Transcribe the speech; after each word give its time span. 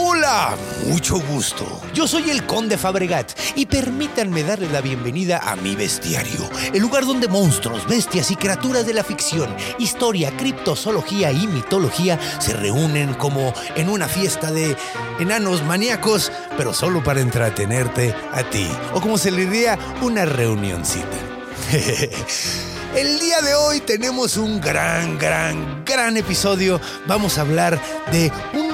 Hola, 0.00 0.56
mucho 0.86 1.18
gusto. 1.18 1.82
Yo 1.92 2.06
soy 2.06 2.30
el 2.30 2.46
Conde 2.46 2.78
Fabregat 2.78 3.32
y 3.56 3.66
permítanme 3.66 4.44
darle 4.44 4.68
la 4.68 4.80
bienvenida 4.80 5.38
a 5.38 5.56
mi 5.56 5.74
bestiario, 5.74 6.48
el 6.72 6.80
lugar 6.80 7.04
donde 7.04 7.26
monstruos, 7.26 7.84
bestias 7.88 8.30
y 8.30 8.36
criaturas 8.36 8.86
de 8.86 8.94
la 8.94 9.02
ficción, 9.02 9.52
historia, 9.80 10.30
criptozoología 10.36 11.32
y 11.32 11.48
mitología 11.48 12.16
se 12.38 12.52
reúnen 12.52 13.14
como 13.14 13.52
en 13.74 13.88
una 13.88 14.06
fiesta 14.06 14.52
de 14.52 14.76
enanos 15.18 15.64
maníacos, 15.64 16.30
pero 16.56 16.72
solo 16.72 17.02
para 17.02 17.20
entretenerte 17.20 18.14
a 18.32 18.44
ti, 18.44 18.68
o 18.94 19.00
como 19.00 19.18
se 19.18 19.32
le 19.32 19.46
diría, 19.46 19.76
una 20.00 20.24
reunioncita. 20.24 21.08
El 22.94 23.20
día 23.20 23.42
de 23.42 23.54
hoy 23.54 23.80
tenemos 23.80 24.36
un 24.36 24.60
gran, 24.60 25.18
gran, 25.18 25.84
gran 25.84 26.16
episodio. 26.16 26.80
Vamos 27.06 27.36
a 27.36 27.42
hablar 27.42 27.78
de 28.10 28.32
un 28.54 28.67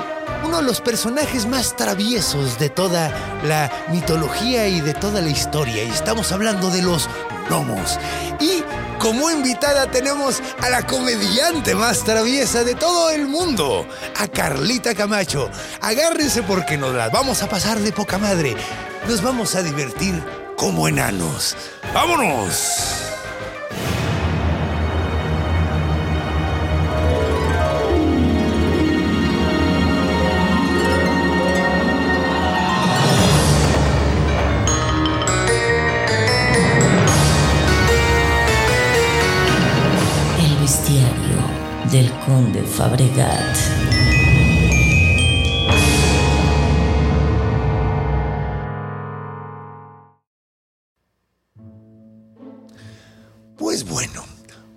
uno 0.45 0.59
de 0.59 0.63
los 0.63 0.81
personajes 0.81 1.47
más 1.47 1.77
traviesos 1.77 2.59
de 2.59 2.69
toda 2.69 3.11
la 3.45 3.71
mitología 3.91 4.69
y 4.69 4.81
de 4.81 4.95
toda 4.95 5.21
la 5.21 5.31
historia. 5.31 5.85
Y 5.85 5.91
estamos 5.91 6.33
hablando 6.33 6.71
de 6.71 6.83
los 6.83 7.09
gnomos. 7.49 7.99
Y 8.41 8.63
como 8.99 9.31
invitada 9.31 9.91
tenemos 9.91 10.43
a 10.63 10.71
la 10.71 10.87
comediante 10.87 11.75
más 11.75 12.05
traviesa 12.05 12.65
de 12.65 12.75
todo 12.75 13.11
el 13.11 13.27
mundo, 13.27 13.87
a 14.19 14.29
Carlita 14.29 14.95
Camacho. 14.95 15.51
Agárrense 15.81 16.43
porque 16.43 16.77
nos 16.77 16.95
las 16.95 17.11
vamos 17.11 17.43
a 17.43 17.49
pasar 17.49 17.79
de 17.81 17.93
poca 17.93 18.19
madre. 18.19 18.57
Nos 19.09 19.23
vamos 19.23 19.55
a 19.55 19.63
divertir 19.63 20.23
como 20.57 20.89
enanos. 20.89 21.57
¡Vámonos! 21.93 23.14
Del 41.95 42.11
conde 42.27 42.61
Fabregat. 42.61 43.57
Pues 53.57 53.89
bueno, 53.89 54.25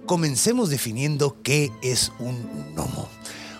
comencemos 0.05 0.69
definiendo 0.69 1.41
qué 1.41 1.71
es 1.81 2.11
un 2.19 2.75
gnomo. 2.75 3.09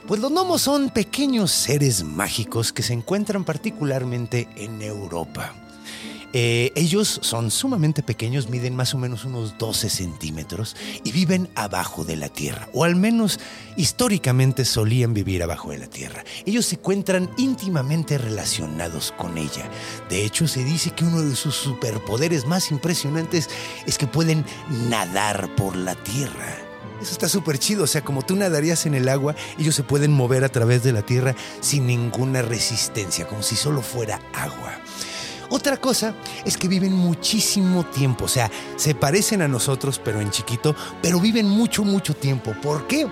Pues 0.06 0.22
los 0.22 0.32
gnomos 0.32 0.62
son 0.62 0.92
pequeños 0.92 1.50
seres 1.50 2.04
mágicos 2.04 2.72
que 2.72 2.84
se 2.84 2.94
encuentran 2.94 3.44
particularmente 3.44 4.48
en 4.56 4.84
Europa. 4.84 5.67
Eh, 6.40 6.72
ellos 6.76 7.20
son 7.24 7.50
sumamente 7.50 8.04
pequeños, 8.04 8.48
miden 8.48 8.76
más 8.76 8.94
o 8.94 9.00
menos 9.00 9.26
unos 9.26 9.58
12 9.58 9.90
centímetros 9.90 10.76
y 11.04 11.12
viven 11.12 11.50
abajo 11.56 12.04
de 12.04 12.16
la 12.16 12.30
tierra, 12.30 12.70
o 12.74 12.84
al 12.84 12.96
menos 12.96 13.40
históricamente 13.76 14.64
solían 14.64 15.16
vivir 15.16 15.42
abajo 15.42 15.72
de 15.72 15.80
la 15.80 15.88
tierra. 15.88 16.24
Ellos 16.46 16.68
se 16.68 16.76
encuentran 16.76 17.32
íntimamente 17.38 18.20
relacionados 18.20 19.12
con 19.18 19.40
ella. 19.40 19.68
De 20.12 20.24
hecho, 20.24 20.48
se 20.48 20.64
dice 20.64 20.92
que 20.92 21.06
uno 21.06 21.24
de 21.24 21.36
sus 21.36 21.56
superpoderes 21.56 22.46
más 22.46 22.70
impresionantes 22.70 23.50
es 23.88 23.98
que 23.98 24.06
pueden 24.06 24.46
nadar 24.92 25.56
por 25.56 25.76
la 25.76 25.96
tierra. 25.96 26.56
Eso 27.02 27.14
está 27.14 27.30
súper 27.30 27.58
chido, 27.58 27.86
o 27.86 27.88
sea, 27.88 28.04
como 28.04 28.22
tú 28.22 28.36
nadarías 28.36 28.86
en 28.86 28.94
el 28.94 29.10
agua, 29.10 29.36
ellos 29.58 29.74
se 29.74 29.82
pueden 29.82 30.12
mover 30.12 30.44
a 30.44 30.50
través 30.50 30.84
de 30.84 30.94
la 30.94 31.02
tierra 31.02 31.36
sin 31.62 31.88
ninguna 31.88 32.44
resistencia, 32.44 33.26
como 33.26 33.42
si 33.42 33.56
solo 33.56 33.82
fuera 33.82 34.22
agua. 34.36 34.80
Otra 35.50 35.78
cosa 35.78 36.14
es 36.46 36.58
que 36.58 36.68
viven 36.68 36.94
muchísimo 36.94 37.86
tiempo, 37.86 38.26
o 38.26 38.28
sea, 38.28 38.52
se 38.76 38.96
parecen 38.96 39.42
a 39.42 39.48
nosotros, 39.48 40.00
pero 40.04 40.20
en 40.20 40.32
chiquito, 40.32 40.76
pero 41.02 41.20
viven 41.20 41.48
mucho, 41.48 41.84
mucho 41.84 42.16
tiempo. 42.16 42.54
¿Por 42.62 42.88
qué? 42.88 43.08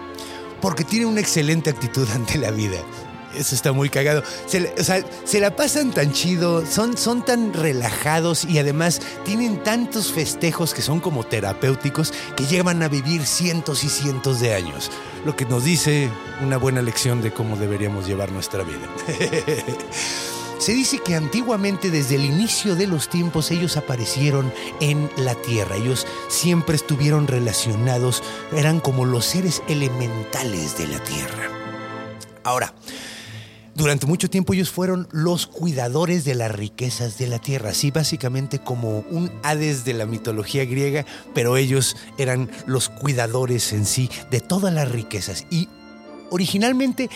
Porque 0.62 0.84
tienen 0.84 1.07
una 1.07 1.22
excelente 1.22 1.69
actitud 1.69 2.07
ante 2.13 2.38
la 2.38 2.51
vida. 2.51 2.78
Eso 3.38 3.53
está 3.53 3.73
muy 3.73 3.90
cagado. 3.90 4.23
Se, 4.46 4.73
o 4.79 4.84
sea, 4.84 5.03
se 5.25 5.40
la 5.41 5.56
pasan 5.56 5.91
tan 5.91 6.13
chido, 6.13 6.66
son, 6.66 6.97
son 6.97 7.23
tan 7.23 7.53
relajados 7.53 8.46
y 8.46 8.59
además 8.59 9.02
tienen 9.25 9.62
tantos 9.62 10.12
festejos 10.13 10.73
que 10.73 10.81
son 10.81 11.02
como 11.02 11.25
terapéuticos 11.25 12.13
que 12.38 12.46
llevan 12.46 12.81
a 12.81 12.88
vivir 12.88 13.25
cientos 13.25 13.84
y 13.84 13.90
cientos 13.90 14.40
de 14.40 14.56
años. 14.56 14.90
Lo 15.25 15.35
que 15.35 15.46
nos 15.46 15.66
dice 15.66 16.09
una 16.41 16.57
buena 16.57 16.81
lección 16.81 17.22
de 17.22 17.34
cómo 17.34 17.57
deberíamos 17.57 18.07
llevar 18.07 18.31
nuestra 18.31 18.63
vida. 18.63 18.88
Se 20.58 20.74
dice 20.74 21.00
que 21.00 21.16
antiguamente, 21.16 21.92
desde 21.92 22.16
el 22.16 22.26
inicio 22.26 22.76
de 22.76 22.88
los 22.88 23.10
tiempos, 23.10 23.52
ellos 23.52 23.78
aparecieron 23.78 24.54
en 24.80 25.10
la 25.18 25.36
tierra. 25.36 25.76
Ellos 25.76 26.08
siempre 26.30 26.76
estuvieron 26.76 27.28
relacionados, 27.28 28.24
eran 28.54 28.80
como 28.80 29.06
los 29.06 29.26
seres 29.26 29.62
elementales 29.68 30.78
de 30.78 30.88
la 30.88 31.04
tierra. 31.04 31.50
Ahora, 32.44 32.74
durante 33.76 34.06
mucho 34.06 34.30
tiempo 34.30 34.54
ellos 34.54 34.70
fueron 34.70 35.10
los 35.12 35.48
cuidadores 35.48 36.24
de 36.24 36.36
las 36.36 36.50
riquezas 36.50 37.18
de 37.18 37.28
la 37.28 37.40
tierra, 37.40 37.72
así 37.72 37.92
básicamente 37.92 38.60
como 38.60 39.00
un 39.10 39.30
Hades 39.44 39.84
de 39.84 39.94
la 39.94 40.06
mitología 40.06 40.64
griega, 40.64 41.06
pero 41.34 41.58
ellos 41.58 41.98
eran 42.18 42.50
los 42.66 42.88
cuidadores 42.88 43.74
en 43.74 43.86
sí 43.86 44.10
de 44.32 44.40
todas 44.40 44.74
las 44.74 44.90
riquezas. 44.90 45.46
Y 45.50 45.68
originalmente 46.30 47.10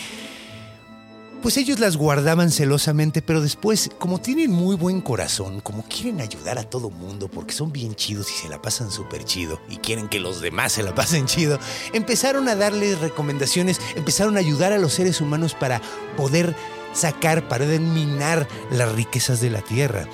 pues 1.42 1.56
ellos 1.56 1.78
las 1.80 1.96
guardaban 1.96 2.50
celosamente, 2.50 3.22
pero 3.22 3.40
después, 3.40 3.90
como 3.98 4.20
tienen 4.20 4.50
muy 4.50 4.76
buen 4.76 5.00
corazón, 5.00 5.60
como 5.60 5.84
quieren 5.84 6.20
ayudar 6.20 6.58
a 6.58 6.64
todo 6.64 6.90
mundo, 6.90 7.28
porque 7.28 7.52
son 7.54 7.72
bien 7.72 7.94
chidos 7.94 8.30
y 8.30 8.42
se 8.42 8.48
la 8.48 8.60
pasan 8.60 8.90
súper 8.90 9.24
chido, 9.24 9.60
y 9.68 9.76
quieren 9.76 10.08
que 10.08 10.20
los 10.20 10.40
demás 10.40 10.72
se 10.72 10.82
la 10.82 10.94
pasen 10.94 11.26
chido, 11.26 11.58
empezaron 11.92 12.48
a 12.48 12.56
darles 12.56 13.00
recomendaciones, 13.00 13.80
empezaron 13.96 14.36
a 14.36 14.40
ayudar 14.40 14.72
a 14.72 14.78
los 14.78 14.92
seres 14.92 15.20
humanos 15.20 15.54
para 15.54 15.80
poder 16.16 16.54
sacar, 16.92 17.48
para 17.48 17.64
minar 17.66 18.46
las 18.70 18.92
riquezas 18.92 19.40
de 19.40 19.50
la 19.50 19.62
tierra. 19.62 20.06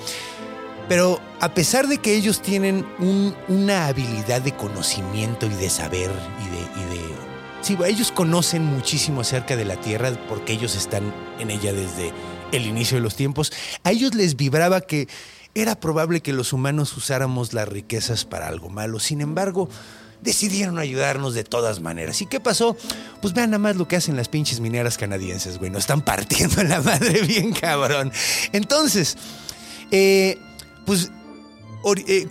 Pero 0.87 1.19
a 1.41 1.53
pesar 1.53 1.87
de 1.87 1.97
que 1.97 2.15
ellos 2.15 2.41
tienen 2.41 2.85
un- 2.99 3.35
una 3.49 3.87
habilidad 3.87 4.41
de 4.41 4.55
conocimiento 4.55 5.45
y 5.45 5.49
de 5.49 5.69
saber 5.69 6.09
Ellos 7.69 8.11
conocen 8.11 8.63
muchísimo 8.65 9.21
acerca 9.21 9.55
de 9.55 9.65
la 9.65 9.75
Tierra 9.81 10.11
porque 10.29 10.53
ellos 10.53 10.75
están 10.75 11.13
en 11.39 11.51
ella 11.51 11.73
desde 11.73 12.13
el 12.51 12.65
inicio 12.65 12.97
de 12.97 13.01
los 13.01 13.15
tiempos. 13.15 13.51
A 13.83 13.91
ellos 13.91 14.15
les 14.15 14.37
vibraba 14.37 14.81
que 14.81 15.07
era 15.53 15.79
probable 15.79 16.21
que 16.21 16.33
los 16.33 16.53
humanos 16.53 16.95
usáramos 16.95 17.53
las 17.53 17.67
riquezas 17.67 18.25
para 18.25 18.47
algo 18.47 18.69
malo. 18.69 18.99
Sin 18.99 19.21
embargo, 19.21 19.69
decidieron 20.21 20.79
ayudarnos 20.79 21.33
de 21.33 21.43
todas 21.43 21.81
maneras. 21.81 22.21
¿Y 22.21 22.25
qué 22.27 22.39
pasó? 22.39 22.77
Pues 23.21 23.33
vean 23.33 23.51
nada 23.51 23.59
más 23.59 23.75
lo 23.75 23.87
que 23.87 23.97
hacen 23.97 24.15
las 24.15 24.29
pinches 24.29 24.59
mineras 24.59 24.97
canadienses, 24.97 25.57
güey. 25.57 25.69
Nos 25.69 25.81
están 25.81 26.01
partiendo 26.05 26.63
la 26.63 26.81
madre 26.81 27.21
bien 27.23 27.53
cabrón. 27.53 28.11
Entonces, 28.53 29.17
eh, 29.91 30.37
pues 30.85 31.11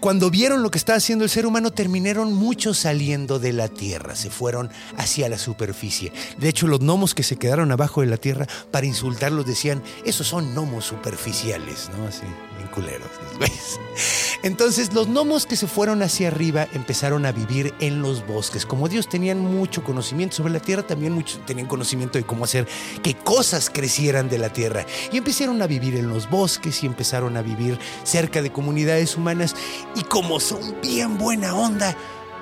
cuando 0.01 0.31
vieron 0.31 0.63
lo 0.63 0.71
que 0.71 0.79
estaba 0.79 0.99
haciendo 0.99 1.25
el 1.25 1.31
ser 1.31 1.47
humano, 1.47 1.71
terminaron 1.71 2.33
muchos 2.33 2.79
saliendo 2.79 3.39
de 3.39 3.53
la 3.53 3.69
tierra, 3.69 4.15
se 4.15 4.31
fueron 4.31 4.71
hacia 4.97 5.29
la 5.29 5.39
superficie. 5.39 6.13
De 6.39 6.49
hecho, 6.49 6.67
los 6.67 6.81
gnomos 6.81 7.15
que 7.15 7.23
se 7.23 7.37
quedaron 7.37 7.73
abajo 7.73 8.01
de 8.01 8.09
la 8.09 8.17
tierra, 8.17 8.47
para 8.71 8.87
insultarlos 8.87 9.47
decían, 9.47 9.83
esos 10.05 10.27
son 10.27 10.55
gnomos 10.55 10.85
superficiales, 10.85 11.91
¿no? 11.97 12.07
Así, 12.07 12.27
bien 12.57 12.69
culeros. 12.69 13.09
Entonces, 14.43 14.93
los 14.93 15.09
gnomos 15.09 15.47
que 15.47 15.57
se 15.57 15.67
fueron 15.67 16.03
hacia 16.03 16.29
arriba 16.29 16.69
empezaron 16.73 17.27
a 17.27 17.33
vivir 17.33 17.75
en 17.81 18.03
los 18.03 18.27
bosques. 18.27 18.67
Como 18.67 18.89
Dios 18.89 19.09
tenían 19.09 19.41
mucho 19.41 19.83
conocimiento 19.83 20.37
sobre 20.37 20.53
la 20.53 20.61
tierra, 20.61 20.87
también 20.87 21.13
mucho, 21.13 21.39
tenían 21.41 21.67
conocimiento 21.67 22.19
de 22.19 22.25
cómo 22.25 22.45
hacer 22.45 22.67
que 23.03 23.15
cosas 23.15 23.71
crecieran 23.71 24.29
de 24.29 24.39
la 24.39 24.53
tierra. 24.53 24.87
Y 25.13 25.19
empezaron 25.19 25.61
a 25.63 25.67
vivir 25.67 25.97
en 25.97 26.09
los 26.09 26.29
bosques 26.29 26.83
y 26.83 26.87
empezaron 26.87 27.37
a 27.37 27.43
vivir 27.43 27.79
cerca 28.05 28.43
de 28.43 28.53
comunidades 28.53 29.17
humanas. 29.17 29.57
Y 29.95 30.03
como 30.03 30.39
son 30.39 30.77
bien 30.81 31.19
buena 31.19 31.55
onda, 31.55 31.97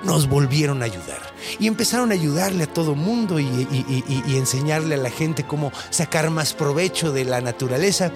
nos 0.05 0.29
volvieron 0.29 0.83
a 0.83 0.87
ayudar. 0.87 1.23
Y 1.59 1.67
empezaron 1.67 2.11
a 2.11 2.15
ayudarle 2.15 2.65
a 2.65 2.73
todo 2.73 2.95
mundo 2.95 3.39
y 3.41 4.37
enseñarle 4.37 4.97
a 4.97 4.99
la 4.99 5.11
gente 5.11 5.45
cómo 5.47 5.73
sacar 5.91 6.31
más 6.31 6.53
provecho 6.53 7.13
de 7.13 7.25
la 7.25 7.41
naturaleza. 7.41 8.13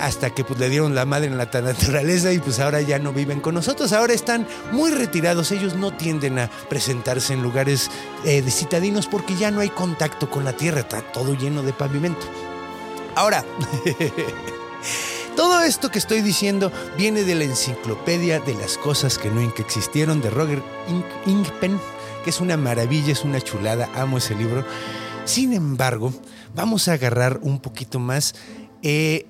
Hasta 0.00 0.30
que 0.30 0.44
pues, 0.44 0.58
le 0.60 0.68
dieron 0.68 0.94
la 0.94 1.06
madre 1.06 1.26
en 1.28 1.38
la 1.38 1.46
naturaleza 1.46 2.32
y 2.32 2.38
pues 2.38 2.60
ahora 2.60 2.80
ya 2.82 2.98
no 2.98 3.12
viven 3.12 3.40
con 3.40 3.54
nosotros. 3.54 3.92
Ahora 3.92 4.12
están 4.12 4.46
muy 4.72 4.90
retirados. 4.90 5.52
Ellos 5.52 5.74
no 5.74 5.92
tienden 5.96 6.38
a 6.38 6.50
presentarse 6.68 7.32
en 7.32 7.42
lugares 7.42 7.90
eh, 8.24 8.42
de 8.42 8.50
citadinos 8.50 9.06
porque 9.06 9.36
ya 9.36 9.50
no 9.50 9.60
hay 9.60 9.70
contacto 9.70 10.28
con 10.30 10.44
la 10.44 10.52
tierra. 10.54 10.80
Está 10.80 11.00
todo 11.00 11.34
lleno 11.34 11.62
de 11.62 11.72
pavimento. 11.72 12.26
Ahora, 13.14 13.42
todo 15.36 15.62
esto 15.62 15.90
que 15.90 15.98
estoy 15.98 16.20
diciendo 16.22 16.72
viene 16.96 17.24
de 17.24 17.34
la 17.34 17.44
enciclopedia 17.44 18.40
de 18.40 18.54
las 18.54 18.78
cosas 18.78 19.18
que 19.18 19.30
nunca 19.30 19.62
existieron 19.62 20.20
de 20.20 20.30
Roger 20.30 20.62
Ing- 20.88 21.04
Ingpen, 21.30 21.78
que 22.24 22.30
es 22.30 22.40
una 22.40 22.56
maravilla, 22.56 23.12
es 23.12 23.22
una 23.24 23.40
chulada, 23.40 23.88
amo 23.94 24.18
ese 24.18 24.34
libro. 24.34 24.64
Sin 25.24 25.52
embargo, 25.52 26.12
vamos 26.54 26.88
a 26.88 26.92
agarrar 26.94 27.38
un 27.42 27.58
poquito 27.60 27.98
más 27.98 28.34
eh, 28.82 29.26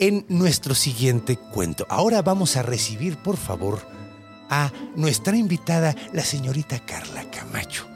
en 0.00 0.24
nuestro 0.28 0.74
siguiente 0.74 1.36
cuento. 1.36 1.86
Ahora 1.88 2.22
vamos 2.22 2.56
a 2.56 2.62
recibir, 2.62 3.16
por 3.18 3.36
favor, 3.36 3.86
a 4.48 4.72
nuestra 4.96 5.36
invitada, 5.36 5.94
la 6.12 6.24
señorita 6.24 6.80
Carla 6.80 7.30
Camacho. 7.30 7.86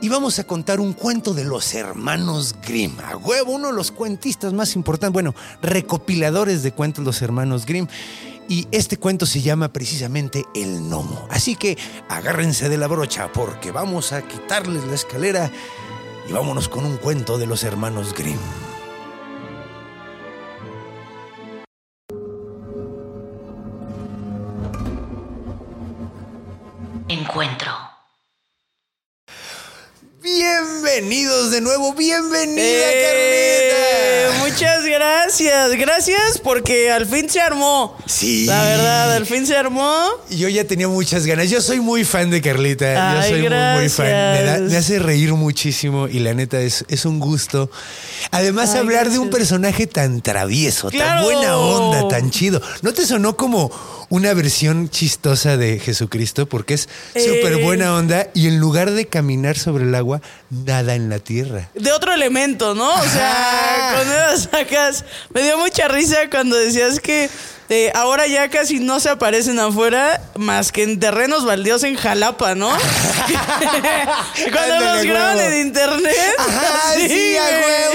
Y 0.00 0.08
vamos 0.08 0.38
a 0.38 0.44
contar 0.44 0.80
un 0.80 0.94
cuento 0.94 1.34
de 1.34 1.44
los 1.44 1.74
hermanos 1.74 2.54
Grimm. 2.66 2.98
A 3.00 3.16
huevo, 3.16 3.52
uno 3.52 3.66
de 3.66 3.74
los 3.74 3.90
cuentistas 3.90 4.54
más 4.54 4.74
importantes, 4.74 5.12
bueno, 5.12 5.34
recopiladores 5.60 6.62
de 6.62 6.72
cuentos 6.72 7.04
los 7.04 7.20
hermanos 7.20 7.66
Grimm. 7.66 7.86
Y 8.48 8.66
este 8.70 8.96
cuento 8.96 9.26
se 9.26 9.42
llama 9.42 9.72
precisamente 9.72 10.46
El 10.54 10.80
Gnomo. 10.80 11.26
Así 11.30 11.54
que 11.54 11.76
agárrense 12.08 12.68
de 12.68 12.78
la 12.78 12.86
brocha 12.86 13.30
porque 13.32 13.72
vamos 13.72 14.12
a 14.12 14.22
quitarles 14.22 14.84
la 14.84 14.94
escalera 14.94 15.50
y 16.28 16.32
vámonos 16.32 16.68
con 16.68 16.86
un 16.86 16.96
cuento 16.96 17.38
de 17.38 17.46
los 17.46 17.62
hermanos 17.62 18.14
Grimm. 18.14 18.38
Encuentro. 27.10 27.72
Bienvenidos 30.22 31.50
de 31.50 31.60
nuevo, 31.60 31.92
bienvenida 31.94 32.62
Eh, 32.62 33.02
gracias, 35.34 35.78
gracias 35.78 36.38
porque 36.42 36.90
al 36.90 37.06
fin 37.06 37.30
se 37.30 37.40
armó. 37.40 37.96
Sí. 38.06 38.46
La 38.46 38.62
verdad, 38.64 39.12
al 39.12 39.26
fin 39.26 39.46
se 39.46 39.56
armó. 39.56 40.04
Yo 40.28 40.48
ya 40.48 40.64
tenía 40.64 40.88
muchas 40.88 41.24
ganas. 41.24 41.48
Yo 41.50 41.60
soy 41.60 41.78
muy 41.80 42.04
fan 42.04 42.30
de 42.30 42.40
Carlita. 42.42 43.20
Ay, 43.20 43.30
Yo 43.30 43.36
soy 43.36 43.42
muy, 43.48 43.80
muy 43.80 43.88
fan. 43.88 44.06
Me, 44.06 44.12
da- 44.12 44.42
gracias. 44.42 44.70
me 44.72 44.76
hace 44.76 44.98
reír 44.98 45.32
muchísimo 45.34 46.08
y 46.08 46.18
la 46.18 46.34
neta 46.34 46.58
es, 46.60 46.84
es 46.88 47.04
un 47.04 47.20
gusto. 47.20 47.70
Además, 48.32 48.70
Ay, 48.74 48.80
hablar 48.80 49.10
de 49.10 49.18
un 49.18 49.30
gracias. 49.30 49.38
personaje 49.50 49.86
tan 49.86 50.20
travieso, 50.20 50.90
tan 50.90 51.22
buena 51.22 51.56
onda, 51.56 52.08
tan 52.08 52.30
chido. 52.30 52.60
¿No 52.82 52.92
te 52.92 53.06
sonó 53.06 53.36
como 53.36 53.70
una 54.08 54.34
versión 54.34 54.88
chistosa 54.90 55.56
de 55.56 55.78
Jesucristo? 55.78 56.46
Porque 56.48 56.74
es 56.74 56.88
Eh. 57.14 57.20
súper 57.24 57.58
buena 57.62 57.94
onda 57.94 58.26
y 58.34 58.48
en 58.48 58.58
lugar 58.58 58.90
de 58.90 59.06
caminar 59.06 59.56
sobre 59.56 59.84
el 59.84 59.94
agua, 59.94 60.20
nada 60.50 60.94
en 60.96 61.08
la 61.08 61.20
tierra. 61.20 61.70
De 61.74 61.92
otro 61.92 62.12
elemento, 62.12 62.74
¿no? 62.74 62.92
O 62.92 63.02
sea, 63.04 63.94
con 63.98 64.08
esas 64.12 64.48
sacas. 64.50 65.04
Me 65.32 65.42
dio 65.42 65.58
mucha 65.58 65.88
risa 65.88 66.16
cuando 66.30 66.56
decías 66.56 67.00
que 67.00 67.28
eh, 67.68 67.92
ahora 67.94 68.26
ya 68.26 68.48
casi 68.50 68.80
no 68.80 68.98
se 68.98 69.10
aparecen 69.10 69.60
afuera 69.60 70.20
más 70.36 70.72
que 70.72 70.82
en 70.82 70.98
terrenos 70.98 71.44
baldíos 71.44 71.84
en 71.84 71.94
Jalapa, 71.94 72.54
¿no? 72.56 72.68
Cuando 74.52 74.74
Ándale, 74.74 74.96
los 74.96 75.04
graban 75.06 75.36
huevo. 75.36 75.50
en 75.50 75.66
internet. 75.66 76.16
Ajá, 76.38 76.92
sí, 76.96 77.04
así, 77.04 77.36
a 77.36 77.44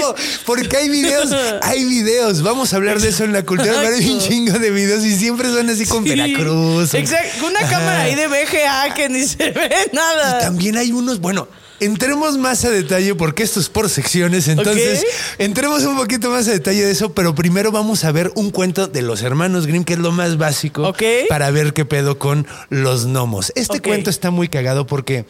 huevo. 0.00 0.14
Porque 0.46 0.76
hay 0.76 0.88
videos, 0.88 1.30
hay 1.62 1.84
videos. 1.84 2.42
Vamos 2.42 2.72
a 2.72 2.76
hablar 2.76 3.00
de 3.00 3.08
eso 3.08 3.24
en 3.24 3.32
la 3.32 3.42
cultura. 3.42 3.72
Pero 3.82 3.96
hay 3.96 4.08
un 4.10 4.20
chingo 4.20 4.58
de 4.58 4.70
videos 4.70 5.04
y 5.04 5.14
siempre 5.16 5.48
son 5.50 5.68
así 5.68 5.84
con 5.86 6.04
Sí. 6.04 6.10
Veracruz. 6.10 6.94
Exacto. 6.94 7.40
Con 7.40 7.50
Una 7.50 7.60
Ajá. 7.60 7.70
cámara 7.70 8.00
ahí 8.02 8.14
de 8.14 8.28
VGA 8.28 8.94
que 8.94 9.08
ni 9.08 9.26
se 9.26 9.50
ve 9.50 9.70
nada. 9.92 10.38
Y 10.38 10.42
también 10.44 10.76
hay 10.76 10.92
unos, 10.92 11.20
bueno, 11.20 11.48
entremos 11.80 12.38
más 12.38 12.64
a 12.64 12.70
detalle 12.70 13.14
porque 13.14 13.42
esto 13.42 13.60
es 13.60 13.68
por 13.68 13.88
secciones, 13.88 14.48
entonces 14.48 15.04
entremos 15.38 15.82
un 15.84 15.96
poquito 15.96 16.30
más 16.30 16.48
a 16.48 16.52
detalle 16.52 16.84
de 16.84 16.90
eso, 16.90 17.12
pero 17.12 17.34
primero 17.34 17.72
vamos 17.72 18.04
a 18.04 18.12
ver 18.12 18.32
un 18.34 18.50
cuento 18.50 18.86
de 18.86 19.02
los 19.02 19.22
hermanos 19.22 19.66
Grimm, 19.66 19.84
que 19.84 19.94
es 19.94 19.98
lo 19.98 20.12
más 20.12 20.38
básico, 20.38 20.94
para 21.28 21.50
ver 21.50 21.72
qué 21.72 21.84
pedo 21.84 22.18
con 22.18 22.46
los 22.68 23.06
gnomos. 23.06 23.52
Este 23.54 23.80
cuento 23.80 24.10
está 24.10 24.30
muy 24.30 24.48
cagado 24.48 24.86
porque... 24.86 25.26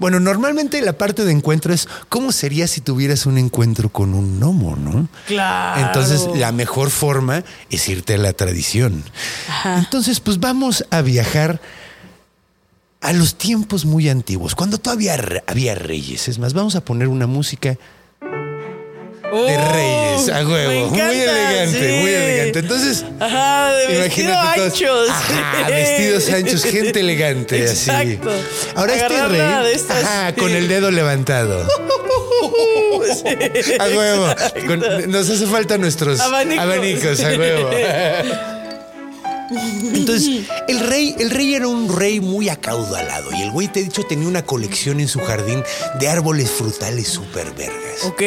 Bueno, 0.00 0.20
normalmente 0.20 0.80
la 0.80 0.92
parte 0.92 1.24
de 1.24 1.32
encuentro 1.32 1.74
es 1.74 1.88
cómo 2.08 2.30
sería 2.30 2.68
si 2.68 2.80
tuvieras 2.80 3.26
un 3.26 3.36
encuentro 3.36 3.88
con 3.88 4.14
un 4.14 4.38
gnomo, 4.38 4.76
¿no? 4.76 5.08
Claro. 5.26 5.86
Entonces, 5.86 6.28
la 6.36 6.52
mejor 6.52 6.90
forma 6.90 7.42
es 7.70 7.88
irte 7.88 8.14
a 8.14 8.18
la 8.18 8.32
tradición. 8.32 9.02
Entonces, 9.64 10.20
pues 10.20 10.38
vamos 10.38 10.84
a 10.90 11.02
viajar 11.02 11.60
a 13.00 13.12
los 13.12 13.36
tiempos 13.36 13.84
muy 13.84 14.08
antiguos, 14.08 14.54
cuando 14.54 14.78
todavía 14.78 15.16
había 15.46 15.74
reyes. 15.74 16.28
Es 16.28 16.38
más, 16.38 16.52
vamos 16.54 16.74
a 16.76 16.80
poner 16.84 17.08
una 17.08 17.26
música 17.26 17.70
de 17.70 17.78
Uh, 19.30 19.72
reyes, 19.72 20.28
a 20.30 20.46
huevo. 20.48 20.88
Muy 20.88 21.00
elegante, 21.00 21.78
sí. 21.94 22.00
muy 22.00 22.10
elegante. 22.10 22.58
Entonces, 22.60 23.04
Ajá, 23.20 23.72
de 23.72 23.96
imagínate 23.96 24.56
todos- 24.60 24.72
anchos. 24.72 25.08
Ajá, 25.10 25.68
vestidos 25.68 26.28
anchos, 26.32 26.64
gente 26.64 27.00
elegante, 27.00 27.64
así. 27.64 27.90
Ahora 28.74 28.94
este 28.96 29.26
rey, 29.28 29.72
estas- 29.74 30.02
ajá, 30.02 30.34
con 30.34 30.50
el 30.50 30.66
dedo 30.66 30.90
levantado. 30.90 31.62
A 33.80 33.84
huevo. 33.86 34.26
Con- 34.66 35.10
nos 35.10 35.28
hace 35.28 35.46
falta 35.46 35.76
nuestros 35.78 36.20
Abanicos. 36.20 36.64
abanicos, 36.64 37.20
a 37.20 37.28
huevo. 37.28 37.70
Entonces, 39.50 40.46
el 40.68 40.80
rey, 40.80 41.14
el 41.18 41.30
rey 41.30 41.54
era 41.54 41.68
un 41.68 41.94
rey 41.94 42.20
muy 42.20 42.48
acaudalado 42.48 43.30
y 43.32 43.42
el 43.42 43.50
güey, 43.50 43.68
te 43.68 43.80
he 43.80 43.84
dicho, 43.84 44.02
tenía 44.04 44.28
una 44.28 44.44
colección 44.44 45.00
en 45.00 45.08
su 45.08 45.20
jardín 45.20 45.62
de 45.98 46.08
árboles 46.08 46.50
frutales 46.50 47.08
súper 47.08 47.50
vergas. 47.52 48.04
Ok. 48.04 48.22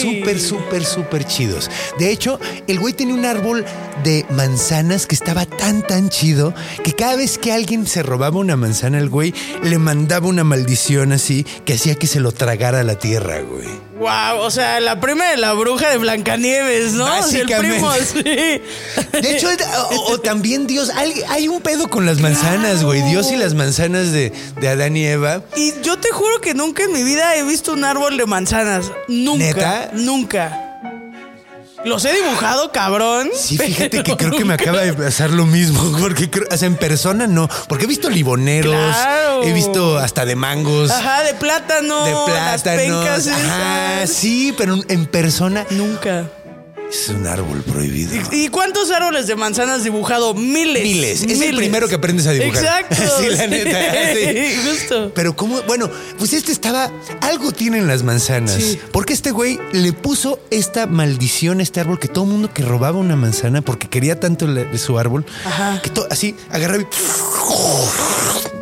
Súper, 0.00 0.40
súper, 0.40 0.84
súper 0.84 1.24
chidos. 1.26 1.70
De 1.98 2.10
hecho, 2.10 2.38
el 2.66 2.78
güey 2.78 2.94
tenía 2.94 3.14
un 3.14 3.24
árbol 3.24 3.64
de 4.04 4.26
manzanas 4.30 5.06
que 5.06 5.14
estaba 5.14 5.46
tan, 5.46 5.82
tan 5.86 6.10
chido 6.10 6.54
que 6.84 6.92
cada 6.92 7.16
vez 7.16 7.38
que 7.38 7.52
alguien 7.52 7.86
se 7.86 8.02
robaba 8.02 8.38
una 8.38 8.56
manzana, 8.56 8.98
el 8.98 9.08
güey 9.08 9.34
le 9.62 9.78
mandaba 9.78 10.28
una 10.28 10.44
maldición 10.44 11.12
así 11.12 11.44
que 11.64 11.74
hacía 11.74 11.94
que 11.94 12.06
se 12.06 12.20
lo 12.20 12.32
tragara 12.32 12.80
a 12.80 12.84
la 12.84 12.98
tierra, 12.98 13.40
güey. 13.40 13.86
Wow, 13.98 14.40
o 14.40 14.50
sea, 14.50 14.78
la 14.80 15.00
prima 15.00 15.30
de 15.30 15.38
la 15.38 15.54
bruja 15.54 15.88
de 15.88 15.96
Blancanieves, 15.96 16.92
¿no? 16.92 17.22
Sea, 17.22 17.40
El 17.40 17.46
primo, 17.46 17.90
sí. 17.94 18.22
De 18.22 18.60
hecho, 19.36 19.48
o, 19.90 20.12
o 20.12 20.20
también 20.20 20.65
Dios, 20.66 20.90
hay, 20.94 21.22
hay 21.28 21.48
un 21.48 21.60
pedo 21.60 21.88
con 21.88 22.06
las 22.06 22.20
manzanas, 22.20 22.82
güey. 22.84 23.02
Dios 23.02 23.30
y 23.32 23.36
las 23.36 23.54
manzanas 23.54 24.12
de, 24.12 24.32
de 24.60 24.68
Adán 24.68 24.96
y 24.96 25.06
Eva. 25.06 25.42
Y 25.56 25.72
yo 25.82 25.98
te 25.98 26.10
juro 26.10 26.40
que 26.40 26.54
nunca 26.54 26.82
en 26.84 26.92
mi 26.92 27.02
vida 27.02 27.36
he 27.36 27.42
visto 27.44 27.72
un 27.72 27.84
árbol 27.84 28.16
de 28.16 28.26
manzanas. 28.26 28.90
Nunca. 29.08 29.44
¿Neta? 29.44 29.90
Nunca. 29.94 30.62
Los 31.84 32.04
he 32.04 32.12
dibujado, 32.12 32.72
cabrón. 32.72 33.28
Sí, 33.32 33.56
fíjate 33.56 34.02
que 34.02 34.16
creo 34.16 34.32
que 34.32 34.44
me 34.44 34.54
acaba 34.54 34.80
de 34.80 34.92
pasar 34.92 35.30
lo 35.30 35.46
mismo, 35.46 35.96
porque 36.00 36.28
creo- 36.28 36.48
o 36.50 36.56
sea, 36.56 36.66
en 36.66 36.74
persona 36.76 37.28
no, 37.28 37.48
porque 37.68 37.84
he 37.84 37.86
visto 37.88 38.10
liboneros, 38.10 38.74
Claro. 38.74 39.44
he 39.44 39.52
visto 39.52 39.96
hasta 39.98 40.24
de 40.24 40.34
mangos, 40.34 40.90
Ajá, 40.90 41.22
de 41.22 41.34
plátano. 41.34 42.04
de 42.26 42.32
Las 42.32 42.62
plátanos, 42.62 43.04
pencas 43.04 43.28
ajá, 43.28 44.02
esas. 44.02 44.16
sí, 44.16 44.52
pero 44.58 44.76
en 44.88 45.06
persona 45.06 45.64
Nunca. 45.70 46.24
Es 46.90 47.08
un 47.08 47.26
árbol 47.26 47.62
prohibido. 47.62 48.12
¿Y 48.32 48.48
cuántos 48.48 48.90
árboles 48.90 49.26
de 49.26 49.36
manzanas 49.36 49.84
dibujado? 49.84 50.34
Miles. 50.34 50.82
Miles. 50.82 51.22
Es 51.22 51.40
el 51.40 51.56
primero 51.56 51.88
que 51.88 51.96
aprendes 51.96 52.26
a 52.26 52.32
dibujar. 52.32 52.62
Exacto. 52.64 52.96
Sí, 53.20 53.26
la 53.30 53.46
neta. 53.46 53.78
sí. 54.14 54.56
Justo. 54.70 55.12
Pero 55.14 55.34
cómo, 55.36 55.60
bueno, 55.62 55.90
pues 56.18 56.32
este 56.32 56.52
estaba, 56.52 56.90
algo 57.20 57.52
tienen 57.52 57.86
las 57.86 58.02
manzanas. 58.02 58.54
Sí. 58.54 58.78
Porque 58.92 59.12
este 59.12 59.30
güey 59.30 59.58
le 59.72 59.92
puso 59.92 60.38
esta 60.50 60.86
maldición 60.86 61.60
a 61.60 61.62
este 61.62 61.80
árbol 61.80 61.98
que 61.98 62.08
todo 62.08 62.24
mundo 62.24 62.52
que 62.52 62.62
robaba 62.62 62.98
una 62.98 63.16
manzana 63.16 63.62
porque 63.62 63.88
quería 63.88 64.18
tanto 64.20 64.46
la- 64.46 64.64
de 64.64 64.78
su 64.78 64.98
árbol, 64.98 65.24
Ajá. 65.44 65.80
que 65.82 65.90
to- 65.90 66.06
así 66.10 66.34
agarraba 66.50 66.82
y, 66.82 66.86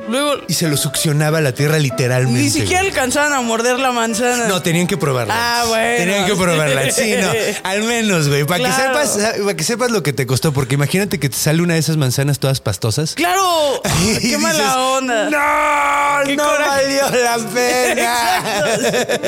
Luego, 0.08 0.34
y 0.49 0.54
se 0.54 0.68
lo 0.68 0.76
succionaba 0.76 1.38
a 1.38 1.40
la 1.40 1.52
tierra 1.52 1.78
literalmente. 1.78 2.40
ni 2.40 2.50
siquiera 2.50 2.80
güey. 2.82 2.90
alcanzaban 2.90 3.32
a 3.32 3.40
morder 3.40 3.78
la 3.78 3.90
manzana. 3.92 4.46
No, 4.49 4.61
tenían 4.62 4.87
que 4.87 4.96
probarla. 4.96 5.34
Ah, 5.37 5.64
bueno. 5.66 5.96
Tenían 5.96 6.26
que 6.26 6.34
probarla. 6.34 6.90
Sí, 6.90 7.14
no. 7.20 7.30
Al 7.62 7.82
menos, 7.84 8.28
güey. 8.28 8.44
Para 8.44 8.58
Claro. 8.64 8.99
que 9.00 9.06
sepas, 9.08 9.34
para 9.40 9.56
que 9.56 9.64
sepas 9.64 9.90
lo 9.90 10.02
que 10.02 10.12
te 10.12 10.26
costó. 10.26 10.52
Porque 10.52 10.75
imagínate 10.75 11.18
que 11.18 11.28
te 11.28 11.37
sale 11.37 11.62
una 11.62 11.75
de 11.75 11.80
esas 11.80 11.96
manzanas 11.96 12.38
todas 12.38 12.61
pastosas. 12.61 13.14
¡Claro! 13.14 13.80
¡Qué 14.04 14.18
dices, 14.20 14.38
mala 14.40 14.78
onda! 14.78 15.30
¡No! 15.30 16.26
Qué 16.26 16.37
¡No 16.37 16.44
coraje. 16.44 16.99
valió 17.00 17.25
la 17.25 17.38
pena! 17.54 19.25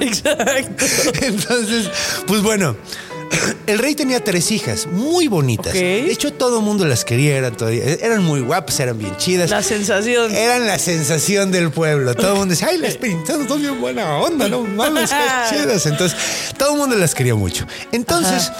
Exacto. 0.00 0.84
Entonces, 1.22 1.90
pues 2.26 2.42
bueno, 2.42 2.76
El 3.66 3.78
rey 3.78 3.94
tenía 3.94 4.22
tres 4.24 4.50
hijas, 4.50 4.86
muy 4.86 5.28
bonitas. 5.28 5.72
De 5.72 6.10
hecho, 6.10 6.32
todo 6.32 6.58
el 6.58 6.64
mundo 6.64 6.84
las 6.86 7.04
quería, 7.04 7.36
eran, 7.36 7.56
todavía- 7.56 7.84
eran 7.84 8.24
muy 8.24 8.40
guapas, 8.40 8.80
eran 8.80 8.98
bien 8.98 9.16
chidas. 9.16 9.50
La 9.50 9.62
sensación. 9.62 10.34
Eran 10.34 10.66
la 10.66 10.78
sensación 10.78 11.50
del 11.52 11.70
pueblo. 11.70 12.14
Todo 12.14 12.32
el 12.32 12.38
mundo 12.38 12.52
decía, 12.52 12.68
ay, 12.70 12.78
las 12.78 12.96
princesas 12.96 13.46
son 13.46 13.60
bien 13.60 13.80
buena 13.80 14.16
onda, 14.18 14.48
no 14.48 14.62
mames, 14.62 15.10
qué 15.10 15.16
chidas. 15.56 15.86
Entonces, 15.86 16.18
todo 16.58 16.72
el 16.72 16.78
mundo 16.78 16.96
las 16.96 17.14
quería 17.14 17.34
mucho. 17.36 17.66
Entonces, 17.92 18.50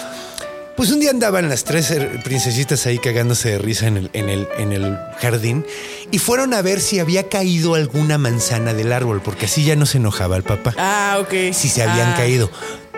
pues 0.77 0.89
un 0.91 0.99
día 1.01 1.09
andaban 1.11 1.49
las 1.49 1.63
tres 1.65 1.91
eh, 1.91 2.09
princesitas 2.23 2.85
ahí 2.85 2.97
cagándose 2.97 3.49
de 3.49 3.57
risa 3.59 3.87
en 3.87 3.97
el, 3.97 4.09
en, 4.13 4.29
el, 4.29 4.47
en 4.57 4.71
el 4.71 4.97
jardín 5.19 5.65
y 6.09 6.17
fueron 6.17 6.53
a 6.53 6.61
ver 6.61 6.79
si 6.79 6.99
había 6.99 7.27
caído 7.29 7.75
alguna 7.75 8.17
manzana 8.17 8.73
del 8.73 8.91
árbol, 8.93 9.21
porque 9.21 9.45
así 9.45 9.63
ya 9.65 9.75
no 9.75 9.85
se 9.85 9.97
enojaba 9.97 10.37
el 10.37 10.43
papá. 10.43 10.73
Ah, 10.77 11.17
ok. 11.21 11.53
Si 11.53 11.67
se 11.69 11.83
habían 11.83 12.13
Ah. 12.13 12.15
caído. 12.17 12.49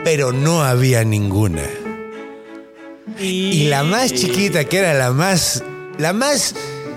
Pero 0.04 0.32
no 0.32 0.64
había 0.64 1.04
ninguna. 1.04 1.64
Y, 3.20 3.66
la 3.66 3.84
más 3.84 4.14
chiquita, 4.14 4.64
que 4.66 4.78
era 4.80 4.94
la 4.94 5.12
más, 5.12 5.64
la 5.98 6.14
más 6.14 6.56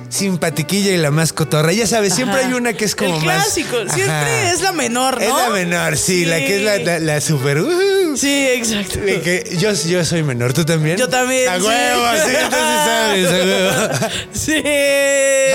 simpatiquilla 0.09 0.93
y 0.93 0.97
la 0.97 1.11
más 1.11 1.33
cotorra. 1.33 1.73
Ya 1.73 1.87
sabes, 1.87 2.15
siempre 2.15 2.41
Ajá. 2.41 2.49
hay 2.49 2.55
una 2.55 2.73
que 2.73 2.85
es 2.85 2.95
como 2.97 3.19
El 3.19 3.25
más. 3.25 3.43
clásico. 3.45 3.77
Siempre 3.93 4.13
Ajá. 4.15 4.53
es 4.53 4.61
la 4.63 4.73
menor, 4.73 5.21
¿no? 5.21 5.21
Es 5.21 5.29
la 5.29 5.51
menor, 5.51 5.97
sí, 5.97 6.25
la 6.25 6.39
que 6.39 6.57
es 6.57 6.63
la, 6.63 6.79
la, 6.79 6.99
la 7.01 7.21
super. 7.21 7.61
uh, 7.61 8.17
Sí, 8.17 8.47
exacto. 8.49 8.99
que 9.05 9.57
yo, 9.59 9.73
yo 9.75 10.05
soy 10.05 10.23
menor, 10.23 10.55
¿tú 10.55 10.65
también? 10.65 10.97
Yo 10.97 11.09
también. 11.09 11.49
A 11.51 11.59
sí. 11.59 11.67
huevo, 11.67 12.05
sí, 12.25 12.33
entonces 12.35 12.85
sabes, 12.87 13.27
a 13.29 13.31
huevo. 13.45 13.73
Sí. 14.33 14.63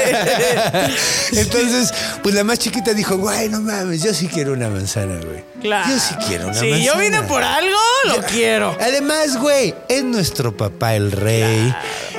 Entonces, 1.33 1.93
pues 2.23 2.35
la 2.35 2.43
más 2.43 2.59
chiquita 2.59 2.93
dijo, 2.93 3.17
güey, 3.17 3.49
no 3.49 3.61
mames, 3.61 4.01
yo 4.03 4.13
sí 4.13 4.27
quiero 4.27 4.53
una 4.53 4.69
manzana, 4.69 5.15
güey. 5.23 5.43
Claro. 5.61 5.89
Yo 5.89 5.99
sí 5.99 6.15
quiero 6.27 6.45
una 6.47 6.53
Si 6.55 6.69
manzana. 6.69 6.83
yo 6.85 6.97
vine 6.99 7.21
por 7.23 7.43
algo, 7.43 7.77
lo 8.07 8.21
quiero. 8.23 8.75
Además, 8.79 9.37
güey, 9.37 9.73
es 9.87 10.03
nuestro 10.03 10.55
papá 10.55 10.95
el 10.95 11.11
rey. 11.11 11.73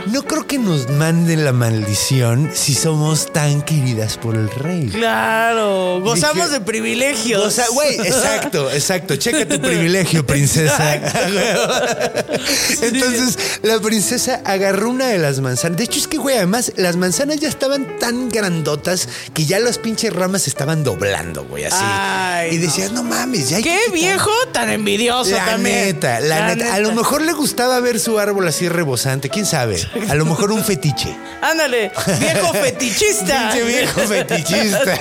No 0.07 0.23
creo 0.25 0.47
que 0.47 0.59
nos 0.59 0.89
manden 0.91 1.45
la 1.45 1.53
maldición 1.53 2.51
si 2.53 2.75
somos 2.75 3.33
tan 3.33 3.63
queridas 3.63 4.17
por 4.19 4.35
el 4.37 4.51
rey. 4.51 4.89
Claro. 4.89 6.01
Gozamos 6.03 6.49
Dije- 6.49 6.59
de 6.59 6.61
privilegios. 6.61 7.43
O 7.43 7.51
sea, 7.51 7.67
güey, 7.73 7.95
exacto, 8.05 8.71
exacto. 8.71 9.17
Checa 9.17 9.47
tu 9.47 9.61
privilegio, 9.61 10.27
princesa. 10.27 10.95
Entonces, 12.83 13.39
la 13.63 13.79
princesa 13.81 14.41
agarró 14.45 14.91
una 14.91 15.07
de 15.09 15.19
las 15.19 15.41
manzanas. 15.41 15.79
De 15.79 15.85
hecho, 15.85 15.99
es 16.01 16.09
que, 16.09 16.19
güey, 16.19 16.37
además, 16.37 16.73
las 16.77 16.97
manzanas 16.97 17.41
ya 17.41 17.49
estaban 17.49 17.99
tan 17.99 18.29
grandotas 18.29 19.09
que 19.33 19.45
ya 19.47 19.59
las 19.61 19.79
pinches 19.79 20.13
ramas 20.13 20.47
estaban 20.49 20.85
doblando, 20.85 21.45
güey, 21.45 21.65
así. 21.65 21.77
Ay, 21.81 22.55
y 22.55 22.59
decías, 22.59 22.93
no 22.93 23.03
mames, 23.03 23.51
ya 23.51 23.59
hay 23.59 23.63
Qué 23.63 23.79
que 23.87 23.93
viejo 23.93 24.31
tan 24.53 24.69
envidioso 24.71 25.31
La 25.31 25.45
también. 25.47 25.87
neta, 25.87 26.21
la, 26.21 26.55
neta. 26.55 26.75
A 26.75 26.79
lo 26.81 26.93
mejor 26.93 27.23
le 27.23 27.33
gustaba 27.33 27.79
ver 27.81 28.01
su 28.01 28.19
árbol 28.19 28.47
así 28.49 28.69
rebosante, 28.69 29.29
quién 29.31 29.47
sabe. 29.47 29.77
A 30.09 30.15
lo 30.15 30.25
mejor 30.25 30.53
un 30.53 30.65
fetiche. 30.65 31.15
Ándale, 31.41 31.91
viejo 32.21 32.53
fetichista. 32.63 33.51
Pinche 33.53 33.65
viejo 33.65 34.01
fetichista. 34.01 34.95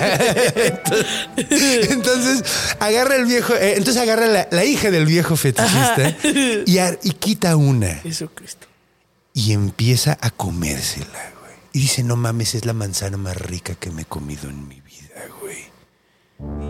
Entonces 1.36 2.44
agarra 2.80 3.16
el 3.16 3.26
viejo, 3.26 3.54
eh, 3.54 3.74
entonces 3.76 4.02
agarra 4.02 4.26
la, 4.26 4.48
la 4.50 4.64
hija 4.64 4.90
del 4.90 5.06
viejo 5.06 5.36
fetichista 5.36 6.14
y, 6.66 6.78
a- 6.78 6.98
y 7.02 7.10
quita 7.12 7.56
una 7.56 7.94
Jesucristo. 7.96 8.66
y 9.34 9.52
empieza 9.52 10.18
a 10.20 10.30
comérsela, 10.30 11.06
güey. 11.40 11.54
Y 11.72 11.80
dice, 11.80 12.02
no 12.02 12.16
mames, 12.16 12.54
es 12.54 12.64
la 12.64 12.72
manzana 12.72 13.16
más 13.16 13.36
rica 13.36 13.74
que 13.74 13.90
me 13.90 14.02
he 14.02 14.04
comido 14.04 14.48
en 14.50 14.68
mi 14.68 14.80
vida, 14.80 15.20
güey. 15.40 15.70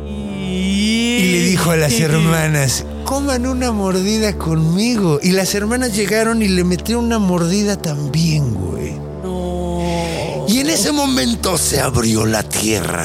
Y 0.09 0.22
le 0.83 1.41
dijo 1.41 1.71
a 1.71 1.77
las 1.77 1.99
hermanas, 2.01 2.85
coman 3.05 3.47
una 3.47 3.73
mordida 3.73 4.37
conmigo. 4.37 5.21
Y 5.23 5.33
las 5.33 5.55
hermanas 5.55 5.95
llegaron 5.95 6.43
y 6.43 6.49
le 6.49 6.65
metieron 6.65 7.05
una 7.05 7.19
mordida 7.19 7.77
también, 7.77 8.55
güey. 8.55 8.93
No. 9.23 10.47
Y 10.49 10.59
en 10.61 10.71
ese 10.71 10.93
momento 10.93 11.57
se 11.59 11.81
abrió 11.81 12.27
la 12.27 12.43
tierra. 12.43 13.05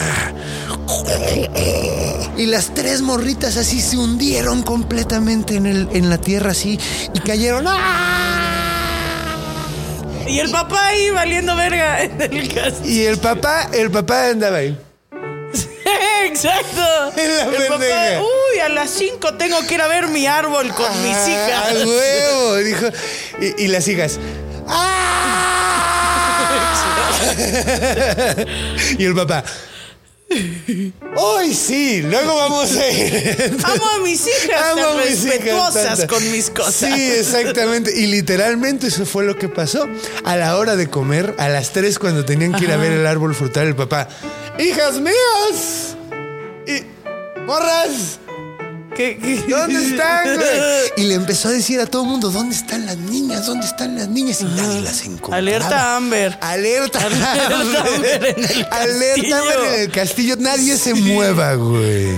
Y 2.38 2.46
las 2.46 2.74
tres 2.74 3.02
morritas 3.02 3.58
así 3.58 3.82
se 3.82 3.98
hundieron 3.98 4.64
completamente 4.64 5.56
en, 5.56 5.66
el, 5.66 5.90
en 5.92 6.10
la 6.10 6.18
tierra 6.20 6.52
así 6.52 6.80
y 7.14 7.20
cayeron. 7.20 7.66
¡ah! 7.68 8.48
Y 10.28 10.40
el 10.40 10.52
papá 10.52 10.88
ahí 10.88 11.10
valiendo 11.10 11.56
verga 11.56 12.04
en 12.04 12.22
el 12.22 12.54
castillo. 12.54 12.90
Y 12.90 13.06
el 13.06 13.18
papá, 13.18 13.70
el 13.74 13.90
papá 13.90 14.28
andaba 14.30 14.58
ahí. 14.58 14.78
Exacto. 16.26 17.14
En 17.18 17.36
la 17.38 17.44
el 17.44 17.68
papá, 17.68 17.80
pendeja. 17.80 18.22
uy, 18.22 18.60
a 18.60 18.70
las 18.70 18.90
5 18.92 19.34
tengo 19.36 19.60
que 19.68 19.74
ir 19.76 19.82
a 19.82 19.88
ver 19.88 20.08
mi 20.08 20.28
árbol 20.28 20.74
con 20.74 21.04
mis 21.04 21.16
Ah, 21.16 21.30
hijas. 21.30 21.70
Al 21.70 21.88
huevo, 21.88 22.56
dijo. 22.58 22.86
Y, 23.42 23.64
y 23.66 23.68
las 23.68 23.88
hijas. 23.88 24.20
¡ah! 24.68 25.54
y 28.98 29.06
el 29.06 29.16
papá. 29.16 29.44
Hoy 31.16 31.54
sí, 31.54 32.02
luego 32.02 32.36
vamos 32.36 32.76
a 32.76 32.90
ir. 32.90 33.58
Amo 33.64 33.86
a 33.86 34.00
mis 34.00 34.28
hijas 34.28 34.72
Amo 34.72 34.82
tan 34.82 35.00
a 35.00 35.04
mis 35.04 35.24
hijas 35.24 35.38
respetuosas 35.40 36.06
con 36.06 36.32
mis 36.32 36.50
cosas. 36.50 36.76
Sí, 36.76 37.12
exactamente. 37.12 37.98
Y 37.98 38.08
literalmente 38.08 38.88
eso 38.88 39.06
fue 39.06 39.24
lo 39.24 39.38
que 39.38 39.48
pasó. 39.48 39.88
A 40.26 40.36
la 40.36 40.58
hora 40.58 40.76
de 40.76 40.90
comer, 40.90 41.34
a 41.38 41.48
las 41.50 41.72
tres 41.72 41.98
cuando 41.98 42.26
tenían 42.26 42.54
que 42.54 42.66
ir 42.66 42.72
a 42.72 42.78
ver 42.78 42.92
el 42.92 43.08
árbol 43.08 43.34
frutal, 43.36 43.68
el 43.68 43.76
papá, 43.76 44.10
hijas 44.60 45.00
mías. 45.00 45.96
Y 46.68 46.84
morras. 47.46 48.20
¿Qué- 48.98 49.18
qué? 49.18 49.46
¿Dónde 49.50 49.86
están, 49.86 50.36
güey? 50.36 50.48
Y 50.98 51.04
le 51.04 51.14
empezó 51.14 51.50
a 51.50 51.52
decir 51.52 51.80
a 51.80 51.86
todo 51.86 52.02
el 52.04 52.10
mundo, 52.10 52.32
¿dónde 52.32 52.56
están 52.56 52.86
las 52.88 52.98
niñas? 52.98 53.46
¿Dónde 53.46 53.66
están 53.68 53.96
las 53.96 54.08
niñas? 54.10 54.42
Y 54.42 54.46
nadie 54.46 54.82
las 54.82 55.02
encontraba. 55.04 55.38
Alerta 55.38 55.96
Amber. 55.96 56.38
Alerta 56.42 57.00
Alerta 57.06 57.86
Amber 57.96 58.36
en 58.38 58.44
el 58.44 58.66
Alerta 58.72 59.16
castillo. 59.16 59.36
Amber 59.38 59.74
en 59.74 59.80
el 59.82 59.92
castillo. 59.92 60.36
Nadie 60.40 60.78
se 60.78 60.94
mueva, 60.96 61.54
güey. 61.54 62.10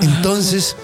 Entonces, 0.00 0.76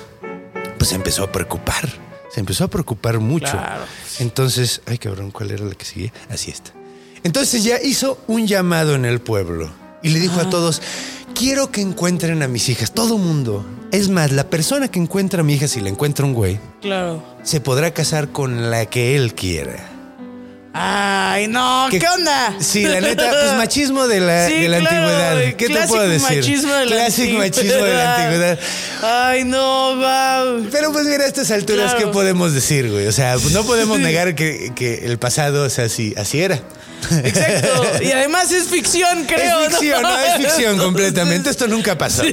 pues 0.78 0.90
se 0.90 0.94
empezó 0.96 1.24
a 1.24 1.32
preocupar. 1.32 1.88
Se 2.32 2.40
empezó 2.40 2.64
a 2.64 2.68
preocupar 2.68 3.18
mucho. 3.20 3.50
Claro. 3.52 3.84
Entonces, 4.20 4.80
ay 4.86 4.98
cabrón, 4.98 5.30
¿cuál 5.30 5.50
era 5.50 5.64
la 5.64 5.74
que 5.74 5.84
seguía? 5.84 6.12
Así 6.30 6.50
está. 6.50 6.72
Entonces 7.24 7.64
ya 7.64 7.80
hizo 7.82 8.18
un 8.26 8.46
llamado 8.46 8.94
en 8.94 9.04
el 9.04 9.20
pueblo 9.20 9.70
y 10.02 10.10
le 10.10 10.20
dijo 10.20 10.40
a 10.40 10.48
todos, 10.50 10.80
quiero 11.34 11.70
que 11.70 11.80
encuentren 11.80 12.42
a 12.42 12.48
mis 12.48 12.68
hijas, 12.68 12.92
todo 12.92 13.18
mundo. 13.18 13.64
Es 13.90 14.08
más, 14.10 14.32
la 14.32 14.44
persona 14.50 14.88
que 14.88 14.98
encuentra 14.98 15.40
a 15.40 15.44
mi 15.44 15.54
hija, 15.54 15.66
si 15.68 15.80
la 15.80 15.88
encuentra 15.88 16.26
un 16.26 16.34
güey, 16.34 16.58
Claro. 16.82 17.22
se 17.42 17.60
podrá 17.60 17.92
casar 17.92 18.28
con 18.28 18.70
la 18.70 18.86
que 18.86 19.16
él 19.16 19.34
quiera. 19.34 19.87
Ay, 20.80 21.48
no, 21.48 21.88
Que- 21.90 21.98
¿qué 21.98 22.06
onda? 22.08 22.54
Sí, 22.60 22.82
la 22.84 23.00
neta, 23.00 23.30
pues 23.30 23.52
machismo 23.56 24.06
de 24.06 24.20
la, 24.20 24.46
Sí, 24.46 24.54
de 24.60 24.68
la 24.68 24.78
claro, 24.78 24.96
antigüedad. 24.96 25.56
¿Qué 25.56 25.66
te 25.68 25.86
puedo 25.88 26.08
decir? 26.08 26.38
machismo 26.38 26.72
de 26.72 26.86
la 26.86 26.96
Clásico 26.96 27.38
machismo 27.38 27.84
de 27.84 27.94
la 27.94 28.14
antigüedad. 28.16 28.58
Ay, 29.02 29.44
no, 29.44 29.96
wow. 29.96 30.68
Pero 30.70 30.92
pues 30.92 31.06
mira, 31.06 31.24
a 31.24 31.26
estas 31.26 31.50
alturas, 31.50 31.92
Claro. 31.94 32.06
¿qué 32.06 32.12
podemos 32.12 32.52
decir, 32.54 32.90
güey? 32.90 33.06
O 33.08 33.12
sea, 33.12 33.34
pues, 33.34 33.52
no 33.52 33.64
podemos 33.64 33.98
negar 33.98 34.34
que, 34.34 34.72
que 34.76 35.04
el 35.06 35.18
pasado, 35.18 35.64
o 35.64 35.70
sea, 35.70 35.86
así, 35.86 36.14
así 36.16 36.40
era. 36.40 36.60
Exacto. 37.22 37.84
Y 38.02 38.10
además 38.10 38.50
es 38.50 38.64
ficción, 38.64 39.24
creo. 39.24 39.60
es 39.60 39.68
ficción, 39.68 40.02
no, 40.02 40.18
es 40.18 40.36
ficción 40.36 40.78
completamente. 40.78 41.48
Esto 41.48 41.68
nunca 41.68 41.96
pasó. 41.96 42.24
No 42.24 42.30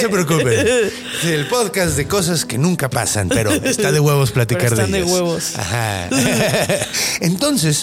se 0.00 0.08
preocupen. 0.08 0.48
Es 0.48 1.24
el 1.24 1.46
podcast 1.46 1.94
de 1.96 2.06
cosas 2.08 2.44
que 2.46 2.56
nunca 2.56 2.88
pasan, 2.88 3.28
pero 3.28 3.52
está 3.52 3.92
de 3.92 4.00
huevos 4.00 4.30
platicar 4.30 4.70
Pero 4.70 4.74
están 4.76 4.92
de 4.92 4.98
de 5.00 5.04
huevos. 5.04 5.56
Ajá. 5.56 6.08
Entonces, 7.20 7.77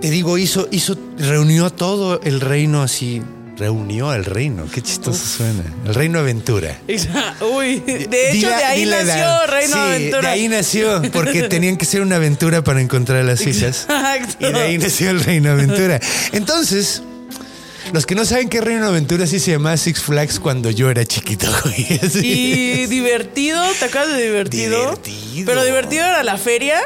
te 0.00 0.10
digo, 0.10 0.38
hizo, 0.38 0.68
hizo, 0.70 0.96
reunió 1.18 1.70
todo 1.70 2.20
el 2.22 2.40
reino 2.40 2.82
así. 2.82 3.22
Reunió 3.58 4.10
al 4.10 4.26
reino. 4.26 4.66
Qué 4.70 4.82
chistoso 4.82 5.24
suena. 5.24 5.62
El 5.86 5.94
reino 5.94 6.18
aventura. 6.18 6.78
Uy, 7.56 7.80
de 7.80 8.30
hecho, 8.30 8.48
de 8.48 8.54
ahí 8.54 8.84
nació 8.84 9.14
edad. 9.14 9.46
Reino 9.46 9.72
Sí, 9.74 9.80
Aventura. 9.80 10.20
De 10.20 10.28
ahí 10.28 10.48
nació, 10.48 11.02
porque 11.10 11.44
tenían 11.44 11.78
que 11.78 11.86
ser 11.86 12.02
una 12.02 12.16
aventura 12.16 12.62
para 12.62 12.82
encontrar 12.82 13.20
a 13.20 13.22
las 13.22 13.40
hijas. 13.46 13.86
Exacto. 13.88 14.46
Y 14.46 14.52
de 14.52 14.60
ahí 14.60 14.76
nació 14.76 15.08
el 15.08 15.20
Reino 15.24 15.52
Aventura. 15.52 15.98
Entonces, 16.32 17.02
los 17.94 18.04
que 18.04 18.14
no 18.14 18.26
saben 18.26 18.50
qué 18.50 18.60
Reino 18.60 18.86
Aventura 18.86 19.26
sí 19.26 19.40
se 19.40 19.52
llamaba 19.52 19.76
Six 19.78 20.02
Flags 20.02 20.38
cuando 20.38 20.70
yo 20.70 20.90
era 20.90 21.06
chiquito, 21.06 21.46
güey. 21.64 21.98
Y 22.22 22.84
divertido, 22.86 23.62
¿te 23.78 23.86
acuerdas 23.86 24.16
de 24.18 24.24
divertido? 24.24 24.78
Divertido. 24.80 25.46
Pero 25.46 25.64
divertido 25.64 26.04
era 26.04 26.22
la 26.22 26.36
feria. 26.36 26.78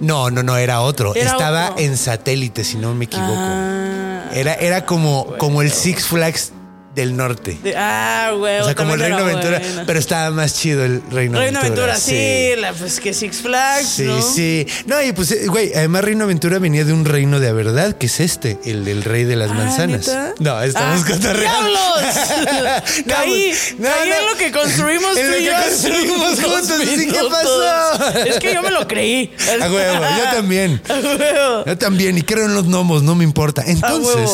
No, 0.00 0.30
no, 0.30 0.42
no, 0.42 0.56
era 0.56 0.80
otro. 0.80 1.14
Era 1.14 1.30
Estaba 1.30 1.70
otro. 1.70 1.84
en 1.84 1.96
satélite, 1.96 2.64
si 2.64 2.76
no 2.76 2.94
me 2.94 3.04
equivoco. 3.04 3.34
Ah. 3.36 4.30
Era, 4.32 4.54
era 4.54 4.86
como, 4.86 5.36
como 5.38 5.62
el 5.62 5.70
Six 5.70 6.06
Flags 6.06 6.52
del 7.00 7.16
norte. 7.16 7.58
De- 7.62 7.74
ah, 7.76 8.32
güey. 8.36 8.60
O 8.60 8.64
sea, 8.64 8.74
como 8.74 8.94
el 8.94 9.00
Reino 9.00 9.18
Aventura, 9.18 9.60
pero 9.86 9.98
estaba 9.98 10.30
más 10.30 10.54
chido 10.54 10.84
el 10.84 11.02
Reino, 11.10 11.38
Reino 11.38 11.58
Aventura. 11.60 11.94
Aventura, 11.94 11.96
sí, 11.96 12.50
la, 12.58 12.72
pues 12.72 13.00
que 13.00 13.12
Six 13.14 13.38
Flags, 13.42 13.86
Sí, 13.88 14.04
¿no? 14.04 14.22
sí. 14.22 14.66
No, 14.86 15.02
y 15.02 15.12
pues, 15.12 15.30
eh, 15.32 15.46
güey, 15.46 15.72
además 15.74 16.04
Reino 16.04 16.24
Aventura 16.24 16.58
venía 16.58 16.84
de 16.84 16.92
un 16.92 17.04
reino 17.04 17.40
de 17.40 17.52
verdad, 17.52 17.96
que 17.96 18.06
es 18.06 18.20
este, 18.20 18.58
el 18.64 18.84
del 18.84 19.02
rey 19.04 19.24
de 19.24 19.36
las 19.36 19.50
Ah, 19.50 19.54
manzanas. 19.54 20.06
¿neta? 20.06 20.34
No, 20.38 20.62
estamos 20.62 21.04
Ah. 21.10 21.32
¡Diablos! 21.32 21.80
No, 23.06 23.14
caí, 23.14 23.48
pues, 23.50 23.74
no, 23.78 23.88
caí 23.88 24.08
no. 24.08 24.14
en 24.16 24.26
lo 24.26 24.36
que 24.36 24.50
construimos 24.52 25.16
En 25.16 25.26
tú 25.30 25.36
y 25.38 25.44
yo 25.44 25.52
construimos 25.52 26.40
juntos, 26.40 26.70
así, 26.70 27.06
¿qué 27.06 27.18
pasó? 27.30 28.24
Es 28.26 28.38
que 28.38 28.54
yo 28.54 28.62
me 28.62 28.70
lo 28.70 28.86
creí. 28.86 29.30
A 29.60 29.70
huevo, 29.70 30.04
yo 30.18 30.30
también. 30.36 30.80
A 30.88 30.94
huevo. 30.94 31.64
Yo 31.66 31.78
también, 31.78 32.18
y 32.18 32.22
creo 32.22 32.46
en 32.46 32.54
los 32.54 32.66
gnomos, 32.66 33.02
no 33.02 33.14
me 33.14 33.24
importa. 33.24 33.62
Entonces, 33.66 34.30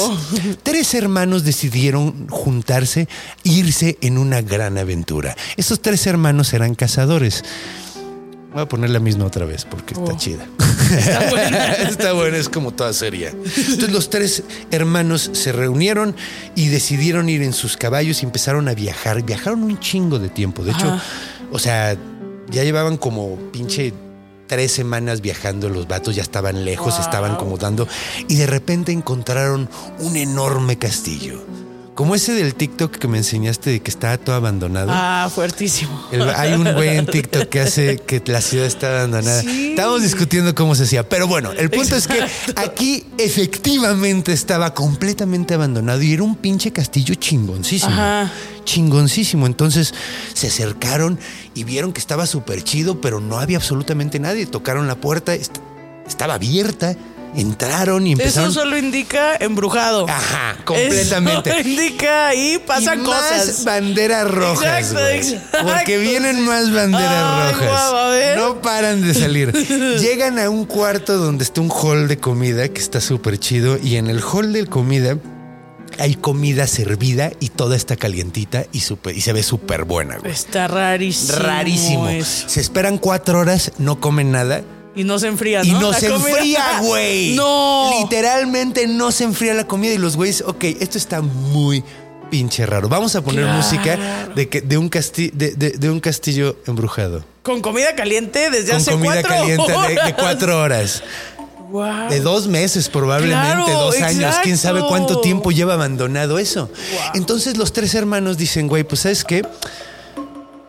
tres 0.63 0.95
hermanos 0.95 1.45
decidieron 1.45 2.27
juntarse, 2.57 3.07
irse 3.45 3.99
en 4.01 4.17
una 4.17 4.41
gran 4.41 4.79
aventura. 4.79 5.37
Estos 5.59 5.81
tres 5.83 6.07
hermanos 6.07 6.55
eran 6.55 6.75
cazadores. 6.75 7.45
Voy 8.55 8.63
a 8.63 8.67
poner 8.69 8.89
la 8.89 9.01
misma 9.01 9.27
otra 9.27 9.45
vez 9.45 9.67
porque 9.67 9.93
está 9.93 10.13
Oh. 10.15 10.17
chida. 10.17 10.47
Está 10.91 11.21
buena. 11.31 11.73
está 11.75 12.13
buena, 12.15 12.37
es 12.39 12.49
como 12.49 12.73
toda 12.73 12.95
seria. 12.95 13.29
Entonces 13.31 13.91
los 13.91 14.09
tres 14.09 14.43
hermanos 14.71 15.29
se 15.35 15.53
reunieron 15.53 16.17
y 16.55 16.69
decidieron 16.69 17.29
ir 17.29 17.43
en 17.43 17.53
sus 17.53 17.77
caballos 17.77 18.23
y 18.23 18.25
empezaron 18.27 18.69
a 18.69 18.75
viajar. 18.75 19.23
Viajaron 19.23 19.63
un 19.63 19.79
chingo 19.79 20.19
de 20.19 20.31
tiempo. 20.31 20.65
De 20.65 20.71
hecho, 20.73 20.87
Ajá. 20.87 21.03
o 21.53 21.59
sea, 21.59 21.95
ya 22.51 22.65
llevaban 22.65 22.97
como 22.97 23.37
pinche 23.53 23.93
tres 24.47 24.73
semanas 24.73 25.21
viajando 25.21 25.69
los 25.69 25.87
vatos, 25.89 26.15
ya 26.17 26.23
estaban 26.23 26.65
lejos, 26.65 26.95
Wow. 26.95 27.03
estaban 27.05 27.37
como 27.37 27.59
dando 27.59 27.87
y 28.29 28.37
de 28.37 28.47
repente 28.47 28.93
encontraron 28.93 29.69
un 29.99 30.17
enorme 30.17 30.79
castillo. 30.79 31.45
Como 31.97 32.15
ese 32.15 32.33
del 32.35 32.55
TikTok 32.55 32.93
que 32.99 33.09
me 33.09 33.17
enseñaste 33.19 33.71
de 33.71 33.81
que 33.81 33.91
estaba 33.91 34.19
todo 34.19 34.37
abandonado. 34.37 34.91
Ah, 34.93 35.31
fuertísimo. 35.35 36.07
El- 36.13 36.29
hay 36.29 36.53
un 36.53 36.71
güey 36.75 36.99
en 36.99 37.07
TikTok 37.07 37.49
que 37.49 37.61
hace 37.61 37.97
que 37.97 38.23
la 38.27 38.43
ciudad 38.43 38.67
está 38.67 38.99
abandonada. 38.99 39.41
Sí. 39.41 39.71
Estábamos 39.71 40.03
discutiendo 40.03 40.55
cómo 40.55 40.75
se 40.75 40.83
hacía. 40.83 41.09
Pero 41.09 41.27
bueno, 41.27 41.53
el 41.53 41.71
punto 41.71 41.97
es 41.97 42.07
que 42.07 42.21
aquí 42.57 43.07
efectivamente 43.17 44.33
estaba 44.35 44.75
completamente 44.75 45.55
abandonado 45.55 46.03
y 46.03 46.13
era 46.13 46.23
un 46.23 46.37
pinche 46.37 46.71
castillo 46.71 47.15
chingoncísimo. 47.15 47.91
Ajá. 47.93 48.31
Chingoncísimo. 48.65 49.47
Entonces 49.47 49.95
se 50.35 50.49
acercaron 50.49 51.19
y 51.55 51.65
vieron 51.65 51.95
que 51.95 52.01
estaba 52.01 52.27
súper 52.27 52.63
chido, 52.63 53.01
pero 53.01 53.21
no 53.21 53.39
había 53.39 53.57
absolutamente 53.57 54.21
nadie. 54.21 54.45
Tocaron 54.45 54.87
la 54.87 54.97
puerta, 54.97 55.35
est- 55.35 55.57
estaba 56.07 56.35
abierta. 56.35 56.95
Entraron 57.37 58.07
y 58.07 58.13
empezaron. 58.13 58.51
Eso 58.51 58.61
solo 58.61 58.79
indica 58.79 59.37
embrujado. 59.39 60.07
Ajá, 60.09 60.57
completamente. 60.65 61.51
Eso 61.51 61.69
indica 61.69 62.29
ahí 62.29 62.59
pasan 62.67 63.01
Y 63.05 63.07
más 63.09 63.21
cosas. 63.33 63.65
banderas 63.65 64.31
rojas. 64.31 64.93
Exacto. 64.93 65.63
Porque 65.67 65.99
vienen 65.99 66.41
más 66.43 66.73
banderas 66.73 67.13
Ay, 67.13 67.53
rojas. 67.53 67.91
guau. 67.91 68.37
No 68.37 68.63
paran 68.63 69.03
de 69.07 69.15
salir. 69.15 69.53
Llegan 70.01 70.39
a 70.39 70.49
un 70.51 70.65
cuarto 70.65 71.19
donde 71.19 71.45
está 71.45 71.61
un 71.61 71.71
hall 71.71 72.09
de 72.09 72.19
comida 72.19 72.69
que 72.69 72.81
está 72.81 73.01
súper 73.01 73.39
chido. 73.39 73.79
Y 73.83 73.97
en 73.97 74.09
el 74.09 74.21
hall 74.23 74.53
de 74.53 74.67
comida 74.67 75.17
hay 75.99 76.15
comida 76.15 76.67
servida 76.67 77.31
y 77.41 77.49
toda 77.51 77.75
está 77.77 77.97
calientita 77.97 78.67
y, 78.73 78.81
súper- 78.81 79.17
y 79.17 79.21
se 79.23 79.33
ve 79.33 79.43
súper 79.43 79.85
buena, 79.85 80.19
güey. 80.19 80.31
Está 80.33 80.69
rarísimo. 80.69 81.39
Rarísimo. 81.39 82.09
eso. 82.09 82.49
Se 82.49 82.61
esperan 82.61 82.99
cuatro 82.99 83.39
horas, 83.41 83.73
no 83.79 84.01
comen 84.01 84.31
nada. 84.33 84.63
Y 84.97 85.05
no 85.05 85.19
se 85.19 85.29
enfría, 85.29 85.59
¿no? 85.63 85.65
Y 85.65 85.71
no 85.73 85.93
La 85.93 86.01
se 86.01 86.09
comida. 86.09 86.29
enfría, 86.31 86.65
güey. 86.83 87.35
No. 87.37 87.91
Literalmente 88.01 88.87
no 88.89 89.13
se 89.13 89.25
enfría 89.25 89.55
la 89.55 89.67
comida 89.67 89.93
y 89.93 89.99
los 89.99 90.17
güeyes, 90.17 90.43
ok, 90.45 90.65
esto 90.81 90.97
está 90.99 91.21
muy 91.23 91.85
pinche 92.31 92.67
raro. 92.67 92.89
Vamos 92.89 93.15
a 93.15 93.21
poner 93.23 93.45
Claro. 93.45 93.59
música 93.59 94.29
de, 94.35 94.49
que, 94.49 94.61
de, 94.63 94.79
un 94.79 94.91
casti- 94.91 95.31
de, 95.33 95.53
de- 95.53 95.71
de 95.73 95.91
un 95.91 96.01
castillo 96.01 96.57
embrujado. 96.67 97.25
Con 97.43 97.61
comida 97.61 97.95
caliente 97.95 98.51
desde 98.51 98.69
Con 98.71 98.77
hace 98.79 98.91
comida 98.93 99.13
cuatro 99.23 99.31
caliente 99.37 99.73
de, 99.73 100.05
de 100.07 100.15
cuatro 100.15 100.61
horas. 100.61 101.03
De 102.11 102.21
dos 102.21 102.47
meses 102.47 102.89
probablemente, 102.89 103.63
Claro, 103.65 103.67
dos 103.85 104.01
años. 104.01 104.37
¿Quién 104.43 104.57
sabe 104.57 104.83
cuánto 104.89 105.21
tiempo 105.21 105.51
lleva 105.53 105.75
abandonado 105.75 106.39
eso? 106.39 106.71
Entonces 107.15 107.57
los 107.57 107.73
tres 107.73 107.95
hermanos 107.95 108.37
dicen, 108.39 108.67
güey, 108.67 108.83
pues 108.85 109.03
¿sabes 109.03 109.25
qué? 109.25 109.45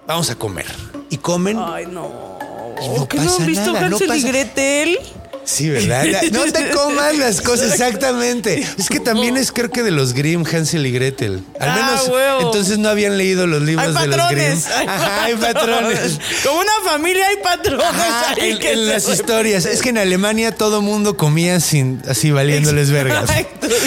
Vamos 0.06 0.30
a 0.30 0.36
comer. 0.36 0.66
Y 1.10 1.18
comen. 1.18 1.58
Ay, 1.60 1.86
no. 1.86 2.37
Y 2.82 2.88
no 2.90 3.08
¿Qué 3.08 3.18
no 3.18 3.24
pasa 3.26 3.42
han 3.42 3.48
visto 3.48 3.74
nada, 3.74 3.90
no 3.90 3.96
Hansel 3.96 4.08
y 4.08 4.10
pasa- 4.10 4.28
Gretel? 4.28 5.00
Sí, 5.48 5.70
¿verdad? 5.70 6.06
No 6.34 6.44
te 6.52 6.70
comas 6.76 7.18
las 7.18 7.40
cosas, 7.40 7.72
exactamente. 7.72 8.68
Es 8.78 8.90
que 8.90 9.00
también 9.00 9.38
es 9.38 9.54
creo 9.54 9.72
que 9.72 9.82
de 9.82 9.92
los 9.92 10.12
Grimm, 10.14 10.44
Hansel 10.46 10.86
y 10.86 10.92
Gretel. 10.92 11.42
Al 11.60 11.70
Ah, 11.70 11.76
menos 11.76 12.08
huevo. 12.10 12.40
entonces 12.42 12.78
no 12.80 12.90
habían 12.90 13.18
leído 13.18 13.48
los 13.48 13.62
libros 13.62 13.96
Hay 13.96 14.10
de 14.10 14.18
los 14.18 14.30
Grimm. 14.30 14.60
patrones. 14.60 14.66
Hay 14.68 14.88
Ajá, 14.88 15.24
hay 15.24 15.36
patrones. 15.54 16.20
Como 16.46 16.60
una 16.60 16.72
familia 16.92 17.28
hay 17.28 17.38
patrones 17.42 17.86
Ajá, 17.88 18.34
ahí 18.42 18.52
en, 18.52 18.60
que 18.60 18.74
en 18.74 18.90
las 18.90 19.08
historias. 19.08 19.66
Es 19.66 19.82
que 19.82 19.90
en 19.90 19.98
Alemania 20.00 20.52
todo 20.54 20.82
mundo 20.82 21.16
comía 21.16 21.62
sin 21.62 22.02
así 22.10 22.30
valiéndoles 22.32 22.92
vergas. 22.92 23.30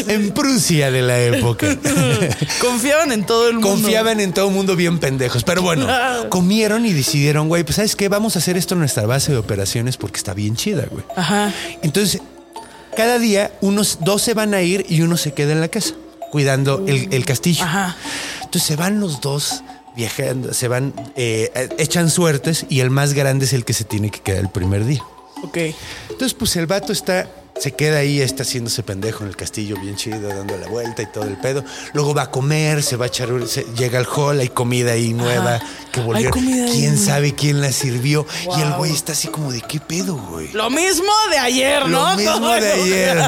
En 0.08 0.32
Prusia 0.32 0.90
de 0.90 1.00
la 1.02 1.18
época. 1.20 1.66
Confiaban 2.60 3.12
en 3.12 3.24
todo 3.24 3.48
el 3.48 3.54
mundo. 3.54 3.68
Confiaban 3.70 4.20
en 4.20 4.32
todo 4.32 4.50
mundo 4.50 4.76
bien 4.76 4.98
pendejos. 4.98 5.44
Pero 5.44 5.62
bueno, 5.62 5.86
comieron 6.28 6.86
y 6.86 6.92
decidieron, 6.92 7.48
güey, 7.48 7.64
pues 7.64 7.76
¿sabes 7.76 7.96
qué? 7.96 8.08
Vamos 8.08 8.36
a 8.36 8.40
hacer 8.40 8.56
esto 8.56 8.74
en 8.74 8.80
nuestra 8.80 9.06
base 9.06 9.32
de 9.32 9.38
operaciones 9.38 9.96
porque 9.96 10.18
está 10.18 10.34
bien 10.34 10.56
chida, 10.56 10.84
güey. 10.90 11.04
Ajá. 11.16 11.49
Entonces, 11.82 12.20
cada 12.96 13.18
día 13.18 13.52
unos 13.60 13.98
dos 14.00 14.22
se 14.22 14.34
van 14.34 14.54
a 14.54 14.62
ir 14.62 14.84
y 14.88 15.02
uno 15.02 15.16
se 15.16 15.32
queda 15.32 15.52
en 15.52 15.60
la 15.60 15.68
casa 15.68 15.94
cuidando 16.30 16.84
el, 16.86 17.08
el 17.12 17.24
castillo. 17.24 17.64
Ajá. 17.64 17.96
Entonces 18.36 18.62
se 18.62 18.76
van 18.76 19.00
los 19.00 19.20
dos 19.20 19.62
viajando, 19.96 20.54
se 20.54 20.68
van, 20.68 20.92
eh, 21.16 21.50
echan 21.78 22.10
suertes 22.10 22.66
y 22.68 22.80
el 22.80 22.90
más 22.90 23.12
grande 23.14 23.44
es 23.46 23.52
el 23.52 23.64
que 23.64 23.72
se 23.72 23.84
tiene 23.84 24.10
que 24.10 24.20
quedar 24.20 24.40
el 24.40 24.48
primer 24.48 24.84
día. 24.84 25.02
Ok. 25.42 25.56
Entonces, 26.10 26.34
pues 26.34 26.54
el 26.56 26.66
vato 26.66 26.92
está, 26.92 27.28
se 27.58 27.72
queda 27.72 27.98
ahí, 27.98 28.20
está 28.20 28.42
haciéndose 28.42 28.82
pendejo 28.82 29.22
en 29.24 29.30
el 29.30 29.36
castillo, 29.36 29.76
bien 29.80 29.96
chido, 29.96 30.28
dando 30.28 30.56
la 30.56 30.68
vuelta 30.68 31.02
y 31.02 31.06
todo 31.06 31.24
el 31.24 31.36
pedo. 31.38 31.64
Luego 31.94 32.14
va 32.14 32.22
a 32.22 32.30
comer, 32.30 32.82
se 32.82 32.96
va 32.96 33.06
a 33.06 33.08
echar, 33.08 33.28
se- 33.48 33.64
llega 33.76 33.98
al 33.98 34.06
hall, 34.06 34.38
hay 34.40 34.48
comida 34.50 34.92
ahí 34.92 35.12
nueva 35.12 35.56
Ajá. 35.56 35.66
Que 35.90 36.00
ahí. 36.00 36.26
¿Quién 36.72 36.98
sabe 36.98 37.34
quién 37.34 37.60
la 37.60 37.72
sirvió? 37.72 38.26
Y 38.56 38.60
el 38.60 38.72
güey 38.74 38.92
está 38.92 39.12
así 39.12 39.28
como 39.28 39.52
de 39.52 39.60
qué 39.60 39.80
pedo, 39.80 40.16
güey. 40.16 40.52
Lo 40.52 40.70
mismo 40.70 41.10
de 41.30 41.38
ayer, 41.38 41.86
¿no? 41.88 42.10
Lo 42.10 42.16
mismo 42.16 42.48
de 42.50 42.72
ayer. 42.72 43.18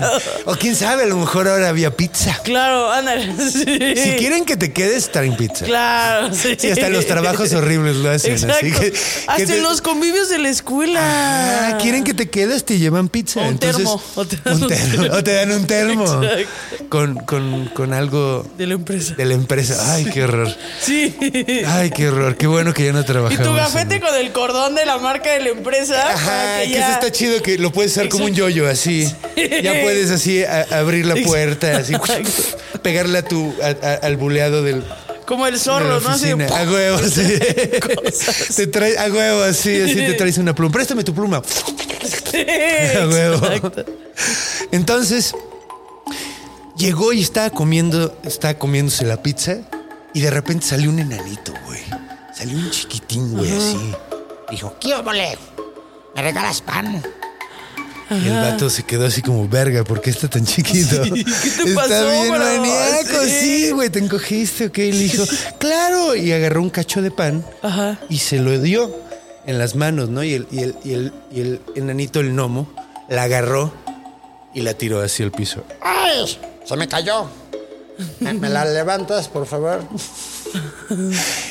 O 0.46 0.54
quién 0.54 0.76
sabe, 0.76 1.04
a 1.04 1.06
lo 1.06 1.16
mejor 1.16 1.48
ahora 1.48 1.68
había 1.68 1.94
pizza. 1.96 2.38
Claro, 2.44 2.90
ándale. 2.90 3.32
Sí. 3.52 3.64
Si 3.96 4.10
quieren 4.18 4.44
que 4.44 4.56
te 4.56 4.72
quedes, 4.72 5.10
traen 5.12 5.36
pizza. 5.36 5.64
Claro, 5.66 6.32
sí. 6.34 6.56
Sí, 6.58 6.70
hasta 6.70 6.88
los 6.88 7.06
trabajos 7.06 7.52
horribles 7.52 7.96
lo 7.96 8.10
hacen. 8.10 8.32
Exacto. 8.32 8.56
Así 8.56 8.72
que, 8.72 8.92
Hasta 9.26 9.36
que 9.36 9.46
te- 9.46 9.56
en 9.56 9.62
los 9.62 9.80
convivios 9.82 10.28
de 10.30 10.38
la 10.38 10.48
escuela. 10.48 11.00
Ah, 11.74 11.78
quieren 11.80 12.04
que 12.04 12.14
te 12.14 12.28
quedes, 12.30 12.64
te 12.64 12.78
llevan 12.78 13.08
pizza. 13.08 13.40
O 13.40 13.42
un 13.44 13.48
Entonces, 13.50 13.76
termo, 13.84 14.02
o 14.16 14.24
te 14.26 14.36
dan 14.44 14.62
un 14.62 14.68
termo, 14.68 14.88
termo. 14.98 15.14
o 15.18 15.22
te 15.24 15.32
dan 15.34 15.52
un 15.52 15.66
termo 15.66 16.20
con, 16.88 17.14
con, 17.26 17.66
con 17.74 17.92
algo 17.92 18.46
De 18.56 18.66
la 18.66 18.74
empresa. 18.74 19.14
de 19.14 19.24
la 19.24 19.34
empresa. 19.34 19.92
Ay, 19.94 20.04
qué 20.12 20.24
horror. 20.24 20.48
Sí. 20.80 21.14
Ay, 21.66 21.90
qué 21.90 22.08
horror. 22.08 22.36
Qué 22.36 22.46
bueno 22.52 22.72
que 22.72 22.84
ya 22.84 22.92
no 22.92 23.00
Y 23.00 23.04
trabajamos. 23.04 23.46
tu 23.46 23.54
gafete 23.54 24.00
con 24.00 24.14
el 24.14 24.30
cordón 24.32 24.74
de 24.76 24.86
la 24.86 24.98
marca 24.98 25.32
de 25.32 25.40
la 25.40 25.48
empresa. 25.48 26.12
Ajá, 26.12 26.60
que, 26.62 26.70
que 26.72 26.78
eso 26.78 26.90
está 26.92 27.10
chido 27.10 27.42
que 27.42 27.58
lo 27.58 27.72
puedes 27.72 27.92
usar 27.92 28.08
como 28.08 28.26
un 28.26 28.34
yoyo 28.34 28.68
así. 28.68 29.12
Ya 29.62 29.72
puedes 29.82 30.10
así 30.10 30.44
a- 30.44 30.66
abrir 30.70 31.06
la 31.06 31.16
puerta, 31.16 31.76
así 31.78 31.94
pegarle 32.82 33.18
a 33.18 33.22
tu 33.24 33.52
a- 33.62 33.86
a- 33.86 33.94
al 34.06 34.16
buleado 34.16 34.62
del 34.62 34.84
Como 35.26 35.46
el 35.46 35.58
zorro, 35.58 36.00
¿no? 36.00 36.08
Así. 36.10 36.30
A 36.30 36.36
huevo, 36.70 36.98
sí. 37.00 37.38
Te 38.56 38.66
trae, 38.68 38.96
a 38.98 39.06
huevo, 39.06 39.42
así, 39.42 39.80
así 39.80 39.94
te 39.96 40.14
traes 40.14 40.38
una 40.38 40.54
pluma. 40.54 40.70
Préstame 40.72 41.02
tu 41.04 41.14
pluma. 41.14 41.42
A 42.32 43.06
huevo. 43.06 43.46
Exacto. 43.46 43.84
Entonces, 44.72 45.34
llegó 46.76 47.12
y 47.12 47.22
estaba 47.22 47.50
comiendo, 47.50 48.16
estaba 48.24 48.54
comiéndose 48.54 49.04
la 49.04 49.22
pizza 49.22 49.58
y 50.14 50.20
de 50.20 50.30
repente 50.30 50.66
salió 50.66 50.90
un 50.90 50.98
enanito, 50.98 51.52
güey. 51.66 51.80
Salió 52.42 52.58
un 52.58 52.70
chiquitín, 52.70 53.36
güey, 53.36 53.50
así. 53.56 53.92
Dijo, 54.50 54.74
¿qué 54.80 54.94
óvole? 54.94 55.38
¿Me 56.14 56.22
regalas 56.22 56.60
pan? 56.60 57.02
Y 58.10 58.26
el 58.28 58.34
vato 58.34 58.68
se 58.68 58.82
quedó 58.82 59.06
así 59.06 59.22
como, 59.22 59.48
verga, 59.48 59.84
¿por 59.84 60.00
qué 60.02 60.10
está 60.10 60.28
tan 60.28 60.44
chiquito? 60.44 61.02
Sí, 61.04 61.10
¿qué 61.24 61.64
te 61.64 61.70
está 61.70 61.74
pasó, 61.82 62.08
bien 62.10 62.28
bro? 62.28 62.38
maníaco, 62.40 63.22
Sí. 63.24 63.30
sí, 63.40 63.70
güey, 63.70 63.88
te 63.90 64.00
encogiste, 64.00 64.66
ok. 64.66 64.78
Y 64.78 64.92
le 64.92 64.98
dijo, 65.04 65.24
claro. 65.58 66.14
Y 66.14 66.30
agarró 66.32 66.60
un 66.62 66.68
cacho 66.70 67.00
de 67.00 67.10
pan 67.10 67.44
Ajá. 67.62 67.98
y 68.10 68.18
se 68.18 68.38
lo 68.38 68.58
dio 68.60 68.94
en 69.46 69.58
las 69.58 69.76
manos, 69.76 70.10
¿no? 70.10 70.22
Y 70.22 70.34
el, 70.34 70.46
y 70.50 70.58
el, 70.60 70.74
y 70.84 70.92
el, 70.92 71.12
y 71.32 71.40
el 71.40 71.60
enanito, 71.74 72.20
el 72.20 72.32
gnomo, 72.34 72.68
la 73.08 73.22
agarró 73.22 73.72
y 74.52 74.60
la 74.60 74.74
tiró 74.74 75.00
hacia 75.00 75.24
el 75.24 75.32
piso. 75.32 75.64
¡Ay! 75.80 76.38
Se 76.66 76.76
me 76.76 76.86
cayó. 76.88 77.28
¿Me, 78.20 78.34
me 78.34 78.50
la 78.50 78.64
levantas, 78.66 79.28
por 79.28 79.46
favor? 79.46 79.84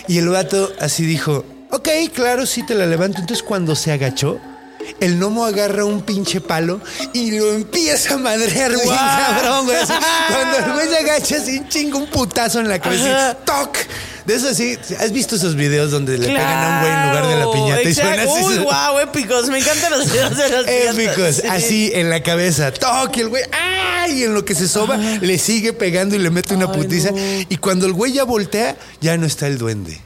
Y 0.08 0.18
el 0.18 0.30
vato 0.30 0.72
así 0.80 1.06
dijo, 1.06 1.46
ok, 1.72 1.90
claro, 2.14 2.46
sí 2.46 2.64
te 2.64 2.76
la 2.76 2.86
levanto. 2.86 3.20
Entonces 3.20 3.44
cuando 3.44 3.76
se 3.76 3.92
agachó, 3.92 4.40
el 5.00 5.18
gnomo 5.18 5.46
agarra 5.46 5.86
un 5.86 6.02
pinche 6.02 6.42
palo 6.42 6.82
y 7.14 7.32
lo 7.32 7.54
empieza 7.54 8.16
a 8.16 8.18
madrear 8.18 8.74
Guau. 8.74 8.98
cabrón, 8.98 9.66
güey. 9.66 9.78
Cuando 9.86 10.58
el 10.58 10.74
güey 10.74 10.88
se 10.90 10.98
agacha, 10.98 11.38
así 11.38 11.60
un 11.60 11.70
chingo 11.70 11.98
un 12.00 12.08
putazo 12.08 12.60
en 12.60 12.70
la 12.70 12.80
cabeza. 12.80 13.36
¡Toc! 13.46 13.78
De 14.26 14.36
eso 14.36 14.54
sí, 14.54 14.78
¿has 15.00 15.12
visto 15.12 15.36
esos 15.36 15.56
videos 15.56 15.92
donde 15.92 16.18
le 16.18 16.28
pegan 16.28 16.64
a 16.64 16.68
un 16.76 16.80
güey 16.82 16.94
en 16.94 17.08
lugar 17.10 17.28
de 17.28 17.36
la 17.38 17.52
piñata 17.52 17.82
y 17.90 17.94
suena 17.94 18.24
así? 18.24 18.44
Uy, 18.46 18.58
wow, 18.60 19.00
épicos. 19.02 19.48
Me 19.50 19.58
encantan 19.60 19.92
los 19.92 20.12
videos 20.12 20.38
de 20.38 20.50
las 20.50 20.64
piñatas. 20.66 20.96
Épicos, 20.98 21.36
Sí. 21.38 21.48
así 21.50 21.92
en 21.94 22.10
la 22.10 22.22
cabeza. 22.24 22.72
Toque 22.72 23.22
el 23.22 23.30
güey. 23.30 23.44
¡Ay! 23.52 24.20
Y 24.20 24.24
en 24.26 24.34
lo 24.34 24.46
que 24.46 24.56
se 24.56 24.68
soba, 24.68 24.98
le 24.98 25.38
sigue 25.40 25.74
pegando 25.74 26.16
y 26.16 26.20
le 26.20 26.30
mete 26.30 26.54
una 26.54 26.66
Ay, 26.66 26.78
putiza. 26.78 27.12
no. 27.12 27.18
Y 27.18 27.58
cuando 27.58 27.86
el 27.86 27.94
güey 27.94 28.14
ya 28.14 28.24
voltea, 28.24 28.76
ya 29.00 29.18
no 29.18 29.26
está 29.26 29.48
el 29.48 29.58
duende. 29.58 30.00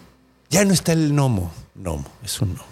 Ya 0.49 0.63
no 0.65 0.73
está 0.73 0.93
el 0.93 1.09
gnomo. 1.11 1.51
Gnomo, 1.75 2.05
es 2.23 2.39
un 2.41 2.53
gnomo. 2.55 2.65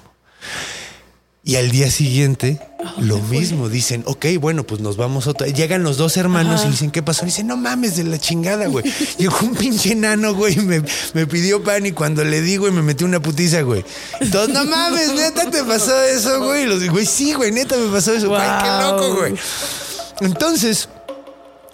Y 1.45 1.57
al 1.57 1.71
día 1.71 1.91
siguiente, 1.91 2.57
lo 2.99 3.17
mismo. 3.19 3.67
Dicen, 3.67 4.03
ok, 4.05 4.27
bueno, 4.39 4.63
pues 4.63 4.79
nos 4.79 4.95
vamos 4.95 5.27
otra. 5.27 5.45
Llegan 5.47 5.83
los 5.83 5.97
dos 5.97 6.15
hermanos 6.15 6.63
y 6.65 6.69
dicen, 6.69 6.89
¿qué 6.89 7.03
pasó? 7.03 7.23
Y 7.23 7.25
dicen, 7.25 7.47
no 7.47 7.57
mames 7.57 7.97
de 7.97 8.05
la 8.05 8.17
chingada, 8.17 8.67
güey. 8.67 8.85
Llegó 9.17 9.37
un 9.41 9.53
pinche 9.53 9.91
enano, 9.91 10.33
güey, 10.33 10.53
y 10.57 10.61
me, 10.61 10.81
me 11.13 11.27
pidió 11.27 11.61
pan 11.61 11.85
y 11.85 11.91
cuando 11.91 12.23
le 12.23 12.39
di, 12.41 12.55
güey, 12.55 12.71
me 12.71 12.81
metió 12.81 13.05
una 13.05 13.19
putiza, 13.21 13.61
güey. 13.63 13.83
Todos, 14.31 14.47
no 14.49 14.63
mames, 14.63 15.13
neta, 15.13 15.51
te 15.51 15.65
pasó 15.65 16.01
eso, 16.03 16.41
güey. 16.45 16.63
Y 16.63 16.65
los 16.65 16.89
güey, 16.89 17.05
sí, 17.05 17.33
güey, 17.33 17.51
neta, 17.51 17.75
me 17.75 17.91
pasó 17.91 18.13
eso. 18.13 18.29
Güey, 18.29 18.41
qué 18.41 18.69
Wow. 18.69 18.81
loco, 18.91 19.15
güey. 19.17 19.33
Entonces, 20.21 20.87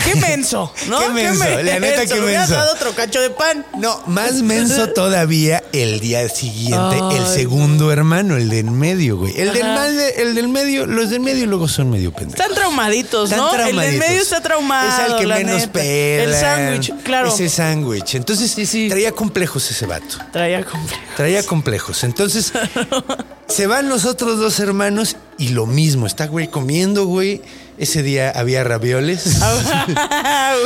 Qué 0.03 0.15
menso, 0.15 0.73
¿no? 0.88 0.99
Qué 0.99 1.09
menso, 1.09 1.43
la 1.43 1.79
neta, 1.79 2.05
qué 2.05 2.15
Me 2.15 2.27
menso. 2.38 2.53
dado 2.53 2.73
otro 2.73 2.93
cacho 2.95 3.21
de 3.21 3.29
pan. 3.29 3.65
no, 3.77 4.01
más 4.07 4.35
menso 4.41 4.89
todavía 4.89 5.62
el 5.73 5.99
día 5.99 6.27
siguiente, 6.29 6.97
el 7.15 7.27
segundo 7.27 7.91
hermano, 7.91 8.38
el 8.38 8.49
del 8.49 8.71
medio, 8.71 9.17
güey. 9.17 9.39
El 9.39 9.53
del, 9.53 9.63
mal- 9.63 9.99
el 9.99 10.35
del 10.35 10.47
medio, 10.47 10.88
los 10.88 11.09
del 11.09 11.19
medio 11.19 11.45
luego 11.45 11.67
son 11.67 11.89
medio 11.91 12.12
pendejos. 12.12 12.39
Están 12.39 12.55
traumaditos, 12.55 13.25
Están 13.29 13.39
¿no? 13.45 13.51
El 13.51 13.57
traumaditos. 13.57 13.91
del 13.99 13.99
medio 14.09 14.21
está 14.21 14.41
traumado. 14.41 14.89
Es 15.05 15.12
el 15.12 15.17
que 15.19 15.27
menos 15.27 15.55
neta. 15.62 15.71
pela. 15.73 16.23
El 16.23 16.33
sándwich, 16.33 16.93
claro. 17.03 17.29
Es 17.33 17.39
el 17.41 17.49
sándwich. 17.49 18.15
Entonces, 18.15 18.51
Sí, 18.51 18.65
sí. 18.65 18.88
traía 18.89 19.12
complejos 19.12 19.69
ese 19.69 19.85
vato. 19.85 20.17
Traía 20.31 20.63
complejo. 20.65 21.01
Traía 21.17 21.43
complejos. 21.45 22.03
Entonces, 22.03 22.53
se 23.47 23.67
van 23.67 23.89
los 23.89 24.05
otros 24.05 24.39
dos 24.39 24.59
hermanos 24.59 25.17
y 25.38 25.49
lo 25.49 25.65
mismo. 25.65 26.07
Está, 26.07 26.25
güey, 26.27 26.47
comiendo, 26.47 27.05
güey. 27.05 27.41
Ese 27.79 28.03
día 28.03 28.29
había 28.31 28.63
ravioles, 28.63 29.23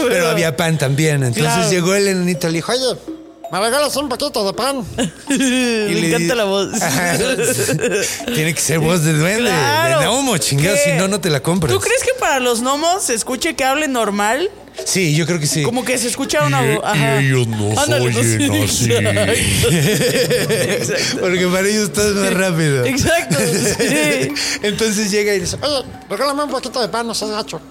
pero 0.10 0.30
había 0.30 0.58
pan 0.58 0.78
también. 0.78 1.24
Entonces 1.24 1.44
Claro. 1.54 1.70
llegó 1.70 1.94
el 1.96 2.08
enanito 2.08 2.48
y 2.48 2.52
le 2.52 2.58
dijo, 2.58 2.72
oye, 2.72 2.82
Oye, 2.82 3.23
¿me 3.54 3.60
regalas 3.60 3.96
un 3.96 4.10
poquito 4.10 4.46
de 4.46 4.54
pan? 4.54 4.84
Y 5.30 5.38
Me 5.38 5.94
le 6.02 6.08
encanta 6.08 6.36
la 6.36 6.44
voz. 6.46 6.70
Tiene 8.34 8.54
que 8.54 8.60
ser 8.62 8.80
voz 8.80 9.04
de 9.04 9.14
duende, 9.14 9.50
Claro. 9.50 10.00
de 10.00 10.06
gnomo, 10.06 10.38
chingado, 10.38 10.76
si 10.84 10.92
no, 10.94 11.08
no 11.08 11.20
te 11.22 11.30
la 11.30 11.42
compras. 11.42 11.72
¿Tú 11.74 11.80
crees 11.80 12.04
que 12.04 12.12
para 12.20 12.40
los 12.40 12.62
gnomos 12.62 13.04
se 13.04 13.14
escuche 13.14 13.56
que 13.56 13.64
hablen 13.64 13.92
normal? 13.94 14.50
Sí, 14.86 15.16
yo 15.16 15.28
creo 15.28 15.40
que 15.40 15.46
sí. 15.46 15.62
Como 15.62 15.86
que 15.86 15.98
se 16.00 16.08
escucha 16.08 16.44
una 16.46 16.62
voz. 16.62 16.84
Y 16.96 17.26
ellos 17.26 17.48
no 17.48 17.80
Ándale, 17.80 18.08
oyen 18.08 18.48
no, 18.48 18.64
así. 18.64 18.86
sí, 18.86 18.92
Exacto. 18.92 19.72
Exacto. 19.72 21.18
Porque 21.22 21.48
para 21.48 21.68
ellos 21.68 21.94
todo 21.94 22.10
es 22.10 22.16
más 22.16 22.34
rápido. 22.34 22.84
Exacto, 22.86 23.38
sí. 23.38 24.34
Entonces 24.64 25.12
llega 25.12 25.34
y 25.36 25.42
dice, 25.42 25.58
Oye, 25.62 25.86
regálame 26.10 26.44
un 26.46 26.50
poquito 26.50 26.82
de 26.82 26.88
pan, 26.88 27.06
no 27.06 27.14
seas 27.14 27.30
gacho. 27.32 27.62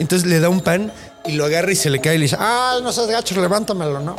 entonces 0.00 0.26
le 0.28 0.40
da 0.40 0.48
un 0.48 0.60
pan 0.62 0.90
y 1.26 1.32
lo 1.32 1.44
agarra 1.44 1.70
y 1.72 1.76
se 1.76 1.90
le 1.90 2.00
cae 2.00 2.14
y 2.14 2.18
le 2.18 2.22
dice, 2.24 2.36
Ay, 2.40 2.80
no 2.82 2.90
seas 2.92 3.08
gacho, 3.08 3.38
levántamelo, 3.40 4.00
¿no? 4.00 4.16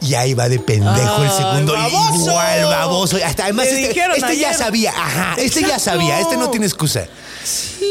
Y 0.00 0.14
ahí 0.14 0.34
va 0.34 0.48
de 0.48 0.58
pendejo 0.58 1.22
el 1.24 1.30
segundo. 1.30 1.72
baboso. 1.72 2.30
Igual, 2.30 2.64
baboso. 2.64 3.18
Hasta, 3.24 3.44
además, 3.44 3.66
este, 3.66 4.00
este 4.16 4.36
ya 4.36 4.54
sabía, 4.54 4.90
ajá, 4.90 5.34
este 5.38 5.62
ya 5.62 5.78
sabía, 5.78 6.20
este 6.20 6.36
no 6.36 6.50
tiene 6.50 6.66
excusa. 6.66 7.06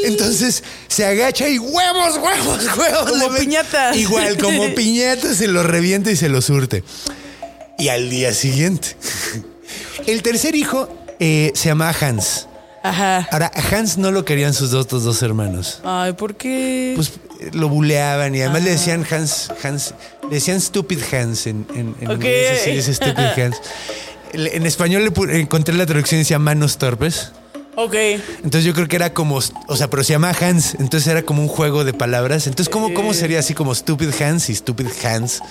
Entonces 0.06 0.64
se 0.88 1.06
agacha 1.06 1.48
y 1.50 1.60
huevos, 1.60 2.18
huevos, 2.18 2.78
huevos. 2.78 3.12
Como 3.12 3.34
le 3.34 3.40
piñata. 3.40 3.96
Igual, 3.96 4.38
como 4.38 4.64
piñata, 4.76 5.34
se 5.34 5.48
lo 5.48 5.64
revienta 5.64 6.12
y 6.12 6.16
se 6.16 6.30
lo 6.30 6.42
surte. 6.42 6.84
Y 7.78 7.90
al 7.90 8.10
día 8.10 8.34
siguiente, 8.34 8.96
el 10.08 10.22
tercer 10.22 10.56
hijo 10.56 10.90
eh, 11.20 11.52
se 11.56 11.70
llamaba 11.70 11.96
Hans. 12.00 12.48
Ajá. 12.84 13.28
Ahora, 13.32 13.52
Hans 13.72 13.98
no 13.98 14.12
lo 14.12 14.24
querían 14.24 14.54
sus 14.54 14.74
otros 14.74 15.04
dos 15.04 15.22
hermanos. 15.22 15.82
Ay, 15.84 16.14
¿por 16.14 16.36
qué? 16.36 16.94
Pues 16.96 17.12
lo 17.54 17.70
buleaban 17.70 18.36
y 18.36 18.42
además 18.42 18.64
le 18.64 18.72
decían 18.72 19.06
Hans, 19.10 19.52
Hans, 19.64 19.94
le 20.24 20.36
decían 20.36 20.60
Stupid 20.62 21.00
Hans 21.12 21.48
en, 21.48 21.66
en, 21.76 21.96
en 22.02 22.08
Ok. 22.08 22.16
inglés, 22.16 22.62
así 22.62 22.72
dice 22.72 22.94
Stupid 22.94 23.42
Hans. 23.44 23.62
En 24.34 24.66
español 24.66 25.12
le 25.28 25.40
encontré 25.40 25.74
la 25.76 25.86
traducción 25.86 26.20
y 26.20 26.24
decía 26.24 26.38
manos 26.40 26.78
torpes. 26.78 27.32
ok. 27.76 27.96
Entonces 28.44 28.64
yo 28.66 28.74
creo 28.74 28.88
que 28.88 28.96
era 28.96 29.14
como, 29.14 29.38
o 29.68 29.76
sea, 29.78 29.90
pero 29.90 30.04
se 30.04 30.14
llama 30.14 30.32
Hans, 30.40 30.76
entonces 30.80 31.08
era 31.08 31.24
como 31.24 31.42
un 31.42 31.48
juego 31.48 31.84
de 31.84 31.94
palabras. 31.94 32.46
Entonces, 32.46 32.70
¿cómo, 32.72 32.94
cómo 32.94 33.14
sería 33.14 33.40
así 33.40 33.54
como 33.54 33.74
Stupid 33.74 34.10
Hans 34.22 34.50
y 34.50 34.56
Stupid 34.56 34.88
Hans? 35.04 35.42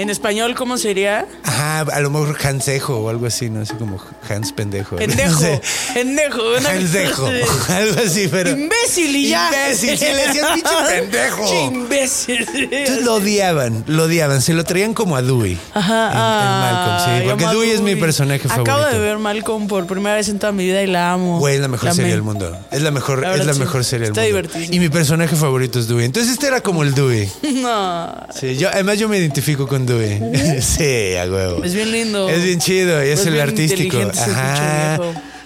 En 0.00 0.08
español, 0.08 0.54
¿cómo 0.54 0.78
sería? 0.78 1.26
Ajá, 1.44 1.80
a 1.80 2.00
lo 2.00 2.08
mejor 2.08 2.34
Hansejo 2.42 3.00
o 3.00 3.10
algo 3.10 3.26
así, 3.26 3.50
¿no? 3.50 3.60
Así 3.60 3.74
como 3.74 4.02
Hans 4.30 4.50
pendejo. 4.52 4.96
Pendejo. 4.96 5.30
No 5.30 5.38
sé. 5.38 5.60
Pendejo. 5.92 6.40
Hansejo, 6.66 7.26
algo 7.68 8.00
así, 8.06 8.26
pero... 8.30 8.48
Imbécil 8.50 9.14
y 9.14 9.28
ya. 9.28 9.48
Imbécil, 9.48 9.98
sí, 9.98 10.04
le 10.06 10.26
decían 10.26 10.54
pinche 10.54 10.70
pendejo. 10.88 11.36
Pinche 11.36 11.64
imbécil. 11.64 12.48
Entonces 12.54 13.04
lo 13.04 13.14
odiaban, 13.16 13.84
lo 13.88 14.04
odiaban, 14.04 14.40
se 14.40 14.54
lo 14.54 14.64
traían 14.64 14.94
como 14.94 15.16
a 15.16 15.22
Dewey. 15.22 15.58
Ajá. 15.74 16.06
En, 16.12 16.16
en 16.16 16.60
Malcolm, 16.64 17.20
sí, 17.20 17.28
porque 17.28 17.46
Dewey 17.46 17.70
es 17.72 17.80
mi 17.82 17.94
personaje 17.96 18.48
favorito. 18.48 18.72
Acabo 18.72 18.90
de 18.90 18.98
ver 18.98 19.18
Malcolm 19.18 19.68
por 19.68 19.86
primera 19.86 20.16
vez 20.16 20.30
en 20.30 20.38
toda 20.38 20.52
mi 20.52 20.64
vida 20.64 20.82
y 20.82 20.86
la 20.86 21.12
amo. 21.12 21.38
Güey, 21.40 21.56
es 21.56 21.60
la 21.60 21.68
mejor 21.68 21.88
La 21.90 21.94
serie 21.94 22.12
del 22.12 22.22
mundo. 22.22 22.56
Es 22.70 22.80
la 22.80 22.90
mejor, 22.90 23.20
La 23.20 23.34
es 23.36 23.44
la 23.44 23.52
sí. 23.52 23.60
mejor 23.60 23.84
serie 23.84 24.06
del 24.06 24.12
Está 24.12 24.22
mundo. 24.22 24.26
divertidísimo. 24.38 24.74
Y 24.76 24.80
mi 24.80 24.88
personaje 24.88 25.36
favorito 25.36 25.78
es 25.78 25.88
Dewey. 25.88 26.06
Entonces 26.06 26.32
este 26.32 26.46
era 26.46 26.62
como 26.62 26.82
el 26.84 26.94
Dewey. 26.94 27.30
No. 27.56 28.14
Sí, 28.34 28.56
yo, 28.56 28.70
además 28.70 28.98
yo 28.98 29.08
me 29.10 29.18
identifico 29.18 29.68
con 29.68 29.84
Sí, 30.60 31.16
a 31.16 31.24
huevo. 31.30 31.64
Es 31.64 31.74
bien 31.74 31.90
lindo. 31.92 32.28
Es 32.28 32.42
bien 32.44 32.58
chido 32.60 33.04
y 33.04 33.08
es, 33.08 33.20
Es 33.20 33.26
el 33.26 33.40
artístico. 33.40 33.98
Ajá. 34.00 34.98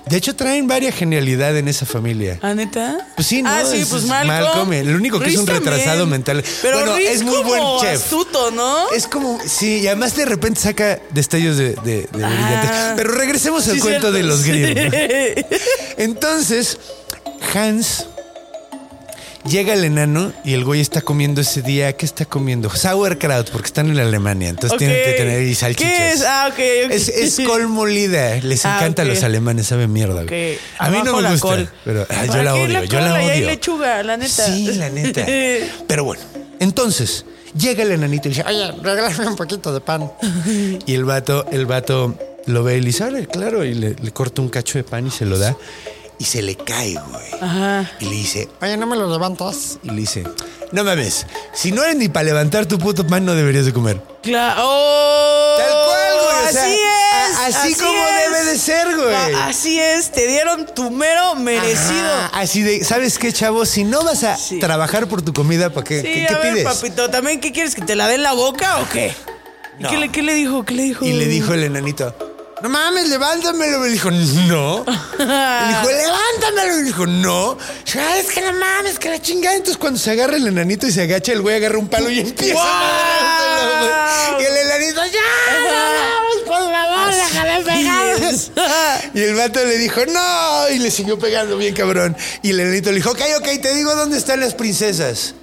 De 0.07 0.19
hecho, 0.19 0.37
traen 0.37 0.67
varias 0.67 0.95
genialidad 0.95 1.57
en 1.57 1.67
esa 1.67 1.87
familia. 1.87 2.39
¿Ah, 2.43 2.53
neta? 2.53 2.99
Pues 3.17 3.27
sí, 3.27 3.41
¿no? 3.41 3.49
Ah, 3.49 3.63
sí, 3.65 3.79
Es- 3.79 3.89
pues 3.89 4.03
es 4.03 4.09
Malcolm. 4.11 4.71
El 4.75 4.95
único 4.95 5.19
que 5.19 5.31
es 5.31 5.37
un 5.39 5.47
retrasado 5.47 6.01
también. 6.01 6.11
mental. 6.11 6.45
Pero 6.61 6.77
bueno, 6.79 6.97
Riz 6.97 7.09
es 7.09 7.23
muy 7.23 7.37
como 7.37 7.49
buen 7.49 7.63
chef. 7.91 8.03
astuto, 8.05 8.51
¿no? 8.51 8.91
Es 8.91 9.07
como, 9.07 9.39
sí, 9.47 9.79
y 9.81 9.87
además 9.87 10.15
de 10.15 10.27
repente 10.27 10.61
saca 10.61 10.99
destellos 11.11 11.57
de, 11.57 11.71
de, 11.77 12.03
de 12.03 12.09
brillantes. 12.13 12.71
Pero 12.97 13.13
regresemos 13.13 13.67
al 13.69 13.77
Sí, 13.77 13.81
cuento 13.81 14.11
cierto. 14.11 14.13
de 14.13 14.23
los 14.25 14.45
Grimm. 14.45 14.77
Entonces, 15.97 16.79
Hans 17.55 18.07
llega 19.47 19.75
el 19.75 19.85
enano 19.85 20.33
y 20.45 20.55
el 20.55 20.65
güey 20.65 20.81
está 20.81 21.01
comiendo 21.01 21.41
ese 21.41 21.63
día. 21.63 21.93
¿Qué 21.97 22.07
está 22.07 22.25
comiendo? 22.25 22.71
Sauerkraut, 22.71 23.51
porque 23.51 23.67
están 23.67 23.91
en 23.91 23.99
Alemania. 23.99 24.49
Entonces 24.49 24.79
tienen 24.79 24.97
que 25.05 25.13
tener 25.13 25.39
ahí 25.41 25.55
salchichas. 25.55 25.93
¿Qué 25.93 26.13
es? 26.13 26.23
Ah, 26.23 26.47
ok, 26.49 26.59
ok. 26.87 26.91
Es, 26.93 27.09
es 27.09 27.47
col 27.47 27.69
molida. 27.69 28.37
Les 28.37 28.65
Ah, 28.65 28.77
encanta 28.79 29.03
a 29.03 29.05
los 29.05 29.23
alemanes, 29.23 29.67
sabe 29.67 29.87
mierda. 29.87 30.25
güey. 30.25 30.59
A 30.79 30.91
mí 30.91 30.99
no 31.05 31.17
me 31.21 31.31
gusta. 31.31 31.41
col. 31.41 31.69
Pero 31.85 32.07
ah, 32.09 32.25
yo 32.25 32.31
¿Para 32.33 32.43
la 32.45 32.55
odio. 32.55 32.67
yo 32.85 33.01
la 33.01 33.09
cola? 33.09 33.23
Y 33.23 33.29
hay 33.29 33.39
odio. 33.39 33.47
lechuga, 33.51 34.03
la 34.03 34.17
neta. 34.17 34.47
Sí, 34.47 34.73
la 34.75 34.89
neta. 34.91 35.25
Pero 35.87 36.05
bueno, 36.05 36.23
entonces 36.61 37.25
llega 37.57 37.83
el 37.83 37.93
enanito 37.93 38.29
y 38.29 38.31
dice, 38.31 38.45
Oye, 38.47 38.73
regálame 38.83 39.27
un 39.29 39.37
poquito 39.37 39.73
de 39.73 39.81
pan. 39.81 40.11
Y 40.87 40.95
el 40.95 41.05
vato, 41.05 41.47
el 41.53 41.67
vato 41.67 42.17
lo 42.47 42.63
ve 42.63 42.77
y 42.77 42.81
le 42.81 42.87
dice, 42.89 43.05
"Órale, 43.05 43.27
claro, 43.27 43.65
y 43.65 43.75
le, 43.75 43.95
le 43.95 44.11
corta 44.13 44.43
un 44.43 44.49
cacho 44.49 44.77
de 44.79 44.85
pan 44.85 45.07
y 45.07 45.11
se 45.11 45.25
lo 45.25 45.39
da. 45.39 45.57
Y 46.19 46.25
se 46.25 46.43
le 46.43 46.55
cae, 46.57 46.95
güey. 46.95 47.27
Ajá. 47.43 47.91
Y 48.01 48.05
le 48.07 48.11
dice, 48.13 48.49
Oye, 48.63 48.77
¿no 48.77 48.87
me 48.87 48.97
lo 48.97 49.11
levantas? 49.11 49.79
y 49.83 49.89
le 49.91 49.97
dice, 49.97 50.25
no 50.73 50.85
mames, 50.85 51.27
si 51.53 51.73
no 51.73 51.83
eres 51.83 51.97
ni 51.97 52.09
para 52.09 52.25
levantar 52.25 52.67
tu 52.67 52.79
puto 52.79 53.07
pan, 53.07 53.25
no 53.25 53.35
deberías 53.35 53.67
de 53.67 53.73
comer. 53.73 54.01
Claro. 54.23 54.63
Oh, 54.65 55.57
Tal 55.59 55.71
cual, 55.71 56.15
güey. 56.25 56.49
o 56.49 56.53
sea, 56.53 56.63
así 56.63 56.75
es. 56.75 57.37
a- 57.39 57.47
así, 57.63 57.75
como 57.75 57.93
es. 58.07 58.31
debe 58.31 58.45
de 58.53 58.59
ser, 58.59 58.97
güey. 58.97 59.35
Así 59.43 59.79
es. 59.81 60.13
Te 60.13 60.27
dieron 60.29 60.67
tu 60.75 60.91
mero 60.91 61.35
merecido. 61.35 62.07
Ajá, 62.15 62.41
así 62.41 62.63
de, 62.63 62.85
¿sabes 62.85 63.19
qué, 63.19 63.33
chavo? 63.33 63.67
Si 63.67 63.83
no 63.85 64.05
vas 64.05 64.23
a 64.25 64.37
Sí. 64.37 64.61
trabajar 64.61 65.09
por 65.09 65.21
tu 65.23 65.33
comida, 65.33 65.71
¿para 65.71 65.85
qué, 65.85 66.01
Sí, 66.01 66.07
qué, 66.07 66.25
a 66.25 66.29
qué 66.29 66.35
ver, 66.35 66.55
pides? 66.55 66.65
papito, 66.65 67.11
¿también 67.11 67.41
qué 67.41 67.51
quieres? 67.53 67.75
¿Que 67.75 67.83
te 67.83 67.97
la 67.97 68.07
dé 68.09 68.15
en 68.15 68.23
la 68.23 68.33
boca 68.35 68.79
o 68.81 68.89
qué? 68.89 69.13
¿Y 69.79 69.83
No. 69.83 69.91
¿Qué, 69.91 69.97
le, 69.99 70.09
¿Qué 70.11 70.23
le 70.23 70.35
dijo? 70.35 70.65
¿Qué 70.65 70.75
le 70.75 70.85
dijo? 70.85 71.05
Y 71.05 71.13
le 71.13 71.27
dijo 71.27 71.53
el 71.53 71.65
enanito, 71.65 72.34
no 72.65 72.71
mames, 72.71 73.11
levántamelo. 73.11 73.79
Me 73.79 73.89
dijo, 73.89 74.11
no. 74.11 74.87
Le 74.87 75.69
dijo, 75.69 75.91
levántamelo. 75.91 76.79
Y 76.81 76.83
dijo, 76.85 77.07
no. 77.07 77.59
Ya, 77.85 78.19
es 78.19 78.29
que 78.29 78.41
no 78.41 78.55
mames, 78.55 78.99
que 78.99 79.11
la 79.11 79.21
chingada. 79.21 79.55
Entonces, 79.55 79.77
cuando 79.77 79.99
se 79.99 80.13
agarra 80.13 80.39
el 80.39 80.47
enanito 80.47 80.87
y 80.87 80.93
se 80.93 81.03
agacha, 81.03 81.33
el 81.33 81.43
güey 81.43 81.57
agarra 81.57 81.77
un 81.77 81.89
palo 81.89 82.09
y 82.09 82.21
empieza. 82.21 82.65
Y 84.41 84.45
el 84.45 84.57
enanito, 84.57 85.03
ya, 85.05 85.21
por 86.47 86.73
favor, 86.73 87.15
déjame 87.15 87.65
pegar. 87.65 88.17
Y 89.13 89.23
el 89.23 89.35
vato 89.35 89.63
le 89.63 89.77
dijo, 89.77 90.01
no. 90.07 90.71
Y 90.71 90.79
le 90.79 90.91
siguió 90.91 91.19
pegando 91.19 91.59
bien 91.59 91.75
cabrón. 91.75 92.17
Y 92.41 92.49
el 92.49 92.61
enanito 92.61 92.89
le 92.89 92.97
dijo, 92.97 93.11
ok, 93.11 93.21
ok, 93.41 93.61
te 93.61 93.75
digo 93.75 93.95
dónde 93.95 94.17
están 94.17 94.41
las 94.41 94.55
princesas. 94.55 95.35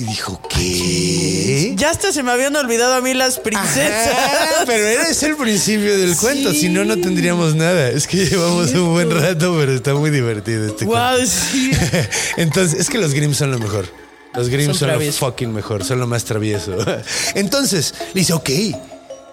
Y 0.00 0.04
dijo, 0.04 0.40
¿qué? 0.48 1.74
Ya 1.76 1.90
hasta 1.90 2.10
se 2.10 2.22
me 2.22 2.30
habían 2.30 2.56
olvidado 2.56 2.94
a 2.94 3.02
mí 3.02 3.12
las 3.12 3.38
princesas. 3.38 4.08
Ajá, 4.08 4.64
pero 4.64 4.86
ese 4.88 5.26
el 5.26 5.36
principio 5.36 5.98
del 5.98 6.16
cuento, 6.16 6.54
si 6.54 6.70
no, 6.70 6.86
no 6.86 6.96
tendríamos 6.98 7.54
nada. 7.54 7.90
Es 7.90 8.06
que 8.06 8.24
llevamos 8.24 8.70
un 8.72 8.92
buen 8.92 9.10
rato, 9.10 9.54
pero 9.58 9.74
está 9.74 9.92
muy 9.92 10.08
divertido 10.08 10.68
este 10.68 10.86
Wow, 10.86 10.94
cuento. 11.16 11.26
sí. 11.52 11.70
Entonces, 12.38 12.80
es 12.80 12.88
que 12.88 12.96
los 12.96 13.12
Grimm 13.12 13.34
son 13.34 13.50
lo 13.50 13.58
mejor. 13.58 13.86
Los 14.32 14.48
Grimm 14.48 14.68
Son 14.68 14.88
son, 14.88 15.04
lo 15.04 15.12
fucking 15.12 15.52
mejor, 15.52 15.84
son 15.84 15.98
lo 16.00 16.06
más 16.06 16.24
travieso. 16.24 16.76
Entonces, 17.34 17.92
le 18.14 18.20
dice, 18.20 18.32
ok, 18.32 18.48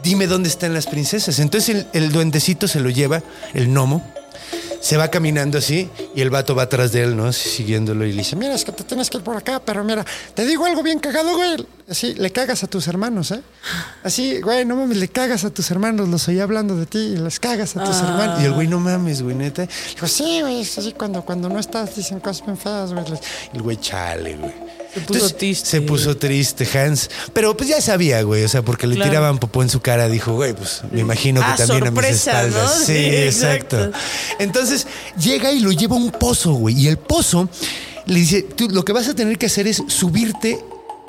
dime 0.04 0.28
dónde 0.28 0.50
están 0.50 0.74
las 0.74 0.88
princesas. 0.88 1.40
Entonces 1.40 1.76
el, 1.76 1.88
el 1.94 2.12
duendecito 2.12 2.68
se 2.68 2.82
lo 2.82 2.90
lleva, 2.90 3.24
el 3.54 3.70
gnomo, 3.70 4.06
se 4.82 4.98
va 4.98 5.10
caminando 5.10 5.58
así 5.58 5.90
y 6.16 6.22
el 6.22 6.30
vato 6.30 6.56
va 6.56 6.64
atrás 6.64 6.92
de 6.92 7.04
él, 7.04 7.16
¿no? 7.18 7.26
Así, 7.26 7.50
siguiéndolo 7.50 8.06
y 8.06 8.12
le 8.12 8.20
dice, 8.20 8.36
Mira, 8.36 8.54
es 8.54 8.64
que 8.66 8.72
te 8.72 8.84
tienes 8.84 9.10
que 9.10 9.18
ir 9.18 9.24
por 9.24 9.36
acá, 9.36 9.62
pero 9.64 9.84
mira, 9.84 10.06
te 10.34 10.46
digo 10.46 10.66
algo 10.66 10.84
bien 10.84 11.00
cagado, 11.00 11.36
güey. 11.36 11.66
Así, 11.90 12.14
le 12.16 12.32
cagas 12.32 12.64
a 12.64 12.68
tus 12.68 12.88
hermanos, 12.88 13.32
¿eh? 13.32 13.42
Así, 14.04 14.42
güey, 14.42 14.66
no 14.66 14.76
mames, 14.76 14.98
le 14.98 15.08
cagas 15.08 15.46
a 15.46 15.50
tus 15.50 15.72
hermanos, 15.72 16.10
los 16.10 16.28
oí 16.28 16.40
hablando 16.40 16.76
de 16.76 16.86
ti 16.86 16.98
y 17.00 17.18
les 17.18 17.40
cagas 17.40 17.76
a 17.78 17.84
tus 17.84 17.96
hermanos. 17.98 18.42
y 18.42 18.46
el 18.46 18.54
güey, 18.54 18.68
no 18.68 18.80
mames, 18.80 19.22
güey, 19.22 19.36
neta. 19.36 19.66
Dijo, 19.94 20.08
sí, 20.08 20.42
güey, 20.42 20.62
es 20.62 20.78
así 20.78 20.92
cuando, 20.94 21.22
cuando 21.24 21.48
no 21.50 21.60
estás 21.60 21.96
dicen 21.96 22.20
cosas 22.20 22.46
bien 22.46 22.58
feas, 22.58 22.94
güey. 22.94 23.06
El 23.54 23.62
güey, 23.62 23.78
chale, 23.78 24.36
güey. 24.36 24.54
Se 24.94 25.02
puso 25.02 25.30
triste. 25.36 25.70
Se 25.70 25.82
puso 25.82 26.18
triste, 26.18 26.68
Hans. 26.78 27.10
Pero 27.34 27.56
pues 27.56 27.70
ya 27.70 27.80
sabía, 27.82 28.22
güey. 28.24 28.44
O 28.44 28.50
sea, 28.50 28.64
porque 28.64 28.88
le 28.88 28.96
Claro. 28.96 29.12
tiraban 29.12 29.38
popó 29.38 29.62
en 29.62 29.70
su 29.70 29.80
cara. 29.80 30.08
Dijo, 30.10 30.34
güey, 30.34 30.54
pues 30.54 30.82
me 30.92 31.02
imagino 31.02 31.40
que 31.42 31.46
Ah, 31.48 31.56
también 31.56 31.88
a 31.88 31.92
mis 31.92 32.06
espaldas. 32.10 32.78
Sí, 32.80 32.86
Sí, 32.86 32.94
exacto. 33.16 33.78
exacto. 33.78 33.98
Entonces 34.40 34.88
llega 35.20 35.52
y 35.52 35.60
lo 35.60 35.72
lleva 35.72 35.96
a 35.96 36.00
un 36.00 36.12
pozo, 36.12 36.54
güey. 36.54 36.80
Y 36.80 36.88
el 36.88 36.98
pozo 36.98 37.50
le 38.06 38.20
dice: 38.20 38.42
Tú 38.42 38.70
lo 38.70 38.84
que 38.84 38.94
vas 38.94 39.08
a 39.08 39.16
tener 39.16 39.38
que 39.38 39.48
hacer 39.48 39.68
es 39.68 39.84
subirte 39.88 40.64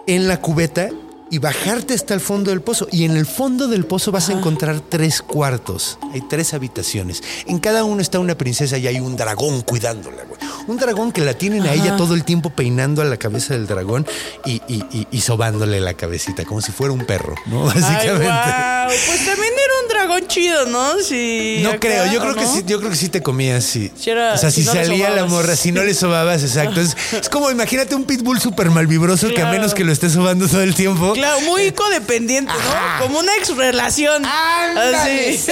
en 0.06 0.28
la 0.28 0.40
cubeta 0.40 0.90
y 1.30 1.38
bajarte 1.38 1.94
hasta 1.94 2.14
el 2.14 2.20
fondo 2.20 2.50
del 2.50 2.62
pozo. 2.62 2.88
Y 2.90 3.04
en 3.04 3.16
el 3.16 3.26
fondo 3.26 3.68
del 3.68 3.84
pozo 3.84 4.12
vas 4.12 4.28
a 4.28 4.32
encontrar 4.32 4.80
tres 4.80 5.22
cuartos. 5.22 5.98
Hay 6.12 6.22
tres 6.22 6.54
habitaciones. 6.54 7.22
En 7.46 7.58
cada 7.58 7.84
uno 7.84 8.00
está 8.00 8.18
una 8.18 8.36
princesa 8.36 8.78
y 8.78 8.86
hay 8.86 9.00
un 9.00 9.16
dragón 9.16 9.62
cuidándola. 9.62 10.27
Un 10.68 10.76
dragón 10.76 11.10
que 11.12 11.22
la 11.22 11.34
tienen 11.34 11.64
a 11.66 11.72
ella 11.72 11.96
todo 11.96 12.14
el 12.14 12.24
tiempo 12.24 12.50
peinando 12.50 13.02
a 13.02 13.04
la 13.06 13.16
cabeza 13.16 13.54
del 13.54 13.66
dragón 13.66 14.06
y, 14.44 14.62
y, 14.68 14.84
y- 14.92 15.06
y 15.10 15.20
sobándole 15.22 15.80
la 15.80 15.94
cabecita, 15.94 16.44
como 16.44 16.60
si 16.60 16.70
fuera 16.72 16.92
un 16.92 17.04
perro, 17.06 17.34
¿no? 17.46 17.68
Ay, 17.74 17.80
Básicamente. 17.80 18.24
guau. 18.24 18.88
Pues 18.88 19.24
también 19.26 19.52
era 19.54 19.72
un 19.82 19.88
dragón 19.88 20.26
chido, 20.28 20.66
¿no? 20.66 20.94
No 20.94 21.68
acá, 21.70 21.78
creo, 21.80 22.12
yo 22.12 22.18
¿o 22.20 22.22
creo 22.22 22.34
que 22.36 22.46
sí, 22.46 22.62
yo 22.66 22.78
creo 22.78 22.90
que 22.90 22.96
sí 22.96 23.08
te 23.08 23.22
comías, 23.22 23.64
sí. 23.64 23.90
Si 23.98 24.10
era- 24.10 24.34
o 24.34 24.38
sea, 24.38 24.50
si 24.50 24.60
si, 24.62 24.66
no 24.68 24.74
le 24.74 24.84
salía 24.86 25.10
la 25.10 25.24
morra, 25.24 25.56
si 25.56 25.72
no 25.72 25.82
le 25.82 25.94
sobabas, 25.94 26.42
exacto. 26.42 26.80
Es, 26.80 26.94
es 27.12 27.28
como 27.30 27.50
imagínate 27.50 27.94
un 27.94 28.04
pitbull 28.04 28.40
súper 28.40 28.70
malvibroso 28.70 29.28
que 29.32 29.40
a 29.42 29.50
menos 29.50 29.72
que 29.74 29.84
lo 29.84 29.92
estés 29.92 30.12
sobando 30.12 30.46
todo 30.48 30.62
el 30.62 30.74
tiempo. 30.74 31.14
Claro, 31.14 31.40
muy 31.42 31.72
codependiente, 31.72 32.52
Ajá. 32.52 32.98
¿no? 33.00 33.06
Como 33.06 33.18
una 33.20 33.34
ex 33.36 33.56
relación. 33.56 34.22
Ándale, 34.24 34.96
Así. 34.96 35.50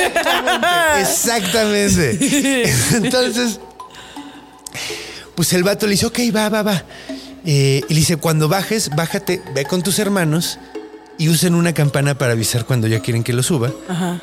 Exactamente. 1.00 2.18
Entonces, 2.94 3.60
pues 5.36 5.52
el 5.52 5.62
vato 5.62 5.86
le 5.86 5.92
dice, 5.92 6.06
ok, 6.06 6.18
va, 6.34 6.48
va, 6.48 6.62
va. 6.62 6.84
Eh, 7.44 7.82
y 7.88 7.94
le 7.94 8.00
dice, 8.00 8.16
cuando 8.16 8.48
bajes, 8.48 8.90
bájate, 8.96 9.40
ve 9.54 9.64
con 9.64 9.82
tus 9.82 9.98
hermanos 10.00 10.58
y 11.18 11.28
usen 11.28 11.54
una 11.54 11.72
campana 11.72 12.18
para 12.18 12.32
avisar 12.32 12.64
cuando 12.66 12.88
ya 12.88 13.00
quieren 13.00 13.22
que 13.22 13.32
lo 13.32 13.42
suba. 13.42 13.70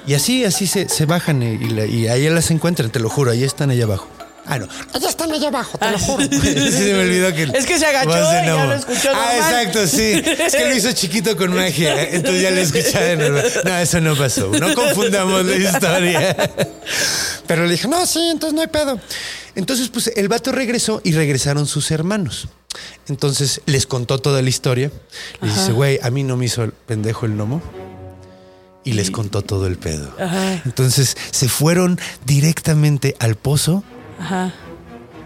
Y 0.05 0.13
así, 0.15 0.43
así 0.43 0.67
se, 0.67 0.89
se 0.89 1.05
bajan 1.05 1.41
y, 1.41 1.45
y 1.53 1.69
la- 1.69 1.85
y 1.85 2.07
ahí 2.07 2.29
las 2.29 2.51
encuentran, 2.51 2.89
te 2.91 2.99
lo 2.99 3.09
juro, 3.09 3.31
ahí 3.31 3.43
están 3.43 3.69
allá 3.69 3.85
abajo. 3.85 4.07
Ah, 4.45 4.59
no. 4.59 4.67
Allá 4.93 5.09
están 5.09 5.31
allá 5.31 5.47
abajo, 5.47 5.77
Ah. 5.81 5.85
te 5.87 5.91
lo 5.93 5.99
juro. 5.99 6.23
Sí, 6.29 6.71
se 6.71 6.93
me 6.93 6.99
olvidó 7.03 7.33
que. 7.33 7.43
Es 7.57 7.65
que 7.65 7.79
se 7.79 7.85
agachó 7.85 8.11
y 8.11 8.45
ya 8.45 8.53
nuevo. 8.53 8.65
lo 8.65 8.73
escuchó 8.75 9.09
Ah, 9.13 9.31
normal. 9.33 9.37
exacto, 9.61 9.87
sí. 9.87 10.21
Es 10.45 10.55
que 10.55 10.65
lo 10.65 10.75
hizo 10.75 10.91
chiquito 10.91 11.37
con 11.37 11.53
magia. 11.55 12.09
Entonces 12.09 12.41
ya 12.41 12.51
lo 12.51 12.59
escuché 12.61 12.99
de 12.99 13.15
nuevo. 13.17 13.39
No, 13.63 13.77
eso 13.77 14.01
no 14.01 14.15
pasó. 14.15 14.47
No 14.49 14.75
confundamos 14.75 15.45
la 15.45 15.55
historia. 15.55 16.35
Pero 17.47 17.65
le 17.65 17.71
dije, 17.71 17.87
no, 17.87 18.05
sí, 18.05 18.19
entonces 18.31 18.53
no 18.53 18.61
hay 18.61 18.67
pedo. 18.67 18.99
Entonces, 19.55 19.89
pues 19.89 20.07
el 20.15 20.27
vato 20.27 20.51
regresó 20.51 20.99
y 21.03 21.11
regresaron 21.13 21.65
sus 21.67 21.91
hermanos. 21.91 22.47
Entonces 23.07 23.61
les 23.65 23.85
contó 23.85 24.17
toda 24.19 24.41
la 24.41 24.49
historia. 24.49 24.91
Les 25.41 25.55
dice, 25.55 25.71
güey, 25.71 25.99
a 26.01 26.09
mí 26.09 26.23
no 26.23 26.37
me 26.37 26.45
hizo 26.45 26.63
el 26.63 26.71
pendejo 26.71 27.25
el 27.25 27.33
gnomo. 27.33 27.61
Y 28.85 28.93
les 28.93 29.11
contó 29.11 29.41
todo 29.43 29.67
el 29.67 29.77
pedo. 29.77 30.13
Entonces 30.65 31.15
se 31.31 31.47
fueron 31.47 31.97
directamente 32.25 33.15
al 33.19 33.35
pozo 33.35 33.83
Ajá. 34.19 34.53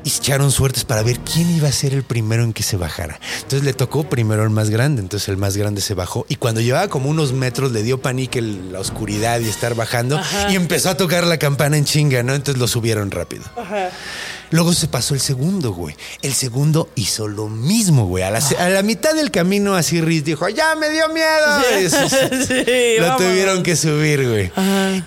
y 0.04 0.10
se 0.10 0.19
echaron 0.19 0.52
suertes 0.52 0.86
para 0.86 1.02
ver 1.04 1.19
quién 1.19 1.50
iba 1.54 1.67
a 1.67 1.71
ser 1.73 1.93
el 1.93 2.04
primero 2.04 2.43
en 2.43 2.54
que 2.54 2.63
se 2.63 2.78
bajara. 2.78 3.19
Entonces 3.38 3.63
le 3.63 3.73
tocó 3.73 4.08
primero 4.10 4.43
el 4.43 4.50
más 4.50 4.69
grande, 4.69 5.02
entonces 5.02 5.28
el 5.28 5.36
más 5.36 5.58
grande 5.58 5.82
se 5.82 5.95
bajó 5.95 6.26
y 6.30 6.36
cuando 6.36 6.62
llevaba 6.62 6.88
como 6.88 7.10
unos 7.10 7.34
metros 7.34 7.73
le 7.73 7.84
dio 7.84 8.02
panique 8.02 8.41
la 8.41 8.80
oscuridad 8.80 9.39
y 9.41 9.50
estar 9.50 9.76
bajando 9.76 10.17
y 10.50 10.56
empezó 10.56 10.89
a 10.91 10.95
tocar 10.97 11.26
la 11.26 11.38
campana 11.38 11.76
en 11.78 11.84
chinga, 11.84 12.23
¿no? 12.23 12.36
Entonces 12.36 12.58
lo 12.60 12.67
subieron 12.69 13.12
rápido. 13.12 13.43
Luego 14.50 14.71
se 14.71 14.88
pasó 14.88 15.13
el 15.13 15.19
segundo, 15.19 15.73
güey. 15.73 15.93
El 16.21 16.34
segundo 16.34 16.89
hizo 16.95 17.28
lo 17.28 17.50
mismo, 17.50 18.06
güey. 18.06 18.23
A 18.23 18.32
la, 18.32 18.39
a 18.60 18.69
la 18.69 18.82
mitad 18.84 19.13
del 19.13 19.30
camino 19.30 19.76
así 19.76 20.00
Riz 20.00 20.23
dijo, 20.23 20.47
ya 20.47 20.73
me 20.76 20.89
dio 20.89 21.10
miedo. 21.10 21.60
Eso- 21.73 22.08
Sí, 22.47 22.95
lo 23.00 23.17
tuvieron 23.17 23.62
que 23.62 23.76
subir, 23.76 24.26
güey. 24.26 24.52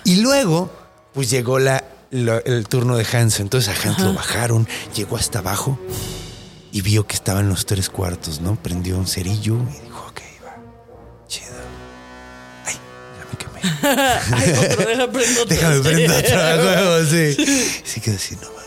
Y 0.03 0.17
luego, 0.21 0.71
pues 1.13 1.31
llegó 1.31 1.57
la, 1.57 1.83
lo- 2.11 2.43
el 2.43 2.67
turno 2.67 2.95
de 2.97 3.05
Hans. 3.11 3.39
Entonces 3.39 3.69
a 3.75 3.87
Hans 3.89 3.99
lo 3.99 4.13
bajaron, 4.13 4.67
llegó 4.95 5.17
hasta 5.17 5.39
abajo 5.39 5.79
y 6.71 6.81
vio 6.81 7.05
que 7.07 7.15
estaban 7.15 7.49
los 7.49 7.65
tres 7.65 7.89
cuartos, 7.89 8.39
¿no? 8.41 8.55
Prendió 8.55 8.97
un 8.97 9.07
cerillo 9.07 9.55
y 9.55 9.83
dijo, 9.85 10.05
ok, 10.09 10.21
va, 10.45 10.55
chido. 11.27 11.51
Ay, 12.65 12.75
ya 13.17 13.25
me 13.29 13.37
quemé. 13.37 13.61
Ay, 14.35 14.71
otro, 14.71 14.85
deja 14.89 15.11
prendo 15.11 15.41
otro. 15.43 15.55
Déjame 15.55 15.79
prender 15.81 16.11
otro 16.25 16.65
huevo, 16.65 17.05
sí. 17.09 17.81
Se 17.83 17.99
quedó 18.01 18.15
así, 18.15 18.35
no. 18.35 18.60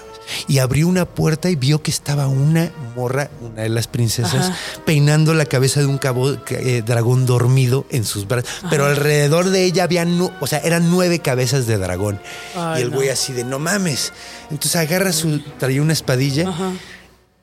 Y 0.49 0.59
abrió 0.59 0.89
una 0.89 1.05
puerta 1.05 1.51
y 1.51 1.57
vio 1.57 1.83
que 1.83 1.91
estaba 1.91 2.27
una 2.29 2.71
morra, 2.97 3.31
una 3.41 3.63
de 3.63 3.69
las 3.69 3.87
princesas, 3.89 4.53
peinando 4.85 5.35
la 5.35 5.45
cabeza 5.47 5.81
de 5.81 5.87
un 5.87 5.99
cabo, 5.99 6.37
eh, 6.49 6.83
dragón 6.85 7.27
dormido 7.27 7.87
en 7.91 8.05
sus 8.05 8.27
brazos. 8.27 8.51
Pero 8.71 8.87
alrededor 8.87 9.51
de 9.51 9.65
ella 9.65 9.85
había, 9.85 10.05
nu- 10.05 10.31
o 10.41 10.47
sea, 10.47 10.59
eran 10.61 10.91
nueve 10.91 11.19
cabezas 11.21 11.67
de 11.67 11.79
dragón. 11.79 12.21
Ay, 12.57 12.81
y 12.81 12.85
el 12.85 12.91
no. 12.91 12.97
güey 12.97 13.09
así 13.11 13.33
de, 13.33 13.45
no 13.45 13.59
mames. 13.59 14.13
Entonces 14.51 14.77
agarra 14.77 15.13
su, 15.13 15.41
traía 15.59 15.83
una 15.83 15.93
espadilla 15.93 16.53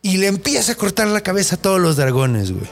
y 0.01 0.17
le 0.17 0.27
empieza 0.27 0.71
a 0.71 0.75
cortar 0.75 1.07
la 1.07 1.21
cabeza 1.21 1.55
a 1.55 1.57
todos 1.59 1.79
los 1.79 1.95
dragones, 1.97 2.51
güey. 2.51 2.67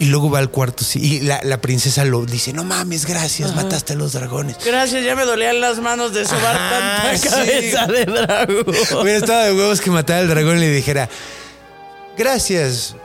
Y 0.00 0.06
luego 0.06 0.30
va 0.30 0.38
al 0.38 0.50
cuarto, 0.50 0.82
sí. 0.82 0.98
Y 0.98 1.20
la, 1.20 1.40
la 1.44 1.60
princesa 1.60 2.06
lo 2.06 2.24
dice, 2.24 2.54
no 2.54 2.64
mames, 2.64 3.04
gracias, 3.04 3.54
mataste 3.54 3.92
a 3.92 3.96
los 3.96 4.14
dragones. 4.14 4.56
Gracias, 4.64 5.04
ya 5.04 5.14
me 5.14 5.26
dolían 5.26 5.60
las 5.60 5.78
manos 5.78 6.14
de 6.14 6.24
sobar 6.24 6.56
Ajá, 6.56 7.02
tanta 7.02 7.18
sí. 7.18 7.28
cabeza 7.28 7.86
de 7.86 8.04
dragón. 8.06 8.64
Hubiera 9.02 9.18
estado 9.18 9.44
de 9.44 9.52
huevos 9.52 9.80
que 9.82 9.90
matara 9.90 10.20
al 10.20 10.28
dragón 10.28 10.56
y 10.56 10.60
le 10.60 10.70
dijera, 10.70 11.10
gracias, 12.16 12.96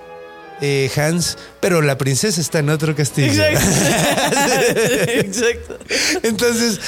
eh, 0.62 0.90
Hans, 0.96 1.38
pero 1.60 1.82
la 1.82 1.98
princesa 1.98 2.40
está 2.40 2.60
en 2.60 2.70
otro 2.70 2.96
castillo. 2.96 3.44
Exacto. 3.44 3.60
Exacto. 5.12 5.78
Entonces, 6.24 6.80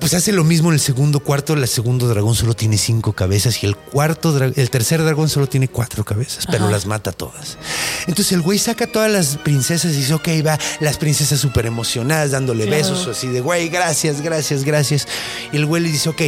pues 0.00 0.14
hace 0.14 0.32
lo 0.32 0.44
mismo 0.44 0.68
en 0.68 0.74
el 0.74 0.80
segundo 0.80 1.20
cuarto. 1.20 1.54
El 1.54 1.66
segundo 1.68 2.08
dragón 2.08 2.34
solo 2.34 2.54
tiene 2.54 2.78
cinco 2.78 3.12
cabezas 3.12 3.62
y 3.62 3.66
el 3.66 3.76
cuarto, 3.76 4.36
el 4.42 4.70
tercer 4.70 5.02
dragón 5.02 5.28
solo 5.28 5.48
tiene 5.48 5.68
cuatro 5.68 6.04
cabezas, 6.04 6.46
pero 6.50 6.70
las 6.70 6.86
mata 6.86 7.12
todas. 7.12 7.58
Entonces 8.06 8.32
el 8.32 8.42
güey 8.42 8.58
saca 8.58 8.84
a 8.84 8.88
todas 8.88 9.10
las 9.10 9.36
princesas 9.36 9.92
y 9.92 9.96
dice, 9.96 10.14
ok, 10.14 10.28
va, 10.46 10.58
las 10.80 10.98
princesas 10.98 11.40
súper 11.40 11.66
emocionadas, 11.66 12.30
dándole 12.30 12.66
besos, 12.66 13.06
así 13.06 13.28
de, 13.28 13.40
güey, 13.40 13.68
gracias, 13.68 14.20
gracias, 14.20 14.64
gracias. 14.64 15.08
Y 15.52 15.56
el 15.56 15.66
güey 15.66 15.82
le 15.82 15.90
dice, 15.90 16.08
ok, 16.08 16.22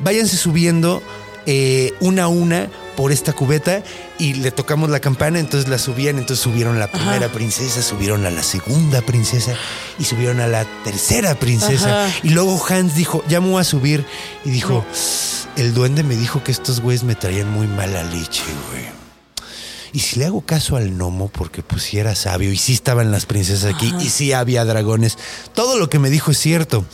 váyanse 0.00 0.36
subiendo 0.36 1.02
eh, 1.46 1.94
una 2.00 2.24
a 2.24 2.28
una 2.28 2.70
por 2.96 3.12
esta 3.12 3.32
cubeta 3.32 3.82
y 4.18 4.34
le 4.34 4.50
tocamos 4.50 4.90
la 4.90 5.00
campana, 5.00 5.38
entonces 5.38 5.68
la 5.68 5.78
subían, 5.78 6.18
entonces 6.18 6.42
subieron 6.42 6.76
a 6.76 6.80
la 6.80 6.90
primera 6.90 7.28
princesa, 7.28 7.82
subieron 7.82 8.26
a 8.26 8.30
la 8.30 8.42
segunda 8.42 9.02
princesa 9.02 9.54
y 9.98 10.04
subieron 10.04 10.40
a 10.40 10.48
la 10.48 10.64
tercera 10.82 11.34
princesa. 11.34 12.06
Ajá. 12.06 12.14
Y 12.22 12.30
luego 12.30 12.60
Hans 12.68 12.94
dijo, 12.94 13.22
ya 13.28 13.40
me 13.40 13.50
voy 13.50 13.60
a 13.60 13.64
subir 13.64 14.04
y 14.44 14.50
dijo, 14.50 14.84
el 15.56 15.74
duende 15.74 16.02
me 16.02 16.16
dijo 16.16 16.42
que 16.42 16.52
estos 16.52 16.80
güeyes 16.80 17.04
me 17.04 17.14
traían 17.14 17.50
muy 17.50 17.66
mala 17.66 18.02
leche, 18.04 18.42
güey. 18.70 18.96
Y 19.92 20.00
si 20.00 20.18
le 20.18 20.26
hago 20.26 20.42
caso 20.42 20.76
al 20.76 20.90
gnomo, 20.90 21.28
porque 21.28 21.62
pues 21.62 21.84
sí 21.84 21.98
era 21.98 22.14
sabio 22.14 22.52
y 22.52 22.58
sí 22.58 22.74
estaban 22.74 23.10
las 23.10 23.24
princesas 23.24 23.72
aquí 23.72 23.94
y 23.98 24.10
sí 24.10 24.32
había 24.32 24.64
dragones, 24.64 25.16
todo 25.54 25.78
lo 25.78 25.88
que 25.88 25.98
me 25.98 26.10
dijo 26.10 26.32
es 26.32 26.38
cierto. 26.38 26.84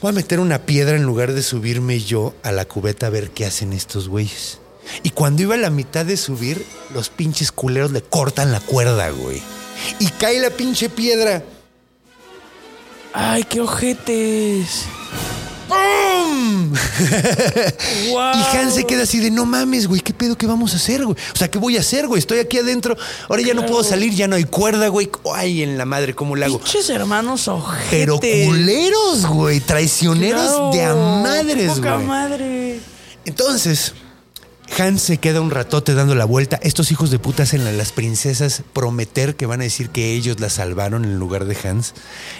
Voy 0.00 0.10
a 0.10 0.12
meter 0.12 0.40
una 0.40 0.58
piedra 0.66 0.96
en 0.96 1.04
lugar 1.04 1.32
de 1.32 1.42
subirme 1.42 2.00
yo 2.00 2.34
a 2.42 2.50
la 2.50 2.64
cubeta 2.64 3.06
a 3.06 3.10
ver 3.10 3.30
qué 3.30 3.46
hacen 3.46 3.72
estos 3.72 4.08
güeyes. 4.08 4.58
Y 5.02 5.10
cuando 5.10 5.42
iba 5.42 5.54
a 5.54 5.58
la 5.58 5.70
mitad 5.70 6.04
de 6.04 6.16
subir, 6.16 6.64
los 6.92 7.08
pinches 7.08 7.52
culeros 7.52 7.90
le 7.92 8.02
cortan 8.02 8.52
la 8.52 8.60
cuerda, 8.60 9.10
güey. 9.10 9.42
Y 9.98 10.06
cae 10.08 10.38
la 10.40 10.50
pinche 10.50 10.88
piedra. 10.88 11.42
Ay, 13.12 13.44
qué 13.44 13.60
ojetes. 13.60 14.84
¡Pum! 15.68 16.72
Wow. 18.10 18.32
Y 18.34 18.56
Hans 18.56 18.74
se 18.74 18.84
queda 18.84 19.04
así 19.04 19.18
de, 19.18 19.30
no 19.30 19.46
mames, 19.46 19.86
güey, 19.86 20.00
¿qué 20.00 20.12
pedo 20.12 20.36
que 20.36 20.46
vamos 20.46 20.72
a 20.74 20.76
hacer, 20.76 21.04
güey? 21.04 21.16
O 21.32 21.36
sea, 21.36 21.50
¿qué 21.50 21.58
voy 21.58 21.76
a 21.76 21.80
hacer, 21.80 22.06
güey? 22.06 22.18
Estoy 22.18 22.38
aquí 22.38 22.58
adentro, 22.58 22.96
ahora 23.28 23.42
ya 23.42 23.54
no 23.54 23.64
puedo 23.66 23.82
salir, 23.82 24.12
ya 24.14 24.28
no 24.28 24.36
hay 24.36 24.44
cuerda, 24.44 24.88
güey. 24.88 25.10
Ay, 25.34 25.62
en 25.62 25.78
la 25.78 25.84
madre, 25.86 26.14
¿cómo 26.14 26.36
le 26.36 26.44
hago? 26.44 26.58
Pinches 26.58 26.90
hermanos 26.90 27.48
ojetes. 27.48 27.86
Pero 27.90 28.20
culeros, 28.20 29.26
güey, 29.26 29.60
traicioneros 29.60 30.42
Claro. 30.50 30.70
de 30.72 30.82
a 30.84 30.94
madres, 30.94 31.72
Poca 31.72 31.94
güey. 31.96 32.06
madre. 32.06 32.80
Entonces, 33.24 33.94
Hans 34.78 35.02
se 35.02 35.18
queda 35.18 35.40
un 35.40 35.50
ratote 35.50 35.94
dando 35.94 36.14
la 36.14 36.24
vuelta. 36.24 36.58
Estos 36.62 36.90
hijos 36.90 37.10
de 37.10 37.18
puta 37.18 37.44
hacen 37.44 37.66
a 37.66 37.72
las 37.72 37.92
princesas 37.92 38.62
prometer 38.72 39.36
que 39.36 39.46
van 39.46 39.60
a 39.60 39.64
decir 39.64 39.90
que 39.90 40.12
ellos 40.12 40.40
la 40.40 40.50
salvaron 40.50 41.04
en 41.04 41.18
lugar 41.18 41.44
de 41.44 41.56
Hans. 41.62 41.94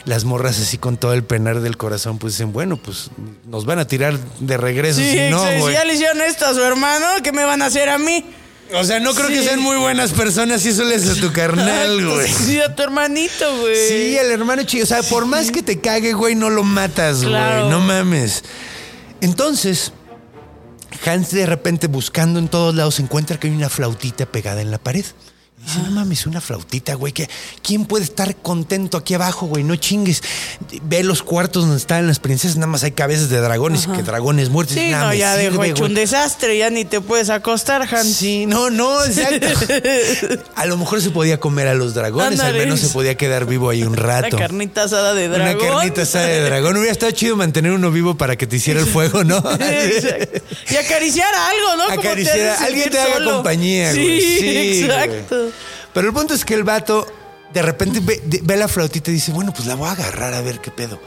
Las 0.04 0.24
morras 0.24 0.58
así 0.58 0.78
con 0.78 0.96
todo 0.96 1.12
el 1.12 1.22
penar 1.22 1.60
del 1.60 1.76
corazón, 1.76 2.18
pues 2.18 2.34
dicen, 2.34 2.52
bueno, 2.52 2.76
pues 2.76 3.10
nos 3.46 3.66
van 3.66 3.78
a 3.78 3.86
tirar 3.86 4.18
de 4.40 4.56
regreso 4.56 5.00
Sí, 5.00 5.10
si 5.12 5.30
no, 5.30 5.44
si 5.44 5.72
ya 5.72 5.84
le 5.84 5.94
hicieron 5.94 6.22
esto 6.22 6.46
a 6.46 6.54
su 6.54 6.62
hermano, 6.62 7.06
¿qué 7.22 7.30
me 7.32 7.44
van 7.44 7.62
a 7.62 7.66
hacer 7.66 7.88
a 7.88 7.98
mí? 7.98 8.24
O 8.72 8.82
sea, 8.82 8.98
no 8.98 9.14
creo 9.14 9.28
que 9.28 9.42
sean 9.42 9.60
muy 9.60 9.76
buenas 9.76 10.12
personas 10.12 10.62
si 10.62 10.70
eso 10.70 10.84
le 10.84 10.96
haces 10.96 11.18
a 11.18 11.20
tu 11.20 11.32
carnal, 11.32 12.04
güey. 12.10 12.28
Sí, 12.28 12.58
a 12.60 12.74
tu 12.74 12.82
hermanito, 12.82 13.58
güey. 13.60 13.76
Sí, 13.88 14.16
el 14.16 14.32
hermano 14.32 14.62
chico. 14.64 14.84
O 14.84 14.86
sea, 14.86 15.02
por 15.02 15.26
más 15.26 15.50
que 15.50 15.62
te 15.62 15.80
cague, 15.80 16.14
güey, 16.14 16.34
no 16.34 16.50
lo 16.50 16.64
matas, 16.64 17.22
güey. 17.22 17.68
No 17.68 17.80
mames. 17.80 18.42
Entonces, 19.20 19.92
Hans 21.04 21.30
de 21.32 21.46
repente 21.46 21.86
buscando 21.86 22.38
en 22.38 22.48
todos 22.48 22.74
lados 22.74 23.00
encuentra 23.00 23.38
que 23.38 23.48
hay 23.48 23.54
una 23.54 23.68
flautita 23.68 24.26
pegada 24.26 24.62
en 24.62 24.70
la 24.70 24.78
pared. 24.78 25.04
Dice, 25.64 25.78
no 25.84 25.90
mames, 25.92 26.26
una 26.26 26.40
flautita, 26.40 26.94
güey. 26.94 27.12
que 27.12 27.28
¿Quién 27.62 27.86
puede 27.86 28.04
estar 28.04 28.36
contento 28.36 28.98
aquí 28.98 29.14
abajo, 29.14 29.46
güey? 29.46 29.64
No 29.64 29.76
chingues. 29.76 30.22
Ve 30.82 31.02
los 31.02 31.22
cuartos 31.22 31.62
donde 31.62 31.78
están 31.78 32.06
las 32.06 32.18
princesas, 32.18 32.56
nada 32.56 32.66
más 32.66 32.82
hay 32.84 32.92
cabezas 32.92 33.30
de 33.30 33.40
dragones 33.40 33.86
y 33.86 33.96
que 33.96 34.02
dragones 34.02 34.50
muertos. 34.50 34.74
Sí, 34.76 34.90
Nada 34.90 35.06
no, 35.06 35.14
ya 35.14 35.32
sirve, 35.36 35.50
dejó 35.50 35.64
hecho 35.64 35.84
un 35.84 35.94
desastre, 35.94 36.58
ya 36.58 36.68
ni 36.70 36.84
te 36.84 37.00
puedes 37.00 37.30
acostar, 37.30 37.82
Hans. 37.82 38.14
Sí, 38.14 38.44
no, 38.46 38.68
no, 38.70 39.02
exacto. 39.04 39.46
A 40.56 40.66
lo 40.66 40.76
mejor 40.76 41.00
se 41.00 41.10
podía 41.10 41.40
comer 41.40 41.68
a 41.68 41.74
los 41.74 41.94
dragones, 41.94 42.40
al 42.40 42.54
menos 42.54 42.80
se 42.80 42.88
podía 42.88 43.16
quedar 43.16 43.46
vivo 43.46 43.70
ahí 43.70 43.82
un 43.82 43.94
Una 43.94 44.02
rato. 44.02 44.36
carnita 44.36 44.84
asada 44.84 45.14
de 45.14 45.28
dragón. 45.28 45.56
Una 45.66 45.74
carnita 45.76 46.02
asada 46.02 46.26
de 46.26 46.40
dragón. 46.42 46.76
Hubiera 46.76 46.92
estado 46.92 47.12
chido 47.12 47.36
mantener 47.36 47.72
uno 47.72 47.90
vivo 47.90 48.16
para 48.16 48.36
que 48.36 48.46
te 48.46 48.56
hiciera 48.56 48.80
el 48.80 48.86
fuego, 48.86 49.24
¿no? 49.24 49.38
Exacto. 49.60 50.40
Y 50.70 50.76
acariciar 50.76 51.32
algo, 51.34 51.76
¿no? 51.84 52.00
Acariciar. 52.00 52.56
Alguien 52.62 52.90
te 52.90 52.98
haga 52.98 53.14
solo. 53.14 53.34
compañía, 53.36 53.92
sí, 53.92 53.98
güey. 53.98 54.20
Sí, 54.20 54.82
exacto. 54.84 55.36
güey. 55.38 55.53
Pero 55.94 56.08
el 56.08 56.12
punto 56.12 56.34
es 56.34 56.44
que 56.44 56.54
el 56.54 56.64
vato 56.64 57.06
de 57.52 57.62
repente 57.62 58.00
ve, 58.02 58.56
la 58.56 58.66
flautita 58.68 59.10
y 59.10 59.14
dice, 59.14 59.30
bueno, 59.32 59.52
pues 59.54 59.66
la 59.66 59.76
voy 59.76 59.88
a 59.88 59.92
agarrar 59.92 60.34
a 60.34 60.40
ver 60.40 60.60
qué 60.60 60.70
pedo. 60.70 60.98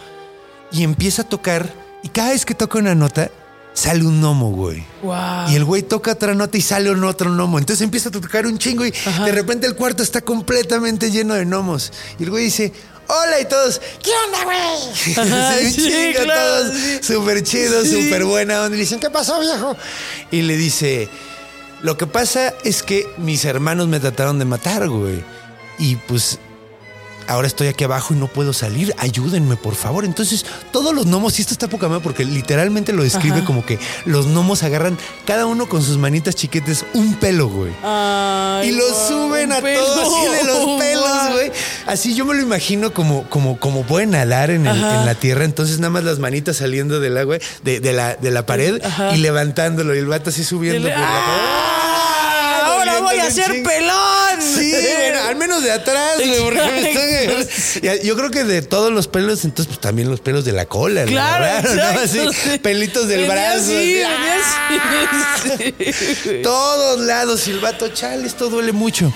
Y 0.71 0.84
empieza 0.84 1.23
a 1.23 1.26
tocar. 1.30 1.71
Y 2.04 2.10
cada 2.10 2.30
vez 2.30 2.45
que 2.45 2.56
toca 2.56 2.80
una 2.80 2.95
nota, 2.95 3.30
sale 3.73 4.06
un 4.06 4.21
gnomo, 4.21 4.52
güey. 4.52 4.86
Wow. 5.04 5.50
Y 5.50 5.56
el 5.56 5.65
güey 5.65 5.84
toca 5.84 6.13
otra 6.13 6.34
nota 6.36 6.58
y 6.58 6.62
sale 6.62 6.89
un 6.89 7.04
otro 7.04 7.30
gnomo. 7.30 7.60
Entonces 7.60 7.84
empieza 7.84 8.10
a 8.10 8.12
tocar 8.13 8.45
un 8.45 8.58
chingo 8.58 8.86
y 8.86 8.91
de 8.91 9.32
repente 9.34 9.67
el 9.67 9.76
cuarto 9.76 10.04
está 10.04 10.21
completamente 10.21 11.12
lleno 11.12 11.34
de 11.34 11.43
gnomos. 11.43 11.91
Y 12.17 12.23
el 12.23 12.30
güey 12.30 12.45
dice, 12.45 12.71
hola 13.08 13.41
y 13.41 13.45
todos, 13.45 13.82
¿qué 14.02 14.12
onda, 14.26 14.43
güey? 14.45 15.17
Ajá, 15.17 15.54
Sí, 15.60 15.76
chingo, 15.76 16.23
claro, 16.23 16.41
todos 16.63 16.78
sí. 16.78 17.00
súper 17.13 17.43
chidos, 17.43 17.84
Sí. 17.88 18.04
súper 18.04 18.23
buena 18.23 18.62
onda. 18.63 18.69
Y 18.69 18.80
le 18.80 18.84
dicen, 18.84 19.00
¿qué 19.02 19.10
pasó, 19.10 19.39
viejo? 19.41 19.76
Y 20.32 20.43
le 20.43 20.56
dice, 20.56 21.10
lo 21.82 21.98
que 21.98 22.08
pasa 22.08 22.54
es 22.63 22.84
que 22.84 23.08
mis 23.18 23.46
hermanos 23.46 23.88
me 23.88 24.00
trataron 24.00 24.40
de 24.40 24.46
matar, 24.46 24.90
güey. 24.90 25.24
Y 25.80 25.96
pues 25.96 26.40
ahora 27.28 27.48
estoy 27.48 27.68
aquí 27.68 27.84
abajo 27.84 28.13
y 28.13 28.18
no 28.18 28.28
puedo 28.28 28.54
salir. 28.54 28.94
Ayúdenme, 28.98 29.56
por 29.58 29.76
favor. 29.76 30.06
Entonces, 30.06 30.46
todos 30.72 30.94
los 30.94 31.06
gnomos, 31.06 31.38
y 31.38 31.42
esto 31.42 31.54
está 31.54 31.68
poca 31.68 31.88
madre 31.88 32.02
porque 32.04 32.26
literalmente 32.26 32.94
lo 32.94 33.04
describe 33.04 33.44
como 33.44 33.66
que 33.66 33.80
los 34.06 34.28
gnomos 34.28 34.63
agarran 34.63 34.98
cada 35.26 35.46
uno 35.46 35.68
con 35.70 35.84
sus 35.84 35.98
manitas 35.98 36.36
chiquetes 36.36 36.86
un 36.94 37.16
pelo, 37.16 37.48
güey. 37.50 37.74
Ay, 37.84 38.70
Y 38.70 38.72
lo 38.72 38.84
suben 39.08 39.52
a 39.52 39.62
pelo. 39.62 39.84
todos 39.84 40.13
así 40.13 40.36
de 40.38 40.44
los 40.44 40.58
pelos, 40.80 41.32
güey. 41.34 41.52
Así 41.86 42.16
yo 42.16 42.26
me 42.26 42.34
lo 42.36 42.42
imagino 42.42 42.94
como, 42.94 43.30
como, 43.30 43.60
como 43.60 43.84
pueden 43.84 44.12
nadar 44.12 44.50
en, 44.52 44.66
el- 44.68 44.78
en 44.78 45.06
la 45.06 45.16
tierra. 45.16 45.44
Entonces 45.46 45.80
nada 45.80 45.92
más 45.92 46.04
las 46.04 46.20
manitas 46.20 46.58
saliendo 46.58 47.00
del 47.00 47.18
agua, 47.18 47.38
de, 47.63 47.80
de 47.80 47.94
la, 47.94 48.16
de 48.16 48.32
la 48.32 48.46
pared 48.46 48.84
Ajá. 48.84 49.16
y 49.16 49.18
levantándolo. 49.20 49.96
Y 49.96 50.00
el 50.00 50.08
vato 50.08 50.30
así 50.30 50.44
subiendo 50.44 50.88
por 50.90 50.98
la 50.98 51.06
¡Ah! 51.06 52.62
Ahora 52.66 53.00
voy 53.02 53.18
a 53.20 53.30
ser 53.32 53.63
pelón. 53.63 54.42
Sí, 54.42 54.72
menos 55.38 55.63
de 55.63 55.71
atrás, 55.71 56.15
güey, 56.17 56.41
porque 56.41 56.60
me 56.62 56.91
están- 57.41 58.00
Yo 58.04 58.15
creo 58.15 58.32
que 58.32 58.43
de 58.43 58.62
todos 58.62 58.91
los 58.91 59.08
pelos, 59.08 59.45
entonces 59.45 59.67
pues 59.67 59.80
también 59.82 60.10
los 60.10 60.19
pelos 60.19 60.43
de 60.45 60.52
la 60.54 60.65
cola, 60.65 61.02
¿no? 61.06 61.12
Claro, 61.12 61.73
¿no? 61.76 61.84
Así, 62.02 62.19
pelitos 62.62 63.08
del 63.08 63.21
Venía 63.21 63.34
brazo. 63.34 63.71
así, 63.78 64.02
así, 64.02 64.80
venía 64.84 65.12
así. 65.36 65.93
Sí. 66.23 66.41
todos 66.43 67.00
lados, 67.02 67.41
silbato, 67.41 67.89
chale, 67.89 68.28
esto 68.28 68.50
duele 68.50 68.71
mucho. 68.71 69.13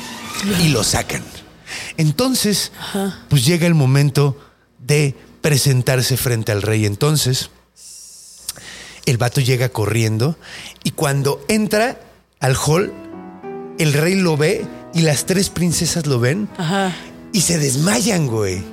Y 0.63 0.69
lo 0.69 0.83
sacan. 0.83 1.23
Entonces, 1.97 2.71
pues 3.29 3.45
llega 3.45 3.67
el 3.67 3.73
momento 3.75 4.37
de 4.79 5.15
presentarse 5.41 6.17
frente 6.17 6.51
al 6.51 6.61
rey. 6.61 6.85
Entonces, 6.85 7.49
el 9.05 9.17
vato 9.17 9.41
llega 9.41 9.69
corriendo 9.69 10.37
y 10.83 10.91
cuando 10.91 11.43
entra 11.47 11.99
al 12.39 12.55
hall, 12.55 12.91
el 13.79 13.93
rey 13.93 14.15
lo 14.15 14.37
ve 14.37 14.65
y 14.93 15.01
las 15.01 15.25
tres 15.25 15.49
princesas 15.49 16.05
lo 16.05 16.19
ven 16.19 16.49
Ajá. 16.57 16.93
y 17.31 17.41
se 17.41 17.57
desmayan, 17.57 18.27
güey. 18.27 18.63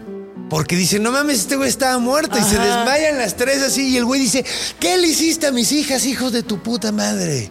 Porque 0.51 0.77
dicen, 0.77 1.03
no 1.03 1.13
mames, 1.13 1.41
este 1.41 1.57
güey 1.57 1.69
estaba 1.69 1.99
muerto. 1.99 2.39
Y 2.39 2.43
se 2.43 2.59
desmayan 2.59 3.19
las 3.19 3.37
tres 3.37 3.63
así. 3.63 3.89
Y 3.91 3.97
el 3.99 4.07
güey 4.07 4.21
dice, 4.23 4.47
¿qué 4.81 4.97
le 4.97 5.09
hiciste 5.09 5.47
a 5.47 5.53
mis 5.53 5.73
hijas, 5.73 6.07
hijos 6.07 6.33
de 6.33 6.43
tu 6.43 6.63
puta 6.63 6.91
madre? 6.91 7.51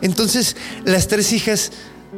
Entonces, 0.00 0.56
las 0.86 1.08
tres 1.08 1.32
hijas, 1.34 1.72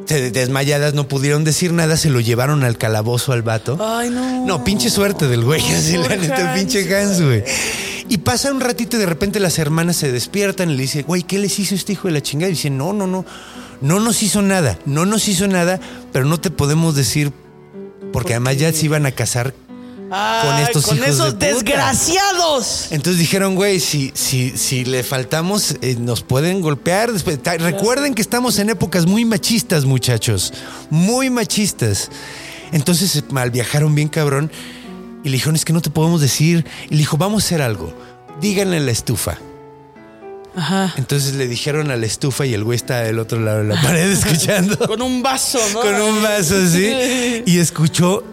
desmayadas, 0.06 0.94
no 0.94 1.08
pudieron 1.08 1.42
decir 1.42 1.72
nada. 1.72 1.96
Se 1.96 2.10
lo 2.10 2.20
llevaron 2.20 2.62
al 2.62 2.78
calabozo 2.78 3.32
al 3.32 3.42
vato. 3.42 3.76
Ay, 3.80 4.10
no. 4.10 4.46
No, 4.46 4.62
pinche 4.62 4.88
suerte 4.88 5.26
del 5.26 5.44
güey, 5.44 5.60
así 5.72 5.96
la 5.96 6.14
neta, 6.16 6.54
pinche 6.54 6.96
Hans, 6.96 7.20
güey. 7.20 7.42
Y 8.08 8.18
pasa 8.18 8.52
un 8.52 8.60
ratito 8.60 8.96
y 8.96 9.00
de 9.00 9.06
repente 9.06 9.40
las 9.40 9.58
hermanas 9.58 9.96
se 9.96 10.12
despiertan 10.12 10.70
y 10.70 10.74
le 10.76 10.82
dicen, 10.82 11.04
güey, 11.06 11.22
¿qué 11.24 11.38
les 11.38 11.58
hizo 11.58 11.74
este 11.74 11.92
hijo 11.92 12.08
de 12.08 12.14
la 12.14 12.20
chingada? 12.20 12.48
Y 12.50 12.54
dicen, 12.54 12.76
no, 12.78 12.92
no, 12.92 13.06
no, 13.06 13.24
no 13.80 14.00
nos 14.00 14.22
hizo 14.22 14.42
nada, 14.42 14.78
no 14.86 15.06
nos 15.06 15.28
hizo 15.28 15.48
nada, 15.48 15.80
pero 16.12 16.24
no 16.24 16.38
te 16.40 16.50
podemos 16.50 16.94
decir, 16.94 17.32
porque 18.12 18.34
además 18.34 18.58
ya 18.58 18.72
se 18.72 18.86
iban 18.86 19.06
a 19.06 19.12
casar. 19.12 19.54
Ay, 20.12 20.48
con 20.48 20.58
estos 20.58 20.86
con 20.86 20.96
hijos 20.96 21.06
de 21.06 21.12
esos 21.12 21.34
puta. 21.34 21.46
desgraciados. 21.46 22.88
Entonces 22.90 23.20
dijeron, 23.20 23.54
güey, 23.54 23.78
si, 23.78 24.10
si, 24.14 24.56
si 24.56 24.84
le 24.84 25.04
faltamos, 25.04 25.76
eh, 25.82 25.96
nos 26.00 26.22
pueden 26.22 26.60
golpear. 26.60 27.12
Después, 27.12 27.38
Recuerden 27.60 28.14
que 28.14 28.22
estamos 28.22 28.58
en 28.58 28.70
épocas 28.70 29.06
muy 29.06 29.24
machistas, 29.24 29.84
muchachos, 29.84 30.52
muy 30.90 31.30
machistas. 31.30 32.10
Entonces 32.72 33.12
se 33.12 33.22
mal 33.30 33.52
viajaron 33.52 33.94
bien 33.94 34.08
cabrón 34.08 34.50
y 35.22 35.28
le 35.28 35.34
dijeron, 35.34 35.54
es 35.54 35.64
que 35.64 35.72
no 35.72 35.80
te 35.80 35.90
podemos 35.90 36.20
decir. 36.20 36.66
Y 36.86 36.94
le 36.94 36.98
dijo, 36.98 37.16
vamos 37.16 37.44
a 37.44 37.46
hacer 37.46 37.62
algo, 37.62 37.94
díganle 38.40 38.78
en 38.78 38.86
la 38.86 38.92
estufa. 38.92 39.38
Ajá. 40.56 40.92
Entonces 40.96 41.34
le 41.34 41.46
dijeron 41.48 41.90
a 41.90 41.96
la 41.96 42.06
estufa 42.06 42.44
y 42.46 42.54
el 42.54 42.64
güey 42.64 42.76
está 42.76 43.00
del 43.00 43.18
otro 43.18 43.40
lado 43.40 43.58
de 43.58 43.64
la 43.74 43.80
pared 43.80 44.10
escuchando. 44.12 44.76
Con 44.86 45.02
un 45.02 45.22
vaso, 45.22 45.58
¿no? 45.72 45.80
con 45.80 45.94
un 45.94 46.22
vaso 46.22 46.56
así 46.56 47.42
y 47.46 47.58
escuchó 47.58 48.24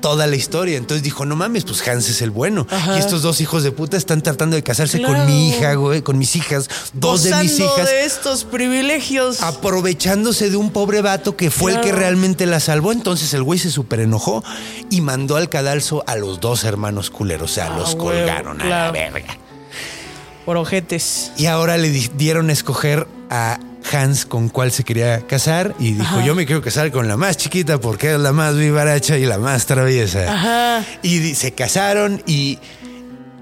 toda 0.00 0.26
la 0.26 0.36
historia. 0.36 0.76
Entonces 0.76 1.02
dijo, 1.02 1.24
no 1.24 1.34
mames, 1.36 1.64
pues 1.64 1.86
Hans 1.88 2.08
es 2.08 2.22
el 2.22 2.30
bueno. 2.30 2.66
Ajá. 2.70 2.96
Y 2.96 3.00
estos 3.00 3.22
dos 3.22 3.40
hijos 3.40 3.62
de 3.64 3.72
puta 3.72 3.96
están 3.96 4.22
tratando 4.22 4.54
de 4.54 4.62
casarse 4.62 4.98
Claro. 4.98 5.14
con 5.16 5.26
mi 5.26 5.48
hija, 5.48 5.74
güey, 5.74 6.02
con 6.02 6.16
mis 6.16 6.36
hijas, 6.36 6.68
dos 6.92 7.24
de 7.24 7.34
mis 7.42 7.58
hijas. 7.58 7.88
de 7.88 8.04
estos 8.04 8.44
privilegios. 8.44 9.42
Aprovechándose 9.42 10.48
de 10.50 10.56
un 10.56 10.70
pobre 10.70 11.02
vato 11.02 11.36
que 11.36 11.50
fue 11.50 11.72
el 11.74 11.80
que 11.80 11.92
realmente 11.92 12.46
la 12.46 12.60
salvó. 12.60 12.92
Entonces 12.92 13.34
el 13.34 13.42
güey 13.42 13.58
se 13.58 13.70
súper 13.70 14.00
enojó 14.00 14.44
y 14.90 15.00
mandó 15.00 15.36
al 15.36 15.48
cadalso 15.48 16.04
a 16.06 16.14
los 16.16 16.40
dos 16.40 16.64
hermanos 16.64 17.10
culeros. 17.10 17.50
O 17.50 17.54
sea, 17.54 17.74
Ah, 17.74 17.78
los 17.78 17.96
colgaron 17.96 18.60
a 18.62 18.64
la 18.64 18.90
verga. 18.92 19.36
Por 20.46 20.56
ojetes. 20.56 21.32
Y 21.36 21.44
ahora 21.46 21.76
le 21.76 21.90
di- 21.90 22.10
dieron 22.16 22.48
a 22.48 22.52
escoger 22.54 23.06
a 23.28 23.58
Hans 23.92 24.24
con 24.26 24.48
cuál 24.48 24.72
se 24.72 24.82
quería 24.84 25.26
casar 25.26 25.74
y 25.78 25.92
dijo, 25.92 26.20
yo 26.22 26.34
me 26.34 26.46
quiero 26.46 26.62
casar 26.62 26.90
con 26.90 27.06
la 27.06 27.16
más 27.16 27.36
chiquita 27.36 27.78
porque 27.78 28.14
es 28.14 28.18
la 28.18 28.32
más 28.32 28.56
vivaracha 28.56 29.18
y 29.18 29.26
la 29.26 29.38
más 29.38 29.66
traviesa. 29.66 30.32
Ajá. 30.32 30.84
Y 31.02 31.34
se 31.34 31.52
casaron 31.52 32.22
y 32.26 32.58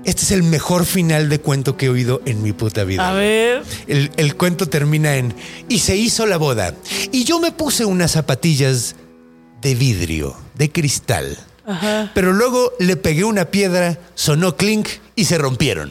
este 0.04 0.22
es 0.22 0.30
el 0.32 0.42
mejor 0.42 0.84
final 0.84 1.30
de 1.30 1.40
cuento 1.40 1.76
que 1.78 1.86
he 1.86 1.88
oído 1.88 2.20
en 2.26 2.42
mi 2.42 2.52
puta 2.52 2.84
vida. 2.84 3.08
A 3.08 3.14
ver. 3.14 3.62
El, 3.86 4.10
el 4.18 4.36
cuento 4.36 4.66
termina 4.68 5.16
en, 5.16 5.34
y 5.68 5.78
se 5.78 5.96
hizo 5.96 6.26
la 6.26 6.36
boda. 6.36 6.74
Y 7.10 7.24
yo 7.24 7.38
me 7.40 7.52
puse 7.52 7.84
unas 7.86 8.10
zapatillas 8.12 8.96
de 9.62 9.74
vidrio, 9.74 10.36
de 10.54 10.70
cristal. 10.70 11.38
Ajá. 11.66 12.10
Pero 12.14 12.34
luego 12.34 12.72
le 12.78 12.96
pegué 12.96 13.24
una 13.24 13.46
piedra, 13.46 13.98
sonó 14.14 14.56
clink 14.56 14.88
y 15.16 15.24
se 15.24 15.38
rompieron. 15.38 15.90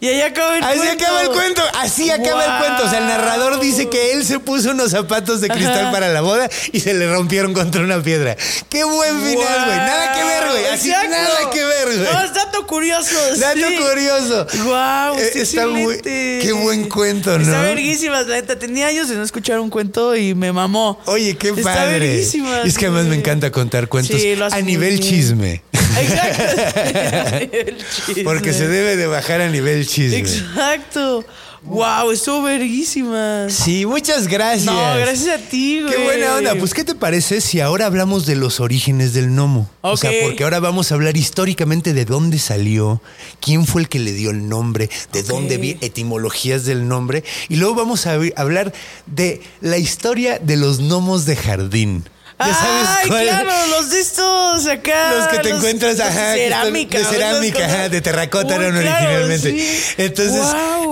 Y 0.00 0.08
ahí 0.08 0.20
acaba 0.20 0.58
el 0.58 0.64
Así 0.64 0.78
cuento. 0.78 1.04
acaba 1.04 1.22
el 1.22 1.28
cuento, 1.30 1.62
así 1.80 2.10
acaba 2.10 2.44
el 2.44 2.58
cuento. 2.66 2.84
O 2.84 2.90
sea, 2.90 2.98
el 2.98 3.06
narrador 3.06 3.58
dice 3.60 3.88
que 3.88 4.12
él 4.12 4.24
se 4.24 4.38
puso 4.38 4.72
unos 4.72 4.90
zapatos 4.90 5.40
de 5.40 5.48
cristal 5.48 5.82
Ajá. 5.84 5.92
para 5.92 6.08
la 6.08 6.20
boda 6.20 6.50
y 6.72 6.80
se 6.80 6.92
le 6.94 7.10
rompieron 7.10 7.54
contra 7.54 7.80
una 7.82 8.02
piedra. 8.02 8.36
Qué 8.68 8.84
buen 8.84 9.20
final, 9.22 9.64
güey. 9.64 9.76
Nada 9.78 10.12
que 10.14 10.24
ver, 10.24 10.44
güey. 10.50 10.66
Así 10.66 10.88
Exacto. 10.90 11.10
nada 11.10 11.50
que 11.50 11.64
ver, 11.64 11.86
güey. 11.86 12.12
No, 12.12 12.22
es 12.24 12.34
dato 12.34 12.66
curioso. 12.66 13.14
Dato 13.38 13.58
sí. 13.68 13.76
curioso. 13.76 14.46
Guau, 14.64 15.14
Eh, 15.18 15.22
está, 15.26 15.38
está 15.40 15.66
muy- 15.68 15.98
qué 16.02 16.50
buen 16.52 16.88
cuento, 16.88 17.38
¿no? 17.38 17.44
Está 17.44 17.62
verguísimas, 17.62 18.26
la 18.26 18.36
neta. 18.36 18.58
Tenía 18.58 18.88
años 18.88 19.08
de 19.08 19.14
no 19.16 19.22
escuchar 19.22 19.58
un 19.60 19.70
cuento 19.70 20.14
y 20.16 20.34
me 20.34 20.52
mamó. 20.52 21.00
Oye, 21.06 21.36
qué 21.36 21.48
Está 21.50 21.62
padre. 21.62 21.98
verguísimas, 22.00 22.66
Es 22.66 22.76
que 22.76 22.86
además 22.86 23.06
me 23.06 23.16
encanta 23.16 23.50
contar 23.50 23.88
cuentos 23.88 24.20
Sí, 24.20 24.34
a 24.50 24.60
nivel 24.60 24.98
bien. 24.98 25.02
chisme. 25.02 25.62
Exacto. 25.72 26.42
El 27.52 27.76
chisme. 28.06 28.24
Porque 28.24 28.52
se 28.52 28.66
debe 28.68 28.96
de 28.96 29.06
bajar 29.06 29.40
a 29.40 29.48
nivel 29.48 29.86
chisme. 29.86 29.93
Exacto. 29.98 31.24
Wow, 31.66 32.10
estuvo 32.10 32.42
verguísimas. 32.42 33.52
Sí, 33.52 33.86
muchas 33.86 34.28
gracias. 34.28 34.66
No, 34.66 34.96
gracias 34.98 35.40
a 35.40 35.42
ti, 35.48 35.80
güey. 35.80 35.94
Qué 35.94 36.04
buena 36.04 36.34
onda. 36.36 36.54
Pues, 36.56 36.74
¿qué 36.74 36.84
te 36.84 36.94
parece 36.94 37.40
si 37.40 37.60
ahora 37.60 37.86
hablamos 37.86 38.26
de 38.26 38.36
los 38.36 38.60
orígenes 38.60 39.14
del 39.14 39.28
gnomo? 39.30 39.70
O 39.80 39.96
sea, 39.96 40.10
porque 40.22 40.44
ahora 40.44 40.60
vamos 40.60 40.92
a 40.92 40.94
hablar 40.94 41.16
históricamente 41.16 41.94
de 41.94 42.04
dónde 42.04 42.38
salió, 42.38 43.00
quién 43.40 43.66
fue 43.66 43.80
el 43.80 43.88
que 43.88 43.98
le 43.98 44.12
dio 44.12 44.30
el 44.30 44.46
nombre, 44.46 44.90
de 45.12 45.22
dónde 45.22 45.56
vi 45.56 45.78
etimologías 45.80 46.66
del 46.66 46.86
nombre. 46.86 47.24
Y 47.48 47.56
luego 47.56 47.74
vamos 47.74 48.06
a 48.06 48.18
hablar 48.36 48.74
de 49.06 49.40
la 49.62 49.78
historia 49.78 50.38
de 50.38 50.56
los 50.58 50.80
gnomos 50.80 51.24
de 51.24 51.36
jardín. 51.36 52.04
¿Ya 52.38 52.52
sabes 52.54 52.88
Ay, 53.02 53.08
cuál? 53.08 53.26
claro, 53.28 53.66
los 53.68 53.90
de 53.90 54.00
estos 54.00 54.66
acá. 54.66 55.12
Los 55.14 55.28
que 55.28 55.38
te 55.38 55.48
los- 55.50 55.58
encuentras, 55.58 55.98
los 55.98 56.06
ajá, 56.06 56.34
cerámica. 56.34 56.98
de 56.98 57.04
cerámica, 57.04 57.64
ajá, 57.64 57.88
de 57.88 58.00
terracota 58.00 58.56
eran 58.56 58.72
claro, 58.80 59.06
originalmente. 59.16 59.50
sí. 59.50 59.94
Entonces, 59.98 60.42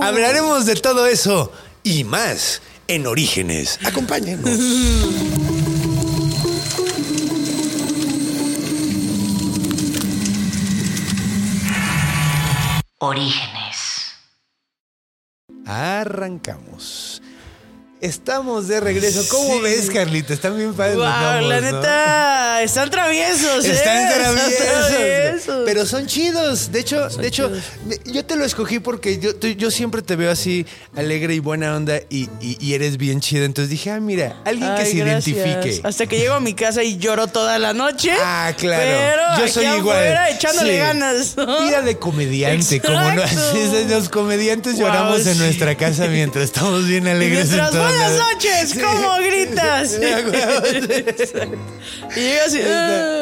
hablaremos 0.02 0.66
de 0.66 0.76
todo 0.76 1.06
eso 1.06 1.52
y 1.82 2.04
más 2.04 2.62
en 2.88 3.06
Orígenes. 3.06 3.78
Acompáñenos. 3.84 4.48
Orígenes. 12.98 14.12
Arrancamos. 15.66 17.11
Estamos 18.02 18.66
de 18.66 18.80
regreso. 18.80 19.24
¿Cómo 19.30 19.60
ves, 19.60 19.88
Carlita? 19.88 20.34
Están 20.34 20.56
bien 20.56 20.74
padres 20.74 20.96
los 20.96 21.06
gnomos, 21.06 21.48
la 21.48 21.60
¿no? 21.60 21.70
neta, 21.78 22.62
están 22.64 22.90
traviesos, 22.90 23.64
¿eh? 23.64 23.70
Están 23.70 24.08
traviesos, 24.12 24.88
traviesos. 24.88 25.62
pero 25.64 25.86
son 25.86 26.08
chidos. 26.08 26.72
De 26.72 26.80
hecho, 26.80 27.08
de 27.08 27.28
hecho, 27.28 27.52
yo 28.06 28.24
te 28.24 28.34
lo 28.34 28.44
escogí 28.44 28.80
porque 28.80 29.20
yo, 29.20 29.38
yo 29.38 29.70
siempre 29.70 30.02
te 30.02 30.16
veo 30.16 30.32
así 30.32 30.66
alegre 30.96 31.36
y 31.36 31.38
buena 31.38 31.76
onda 31.76 31.98
y, 32.10 32.28
y- 32.40 32.56
y 32.58 32.74
eres 32.74 32.96
bien 32.96 33.20
chido. 33.20 33.44
Entonces 33.44 33.70
dije, 33.70 33.92
ah, 33.92 34.00
mira, 34.00 34.36
alguien 34.44 34.74
que 34.74 34.84
se 34.84 34.94
gracias. 34.96 35.28
identifique. 35.28 35.80
Hasta 35.86 36.06
que 36.08 36.18
llego 36.18 36.34
a 36.34 36.40
mi 36.40 36.54
casa 36.54 36.82
y 36.82 36.96
lloro 36.98 37.28
toda 37.28 37.60
la 37.60 37.72
noche. 37.72 38.10
Ah, 38.20 38.52
claro. 38.58 38.82
Pero 38.82 39.22
Yo 39.38 39.42
aquí 39.44 39.52
soy 39.52 39.66
igual. 39.78 39.96
afuera 39.96 40.28
echándole 40.30 40.72
Sí. 40.72 40.78
ganas. 40.78 41.36
Vida 41.36 41.82
de 41.82 41.96
comediante, 42.00 42.80
como. 42.80 42.98
Los 43.88 44.08
comediantes 44.08 44.72
Wow, 44.74 44.82
lloramos 44.88 45.24
en 45.24 45.38
nuestra 45.38 45.76
casa 45.76 46.08
mientras 46.08 46.46
estamos 46.46 46.84
bien 46.88 47.06
alegres 47.06 47.52
en 47.52 47.58
todas 47.70 47.91
buenas 47.92 48.18
noches, 48.18 48.74
¿cómo 48.74 49.16
gritas? 49.22 49.92
y 52.16 52.20
llega 52.20 52.44
así. 52.44 52.60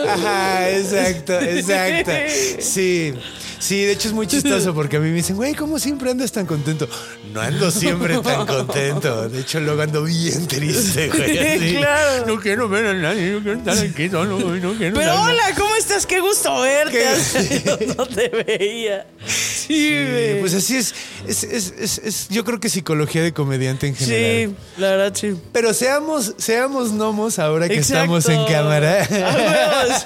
Ajá, 0.09 0.71
exacto, 0.79 1.41
exacto. 1.41 2.13
Sí. 2.61 3.15
Sí, 3.61 3.85
de 3.85 3.93
hecho 3.93 4.09
es 4.09 4.15
muy 4.15 4.27
chistoso 4.27 4.75
porque 4.75 4.97
a 4.97 5.01
mí 5.01 5.11
me 5.11 5.17
dicen, 5.17 5.37
güey, 5.37 5.55
¿cómo 5.55 5.79
siempre 5.79 6.11
andas 6.11 6.33
tan 6.33 6.47
contento? 6.47 6.89
No 7.33 7.41
ando 7.43 7.71
siempre 7.71 8.19
tan 8.19 8.47
contento. 8.47 9.29
De 9.29 9.41
hecho, 9.41 9.61
luego 9.61 9.83
ando 9.83 10.03
bien 10.03 10.47
triste, 10.49 11.09
güey. 11.09 11.39
así. 11.57 11.77
Claro. 11.77 12.27
No 12.27 12.41
quiero 12.41 12.69
ver 12.71 12.87
a 12.87 12.95
nadie, 12.95 13.33
no 13.33 13.43
quiero 13.43 13.59
estar 13.59 13.79
aquí 13.79 14.09
solo, 14.09 14.39
güey, 14.41 14.61
no 14.61 14.73
quiero 14.73 14.97
Pero 14.97 15.21
hola, 15.23 15.55
¿cómo 15.57 15.77
estás? 15.77 16.07
Qué 16.07 16.21
gusto 16.21 16.61
verte. 16.63 16.91
Qué- 16.99 17.07
Hace 17.07 17.39
años 17.39 17.97
no 17.99 18.07
te 18.07 18.29
veía. 18.31 19.07
Sí, 19.27 19.67
Sí, 19.71 19.91
güey. 20.11 20.41
pues 20.41 20.55
así 20.55 20.77
es, 20.79 20.95
es, 21.29 21.45
es, 21.45 21.75
es- 21.79 21.99
es- 22.03 22.29
yo 22.31 22.45
creo 22.45 22.59
que 22.59 22.69
psicología 22.69 23.23
de 23.23 23.33
comediante 23.33 23.87
en 23.87 23.95
general. 23.95 24.57
Sí, 24.75 24.81
la 24.81 24.89
verdad, 24.91 25.13
sí. 25.15 25.37
Pero 25.53 25.75
seamos, 25.75 26.35
seamos 26.39 26.93
gnomos 26.93 27.39
ahora 27.39 27.69
que 27.69 27.75
Exacto. 27.77 28.17
estamos 28.17 28.29
en 28.31 28.53
cámara. 28.53 29.07
Ah, 29.13 30.01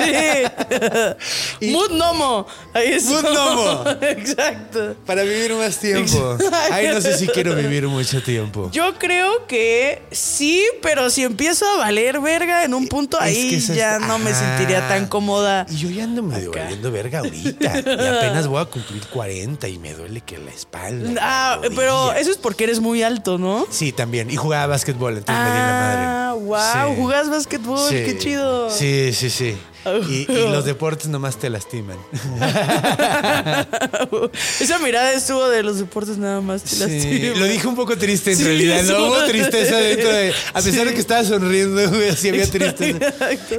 sí. 1.61 1.71
Mood 1.73 1.93
Nomo. 1.93 2.47
Ahí 2.75 2.89
está. 2.93 3.11
Mood 3.23 3.23
Exacto. 4.03 4.97
Para 5.07 5.23
vivir 5.23 5.55
más 5.55 5.79
tiempo. 5.79 6.37
Ay, 6.73 6.89
no 6.89 7.01
sé 7.01 7.17
si 7.19 7.27
quiero 7.29 7.55
vivir 7.55 7.87
mucho 7.89 8.23
tiempo. 8.23 8.71
Yo 8.73 8.95
creo 8.99 9.47
que 9.47 10.03
sí, 10.11 10.63
pero 10.83 11.11
si 11.11 11.23
empiezo 11.23 11.67
a 11.69 11.79
valer 11.79 12.21
verga 12.21 12.65
en 12.65 12.75
un 12.75 12.87
punto, 12.89 13.19
Es 13.19 13.23
ahí 13.25 13.61
ya 13.61 13.99
no 13.99 14.19
me 14.19 14.31
ajá. 14.31 14.57
sentiría 14.57 14.89
tan 14.89 15.07
cómoda. 15.07 15.67
Y 15.71 15.77
yo 15.77 15.91
ya 15.91 16.05
ando 16.05 16.23
medio 16.23 16.51
Acá. 16.51 16.63
valiendo 16.65 16.91
verga 16.91 17.19
ahorita. 17.21 17.79
Y 17.79 18.07
apenas 18.07 18.47
voy 18.47 18.61
a 18.63 18.65
cumplir 18.67 19.03
40 19.09 19.69
y 19.69 19.79
me 19.79 19.93
duele 19.95 20.21
que 20.21 20.39
la 20.39 20.51
espalda. 20.51 21.21
Ah, 21.21 21.59
la 21.63 21.71
pero 21.75 22.13
eso 22.13 22.31
es 22.31 22.37
porque 22.37 22.65
eres 22.65 22.81
muy 22.81 23.03
alto, 23.03 23.39
¿no? 23.39 23.67
Sí, 23.71 23.93
también. 23.93 24.31
Y 24.31 24.37
jugaba 24.37 24.67
básquetbol, 24.69 25.19
entonces 25.19 25.45
me 25.45 25.51
di 25.51 25.57
la 25.59 25.67
madre. 25.67 26.05
Ah, 26.07 26.35
wow, 26.39 26.95
Sí. 26.95 27.01
jugás 27.01 27.31
básquetbol, 27.31 27.89
Sí. 27.89 27.95
qué 28.05 28.19
chido. 28.19 28.71
Sí, 28.71 29.13
sí, 29.13 29.31
sí. 29.31 29.57
Y, 30.09 30.27
y 30.31 30.49
los 30.51 30.65
deportes 30.65 31.09
nomás 31.09 31.37
te 31.37 31.51
lastiman. 31.51 31.97
Esa 34.61 34.79
mirada 34.79 35.13
estuvo 35.13 35.49
de 35.49 35.63
los 35.63 35.79
deportes 35.79 36.19
nada 36.19 36.41
más. 36.41 36.63
te 36.63 36.69
Sí, 36.71 36.79
lastima. 36.81 37.39
lo 37.39 37.45
dije 37.47 37.67
un 37.67 37.77
poco 37.77 37.97
triste 37.97 38.33
en 38.33 38.39
Sí, 38.39 38.45
realidad. 38.45 38.83
No 38.85 39.07
hubo 39.07 39.25
tristeza 39.27 39.77
dentro 39.77 40.13
de. 40.13 40.33
A 40.53 40.61
pesar 40.63 40.87
de 40.87 40.95
que 40.95 41.01
estaba 41.01 41.25
sonriendo, 41.25 41.89
güey, 41.91 42.15
sí 42.17 42.29
había 42.31 42.51
tristeza. 42.51 42.99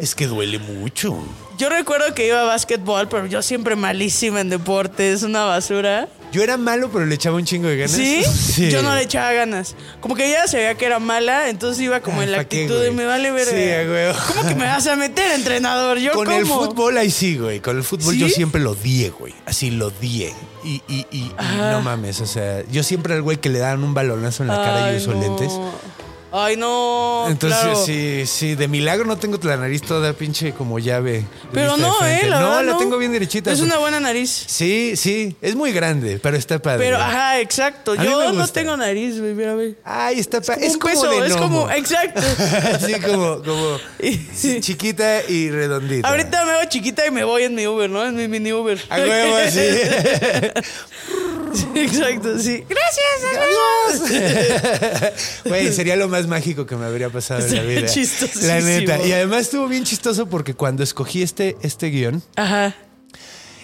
Es 0.02 0.16
que 0.16 0.28
duele 0.28 0.60
mucho. 0.60 1.18
Yo 1.58 1.70
recuerdo 1.70 2.14
que 2.14 2.28
iba 2.28 2.42
a 2.42 2.46
básquetbol, 2.46 3.08
pero 3.08 3.28
yo 3.28 3.42
siempre 3.42 3.76
malísima 3.76 4.42
en 4.42 4.50
deportes, 4.50 5.24
una 5.24 5.46
basura. 5.46 6.08
Yo 6.36 6.44
era 6.44 6.58
malo, 6.58 6.90
pero 6.92 7.06
le 7.06 7.16
echaba 7.16 7.38
un 7.38 7.46
chingo 7.46 7.70
de 7.70 7.78
ganas. 7.78 7.96
¿Sí? 7.96 8.22
Sí. 8.26 8.70
Yo 8.70 8.82
no 8.82 8.94
le 8.94 9.04
echaba 9.04 9.32
ganas. 9.32 9.74
Como 10.02 10.16
que 10.16 10.28
ella 10.28 10.46
sabía 10.48 10.76
que 10.76 10.86
era 10.86 11.00
mala, 11.00 11.48
entonces 11.48 11.82
iba 11.82 12.02
como 12.02 12.22
en 12.22 12.30
la 12.34 12.40
¿pa' 12.40 12.44
qué, 12.44 12.64
actitud 12.64 12.78
de 12.82 12.88
güey? 12.88 12.98
me 12.98 13.06
vale 13.06 13.32
ver. 13.32 13.48
Sí, 13.48 13.56
huevo. 13.90 14.18
¿Cómo 14.28 14.46
que 14.46 14.56
me 14.56 14.66
vas 14.66 14.86
a 14.86 14.98
meter, 14.98 15.32
entrenador? 15.32 15.98
Yo 15.98 16.12
Con 16.12 16.26
cómo? 16.26 16.38
el 16.38 16.46
fútbol 16.46 16.98
ahí 16.98 17.10
sí, 17.10 17.38
güey. 17.38 17.62
Con 17.62 17.78
el 17.78 17.86
fútbol 17.86 18.16
¿Sí? 18.16 18.20
yo 18.20 18.28
siempre 18.28 18.60
lo 18.60 18.72
odié, 18.72 19.12
güey. 19.12 19.34
Así 19.46 19.72
lo 19.72 19.88
odié. 19.88 20.34
Y, 20.66 20.82
y, 20.90 21.06
y, 21.10 21.18
y 21.20 21.32
no 21.58 21.82
mames, 21.82 22.20
o 22.20 22.26
sea, 22.26 22.64
yo 22.70 22.84
siempre 22.84 23.14
era 23.14 23.18
el 23.18 23.22
güey 23.22 23.38
que 23.38 23.50
le 23.50 23.60
daban 23.60 23.82
un 23.84 23.94
balonazo 23.94 24.44
en 24.44 24.50
la 24.50 24.56
cara 24.58 24.98
y 25.00 25.08
no. 25.08 25.14
lentes. 25.14 25.54
Ay, 26.38 26.58
no. 26.58 27.28
Entonces, 27.30 27.60
claro. 27.62 27.86
sí, 27.86 28.24
sí, 28.26 28.56
de 28.56 28.68
milagro 28.68 29.06
no 29.06 29.18
tengo 29.18 29.40
la 29.44 29.56
nariz 29.56 29.82
toda 29.82 30.12
pinche 30.12 30.52
como 30.52 30.80
llave. 30.80 31.24
Pero 31.54 31.78
no, 31.78 31.96
eh, 32.06 32.24
la 32.28 32.42
No, 32.42 32.62
la 32.62 32.74
no. 32.74 32.78
tengo 32.78 32.98
bien 32.98 33.14
derechita. 33.14 33.54
Es 33.54 33.62
una 33.62 33.78
buena 33.78 34.02
nariz. 34.02 34.44
Sí, 34.46 34.98
sí, 34.98 35.38
es 35.42 35.56
muy 35.56 35.72
grande, 35.72 36.20
pero 36.22 36.36
está 36.36 36.62
padre. 36.62 36.80
Pero, 36.80 36.98
ajá, 36.98 37.40
exacto. 37.40 37.94
A 37.94 38.04
Yo 38.04 38.34
no 38.34 38.48
tengo 38.50 38.76
nariz, 38.76 39.18
güey, 39.18 39.34
mira, 39.34 39.54
güey. 39.54 39.78
Ay, 39.86 40.20
está 40.20 40.42
padre. 40.42 40.66
Es 40.66 40.72
Es, 40.72 40.74
un 40.74 40.80
como 40.82 40.94
peso, 40.94 41.22
de 41.22 41.28
es 41.28 41.36
como, 41.38 41.72
exacto. 41.72 42.22
Así 42.74 42.94
como, 42.96 43.42
como 43.42 43.78
sí, 44.34 44.60
chiquita 44.60 45.24
y 45.30 45.50
redondita. 45.52 46.10
Ahorita 46.10 46.44
me 46.44 46.52
hago 46.52 46.66
chiquita 46.68 47.08
y 47.08 47.12
me 47.12 47.24
voy 47.24 47.44
en 47.44 47.56
mi 47.56 47.66
Uber, 47.66 47.90
¿no? 47.90 48.06
En 48.06 48.14
mi 48.14 48.28
mini 48.28 48.52
Uber. 48.52 48.78
A 48.90 48.98
huevo, 48.98 49.38
así. 49.38 49.62
Sí, 51.56 51.68
exacto, 51.76 52.38
sí. 52.40 52.64
Gracias, 52.70 54.10
Adiós. 54.10 55.14
Güey, 55.46 55.72
sería 55.72 55.96
lo 55.96 56.08
más 56.10 56.28
mágico 56.28 56.66
que 56.66 56.76
me 56.76 56.86
habría 56.86 57.10
pasado 57.10 57.46
en 57.46 57.56
la 57.56 57.62
vida. 57.64 57.86
chistosísimo. 57.88 58.48
La 58.48 58.62
neta. 58.62 59.06
Y 59.06 59.12
además 59.12 59.42
estuvo 59.42 59.68
bien 59.68 59.84
chistoso 59.84 60.28
porque 60.28 60.54
cuando 60.54 60.84
escogí 60.84 61.22
este, 61.24 61.56
este 61.62 61.88
guion, 61.88 62.22
Ajá. 62.36 62.76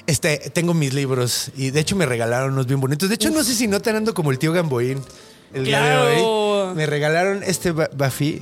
este, 0.07 0.37
tengo 0.53 0.73
mis 0.73 0.93
libros 0.93 1.51
y 1.55 1.71
de 1.71 1.79
hecho 1.79 1.95
me 1.95 2.05
regalaron 2.05 2.53
unos 2.53 2.67
bien 2.67 2.79
bonitos. 2.79 3.09
De 3.09 3.15
hecho, 3.15 3.29
no 3.29 3.43
sé 3.43 3.53
si 3.53 3.67
notan 3.67 3.95
ando 3.97 4.13
como 4.13 4.31
el 4.31 4.39
tío 4.39 4.53
Gamboín 4.53 5.01
el 5.53 5.65
día 5.65 5.81
de 5.83 5.97
hoy. 6.21 6.75
Me 6.75 6.85
regalaron 6.85 7.43
este 7.43 7.71
Buffy 7.71 8.41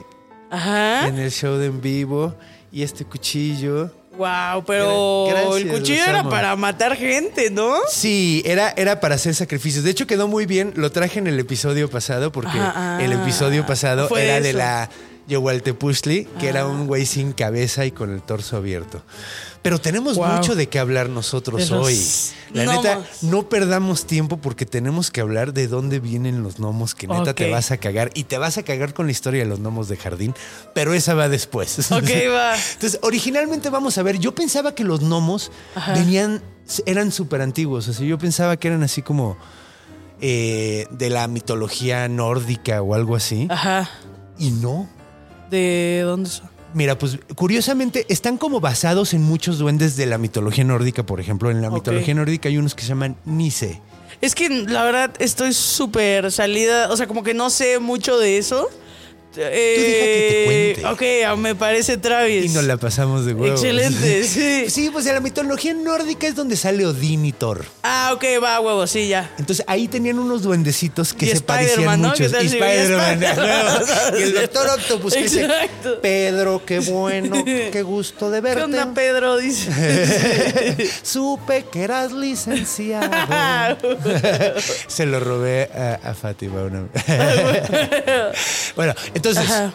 Ajá. 0.51 1.07
en 1.07 1.17
el 1.17 1.31
show 1.31 1.55
de 1.57 1.67
en 1.67 1.81
vivo 1.81 2.35
y 2.71 2.83
este 2.83 3.05
cuchillo. 3.05 3.91
Wow, 4.19 4.65
pero 4.65 5.27
gracias, 5.29 5.55
el 5.61 5.67
cuchillo 5.69 6.03
era 6.03 6.27
para 6.27 6.53
matar 6.57 6.97
gente, 6.97 7.49
¿no? 7.49 7.77
Sí, 7.87 8.43
era, 8.45 8.73
era 8.75 8.99
para 8.99 9.15
hacer 9.15 9.33
sacrificios. 9.33 9.85
De 9.85 9.91
hecho, 9.91 10.07
quedó 10.07 10.27
muy 10.27 10.45
bien. 10.45 10.73
Lo 10.75 10.91
traje 10.91 11.19
en 11.19 11.27
el 11.27 11.39
episodio 11.39 11.89
pasado 11.89 12.29
porque 12.29 12.59
Ajá, 12.59 12.97
ah, 12.97 13.01
el 13.01 13.13
episodio 13.13 13.65
pasado 13.65 14.09
era 14.17 14.41
de 14.41 14.51
la 14.51 14.89
Yowaltepuztli, 15.29 16.25
que 16.37 16.49
era 16.49 16.65
un 16.65 16.85
güey 16.85 17.05
sin 17.05 17.31
cabeza 17.31 17.85
y 17.85 17.91
con 17.91 18.11
el 18.11 18.21
torso 18.21 18.57
abierto. 18.57 19.01
Pero 19.61 19.77
tenemos 19.79 20.15
Wow. 20.15 20.27
mucho 20.37 20.55
de 20.55 20.67
qué 20.69 20.79
hablar 20.79 21.09
nosotros 21.09 21.67
De 21.69 21.75
los 21.75 21.85
hoy. 21.87 22.01
La 22.53 22.63
gnomos. 22.63 22.83
neta, 22.85 23.03
no 23.23 23.49
perdamos 23.49 24.05
tiempo 24.05 24.37
porque 24.37 24.65
tenemos 24.65 25.11
que 25.11 25.19
hablar 25.21 25.51
de 25.53 25.67
dónde 25.67 25.99
vienen 25.99 26.43
los 26.43 26.57
gnomos, 26.59 26.95
que 26.95 27.07
neta 27.07 27.33
te 27.33 27.51
vas 27.51 27.71
a 27.71 27.77
cagar. 27.77 28.09
Y 28.13 28.23
te 28.23 28.37
vas 28.37 28.57
a 28.57 28.63
cagar 28.63 28.93
con 28.93 29.05
la 29.07 29.11
historia 29.11 29.43
de 29.43 29.49
los 29.49 29.59
gnomos 29.59 29.89
de 29.89 29.97
jardín, 29.97 30.33
pero 30.73 30.93
esa 30.93 31.13
va 31.13 31.27
después. 31.29 31.77
Ok, 31.91 32.09
va. 32.33 32.55
Entonces, 32.55 32.99
originalmente 33.03 33.69
vamos 33.69 33.97
a 33.97 34.03
ver, 34.03 34.17
yo 34.19 34.33
pensaba 34.33 34.73
que 34.73 34.83
los 34.85 35.01
gnomos 35.01 35.51
Ajá. 35.75 35.93
venían, 35.93 36.41
eran 36.85 37.11
súper 37.11 37.41
antiguos. 37.41 37.87
O 37.89 37.93
sea, 37.93 38.05
yo 38.07 38.17
pensaba 38.17 38.55
que 38.57 38.69
eran 38.69 38.83
así 38.83 39.01
como 39.01 39.37
eh, 40.21 40.87
de 40.91 41.09
la 41.09 41.27
mitología 41.27 42.07
nórdica 42.07 42.81
o 42.81 42.93
algo 42.95 43.15
así. 43.15 43.47
Ajá. 43.49 43.89
Y 44.37 44.51
no. 44.51 44.87
¿De 45.49 46.01
dónde 46.05 46.29
son? 46.29 46.48
Mira, 46.73 46.97
pues 46.97 47.17
curiosamente 47.35 48.05
están 48.09 48.37
como 48.37 48.59
basados 48.59 49.13
en 49.13 49.23
muchos 49.23 49.57
duendes 49.57 49.95
de 49.97 50.05
la 50.05 50.17
mitología 50.17 50.63
nórdica. 50.63 51.03
Por 51.03 51.19
ejemplo, 51.19 51.49
en 51.49 51.61
la 51.61 51.69
mitología 51.69 52.13
nórdica 52.13 52.49
hay 52.49 52.57
unos 52.57 52.75
que 52.75 52.83
se 52.83 52.89
llaman 52.89 53.17
Nise. 53.25 53.81
Es 54.21 54.35
que 54.35 54.49
la 54.49 54.83
verdad 54.83 55.11
estoy 55.19 55.53
súper 55.53 56.31
salida, 56.31 56.91
o 56.91 56.97
sea, 56.97 57.07
como 57.07 57.23
que 57.23 57.33
no 57.33 57.49
sé 57.49 57.79
mucho 57.79 58.17
de 58.17 58.37
eso. 58.37 58.69
Deja 59.35 59.49
que 59.51 60.75
te 60.79 60.83
cuente. 60.85 60.85
Ok, 60.87 61.27
ah, 61.27 61.35
me 61.35 61.55
parece 61.55 61.97
Travis. 61.97 62.45
Y 62.45 62.49
nos 62.49 62.63
la 62.63 62.77
pasamos 62.77 63.25
de 63.25 63.33
huevo. 63.33 63.53
Excelente, 63.53 64.23
sí. 64.27 64.69
Sí, 64.69 64.89
pues 64.91 65.05
en 65.05 65.13
la 65.15 65.19
mitología 65.19 65.73
nórdica 65.73 66.27
es 66.27 66.35
donde 66.35 66.55
sale 66.57 66.85
Odín 66.85 67.25
y 67.25 67.31
Thor. 67.31 67.65
Ah, 67.83 68.11
ok, 68.13 68.23
va, 68.43 68.59
huevo, 68.59 68.85
sí, 68.87 69.07
ya. 69.07 69.31
Entonces 69.37 69.63
ahí 69.67 69.87
tenían 69.87 70.19
unos 70.19 70.41
duendecitos 70.43 71.13
que 71.13 71.25
Y 71.25 71.29
se 71.29 71.41
parecían 71.41 72.01
¿no? 72.01 72.09
mucho. 72.09 72.23
¿Qué 72.29 72.43
Y 72.43 72.47
Spider-Man, 72.47 73.21
y 74.17 74.21
el 74.21 74.33
Doctor 74.41 74.67
Octopus 74.79 75.13
que 75.13 75.23
dice. 75.23 75.47
Pedro, 76.01 76.63
qué 76.65 76.79
bueno, 76.79 77.43
qué 77.45 77.81
gusto 77.83 78.29
de 78.31 78.39
¿Qué 78.39 78.41
verte. 78.41 78.63
onda, 78.63 78.93
Pedro? 78.93 79.37
Dice. 79.37 80.75
Supe 81.03 81.65
que 81.71 81.83
eras 81.83 82.11
licenciado. 82.11 83.09
Se 84.87 85.05
lo 85.05 85.19
robé 85.19 85.69
a, 85.73 85.99
a 86.09 86.13
Fátima 86.13 86.63
una 86.63 86.81
vez. 86.83 87.03
bueno, 88.75 88.93
entonces, 89.29 89.51
Ajá. 89.55 89.73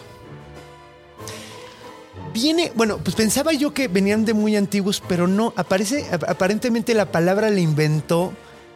viene, 2.33 2.71
bueno, 2.75 2.97
pues 2.97 3.15
pensaba 3.15 3.53
yo 3.53 3.73
que 3.73 3.87
venían 3.87 4.25
de 4.25 4.33
muy 4.33 4.55
antiguos, 4.55 5.01
pero 5.07 5.27
no, 5.27 5.53
aparece, 5.55 6.05
ap- 6.11 6.29
aparentemente 6.29 6.93
la 6.93 7.11
palabra 7.11 7.49
la 7.49 7.59
inventó 7.59 8.33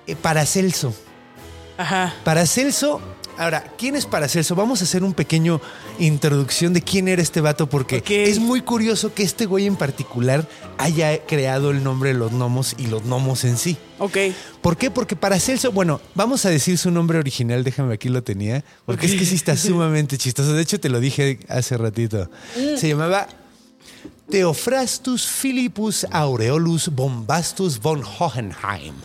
eh, 0.08 0.16
Paracelso. 0.16 0.94
Ajá. 1.78 2.14
Paracelso, 2.24 3.00
ahora, 3.40 3.74
¿quién 3.78 3.96
es 3.96 4.06
Paracelso? 4.06 4.54
Vamos 4.54 4.82
a 4.82 4.84
hacer 4.84 5.04
un 5.04 5.14
pequeño 5.14 5.62
introducción 5.98 6.74
de 6.74 6.82
quién 6.82 7.08
era 7.08 7.22
este 7.22 7.42
vato, 7.42 7.70
porque 7.70 8.04
es 8.06 8.38
muy 8.38 8.62
curioso 8.62 9.14
que 9.14 9.24
este 9.24 9.46
güey 9.46 9.66
en 9.66 9.78
particular 9.78 10.48
haya 10.78 11.26
creado 11.26 11.72
el 11.72 11.84
nombre 11.84 12.14
de 12.14 12.20
los 12.20 12.32
gnomos 12.32 12.76
y 12.78 12.88
los 12.88 13.04
gnomos 13.04 13.46
en 13.46 13.58
sí. 13.58 13.78
Ok. 13.98 14.18
¿Por 14.62 14.78
qué? 14.78 14.92
Porque 14.92 15.16
Paracelso, 15.16 15.72
bueno, 15.72 16.02
vamos 16.16 16.46
a 16.46 16.50
decir 16.50 16.78
su 16.78 16.92
nombre 16.92 17.18
original, 17.18 17.64
déjame 17.64 17.94
aquí 17.94 18.10
lo 18.10 18.22
tenía, 18.24 18.64
porque 18.86 19.06
es 19.06 19.16
que 19.16 19.26
sí 19.26 19.36
está 19.36 19.56
sumamente 19.56 20.18
chistoso. 20.18 20.54
De 20.54 20.62
hecho, 20.62 20.80
te 20.80 20.90
lo 20.90 21.00
dije 21.00 21.40
hace 21.48 21.78
ratito. 21.78 22.30
Se 22.78 22.90
llamaba 22.90 23.28
Theophrastus 24.30 25.26
Philippus 25.26 26.06
Aureolus 26.12 26.90
Bombastus 26.90 27.80
von 27.80 28.04
Hohenheim. 28.04 28.96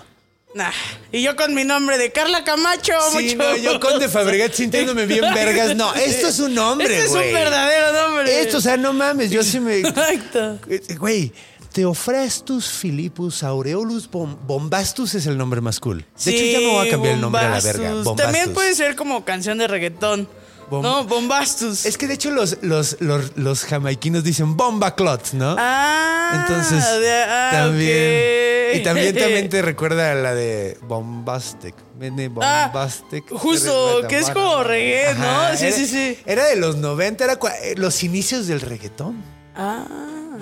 Nah. 0.54 0.70
Y 1.10 1.20
yo 1.22 1.34
con 1.34 1.52
mi 1.54 1.64
nombre 1.64 1.98
de 1.98 2.12
Carla 2.12 2.44
Camacho. 2.44 2.92
Sí, 3.16 3.34
mucho 3.34 3.36
no, 3.38 3.56
yo 3.56 3.80
con 3.80 3.98
de 3.98 4.08
Fabregat 4.08 4.52
sintiéndome 4.54 5.04
bien 5.04 5.22
vergas. 5.34 5.74
No, 5.74 5.92
esto 5.94 6.28
es 6.28 6.38
un 6.38 6.54
nombre, 6.54 6.86
Este 6.86 7.06
es 7.06 7.10
güey. 7.10 7.28
un 7.28 7.34
verdadero 7.34 7.92
nombre. 8.08 8.40
Esto, 8.40 8.58
o 8.58 8.60
sea, 8.60 8.76
no 8.76 8.92
mames, 8.92 9.30
yo 9.30 9.42
sí 9.42 9.58
me... 9.58 9.78
Exacto. 9.80 10.60
Eh, 10.68 10.80
Güey, 10.96 11.32
Theophrastus 11.72 12.68
Philippus 12.80 13.42
Aureolus 13.42 14.08
Bom- 14.08 14.38
Bombastus 14.46 15.14
es 15.16 15.26
el 15.26 15.36
nombre 15.36 15.60
más 15.60 15.80
cool. 15.80 16.06
De 16.24 16.30
hecho, 16.30 16.44
ya 16.44 16.60
me 16.60 16.72
voy 16.72 16.86
a 16.86 16.90
cambiar 16.90 17.14
el 17.14 17.20
nombre 17.20 17.42
a 17.42 17.48
la 17.50 17.60
verga. 17.60 17.90
Bombastus. 17.94 18.16
También 18.16 18.52
puede 18.54 18.74
ser 18.76 18.94
como 18.94 19.24
canción 19.24 19.58
de 19.58 19.66
reggaetón. 19.66 20.28
Bom- 20.70 20.82
no, 20.82 21.04
Bombastus. 21.04 21.84
Es 21.86 21.96
que 21.98 22.06
de 22.06 22.14
hecho 22.14 22.30
los, 22.30 22.58
los, 22.62 22.96
los, 23.00 23.36
los 23.36 23.64
jamaiquinos 23.64 24.24
dicen 24.24 24.56
bomba 24.56 24.94
clot, 24.94 25.32
¿no? 25.32 25.56
Ah, 25.58 26.46
Entonces, 26.46 27.00
de- 27.00 27.22
ah, 27.22 27.50
también. 27.52 28.80
Y 28.80 28.82
también, 28.82 29.14
también 29.16 29.48
te 29.48 29.62
recuerda 29.62 30.12
a 30.12 30.14
la 30.14 30.34
de 30.34 30.78
Bombastic. 30.82 31.74
Viene 31.96 32.30
Ah, 32.40 32.70
Bombastic. 32.72 33.28
justo, 33.30 34.02
que 34.08 34.18
es 34.18 34.30
como 34.30 34.64
reggae, 34.64 35.14
¿no? 35.14 35.56
Sí, 35.56 35.66
era, 35.66 35.76
sí, 35.76 35.86
sí. 35.86 36.18
Era 36.26 36.44
de 36.46 36.56
los 36.56 36.76
90, 36.76 37.24
era 37.24 37.34
eh, 37.62 37.74
los 37.76 38.02
inicios 38.02 38.46
del 38.46 38.60
reggaetón. 38.60 39.22
Ah, 39.56 39.84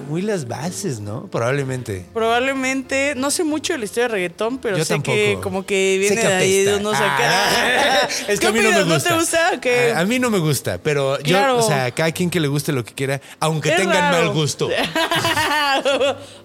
Muy 0.09 0.22
las 0.22 0.49
bases, 0.49 1.01
¿no? 1.01 1.26
Probablemente. 1.28 2.07
probablemente, 2.14 3.14
no 3.16 3.30
sé 3.30 3.45
mucho 3.45 3.72
de 3.74 3.80
la 3.80 3.84
historia 3.84 4.09
de 4.09 4.14
reggaetón, 4.14 4.59
pero 4.59 4.78
Yo 4.78 4.84
sé 4.84 4.95
tampoco. 4.95 5.14
que 5.16 5.38
como 5.43 5.66
que 5.66 5.97
viene 6.01 6.16
que 6.20 6.26
de 6.28 6.34
ahí 6.34 6.64
de 6.64 6.76
unos 6.76 6.95
Ah, 6.97 7.14
acá. 7.14 8.09
es 8.28 8.38
que 8.38 8.38
¿Qué 8.38 8.47
a 8.47 8.53
mí 8.53 8.61
no 8.61 8.70
me 8.70 8.82
gusta. 8.84 9.11
¿No 9.11 9.16
te 9.16 9.20
gusta? 9.20 9.51
o 9.57 9.61
qué? 9.61 9.93
A, 9.95 10.01
a 10.01 10.05
mí 10.05 10.18
no 10.18 10.30
me 10.30 10.38
gusta, 10.38 10.78
pero 10.82 11.18
Claro. 11.22 11.59
yo, 11.59 11.64
o 11.64 11.68
sea, 11.68 11.90
cada 11.90 12.12
quien 12.12 12.30
que 12.30 12.40
le 12.40 12.49
guste 12.49 12.72
lo 12.72 12.84
que 12.84 12.95
quiera, 12.95 13.20
aunque 13.40 13.70
Es 13.70 13.76
tengan 13.76 14.12
raro. 14.12 14.26
mal 14.26 14.34
gusto. 14.34 14.68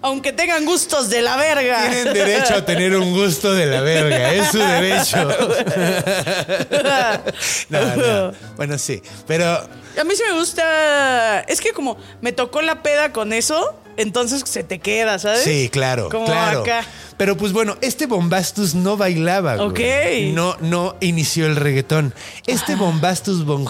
Aunque 0.00 0.32
tengan 0.32 0.64
gustos 0.64 1.10
de 1.10 1.20
la 1.22 1.36
verga. 1.36 1.90
Tienen 1.90 2.14
derecho 2.14 2.54
a 2.54 2.64
tener 2.64 2.96
un 2.96 3.12
gusto 3.12 3.52
de 3.52 3.66
la 3.66 3.80
verga, 3.82 4.32
es 4.32 4.48
su 4.48 4.58
derecho. 4.58 5.28
No, 7.68 7.96
no. 7.96 8.32
Bueno, 8.56 8.78
sí, 8.78 9.02
pero 9.26 9.60
A 9.98 10.04
mí 10.04 10.14
sí 10.14 10.22
me 10.30 10.38
gusta. 10.38 11.40
Es 11.40 11.60
que 11.60 11.72
como 11.72 11.96
me 12.20 12.32
tocó 12.32 12.62
la 12.62 12.82
peda 12.82 13.12
con 13.12 13.32
eso, 13.32 13.74
entonces 13.96 14.42
se 14.46 14.62
te 14.62 14.78
queda, 14.78 15.18
¿sabes? 15.18 15.42
sí, 15.42 15.68
claro, 15.70 16.08
Como 16.08 16.26
claro. 16.26 16.60
acá. 16.60 16.84
Pero 17.16 17.36
pues 17.36 17.52
bueno, 17.52 17.76
este 17.80 18.06
Bombastus 18.06 18.76
no 18.76 18.96
bailaba, 18.96 19.56
güey. 19.56 19.68
Ok. 19.68 20.34
No, 20.34 20.56
no 20.60 20.94
inició 21.00 21.46
el 21.46 21.56
reggaetón. 21.56 22.14
Este 22.46 22.76
Bombastus 22.76 23.44
von, 23.44 23.66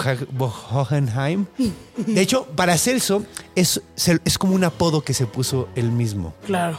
Hohenheim, 0.70 1.46
de 1.96 2.20
hecho, 2.20 2.44
para 2.54 2.76
Celso 2.76 3.24
es, 3.54 3.80
es 3.96 4.38
como 4.38 4.54
un 4.54 4.64
apodo 4.64 5.00
que 5.00 5.14
se 5.14 5.26
puso 5.26 5.68
él 5.76 5.90
mismo. 5.90 6.34
Claro. 6.44 6.78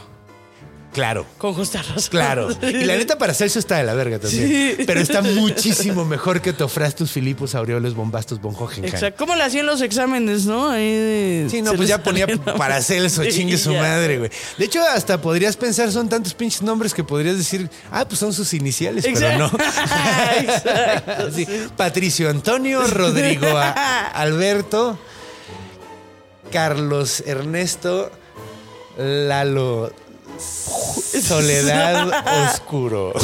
Claro. 0.92 1.24
Con 1.38 1.54
justa 1.54 1.82
razón. 1.82 2.10
Claro. 2.10 2.48
Y 2.62 2.84
la 2.84 2.96
neta 2.96 3.16
para 3.16 3.32
Celso 3.32 3.58
está 3.58 3.76
de 3.76 3.84
la 3.84 3.94
verga 3.94 4.18
también. 4.18 4.76
Sí. 4.76 4.84
Pero 4.86 5.00
está 5.00 5.22
muchísimo 5.22 6.04
mejor 6.04 6.40
que 6.40 6.52
Teofrastus 6.52 7.12
Filipus 7.12 7.54
Aureoles 7.54 7.94
Bombastus 7.94 8.40
Hohenheim. 8.42 8.86
Exacto. 8.86 9.18
¿Cómo 9.18 9.36
le 9.36 9.44
hacían 9.44 9.66
los 9.66 9.80
exámenes, 9.82 10.46
no? 10.46 10.72
Sí, 10.74 11.62
no, 11.62 11.74
pues 11.74 11.88
ya 11.88 12.02
ponía 12.02 12.26
para 12.56 12.82
Celso, 12.82 13.22
Sí, 13.22 13.30
chingue 13.30 13.56
su 13.56 13.72
ya. 13.72 13.82
madre, 13.82 14.18
güey. 14.18 14.30
De 14.58 14.64
hecho, 14.64 14.82
hasta 14.82 15.20
podrías 15.20 15.56
pensar, 15.56 15.92
son 15.92 16.08
tantos 16.08 16.34
pinches 16.34 16.62
nombres 16.62 16.92
que 16.92 17.04
podrías 17.04 17.38
decir, 17.38 17.70
ah, 17.92 18.04
pues 18.06 18.18
son 18.18 18.32
sus 18.32 18.52
iniciales, 18.54 19.06
pero 19.14 19.38
no. 19.38 19.46
Exacto, 20.40 21.30
Sí, 21.32 21.46
Patricio 21.76 22.30
Antonio, 22.30 22.84
Rodrigo 22.86 23.46
Alberto, 24.14 24.98
Carlos 26.50 27.22
Ernesto, 27.26 28.10
Lalo 28.98 29.92
Soledad 31.22 32.10
Oscuro. 32.48 33.12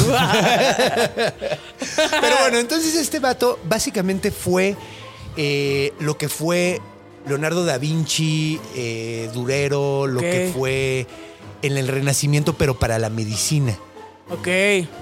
Pero 1.79 2.35
bueno, 2.41 2.57
entonces 2.59 2.95
este 2.95 3.19
vato 3.19 3.59
básicamente 3.65 4.31
fue 4.31 4.75
eh, 5.35 5.93
lo 5.99 6.17
que 6.17 6.29
fue 6.29 6.81
Leonardo 7.27 7.65
da 7.65 7.77
Vinci, 7.77 8.59
eh, 8.75 9.29
Durero, 9.33 10.07
lo 10.07 10.21
que 10.21 10.51
fue 10.53 11.07
en 11.61 11.77
el 11.77 11.87
Renacimiento, 11.87 12.53
pero 12.53 12.77
para 12.77 12.99
la 12.99 13.09
medicina. 13.09 13.77
Ok. 14.29 14.47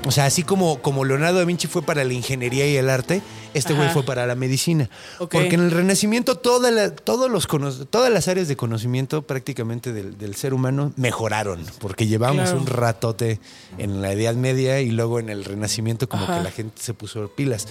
O 0.05 0.11
sea, 0.11 0.25
así 0.25 0.43
como, 0.43 0.81
como 0.81 1.03
Leonardo 1.05 1.39
da 1.39 1.45
Vinci 1.45 1.67
fue 1.67 1.81
para 1.81 2.03
la 2.03 2.13
ingeniería 2.13 2.67
y 2.67 2.77
el 2.77 2.89
arte, 2.89 3.21
este 3.55 3.73
güey 3.73 3.89
fue 3.89 4.03
para 4.03 4.27
la 4.27 4.35
medicina. 4.35 4.89
Porque 5.17 5.55
en 5.55 5.61
el 5.61 5.71
Renacimiento 5.71 6.35
toda 6.37 6.69
la- 6.71 6.95
todos 6.95 7.29
los 7.31 7.47
todas 7.89 8.11
las 8.11 8.27
áreas 8.27 8.47
de 8.47 8.55
conocimiento 8.55 9.21
prácticamente 9.23 9.91
del, 9.93 10.17
del 10.17 10.35
ser 10.35 10.53
humano 10.53 10.93
mejoraron, 10.97 11.65
porque 11.79 12.05
llevamos 12.07 12.43
Claro. 12.49 12.59
un 12.59 12.67
ratote 12.67 13.39
en 13.77 14.01
la 14.01 14.11
Edad 14.11 14.35
Media 14.35 14.79
y 14.81 14.91
luego 14.91 15.19
en 15.19 15.29
el 15.29 15.43
Renacimiento 15.45 16.07
como 16.07 16.23
Ajá. 16.25 16.37
que 16.37 16.43
la 16.43 16.51
gente 16.51 16.81
se 16.81 16.93
puso 16.93 17.27
pilas. 17.29 17.67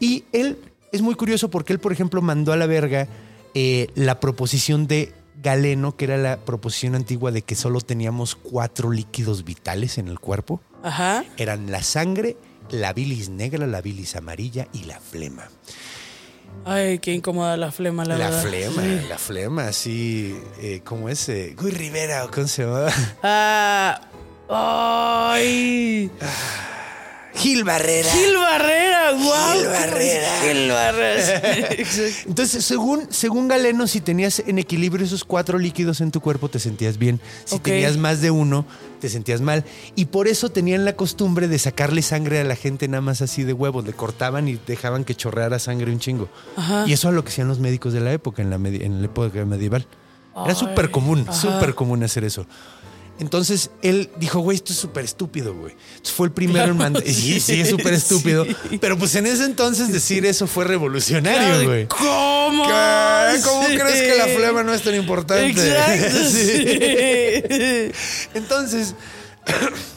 Y 0.00 0.24
él 0.32 0.58
es 0.92 1.02
muy 1.02 1.14
curioso 1.16 1.50
porque 1.50 1.72
él, 1.72 1.78
por 1.80 1.92
ejemplo, 1.92 2.22
mandó 2.22 2.52
a 2.52 2.56
la 2.56 2.66
verga 2.66 3.08
eh, 3.54 3.88
la 3.94 4.20
proposición 4.20 4.86
de 4.86 5.12
Galeno, 5.42 5.96
que 5.96 6.04
era 6.06 6.16
la 6.16 6.38
proposición 6.38 6.94
antigua 6.94 7.30
de 7.32 7.42
que 7.42 7.54
solo 7.54 7.80
teníamos 7.80 8.34
cuatro 8.34 8.90
líquidos 8.90 9.44
vitales 9.44 9.98
en 9.98 10.08
el 10.08 10.18
cuerpo 10.20 10.60
Ajá. 10.82 11.24
eran 11.36 11.70
la 11.70 11.82
sangre, 11.82 12.36
la 12.70 12.92
bilis 12.92 13.28
negra, 13.28 13.66
la 13.66 13.80
bilis 13.80 14.16
amarilla 14.16 14.68
y 14.72 14.84
la 14.84 14.98
flema. 15.00 15.48
Ay, 16.64 16.98
qué 17.00 17.12
incómoda 17.12 17.56
la 17.56 17.72
flema, 17.72 18.04
la, 18.04 18.16
La, 18.16 18.26
verdad. 18.30 18.42
flema, 18.42 18.82
Sí. 18.82 19.06
la 19.08 19.18
flema, 19.18 19.66
así, 19.68 20.36
eh, 20.60 20.80
¿cómo 20.84 21.08
es? 21.08 21.28
Eh, 21.28 21.54
Guy 21.58 21.70
Rivera, 21.72 22.24
¿o 22.24 22.30
¿cómo 22.30 22.46
se 22.46 22.62
llama? 22.64 22.86
Ah. 23.22 24.00
Ay. 24.48 26.10
Gil 27.34 27.64
Barrera. 27.64 28.10
Gil 28.12 28.36
Barrera, 28.36 29.12
wow. 29.12 29.52
Gil 29.58 29.66
Barrera. 29.66 30.28
Gil 30.42 30.68
Barrera. 30.70 31.68
Entonces, 32.26 32.64
según, 32.64 33.08
según 33.10 33.48
Galeno, 33.48 33.86
si 33.88 34.00
tenías 34.00 34.38
en 34.46 34.58
equilibrio 34.60 35.04
esos 35.04 35.24
cuatro 35.24 35.58
líquidos 35.58 36.00
en 36.00 36.12
tu 36.12 36.20
cuerpo, 36.20 36.48
te 36.48 36.60
sentías 36.60 36.96
bien. 36.98 37.20
Si 37.44 37.58
tenías 37.58 37.96
más 37.96 38.20
de 38.20 38.30
uno, 38.30 38.64
te 39.04 39.10
sentías 39.10 39.42
mal. 39.42 39.64
Y 39.94 40.06
por 40.06 40.28
eso 40.28 40.48
tenían 40.48 40.86
la 40.86 40.96
costumbre 40.96 41.46
de 41.46 41.58
sacarle 41.58 42.00
sangre 42.00 42.40
a 42.40 42.44
la 42.44 42.56
gente 42.56 42.88
nada 42.88 43.02
más 43.02 43.20
así 43.20 43.44
de 43.44 43.52
huevos. 43.52 43.84
Le 43.84 43.92
cortaban 43.92 44.48
y 44.48 44.58
dejaban 44.66 45.04
que 45.04 45.14
chorreara 45.14 45.58
sangre 45.58 45.92
un 45.92 45.98
chingo. 45.98 46.30
Ajá. 46.56 46.84
Y 46.86 46.94
eso 46.94 47.10
es 47.10 47.14
lo 47.14 47.22
que 47.22 47.28
hacían 47.28 47.48
los 47.48 47.58
médicos 47.58 47.92
de 47.92 48.00
la 48.00 48.14
época, 48.14 48.40
en 48.40 48.48
la, 48.48 48.56
en 48.56 49.00
la 49.00 49.04
época 49.04 49.44
medieval. 49.44 49.86
Era 50.42 50.54
súper 50.54 50.90
común, 50.90 51.26
súper 51.30 51.74
común 51.74 52.02
hacer 52.02 52.24
eso. 52.24 52.46
Entonces 53.20 53.70
él 53.82 54.10
dijo, 54.18 54.40
güey, 54.40 54.56
esto 54.56 54.72
es 54.72 54.78
súper 54.78 55.04
estúpido, 55.04 55.54
güey. 55.54 55.72
Entonces 55.92 56.12
fue 56.14 56.26
el 56.26 56.32
primero 56.32 56.66
en 56.72 56.76
mandar. 56.76 57.02
Sí, 57.06 57.38
sí, 57.40 57.60
es 57.60 57.70
súper 57.70 57.94
estúpido. 57.94 58.44
Sí. 58.44 58.78
Pero 58.78 58.98
pues 58.98 59.14
en 59.14 59.26
ese 59.26 59.44
entonces 59.44 59.92
decir 59.92 60.26
eso 60.26 60.46
fue 60.46 60.64
revolucionario, 60.64 61.64
güey. 61.68 61.86
¿Cómo? 61.86 62.66
¿Qué? 62.66 63.40
¿Cómo 63.44 63.68
Sí. 63.68 63.76
crees 63.78 64.02
que 64.02 64.18
la 64.18 64.26
flema 64.26 64.62
no 64.64 64.74
es 64.74 64.82
tan 64.82 64.94
importante? 64.96 65.46
Exacto. 65.46 66.18
Sí. 66.30 67.92
Entonces, 68.34 68.94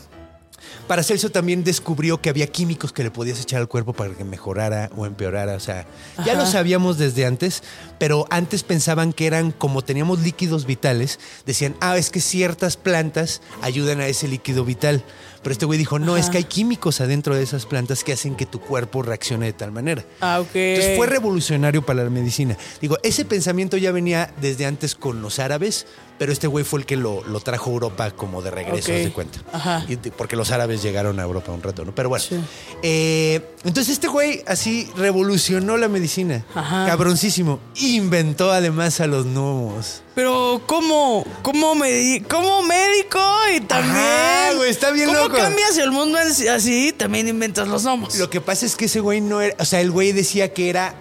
Paracelso 0.87 1.29
también 1.29 1.63
descubrió 1.63 2.21
que 2.21 2.29
había 2.29 2.47
químicos 2.47 2.93
que 2.93 3.03
le 3.03 3.11
podías 3.11 3.41
echar 3.41 3.59
al 3.59 3.67
cuerpo 3.67 3.93
para 3.93 4.13
que 4.13 4.23
mejorara 4.23 4.89
o 4.95 5.05
empeorara. 5.05 5.55
O 5.55 5.59
sea, 5.59 5.85
ya 6.25 6.33
lo 6.33 6.45
sabíamos 6.45 6.97
desde 6.97 7.25
antes, 7.25 7.61
pero 7.99 8.25
antes 8.29 8.63
pensaban 8.63 9.11
que 9.11 9.27
eran 9.27 9.51
como 9.51 9.83
teníamos 9.83 10.19
líquidos 10.19 10.65
vitales, 10.65 11.19
decían, 11.45 11.75
ah, 11.81 11.97
es 11.97 12.09
que 12.09 12.21
ciertas 12.21 12.77
plantas 12.77 13.41
ayudan 13.61 13.99
a 13.99 14.07
ese 14.07 14.27
líquido 14.27 14.63
vital. 14.63 15.03
Pero 15.43 15.53
este 15.53 15.65
güey 15.65 15.77
dijo, 15.79 15.99
no, 15.99 16.17
es 16.17 16.29
que 16.29 16.37
hay 16.37 16.43
químicos 16.43 16.99
adentro 17.01 17.35
de 17.35 17.43
esas 17.43 17.65
plantas 17.65 18.03
que 18.03 18.13
hacen 18.13 18.35
que 18.35 18.45
tu 18.45 18.59
cuerpo 18.59 19.01
reaccione 19.01 19.45
de 19.45 19.53
tal 19.53 19.71
manera. 19.71 20.03
Ah, 20.21 20.39
ok. 20.41 20.49
Entonces 20.55 20.97
fue 20.97 21.07
revolucionario 21.07 21.85
para 21.85 22.03
la 22.03 22.09
medicina. 22.09 22.57
Digo, 22.81 22.97
ese 23.03 23.25
pensamiento 23.25 23.77
ya 23.77 23.91
venía 23.91 24.33
desde 24.41 24.65
antes 24.65 24.95
con 24.95 25.21
los 25.21 25.39
árabes, 25.39 25.85
pero 26.17 26.31
este 26.31 26.47
güey 26.47 26.65
fue 26.65 26.79
el 26.79 26.85
que 26.85 26.95
lo, 26.97 27.23
lo 27.27 27.39
trajo 27.39 27.69
a 27.69 27.73
Europa 27.73 28.11
como 28.11 28.41
de 28.41 28.49
regreso, 28.51 28.91
Ok. 28.91 28.97
haz 28.97 29.03
de 29.05 29.11
cuenta. 29.11 29.39
Ajá. 29.53 29.85
Y 29.87 29.95
porque 29.97 30.35
los 30.35 30.51
árabes 30.51 30.81
llegaron 30.81 31.19
a 31.19 31.23
Europa 31.23 31.51
un 31.51 31.61
rato, 31.61 31.85
¿no? 31.85 31.93
Pero 31.93 32.09
bueno. 32.09 32.25
Sí. 32.27 32.39
Eh, 32.81 33.41
entonces 33.63 33.93
este 33.93 34.07
güey 34.07 34.43
así 34.47 34.89
revolucionó 34.95 35.77
la 35.77 35.87
medicina. 35.87 36.43
Ajá. 36.55 36.85
Cabroncísimo. 36.87 37.59
Inventó 37.75 38.51
además 38.51 38.99
a 39.01 39.07
los 39.07 39.25
gnomos. 39.25 40.01
Pero, 40.17 40.63
¿cómo? 40.65 41.23
¿Cómo, 41.43 41.75
medi- 41.75 42.25
¿Cómo 42.27 42.63
médico? 42.63 43.19
Y 43.55 43.61
también. 43.61 43.95
Ajá, 43.95 44.53
güey, 44.55 44.71
está 44.71 44.89
bien 44.89 45.09
¿Cómo 45.09 45.19
loco. 45.19 45.37
cambias 45.37 45.77
el 45.77 45.91
mundo 45.91 46.17
así? 46.17 46.91
También 46.91 47.27
inventas 47.27 47.67
los 47.67 47.83
gnomos. 47.83 48.15
Lo 48.15 48.27
que 48.27 48.41
pasa 48.41 48.65
es 48.65 48.75
que 48.75 48.85
ese 48.85 48.99
güey 48.99 49.21
no 49.21 49.41
era, 49.41 49.55
o 49.59 49.63
sea, 49.65 49.79
el 49.79 49.91
güey 49.91 50.13
decía 50.13 50.51
que 50.55 50.71
era 50.71 50.95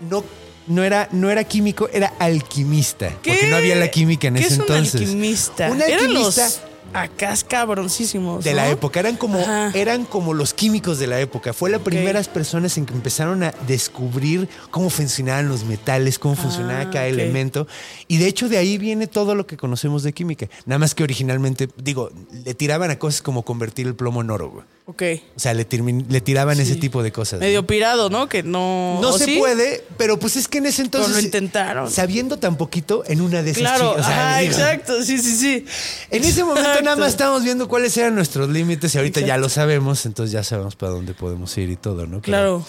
no 0.00 0.24
no 0.66 0.82
era, 0.82 1.08
no 1.12 1.30
era 1.30 1.44
químico, 1.44 1.88
era 1.92 2.12
alquimista. 2.18 3.10
¿Qué? 3.22 3.30
Porque 3.34 3.46
no 3.50 3.56
había 3.56 3.76
la 3.76 3.88
química 3.88 4.26
en 4.26 4.34
¿Qué 4.34 4.40
ese 4.40 4.54
es 4.54 4.58
entonces. 4.58 4.94
Un 4.94 5.00
alquimista. 5.02 5.70
Un 5.70 5.82
Eran 5.82 6.12
los 6.12 6.60
acá 6.92 7.34
cabroncísimos. 7.48 8.44
de 8.44 8.50
¿no? 8.50 8.56
la 8.56 8.68
época. 8.70 9.00
Eran 9.00 9.16
como, 9.16 9.38
Ajá. 9.40 9.70
eran 9.74 10.04
como 10.04 10.34
los 10.34 10.54
químicos 10.54 10.98
de 10.98 11.06
la 11.06 11.20
época. 11.20 11.52
Fue 11.52 11.70
las 11.70 11.80
primeras 11.82 12.28
personas 12.28 12.76
en 12.78 12.86
que 12.86 12.94
empezaron 12.94 13.42
a 13.42 13.52
descubrir 13.66 14.48
cómo 14.70 14.90
funcionaban 14.90 15.48
los 15.48 15.64
metales, 15.64 16.18
cómo 16.18 16.34
funcionaba 16.36 16.90
cada 16.90 17.04
Ah, 17.06 17.08
ok. 17.08 17.12
elemento. 17.14 17.66
Y 18.08 18.18
de 18.18 18.26
hecho 18.26 18.48
de 18.48 18.58
ahí 18.58 18.78
viene 18.78 19.06
todo 19.06 19.34
lo 19.34 19.46
que 19.46 19.56
conocemos 19.56 20.02
de 20.02 20.12
química. 20.12 20.48
Nada 20.66 20.78
más 20.78 20.94
que 20.94 21.02
originalmente, 21.02 21.68
digo, 21.76 22.10
le 22.44 22.54
tiraban 22.54 22.90
a 22.90 22.98
cosas 22.98 23.22
como 23.22 23.42
convertir 23.42 23.86
el 23.86 23.94
plomo 23.94 24.20
en 24.20 24.30
oro. 24.30 24.64
Ok. 24.90 25.02
O 25.36 25.38
sea, 25.40 25.54
le, 25.54 25.66
le 26.08 26.20
tiraban 26.20 26.56
Sí. 26.56 26.62
ese 26.62 26.74
tipo 26.76 27.02
de 27.02 27.12
cosas. 27.12 27.38
¿no? 27.38 27.46
Medio 27.46 27.64
pirado, 27.66 28.10
¿no? 28.10 28.28
Que 28.28 28.42
no. 28.42 28.98
No 29.00 29.10
¿o 29.10 29.18
se 29.18 29.24
sí? 29.24 29.38
puede, 29.38 29.84
pero 29.96 30.18
pues 30.18 30.34
es 30.36 30.48
que 30.48 30.58
en 30.58 30.66
ese 30.66 30.82
entonces. 30.82 31.10
Pero 31.10 31.20
lo 31.20 31.24
intentaron. 31.24 31.90
Sabiendo 31.90 32.38
tan 32.38 32.56
poquito, 32.56 33.04
en 33.06 33.20
una 33.20 33.42
de 33.42 33.52
esas 33.52 33.60
Claro, 33.60 33.92
o 33.92 34.02
sea, 34.02 34.38
digo, 34.38 34.52
exacto. 34.52 35.02
Sí, 35.04 35.18
sí, 35.18 35.36
sí. 35.36 35.64
En 36.10 36.24
ese 36.24 36.42
momento 36.44 36.82
nada 36.82 36.96
más 36.96 37.10
estábamos 37.10 37.44
viendo 37.44 37.68
cuáles 37.68 37.96
eran 37.96 38.14
nuestros 38.14 38.48
límites 38.48 38.94
y 38.94 38.98
ahorita 38.98 39.20
ya 39.20 39.36
lo 39.36 39.48
sabemos, 39.48 40.04
entonces 40.06 40.32
ya 40.32 40.42
sabemos 40.42 40.74
para 40.76 40.92
dónde 40.92 41.14
podemos 41.14 41.56
ir 41.56 41.70
y 41.70 41.76
todo, 41.76 42.06
¿no? 42.06 42.20
Pero- 42.20 42.22
Claro. 42.22 42.66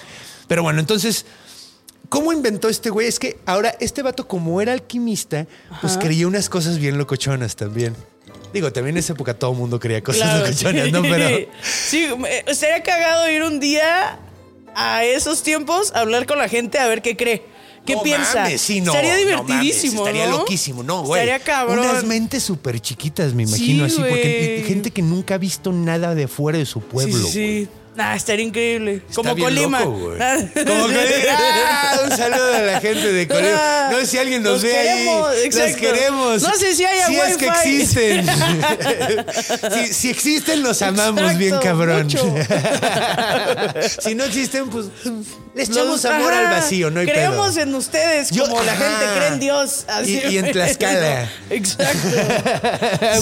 Pero 0.47 0.63
bueno, 0.63 0.80
entonces, 0.80 1.26
¿cómo 2.09 2.34
inventó 2.34 2.67
este 2.69 2.89
güey? 2.89 3.07
Es 3.07 3.19
que 3.19 3.39
ahora 3.45 3.74
este 3.80 4.01
vato, 4.03 4.28
como 4.28 4.61
era 4.61 4.74
alquimista, 4.74 5.47
pues 5.82 5.97
creía 5.97 6.28
unas 6.28 6.49
cosas 6.49 6.78
bien 6.78 6.97
locochonas 6.97 7.55
también. 7.55 7.95
Digo, 8.54 8.72
también 8.74 8.95
en 8.95 8.99
esa 8.99 9.14
época 9.14 9.34
todo 9.34 9.52
el 9.52 9.58
mundo 9.58 9.80
creía 9.80 10.02
cosas 10.04 10.24
Claro. 10.24 10.45
locochonas, 10.45 10.91
¿no? 10.91 11.02
Pero. 11.02 11.47
Sí, 11.64 12.08
estaría 12.47 12.84
cagado 12.84 13.30
ir 13.30 13.43
un 13.43 13.60
día 13.60 14.20
a 14.76 15.04
esos 15.06 15.43
tiempos 15.43 15.91
a 15.93 15.99
hablar 16.02 16.26
con 16.26 16.38
la 16.38 16.47
gente 16.49 16.80
a 16.80 16.88
ver 16.88 17.02
qué 17.02 17.16
cree. 17.18 17.43
¿Qué 17.86 17.95
No 17.95 18.04
piensa? 18.04 18.43
mames, 18.43 18.62
sí, 18.62 18.80
no, 18.80 18.91
Estaría 18.91 19.14
no 19.14 19.20
divertidísimo, 19.20 20.04
mames, 20.04 20.16
estaría 20.16 20.38
loquísimo, 20.38 20.84
no, 20.84 21.02
güey. 21.04 21.22
Estaría 21.22 21.43
cabrón. 21.43 21.80
Unas 21.80 22.04
mentes 22.04 22.43
súper 22.43 22.80
chiquitas, 22.80 23.34
me 23.34 23.47
Sí, 23.47 23.49
imagino 23.56 23.86
así, 23.86 23.95
porque 23.97 24.64
gente 24.68 24.91
que 24.91 25.02
nunca 25.02 25.34
ha 25.36 25.38
visto 25.39 25.74
nada 25.74 26.14
de 26.14 26.28
fuera 26.28 26.60
de 26.60 26.66
su 26.68 26.82
pueblo. 26.82 27.18
Sí, 27.28 27.32
sí, 27.32 27.66
sí. 27.66 27.70
Nah, 27.94 28.16
estaría 28.16 28.46
increíble. 28.46 29.02
Está 29.10 29.16
Como 29.16 29.36
bien 29.36 29.48
Colima. 29.50 29.80
loco, 29.82 29.92
güey. 29.98 30.18
Como 30.66 30.82
Colima. 30.84 31.02
Ah, 31.74 32.00
un 32.06 32.12
saludo 32.18 32.54
a 32.56 32.62
la 32.62 32.80
gente 32.80 33.12
de 33.12 33.28
Colima. 33.28 33.89
No 33.92 34.00
sé 34.00 34.06
si 34.06 34.18
alguien 34.18 34.44
nos 34.44 34.54
Los 34.54 34.62
ve 34.64 34.70
queremos, 34.72 35.30
ahí. 35.30 35.39
exacto. 35.44 35.72
Los 35.72 35.78
queremos. 35.94 36.42
No 36.44 36.56
sé 36.56 36.76
si 36.76 36.86
haya 36.86 37.08
Si 37.08 37.16
es 37.18 37.38
que 37.38 37.50
wifi. 37.50 37.82
existen. 37.82 38.26
si, 39.88 39.94
si 39.94 40.10
existen, 40.10 40.64
los 40.64 40.82
amamos 40.82 41.20
Exacto, 41.22 41.38
bien, 41.39 41.58
cabrón. 41.62 42.04
mucho. 42.04 42.36
si 44.02 44.16
no 44.16 44.24
existen, 44.24 44.70
pues 44.70 44.86
les 45.56 45.70
echamos 45.70 46.04
amor 46.06 46.34
al 46.34 46.45
vacío, 46.45 46.89
no 46.91 46.99
hay 47.02 47.08
Creemos 47.08 47.54
pedo. 47.54 47.64
en 47.64 47.76
ustedes 47.76 48.30
Yo- 48.32 48.43
como 48.47 48.62
la 48.64 48.72
ajá. 48.74 48.89
gente 48.99 49.06
cree 49.18 49.28
en 49.30 49.39
Dios. 49.39 49.86
Así, 49.88 50.22
Y- 50.30 50.34
y 50.34 50.38
en 50.38 50.52
Tlaxcala. 50.52 51.30
Exacto. 51.49 52.10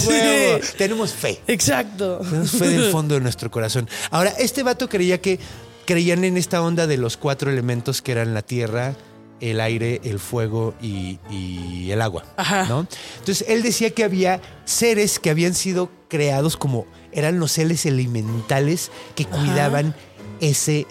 Sí. 0.00 0.72
Tenemos 0.78 1.12
fe. 1.12 1.40
Exacto. 1.46 2.18
Tenemos 2.22 2.50
fe 2.52 2.68
del 2.68 2.90
fondo 2.92 3.14
de 3.14 3.20
nuestro 3.20 3.50
corazón. 3.50 3.88
Ahora, 4.10 4.32
este 4.38 4.62
vato 4.62 4.88
creía 4.88 5.20
que 5.20 5.38
creían 5.86 6.24
en 6.24 6.36
esta 6.36 6.62
onda 6.62 6.86
de 6.86 6.96
los 6.96 7.16
cuatro 7.16 7.50
elementos 7.50 8.02
que 8.02 8.12
eran 8.12 8.34
la 8.34 8.42
tierra, 8.42 8.94
el 9.40 9.60
aire, 9.60 10.00
el 10.04 10.18
fuego 10.20 10.74
y, 10.80 11.18
y 11.30 11.90
el 11.90 12.00
agua. 12.02 12.24
Ajá. 12.36 12.64
¿no? 12.64 12.86
Entonces, 13.18 13.44
él 13.48 13.62
decía 13.62 13.90
que 13.90 14.04
había 14.04 14.40
seres 14.64 15.18
que 15.18 15.30
habían 15.30 15.54
sido 15.54 15.90
creados 16.08 16.56
como 16.56 16.86
eran 17.12 17.40
los 17.40 17.52
seres 17.52 17.86
elementales 17.86 18.90
que 19.16 19.24
cuidaban 19.24 19.94
ese 20.40 20.86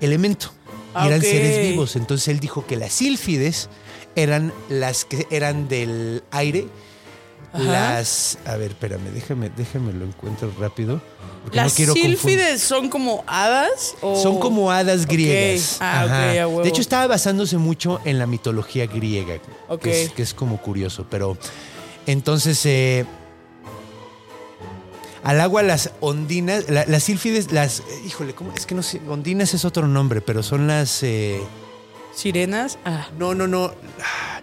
elemento. 0.00 0.52
Ah, 1.02 1.06
eran 1.06 1.20
seres 1.20 1.68
vivos. 1.68 1.96
Entonces, 1.96 2.28
él 2.28 2.40
dijo 2.40 2.66
que 2.66 2.76
las 2.76 2.92
sílfides 2.92 3.68
eran 4.16 4.52
las 4.68 5.04
que 5.04 5.26
eran 5.30 5.68
del 5.68 6.22
aire. 6.30 6.66
Ajá. 7.52 7.62
Las. 7.62 8.38
A 8.44 8.56
ver, 8.56 8.72
espérame, 8.72 9.10
déjame, 9.14 9.50
déjame 9.56 9.92
lo 9.92 10.04
encuentro 10.04 10.52
rápido. 10.58 11.00
porque 11.42 11.56
¿Las 11.56 11.72
no 11.72 11.76
quiero 11.76 11.92
sílfides 11.94 12.60
son 12.62 12.90
como 12.90 13.24
hadas? 13.26 13.94
O... 14.02 14.22
Son 14.22 14.38
como 14.38 14.70
hadas 14.70 15.06
griegas. 15.06 15.78
Ah, 15.80 16.02
ok, 16.04 16.10
Ajá. 16.10 16.42
a 16.42 16.48
huevo. 16.48 16.62
De 16.62 16.68
hecho, 16.68 16.82
estaba 16.82 17.06
basándose 17.06 17.56
mucho 17.56 18.00
en 18.04 18.18
la 18.18 18.26
mitología 18.26 18.86
griega. 18.86 19.36
Ok. 19.68 19.82
Que, 19.82 20.02
es, 20.04 20.12
que 20.12 20.22
es 20.22 20.34
como 20.34 20.60
curioso. 20.60 21.06
Pero 21.08 21.38
entonces, 22.06 22.64
eh, 22.66 23.06
al 25.28 25.40
agua 25.42 25.62
las 25.62 25.90
ondinas, 26.00 26.68
la- 26.70 26.86
las 26.86 27.02
sílfides, 27.04 27.52
las. 27.52 27.80
eh, 27.80 27.82
Híjole, 28.06 28.34
¿cómo? 28.34 28.52
Es 28.54 28.64
que 28.66 28.74
no 28.74 28.82
sé. 28.82 29.00
Ondinas 29.08 29.52
es 29.54 29.64
otro 29.64 29.86
nombre, 29.86 30.20
pero 30.22 30.42
son 30.42 30.66
las. 30.66 31.02
eh, 31.02 31.40
¿Sirenas? 32.14 32.78
Ah. 32.84 33.08
no, 33.18 33.34
no, 33.34 33.46
no. 33.46 33.72
ah, 34.02 34.40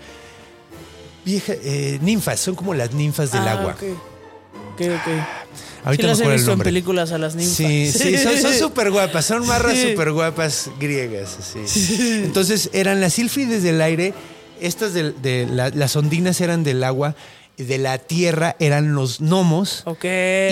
Vieja, 1.25 1.53
eh, 1.55 1.97
ninfas, 2.01 2.39
son 2.39 2.53
como 2.55 2.73
las 2.75 2.93
ninfas 2.93 3.31
del 3.31 3.47
Ah, 3.47 3.53
agua. 3.53 3.71
Ok, 3.73 3.83
ok. 4.73 4.81
ok. 4.81 5.11
Ahorita 5.85 6.03
sí 6.03 6.07
las 6.07 6.19
he 6.21 6.33
visto 6.33 6.51
en 6.53 6.59
películas 6.59 7.11
a 7.11 7.17
las 7.17 7.35
ninfas. 7.35 7.55
Sí, 7.55 7.91
sí, 7.91 8.17
son- 8.19 8.37
son 8.37 8.53
súper 8.59 8.91
guapas, 8.91 9.25
son 9.25 9.45
marras 9.47 9.73
Sí. 9.77 9.89
súper 9.91 10.11
guapas 10.11 10.69
griegas. 10.79 11.37
así. 11.39 12.21
Entonces 12.23 12.69
eran 12.73 13.01
las 13.01 13.13
sílfides 13.13 13.63
del 13.63 13.81
aire, 13.81 14.13
estas 14.61 14.93
de, 14.93 15.11
de 15.13 15.47
la- 15.49 15.69
las 15.71 15.95
ondinas 15.95 16.39
eran 16.41 16.63
del 16.63 16.83
agua, 16.83 17.15
de 17.57 17.77
la 17.77 17.97
tierra 17.97 18.55
eran 18.59 18.93
los 18.95 19.19
gnomos 19.21 19.83
Ok. 19.85 20.03
y 20.03 20.07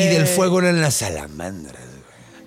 del 0.07 0.27
fuego 0.27 0.59
eran 0.59 0.81
las 0.81 0.95
salamandras. 0.95 1.81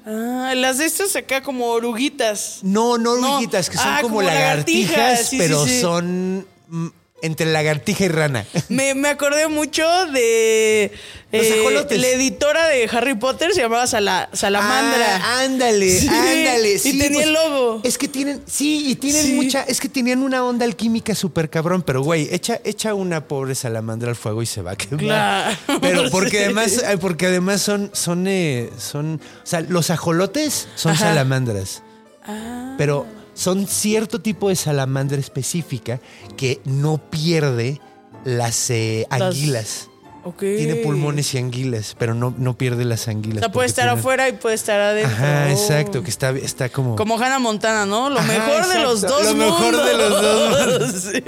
Ah, 0.06 0.52
las 0.56 0.78
de 0.78 0.84
estas 0.86 1.16
acá 1.16 1.42
como 1.42 1.66
oruguitas. 1.66 2.60
No, 2.62 2.96
no 2.96 3.16
No. 3.16 3.28
oruguitas, 3.32 3.68
que 3.68 3.76
son 3.76 3.86
Ah, 3.88 3.98
como, 4.02 4.16
como 4.16 4.22
lagartijas, 4.28 4.96
lagartijas, 4.96 5.28
sí, 5.28 5.38
pero 5.38 5.64
sí, 5.64 5.70
sí. 5.70 5.80
son 5.80 6.46
mm, 6.68 6.86
entre 7.22 7.46
lagartija 7.50 8.04
y 8.04 8.08
rana. 8.08 8.44
Me, 8.68 8.94
me 8.94 9.08
acordé 9.08 9.48
mucho 9.48 9.82
de 10.12 10.92
Los 11.32 11.42
eh, 11.46 11.60
ajolotes. 11.60 11.98
la 12.00 12.08
editora 12.08 12.66
de 12.68 12.88
Harry 12.92 13.14
Potter 13.14 13.52
se 13.54 13.62
llamaba 13.62 13.86
Sala- 13.86 14.28
Salamandra. 14.34 15.16
Ah, 15.22 15.40
ándale, 15.44 15.98
Sí, 15.98 16.08
ándale. 16.08 16.74
y 16.74 16.78
tenía 16.82 17.08
pues, 17.10 17.26
el 17.26 17.32
logo. 17.32 17.80
Es 17.84 17.96
que 17.96 18.08
tienen, 18.08 18.42
sí, 18.46 18.90
y 18.90 18.96
tienen 18.96 19.22
Sí. 19.22 19.32
mucha, 19.32 19.62
es 19.62 19.80
que 19.80 19.88
tenían 19.88 20.22
una 20.22 20.44
onda 20.44 20.64
alquímica 20.66 21.14
súper 21.14 21.48
cabrón, 21.48 21.82
pero 21.82 22.02
güey, 22.02 22.28
echa, 22.32 22.60
echa 22.64 22.92
una 22.94 23.26
pobre 23.26 23.54
salamandra 23.54 24.10
al 24.10 24.16
fuego 24.16 24.42
y 24.42 24.46
se 24.46 24.60
va 24.62 24.72
a 24.72 24.76
quemar. 24.76 24.98
Claro, 24.98 25.56
Pero 25.80 26.02
porque 26.10 26.44
además, 26.44 26.84
porque 27.00 27.26
además 27.26 27.62
son, 27.62 27.90
son, 27.94 28.26
eh, 28.28 28.70
son, 28.78 29.20
o 29.42 29.46
sea, 29.46 29.62
los 29.62 29.88
ajolotes 29.90 30.68
son 30.74 30.92
Ajá. 30.92 31.06
salamandras. 31.08 31.82
Ah. 32.24 32.74
Pero 32.76 33.06
son 33.36 33.68
cierto 33.68 34.20
tipo 34.20 34.48
de 34.48 34.56
salamandra 34.56 35.18
específica 35.18 36.00
que 36.36 36.60
no 36.64 36.98
pierde 36.98 37.80
las 38.24 38.70
eh, 38.70 39.06
Las- 39.10 39.20
anguilas. 39.22 39.88
Tiene 40.38 40.76
pulmones 40.76 41.32
y 41.34 41.38
anguilas, 41.38 41.94
pero 41.98 42.14
no, 42.14 42.34
no 42.36 42.56
pierde 42.58 42.84
las 42.84 43.08
anguilas. 43.08 43.38
O 43.38 43.40
sea, 43.40 43.52
puede 43.52 43.68
estar 43.68 43.84
tiene- 43.86 43.98
afuera 44.00 44.28
y 44.28 44.32
puede 44.32 44.54
estar 44.54 44.80
adentro. 44.80 45.12
Ajá, 45.14 45.50
exacto, 45.50 46.02
que 46.02 46.10
está, 46.10 46.30
está 46.30 46.68
como... 46.68 46.96
Como 46.96 47.16
Hannah 47.16 47.38
Montana, 47.38 47.86
¿no? 47.86 48.10
Lo 48.10 48.18
Ajá, 48.18 48.32
mejor 48.32 48.66
de 48.68 48.78
los 48.80 49.00
dos 49.02 49.24
lo 49.24 49.34
mejor 49.34 49.76
de 49.84 49.94
los 49.96 50.10
dos 50.22 50.50
mundos. 50.50 50.92
Sí. 51.12 51.22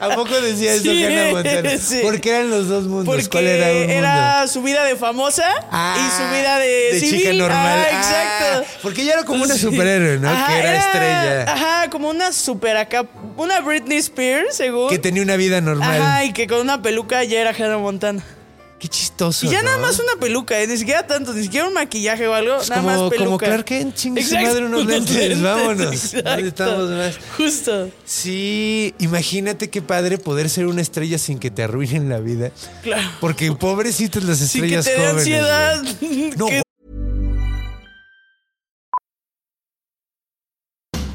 ¿A 0.00 0.08
poco 0.14 0.40
decía 0.40 0.72
eso 0.74 0.84
Sí, 0.84 1.04
Hannah 1.04 1.30
Montana? 1.32 1.70
sí. 1.78 2.00
¿Por 2.02 2.20
qué 2.20 2.30
eran 2.30 2.50
los 2.50 2.68
dos 2.68 2.84
mundos? 2.86 3.06
Porque 3.06 3.28
¿Cuál 3.28 3.46
era 3.46 3.66
un 3.72 3.78
mundo? 3.78 3.92
era 3.92 4.46
su 4.48 4.62
vida 4.62 4.84
de 4.84 4.96
famosa 4.96 5.44
Ah, 5.70 5.96
y 5.98 6.22
su 6.22 6.36
vida 6.36 6.58
de, 6.58 7.00
chica 7.00 7.18
civil. 7.22 7.38
normal. 7.38 7.78
Ah, 7.78 7.86
exacto. 7.90 8.64
Ah, 8.68 8.78
porque 8.82 9.02
ella 9.02 9.14
era 9.14 9.24
como 9.24 9.44
una 9.44 9.54
superhéroe, 9.56 10.18
¿no? 10.18 10.28
Ajá, 10.30 10.46
que 10.52 10.58
era, 10.58 10.76
estrella. 10.76 11.52
Ajá, 11.52 11.90
como 11.90 12.08
una 12.10 12.32
super 12.32 12.76
acá. 12.76 13.06
Una 13.36 13.60
Britney 13.60 13.98
Spears, 13.98 14.56
según. 14.56 14.88
Que 14.88 14.98
tenía 14.98 15.22
una 15.22 15.36
vida 15.36 15.60
normal. 15.60 16.00
Ajá, 16.00 16.24
y 16.24 16.32
que 16.32 16.46
con 16.46 16.60
una 16.60 16.80
peluca 16.82 17.22
ya 17.24 17.40
era 17.40 17.50
Hannah 17.50 17.78
Montana. 17.78 18.22
Qué 18.78 18.86
chistoso. 18.86 19.44
Y 19.46 19.50
ya 19.50 19.58
¿no? 19.62 19.70
nada 19.70 19.78
más 19.78 19.98
una 19.98 20.20
peluca, 20.20 20.60
¿eh? 20.60 20.66
ni 20.68 20.76
siquiera 20.76 21.04
tanto, 21.04 21.32
ni 21.34 21.42
siquiera 21.42 21.66
un 21.66 21.74
maquillaje 21.74 22.28
o 22.28 22.34
algo, 22.34 22.56
Pues 22.58 22.70
nada 22.70 22.82
como, 22.82 22.92
más 23.00 23.10
peluca. 23.10 23.24
como 23.24 23.38
Clark 23.38 23.64
Kent, 23.64 23.94
chingue 23.96 24.22
su 24.22 24.28
Exacto, 24.36 24.48
madre 24.50 24.66
unos 24.66 24.86
lentes. 24.86 25.42
Vámonos. 25.42 25.92
exacto. 25.94 26.36
Necesitamos 26.36 26.90
más. 26.90 27.18
Justo, 27.36 27.90
Sí, 28.04 28.94
imagínate 29.00 29.68
qué 29.68 29.82
padre 29.82 30.18
poder 30.18 30.48
ser 30.48 30.66
una 30.66 30.80
estrella 30.80 31.18
sin 31.18 31.40
que 31.40 31.50
te 31.50 31.64
arruinen 31.64 32.08
la 32.08 32.20
vida. 32.20 32.52
claro. 32.84 33.08
Porque 33.20 33.50
pobrecitas 33.52 34.22
las 34.22 34.38
Sin 34.38 34.62
que 34.68 34.76
estrellas 34.78 34.84
te 34.84 34.96
dé 35.00 35.06
ansiedad. 35.08 35.82
No, 36.38 36.46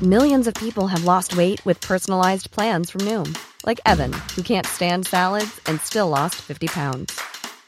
Millions 0.02 0.48
of 0.48 0.54
people 0.56 0.88
have 0.88 1.06
lost 1.06 1.38
weight 1.38 1.64
with 1.66 1.80
personalized 1.80 2.52
plans 2.52 2.90
from 2.90 3.02
Noom, 3.02 3.38
like 3.66 3.80
Evan, 3.86 4.12
who 4.36 4.42
can't 4.44 4.66
stand 4.68 5.08
salads 5.08 5.62
and 5.66 5.80
still 5.80 6.10
lost 6.10 6.36
50 6.42 6.68
pounds. 6.68 7.18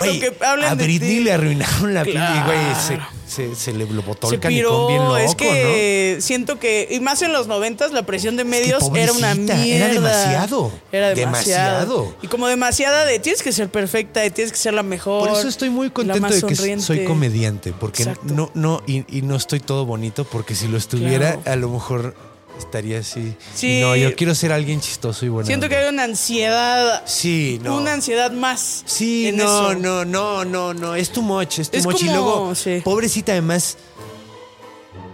Güey, 0.00 0.20
que 0.20 0.32
a 0.44 0.76
de 0.76 0.84
Britney 0.84 1.18
le 1.18 1.32
arruinaron 1.32 1.92
la 1.92 2.04
piel 2.04 2.18
y, 2.22 2.44
güey, 2.46 2.58
se, 2.80 2.94
Claro. 2.94 3.10
se, 3.26 3.56
se 3.56 3.72
le 3.72 3.84
botó 3.84 4.28
se 4.28 4.36
el 4.36 4.40
canicón 4.40 4.86
bien 4.86 5.02
loco, 5.02 5.16
es 5.16 5.34
que 5.34 6.18
siento 6.20 6.60
que, 6.60 6.86
y 6.88 7.00
más 7.00 7.20
en 7.22 7.32
los 7.32 7.48
noventas, 7.48 7.90
la 7.90 8.06
presión 8.06 8.36
de 8.36 8.44
medios 8.44 8.84
era 8.94 9.10
una 9.12 9.34
mierda. 9.34 9.64
era 9.66 9.88
demasiado, 9.88 10.70
Era 10.92 11.08
demasiado. 11.14 11.80
demasiado. 11.80 12.16
Y 12.22 12.28
como 12.28 12.46
demasiada 12.46 13.06
de 13.06 13.18
tienes 13.18 13.42
que 13.42 13.50
ser 13.50 13.70
perfecta 13.70 14.24
y 14.24 14.30
tienes 14.30 14.52
que 14.52 14.58
ser 14.58 14.72
la 14.74 14.84
¿no? 14.84 14.88
mejor. 14.88 15.30
Por 15.30 15.36
eso 15.36 15.48
estoy 15.48 15.68
muy 15.70 15.90
contento 15.90 16.28
de 16.28 16.42
que 16.42 16.54
sonriente. 16.54 16.84
soy 16.84 17.04
comediante, 17.04 17.72
porque 17.72 18.04
Exacto. 18.04 18.32
no, 18.32 18.52
no, 18.54 18.82
y, 18.86 19.04
y 19.18 19.22
no 19.22 19.34
estoy 19.34 19.58
todo 19.58 19.84
bonito, 19.84 20.22
porque 20.22 20.54
si 20.54 20.68
lo 20.68 20.78
estuviera, 20.78 21.32
Claro. 21.32 21.52
a 21.52 21.56
lo 21.56 21.70
mejor 21.70 22.14
estaría 22.58 22.98
así. 23.00 23.34
Sí. 23.54 23.78
Y 23.78 23.80
No, 23.80 23.96
yo 23.96 24.14
quiero 24.16 24.34
ser 24.34 24.52
alguien 24.52 24.80
chistoso 24.80 25.24
y 25.24 25.28
bueno. 25.28 25.46
Siento 25.46 25.68
que 25.68 25.76
hay 25.76 25.88
una 25.88 26.04
ansiedad. 26.04 27.02
Sí, 27.06 27.60
no. 27.62 27.76
Una 27.76 27.92
ansiedad 27.94 28.30
más. 28.32 28.82
Sí, 28.86 29.28
en 29.28 29.36
no, 29.36 29.44
eso. 29.44 29.74
no, 29.74 30.04
no, 30.04 30.44
no, 30.44 30.74
no, 30.74 30.94
es 30.94 31.10
too 31.10 31.22
much, 31.22 31.58
es 31.60 31.70
too 31.70 31.78
Es 31.78 31.86
much. 31.86 32.02
y 32.02 32.06
como- 32.06 32.12
luego, 32.18 32.54
sí. 32.54 32.80
pobrecita 32.84 33.32
además, 33.32 33.76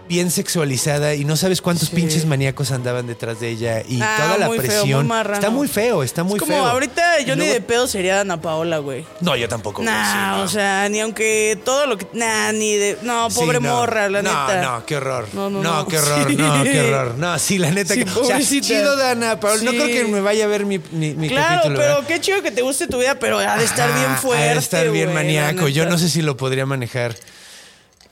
bien 0.08 0.30
sexualizada 0.30 1.14
y 1.14 1.24
no 1.24 1.36
sabes 1.36 1.60
cuántos 1.62 1.88
Sí. 1.88 1.96
pinches 1.96 2.26
maníacos 2.26 2.70
andaban 2.72 3.06
detrás 3.06 3.40
de 3.40 3.48
ella 3.48 3.82
y 3.88 4.00
Ah, 4.02 4.16
toda 4.18 4.38
la 4.38 4.46
muy 4.46 4.58
feo, 4.58 4.66
presión. 4.66 5.06
muy 5.06 5.16
está 5.32 5.50
muy 5.50 5.68
feo, 5.68 6.02
está 6.02 6.22
muy 6.24 6.34
es 6.36 6.40
como 6.40 6.52
feo. 6.54 6.66
ahorita 6.66 7.20
yo 7.20 7.36
ni 7.36 7.46
de 7.46 7.60
pedo 7.60 7.86
sería 7.86 8.20
Ana 8.20 8.40
Paola, 8.40 8.78
güey. 8.78 9.04
No, 9.20 9.34
yo 9.36 9.48
tampoco. 9.48 9.82
Nah, 9.82 10.12
sí, 10.12 10.38
no. 10.38 10.42
o 10.44 10.48
sea, 10.48 10.88
ni 10.88 11.00
aunque 11.00 11.58
todo 11.64 11.86
lo 11.86 11.96
que. 11.98 12.06
Nah, 12.12 12.52
ni 12.52 12.76
de. 12.76 12.98
No, 13.02 13.30
Sí, 13.30 13.36
pobre 13.40 13.60
no. 13.60 13.68
morra, 13.76 14.08
la 14.08 14.22
no, 14.22 14.30
neta. 14.30 14.62
No, 14.62 14.86
qué 14.86 14.96
horror. 14.96 15.28
No, 15.32 15.48
No, 15.50 15.62
no, 15.62 15.74
no. 15.82 15.86
qué 15.88 15.98
horror, 15.98 16.28
Sí. 16.28 16.36
no, 16.36 16.62
qué 16.64 16.80
horror. 16.92 17.14
No, 17.18 17.38
sí, 17.38 17.58
la 17.58 17.70
neta. 17.70 17.94
Sí, 17.94 18.04
que, 18.04 18.10
o 18.10 18.24
sea, 18.24 18.40
chido 18.40 18.96
de 18.96 19.06
Ana 19.08 19.40
Paola. 19.40 19.62
No 19.62 19.70
creo 19.70 19.86
que 19.86 20.04
me 20.04 20.20
vaya 20.20 20.44
a 20.44 20.48
ver 20.48 20.66
mi, 20.66 20.78
mi, 20.90 21.14
mi 21.14 21.28
Claro, 21.28 21.48
capítulo. 21.62 21.78
pero 21.78 21.94
¿verdad? 21.94 22.08
qué 22.08 22.20
chido 22.20 22.42
que 22.42 22.50
te 22.50 22.62
guste 22.62 22.86
tu 22.86 22.98
vida, 22.98 23.18
pero 23.18 23.38
ha 23.38 23.56
de 23.56 23.64
estar 23.64 23.92
bien 23.94 24.06
ha 24.10 24.14
de 24.14 24.20
fuerte. 24.20 24.58
estar 24.58 24.90
bien 24.90 25.08
la 25.08 25.14
maníaco. 25.14 25.68
Yo 25.68 25.86
no 25.86 25.98
sé 25.98 26.08
si 26.08 26.22
lo 26.22 26.36
podría 26.36 26.66
manejar. 26.66 27.14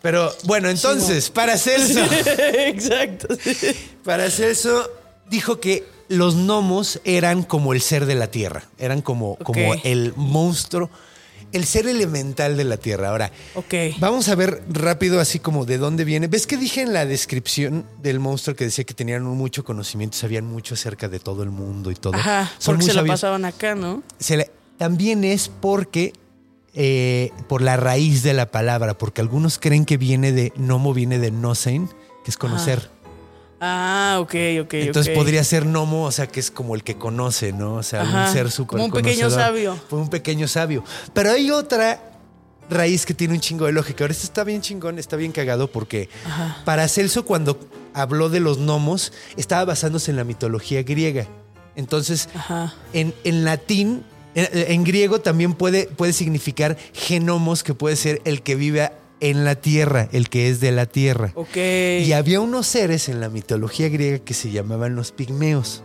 Pero 0.02 0.32
bueno, 0.44 0.68
entonces, 0.68 1.30
para 1.30 1.56
Celso. 1.56 2.00
Exacto. 2.54 3.28
Para 4.04 4.30
Celso 4.30 4.90
dijo 5.30 5.60
que 5.60 5.84
los 6.08 6.34
gnomos 6.36 7.00
eran 7.04 7.42
como 7.42 7.72
el 7.72 7.80
ser 7.80 8.06
de 8.06 8.14
la 8.14 8.26
tierra, 8.26 8.64
eran 8.78 9.00
como, 9.00 9.36
como 9.36 9.74
el 9.84 10.12
monstruo, 10.16 10.90
el 11.52 11.64
ser 11.64 11.86
elemental 11.86 12.56
de 12.56 12.64
la 12.64 12.76
tierra. 12.78 13.10
Ahora, 13.10 13.30
vamos 13.98 14.28
a 14.28 14.34
ver 14.34 14.62
rápido 14.68 15.20
así 15.20 15.38
como 15.38 15.64
de 15.64 15.78
dónde 15.78 16.04
viene. 16.04 16.26
¿Ves 16.26 16.46
que 16.46 16.56
dije 16.56 16.82
en 16.82 16.92
la 16.92 17.06
descripción 17.06 17.86
del 18.02 18.18
monstruo 18.20 18.56
que 18.56 18.64
decía 18.64 18.84
que 18.84 18.94
tenían 18.94 19.22
mucho 19.22 19.64
conocimiento, 19.64 20.16
sabían 20.18 20.44
mucho 20.46 20.74
acerca 20.74 21.08
de 21.08 21.18
todo 21.20 21.42
el 21.42 21.50
mundo 21.50 21.90
y 21.90 21.94
todo? 21.94 22.14
Ajá, 22.14 22.50
Son 22.58 22.76
porque 22.76 22.90
se 22.90 22.94
la 22.94 23.04
pasaban 23.04 23.44
acá, 23.44 23.74
¿no? 23.74 24.02
Se 24.18 24.36
le- 24.36 24.50
también 24.78 25.24
es 25.24 25.48
porque 25.48 26.12
eh, 26.74 27.30
por 27.48 27.62
la 27.62 27.76
raíz 27.76 28.22
de 28.22 28.34
la 28.34 28.50
palabra, 28.50 28.96
porque 28.96 29.20
algunos 29.20 29.58
creen 29.58 29.84
que 29.84 29.96
viene 29.96 30.32
de 30.32 30.52
Nomo, 30.56 30.94
viene 30.94 31.18
de 31.18 31.30
Nosein, 31.30 31.88
que 32.24 32.30
es 32.30 32.36
conocer. 32.36 32.90
Ah, 33.60 34.18
ok, 34.20 34.34
ok. 34.62 34.74
Entonces 34.74 35.14
podría 35.14 35.44
ser 35.44 35.66
Nomo, 35.66 36.04
o 36.04 36.10
sea, 36.10 36.26
que 36.26 36.40
es 36.40 36.50
como 36.50 36.74
el 36.74 36.82
que 36.82 36.96
conoce, 36.96 37.52
¿no? 37.52 37.74
O 37.74 37.82
sea, 37.82 38.02
Ajá, 38.02 38.26
un 38.26 38.32
ser 38.32 38.50
súper 38.50 38.78
como 38.78 38.84
un 38.86 38.90
pequeño 38.90 39.30
sabio. 39.30 39.78
Fue 39.88 40.00
un 40.00 40.08
pequeño 40.08 40.48
sabio. 40.48 40.82
Pero 41.12 41.30
hay 41.30 41.50
otra 41.50 42.00
raíz 42.68 43.06
que 43.06 43.14
tiene 43.14 43.34
un 43.34 43.40
chingo 43.40 43.66
de 43.66 43.72
lógica. 43.72 44.02
Ahora, 44.02 44.12
esto 44.12 44.24
está 44.24 44.42
bien 44.42 44.62
chingón, 44.62 44.98
está 44.98 45.16
bien 45.16 45.30
cagado 45.30 45.70
porque 45.70 46.08
para 46.64 46.88
Celso 46.88 47.24
cuando 47.24 47.58
habló 47.94 48.30
de 48.30 48.40
los 48.40 48.58
gnomos 48.58 49.12
estaba 49.36 49.64
basándose 49.64 50.10
en 50.10 50.16
la 50.16 50.24
mitología 50.24 50.82
griega. 50.82 51.26
Entonces, 51.76 52.28
Ajá. 52.34 52.74
en, 52.92 53.14
en 53.24 53.44
latín, 53.44 54.04
en, 54.34 54.48
en 54.52 54.84
griego 54.84 55.20
también 55.20 55.54
puede, 55.54 55.86
puede 55.86 56.12
significar 56.12 56.76
genomos, 56.92 57.62
que 57.62 57.74
puede 57.74 57.96
ser 57.96 58.20
el 58.24 58.42
que 58.42 58.54
vive 58.54 58.90
en 59.22 59.44
la 59.44 59.54
tierra, 59.54 60.08
el 60.10 60.28
que 60.28 60.48
es 60.48 60.60
de 60.60 60.72
la 60.72 60.86
tierra. 60.86 61.30
Ok. 61.36 61.56
Y 61.56 62.12
había 62.12 62.40
unos 62.40 62.66
seres 62.66 63.08
en 63.08 63.20
la 63.20 63.28
mitología 63.28 63.88
griega 63.88 64.18
que 64.18 64.34
se 64.34 64.50
llamaban 64.50 64.96
los 64.96 65.12
pigmeos. 65.12 65.84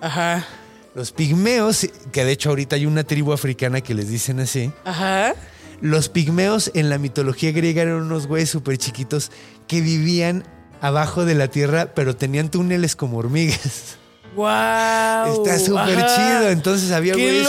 Ajá. 0.00 0.46
Los 0.94 1.10
pigmeos, 1.10 1.88
que 2.12 2.24
de 2.24 2.32
hecho 2.32 2.50
ahorita 2.50 2.76
hay 2.76 2.86
una 2.86 3.02
tribu 3.02 3.32
africana 3.32 3.80
que 3.80 3.92
les 3.92 4.08
dicen 4.08 4.38
así. 4.38 4.70
Ajá. 4.84 5.34
Los 5.80 6.08
pigmeos 6.08 6.70
en 6.74 6.88
la 6.88 6.98
mitología 6.98 7.50
griega 7.50 7.82
eran 7.82 7.96
unos 7.96 8.28
güeyes 8.28 8.50
súper 8.50 8.78
chiquitos 8.78 9.32
que 9.66 9.80
vivían 9.80 10.44
abajo 10.80 11.24
de 11.24 11.34
la 11.34 11.48
tierra, 11.48 11.92
pero 11.92 12.14
tenían 12.16 12.50
túneles 12.50 12.94
como 12.94 13.18
hormigas. 13.18 13.98
Wow. 14.36 15.44
Está 15.44 15.58
súper 15.58 15.96
chido. 15.96 16.50
Entonces 16.50 16.92
había 16.92 17.14
güeyes 17.14 17.48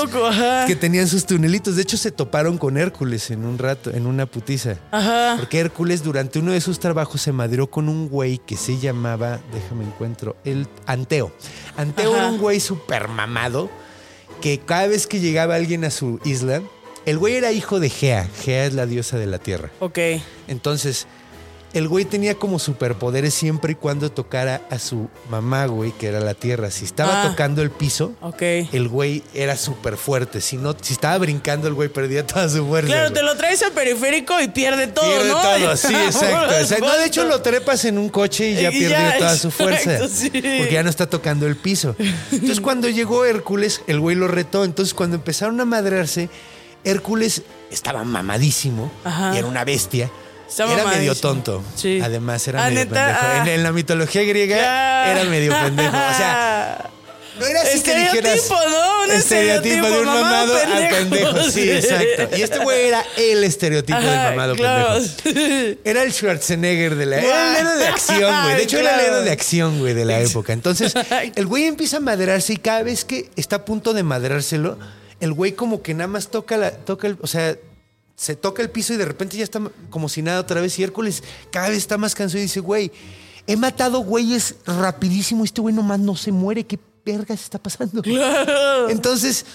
que 0.65 0.75
tenían 0.75 1.07
sus 1.07 1.25
tunelitos. 1.25 1.75
De 1.75 1.81
hecho, 1.81 1.97
se 1.97 2.11
toparon 2.11 2.57
con 2.57 2.77
Hércules 2.77 3.29
en 3.29 3.45
un 3.45 3.57
rato, 3.57 3.91
en 3.91 4.07
una 4.07 4.25
putiza. 4.25 4.77
Ajá. 4.91 5.35
Porque 5.37 5.59
Hércules 5.59 6.01
durante 6.01 6.39
uno 6.39 6.53
de 6.53 6.61
sus 6.61 6.79
trabajos 6.79 7.21
se 7.21 7.31
madrió 7.31 7.67
con 7.67 7.89
un 7.89 8.07
güey 8.09 8.37
que 8.39 8.55
se 8.55 8.79
llamaba, 8.79 9.39
déjame 9.53 9.83
encuentro, 9.83 10.37
el 10.45 10.67
Anteo. 10.85 11.31
Anteo 11.75 12.11
Ajá. 12.13 12.23
era 12.23 12.31
un 12.31 12.39
güey 12.39 12.59
súper 12.59 13.07
mamado 13.09 13.69
que 14.41 14.59
cada 14.59 14.87
vez 14.87 15.07
que 15.07 15.19
llegaba 15.19 15.55
alguien 15.55 15.83
a 15.83 15.91
su 15.91 16.19
isla, 16.23 16.61
el 17.05 17.17
güey 17.17 17.35
era 17.35 17.51
hijo 17.51 17.79
de 17.79 17.89
Gea. 17.89 18.27
Gea 18.43 18.65
es 18.65 18.73
la 18.73 18.85
diosa 18.85 19.17
de 19.17 19.25
la 19.25 19.39
tierra. 19.39 19.71
Ok. 19.79 19.99
Entonces, 20.47 21.07
el 21.73 21.87
güey 21.87 22.05
tenía 22.05 22.35
como 22.35 22.59
superpoderes 22.59 23.33
siempre 23.33 23.73
y 23.73 23.75
cuando 23.75 24.09
tocara 24.11 24.61
a 24.69 24.79
su 24.79 25.09
mamá, 25.29 25.65
güey, 25.65 25.91
que 25.91 26.07
era 26.07 26.19
la 26.19 26.33
tierra. 26.33 26.71
Si 26.71 26.85
estaba 26.85 27.23
Ah. 27.23 27.29
tocando 27.29 27.61
el 27.61 27.69
piso, 27.71 28.13
el 28.39 28.87
güey 28.87 29.21
era 29.33 29.55
súper 29.57 29.97
fuerte. 29.97 30.41
Si 30.41 30.57
no, 30.57 30.75
si 30.81 30.93
estaba 30.93 31.17
brincando, 31.17 31.67
el 31.67 31.73
güey 31.73 31.89
perdía 31.89 32.25
toda 32.25 32.47
su 32.49 32.65
fuerza. 32.65 32.87
Claro, 32.87 33.09
güey. 33.09 33.13
te 33.13 33.23
lo 33.23 33.35
traes 33.37 33.61
al 33.63 33.73
periférico 33.73 34.39
y 34.41 34.47
pierde 34.47 34.87
todo, 34.87 35.05
Pierde 35.05 35.29
¿no? 35.29 35.41
todo, 35.41 35.77
sí, 35.77 35.93
exacto. 36.05 36.47
Por 36.47 36.61
O 36.63 36.65
sea, 36.65 36.77
no, 36.79 36.97
de 36.97 37.05
hecho, 37.05 37.23
lo 37.25 37.41
trepas 37.41 37.85
en 37.85 37.97
un 37.97 38.09
coche 38.09 38.49
y 38.51 38.55
ya 38.61 38.69
pierde 38.71 38.89
ya, 38.89 39.17
toda 39.17 39.35
su 39.37 39.51
fuerza. 39.51 39.93
exacto, 39.95 40.07
sí. 40.09 40.29
Porque 40.31 40.69
ya 40.71 40.83
no 40.83 40.89
está 40.89 41.07
tocando 41.09 41.45
el 41.47 41.57
piso. 41.57 41.95
Entonces, 42.31 42.61
cuando 42.61 42.87
llegó 42.89 43.25
Hércules, 43.25 43.81
el 43.87 43.99
güey 43.99 44.15
lo 44.15 44.27
retó. 44.27 44.63
Entonces, 44.63 44.93
cuando 44.93 45.15
empezaron 45.17 45.59
a 45.61 45.65
madrearse, 45.65 46.29
Hércules 46.83 47.41
estaba 47.71 48.03
mamadísimo 48.03 48.91
Ajá. 49.03 49.33
y 49.35 49.37
era 49.39 49.47
una 49.47 49.65
bestia. 49.65 50.09
Estaba 50.47 50.73
era 50.73 50.85
medio 50.85 51.13
tonto. 51.15 51.63
Sí. 51.75 51.99
Además, 52.01 52.47
era 52.47 52.65
Ah, 52.65 52.69
medio 52.69 52.85
¿neta? 52.85 52.95
pendejo. 53.05 53.19
Ah. 53.25 53.37
En, 53.43 53.47
en 53.47 53.63
la 53.63 53.71
mitología 53.71 54.23
griega 54.23 54.55
Ya. 54.57 55.11
era 55.11 55.23
medio 55.25 55.51
pendejo. 55.51 55.89
O 55.89 56.17
sea, 56.17 56.89
No 57.39 57.45
era 57.45 57.61
así 57.61 57.83
que 57.83 57.91
estereotipo, 57.91 58.15
dijeras. 58.23 58.49
¿no? 58.71 59.03
Un 59.05 59.11
estereotipo 59.11 59.85
de 59.91 59.99
un 59.99 60.05
mamado 60.07 60.55
al 60.55 60.89
pendejo. 60.89 61.43
Sí, 61.51 61.69
exacto. 61.69 62.35
Y 62.35 62.41
este 62.41 62.57
güey 62.59 62.87
era 62.87 63.05
el 63.15 63.43
estereotipo 63.43 63.99
del 63.99 64.09
Ajá, 64.09 64.29
mamado 64.31 64.55
claro. 64.55 64.99
pendejo. 65.23 65.79
Era 65.85 66.01
el 66.01 66.11
Schwarzenegger 66.13 66.95
de 66.95 67.05
la. 67.05 67.17
Era 67.19 67.51
el 67.51 67.57
héroe 67.57 67.77
de 67.77 67.87
acción, 67.87 68.43
güey. 68.43 68.55
De 68.55 68.63
hecho, 68.63 68.79
era 68.79 68.95
el 68.99 69.05
héroe 69.05 69.21
de 69.23 69.29
acción, 69.31 69.79
güey, 69.79 69.93
de 69.93 70.05
la 70.05 70.19
época. 70.19 70.51
Entonces, 70.53 70.93
el 71.35 71.45
güey 71.45 71.65
empieza 71.65 71.97
a 71.97 71.99
maderarse 71.99 72.53
y 72.53 72.57
cada 72.57 72.81
vez 72.81 73.05
que 73.05 73.29
está 73.35 73.57
a 73.57 73.65
punto 73.65 73.93
de 73.93 74.01
maderárselo, 74.01 74.79
el 75.19 75.31
güey 75.33 75.51
como 75.51 75.83
que 75.83 75.93
nada 75.93 76.07
más 76.07 76.29
toca 76.29 76.57
la. 76.57 76.71
toca 76.71 77.05
el. 77.05 77.17
O 77.21 77.27
sea. 77.27 77.55
Se 78.17 78.35
toca 78.35 78.63
el 78.63 78.69
piso 78.71 78.93
y 78.93 78.97
de 78.97 79.05
repente 79.05 79.37
ya 79.37 79.43
está 79.43 79.61
como 79.91 80.09
si 80.09 80.21
nada 80.21 80.41
otra 80.41 80.59
vez. 80.59 80.77
Y 80.79 80.83
Hércules 80.83 81.23
cada 81.51 81.69
vez 81.69 81.77
está 81.77 81.97
más 81.97 82.15
cansado 82.15 82.39
y 82.39 82.43
dice, 82.43 82.59
güey, 82.59 82.91
he 83.45 83.55
matado 83.55 83.99
güeyes 83.99 84.55
rapidísimo. 84.65 85.45
Este 85.45 85.61
güey 85.61 85.73
nomás 85.73 85.99
no 85.99 86.15
se 86.15 86.31
muere. 86.31 86.65
¿Qué 86.65 86.79
vergas 87.05 87.43
está 87.43 87.59
pasando? 87.59 88.01
Entonces 88.89 89.45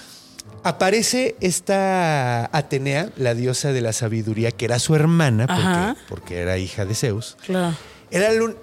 aparece 0.63 1.35
esta 1.41 2.57
Atenea, 2.57 3.11
la 3.17 3.35
diosa 3.35 3.73
de 3.73 3.81
la 3.81 3.93
sabiduría, 3.93 4.53
que 4.53 4.65
era 4.65 4.79
su 4.79 4.95
hermana, 4.95 5.47
porque, 5.47 6.01
porque 6.09 6.39
era 6.39 6.57
hija 6.57 6.85
de 6.85 6.95
Zeus. 6.95 7.37
Claro. 7.45 7.77
Era, 8.13 8.29
el 8.29 8.57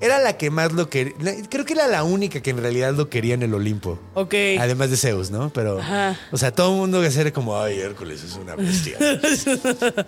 era 0.00 0.20
la 0.20 0.36
que 0.36 0.50
más 0.50 0.72
lo 0.72 0.88
quería. 0.88 1.14
Creo 1.48 1.64
que 1.64 1.72
era 1.72 1.88
la 1.88 2.04
única 2.04 2.40
que 2.40 2.50
en 2.50 2.58
realidad 2.58 2.94
lo 2.94 3.10
quería 3.10 3.34
en 3.34 3.42
el 3.42 3.52
Olimpo. 3.54 3.98
Ok. 4.14 4.34
Además 4.58 4.90
de 4.90 4.96
Zeus, 4.96 5.30
¿no? 5.30 5.50
Pero, 5.50 5.80
Ajá. 5.80 6.18
o 6.30 6.38
sea, 6.38 6.52
todo 6.52 6.72
el 6.72 6.78
mundo 6.78 7.00
que 7.00 7.06
era 7.20 7.32
como, 7.32 7.58
ay, 7.60 7.80
Hércules 7.80 8.22
es 8.22 8.34
una 8.34 8.54
bestia. 8.54 8.96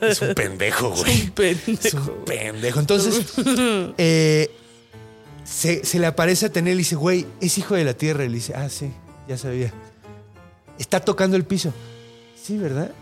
es 0.01 0.21
un 0.23 0.35
pendejo, 0.35 0.91
güey. 0.97 1.23
Un 1.23 1.31
pendejo. 1.31 1.81
Es 1.83 1.95
un 1.95 2.25
pendejo. 2.25 2.81
Entonces, 2.81 3.27
eh, 3.99 4.51
se, 5.45 5.85
se 5.85 5.99
le 5.99 6.07
aparece 6.07 6.47
a 6.47 6.53
tener 6.53 6.73
y 6.73 6.77
le 6.77 6.79
dice, 6.81 6.95
güey, 6.95 7.27
es 7.41 7.59
hijo 7.59 7.75
de 7.75 7.85
la 7.85 7.95
tierra. 7.95 8.25
Y 8.25 8.29
le 8.29 8.35
dice, 8.37 8.55
ah, 8.55 8.69
sí, 8.69 8.93
ya 9.29 9.37
sabía. 9.37 9.73
Está 10.79 11.01
tocando 11.01 11.37
el 11.37 11.45
piso. 11.45 11.75
Sí, 12.41 12.57
¿verdad? 12.59 12.93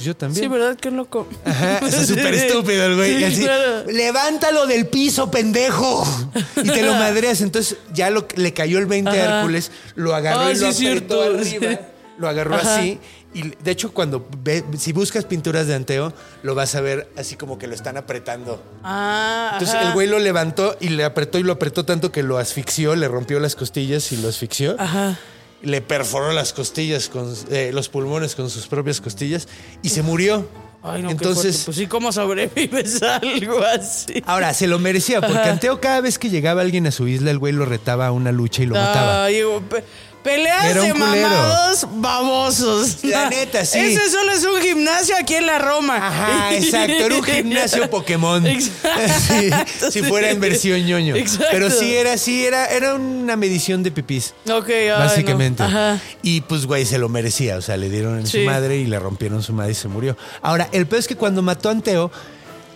Yo 0.00 0.16
también. 0.16 0.44
Sí, 0.44 0.48
¿verdad? 0.48 0.76
Qué 0.76 0.90
loco. 0.90 1.26
Ajá, 1.44 1.80
sea, 1.88 2.04
súper 2.06 2.34
estúpido 2.34 2.84
el 2.86 2.96
güey. 2.96 3.14
Sí, 3.14 3.20
Y 3.20 3.24
así, 3.24 3.42
claro. 3.42 3.84
Levántalo 3.90 4.66
del 4.66 4.86
piso, 4.86 5.30
pendejo. 5.30 6.04
Y 6.62 6.68
te 6.68 6.82
lo 6.82 6.92
madreas. 6.94 7.40
Entonces 7.40 7.76
ya 7.92 8.10
lo, 8.10 8.26
le 8.36 8.52
cayó 8.52 8.78
el 8.78 8.86
20 8.86 9.10
a. 9.10 9.38
Hércules, 9.40 9.70
lo 9.94 10.14
agarró 10.14 10.40
Ah, 10.40 10.52
y 10.52 10.56
lo 10.58 10.72
sí, 10.72 10.86
apretó 10.86 11.22
arriba. 11.22 11.44
Sí. 11.44 11.58
Lo 12.18 12.30
agarró 12.30 12.54
Ajá. 12.54 12.78
así. 12.78 12.98
Y 13.34 13.42
de 13.62 13.70
hecho, 13.70 13.92
cuando 13.92 14.26
ve, 14.42 14.64
si 14.78 14.94
buscas 14.94 15.26
pinturas 15.26 15.66
de 15.66 15.74
Anteo, 15.74 16.14
lo 16.42 16.54
vas 16.54 16.74
a 16.74 16.80
ver 16.80 17.10
así 17.14 17.36
como 17.36 17.58
que 17.58 17.66
lo 17.66 17.74
están 17.74 17.98
apretando. 17.98 18.62
Ah, 18.82 19.50
Entonces 19.52 19.76
ajá. 19.76 19.88
el 19.88 19.92
güey 19.92 20.06
lo 20.08 20.18
levantó 20.18 20.78
y 20.80 20.88
le 20.88 21.04
apretó 21.04 21.38
y 21.38 21.42
lo 21.42 21.52
apretó 21.52 21.84
tanto 21.84 22.10
que 22.12 22.22
lo 22.22 22.38
asfixió, 22.38 22.96
le 22.96 23.06
rompió 23.06 23.38
las 23.38 23.54
costillas 23.54 24.10
y 24.12 24.16
lo 24.16 24.28
asfixió. 24.30 24.76
Ajá. 24.78 25.18
Le 25.62 25.80
perforó 25.80 26.32
las 26.32 26.52
costillas 26.52 27.08
con 27.08 27.34
eh, 27.50 27.70
los 27.72 27.88
pulmones 27.88 28.34
con 28.34 28.50
sus 28.50 28.66
propias 28.66 29.00
costillas 29.00 29.48
y 29.82 29.88
se 29.88 30.02
murió. 30.02 30.48
Ay, 30.82 31.02
no, 31.02 31.10
Entonces. 31.10 31.62
Pues 31.64 31.76
sí, 31.78 31.86
¿cómo 31.88 32.12
sobrevives 32.12 33.02
a 33.02 33.16
algo 33.22 33.60
así? 33.64 34.22
Ahora, 34.26 34.54
se 34.54 34.68
lo 34.68 34.78
merecía, 34.78 35.20
porque 35.20 35.38
Ajá. 35.38 35.50
Anteo 35.52 35.80
cada 35.80 36.00
vez 36.00 36.18
que 36.18 36.30
llegaba 36.30 36.60
alguien 36.60 36.86
a 36.86 36.92
su 36.92 37.08
isla, 37.08 37.32
el 37.32 37.38
güey 37.38 37.52
lo 37.52 37.64
retaba 37.64 38.06
a 38.06 38.12
una 38.12 38.30
lucha 38.30 38.62
y 38.62 38.66
lo 38.66 38.74
mataba. 38.74 39.24
Ay, 39.24 39.36
digo, 39.36 39.60
pe- 39.62 39.82
peleas 40.26 40.74
de 40.74 40.92
mamados 40.92 41.86
babosos. 41.92 43.04
La 43.04 43.30
neta, 43.30 43.64
sí. 43.64 43.78
Ese 43.78 44.10
solo 44.10 44.32
es 44.32 44.44
un 44.44 44.60
gimnasio 44.60 45.14
aquí 45.16 45.34
en 45.34 45.46
la 45.46 45.58
Roma. 45.58 45.96
Ajá, 45.96 46.54
exacto. 46.56 46.92
Era 46.92 47.14
un 47.14 47.22
gimnasio 47.22 47.88
Pokémon. 47.88 48.44
Exacto, 48.56 49.90
Sí, 49.90 50.00
si 50.00 50.02
fuera 50.02 50.30
en 50.30 50.40
versión 50.40 50.84
ñoño. 50.84 51.14
Exacto. 51.14 51.46
Pero 51.52 51.70
sí 51.70 51.94
era, 51.94 52.18
sí 52.18 52.44
era, 52.44 52.66
era 52.66 52.94
una 52.94 53.36
medición 53.36 53.82
de 53.84 53.92
pipís. 53.92 54.34
Ok, 54.50 54.68
ay, 54.68 54.88
no. 54.88 54.98
Básicamente. 54.98 55.62
Ajá. 55.62 56.00
Y 56.22 56.40
pues, 56.40 56.66
güey, 56.66 56.84
se 56.84 56.98
lo 56.98 57.08
merecía. 57.08 57.56
O 57.56 57.62
sea, 57.62 57.76
le 57.76 57.88
dieron 57.88 58.18
en 58.18 58.26
su 58.26 58.38
madre 58.40 58.78
y 58.78 58.86
le 58.86 58.98
rompieron 58.98 59.42
su 59.42 59.52
madre 59.52 59.72
y 59.72 59.74
se 59.76 59.86
murió. 59.86 60.16
Ahora, 60.42 60.68
el 60.72 60.86
peor 60.86 61.00
es 61.00 61.06
que 61.06 61.16
cuando 61.16 61.40
mató 61.42 61.68
a 61.68 61.72
Anteo, 61.72 62.10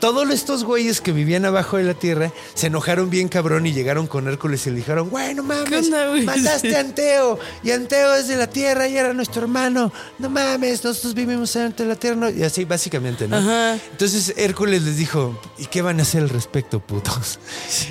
todos 0.01 0.29
estos 0.31 0.65
güeyes 0.65 1.01
que 1.01 1.13
vivían 1.13 1.45
abajo 1.45 1.77
de 1.77 1.85
la 1.85 1.95
tierra 1.95 2.33
se 2.55 2.67
enojaron 2.69 3.11
bien 3.11 3.29
cabrón 3.29 3.67
y 3.67 3.73
llegaron 3.73 4.07
con 4.07 4.27
Hércules 4.27 4.67
y 4.67 4.71
le 4.71 4.77
dijeron, 4.77 5.11
güey, 5.11 5.35
no 5.35 5.43
mames, 5.43 5.91
mataste 6.25 6.75
a 6.77 6.81
Anteo. 6.91 7.39
Y 7.63 7.71
Anteo 7.71 8.15
es 8.15 8.27
de 8.29 8.37
la 8.37 8.49
tierra 8.49 8.89
y 8.89 8.97
era 8.97 9.13
nuestro 9.13 9.43
hermano. 9.43 9.93
No 10.19 10.31
mames, 10.31 10.83
nosotros 10.83 11.15
vivimos 11.15 11.55
ante 11.57 11.85
la 11.85 11.95
tierra. 11.97 12.17
¿no?". 12.17 12.31
Y 12.31 12.43
así, 12.43 12.65
básicamente, 12.65 13.29
¿no? 13.29 13.37
Ajá. 13.37 13.75
Entonces 13.93 14.35
Hércules 14.37 14.83
les 14.83 14.97
dijo, 14.97 15.39
¿y 15.59 15.67
qué 15.67 15.83
van 15.83 16.01
a 16.01 16.03
hacer 16.03 16.23
al 16.23 16.31
respecto, 16.31 16.81
putos? 16.81 17.39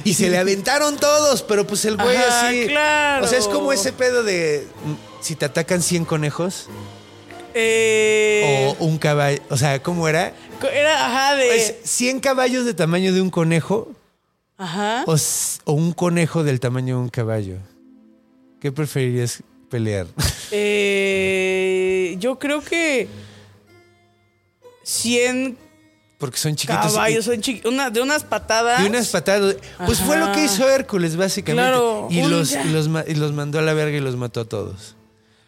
Y 0.04 0.16
se 0.16 0.30
le 0.30 0.38
aventaron 0.40 0.98
todos, 0.98 1.44
pero 1.44 1.66
pues 1.68 1.86
el 1.86 1.96
güey 1.96 2.18
Ajá, 2.18 2.48
así... 2.50 2.66
claro. 2.68 3.26
O 3.26 3.28
sea, 3.28 3.38
es 3.40 3.48
como 3.48 3.72
ese 3.72 3.94
pedo 3.94 4.24
de... 4.24 4.68
mm, 4.86 5.24
Si 5.24 5.36
te 5.36 5.46
atacan 5.46 5.82
100 5.82 6.06
conejos 6.06 6.68
Eh, 7.62 8.76
o 8.80 8.86
un 8.86 8.98
caballo... 8.98 9.40
O 9.50 9.58
sea, 9.58 9.82
¿cómo 9.82 10.08
era? 10.08 10.34
Era, 10.74 11.06
ajá, 11.06 11.36
de. 11.36 11.48
Pues 11.48 11.76
100 11.84 12.20
caballos 12.20 12.66
de 12.66 12.74
tamaño 12.74 13.14
de 13.14 13.22
un 13.22 13.30
conejo 13.30 13.92
ajá. 14.58 15.04
o, 15.08 15.16
o 15.66 15.72
un 15.74 15.94
conejo 15.94 16.44
del 16.44 16.60
tamaño 16.60 16.96
de 16.98 17.02
un 17.04 17.10
caballo. 17.10 17.56
¿Qué 18.62 18.72
preferirías 18.72 19.42
pelear? 19.70 20.08
Eh, 20.52 22.16
yo 22.20 22.40
creo 22.40 22.62
que 22.64 23.08
100 24.84 25.58
Porque 26.18 26.38
son 26.38 26.56
chiquitos. 26.56 26.92
caballos 26.94 27.26
son 27.26 27.36
chiqui- 27.36 27.66
una, 27.68 27.90
de 27.92 28.02
unas 28.02 28.24
patadas. 28.24 28.82
Y 28.84 28.88
unas 28.88 29.10
patadas. 29.10 29.56
Pues 29.86 30.00
fue 30.00 30.18
lo 30.18 30.32
que 30.32 30.44
hizo 30.46 30.68
Hércules, 30.68 31.16
básicamente. 31.16 31.70
Claro, 31.70 32.08
y, 32.10 32.22
los, 32.24 32.54
y, 32.54 32.70
los, 32.70 32.90
y 33.08 33.14
los 33.16 33.32
mandó 33.34 33.60
a 33.60 33.62
la 33.62 33.74
verga 33.74 33.96
y 33.98 34.02
los 34.02 34.16
mató 34.16 34.42
a 34.42 34.46
todos. 34.46 34.96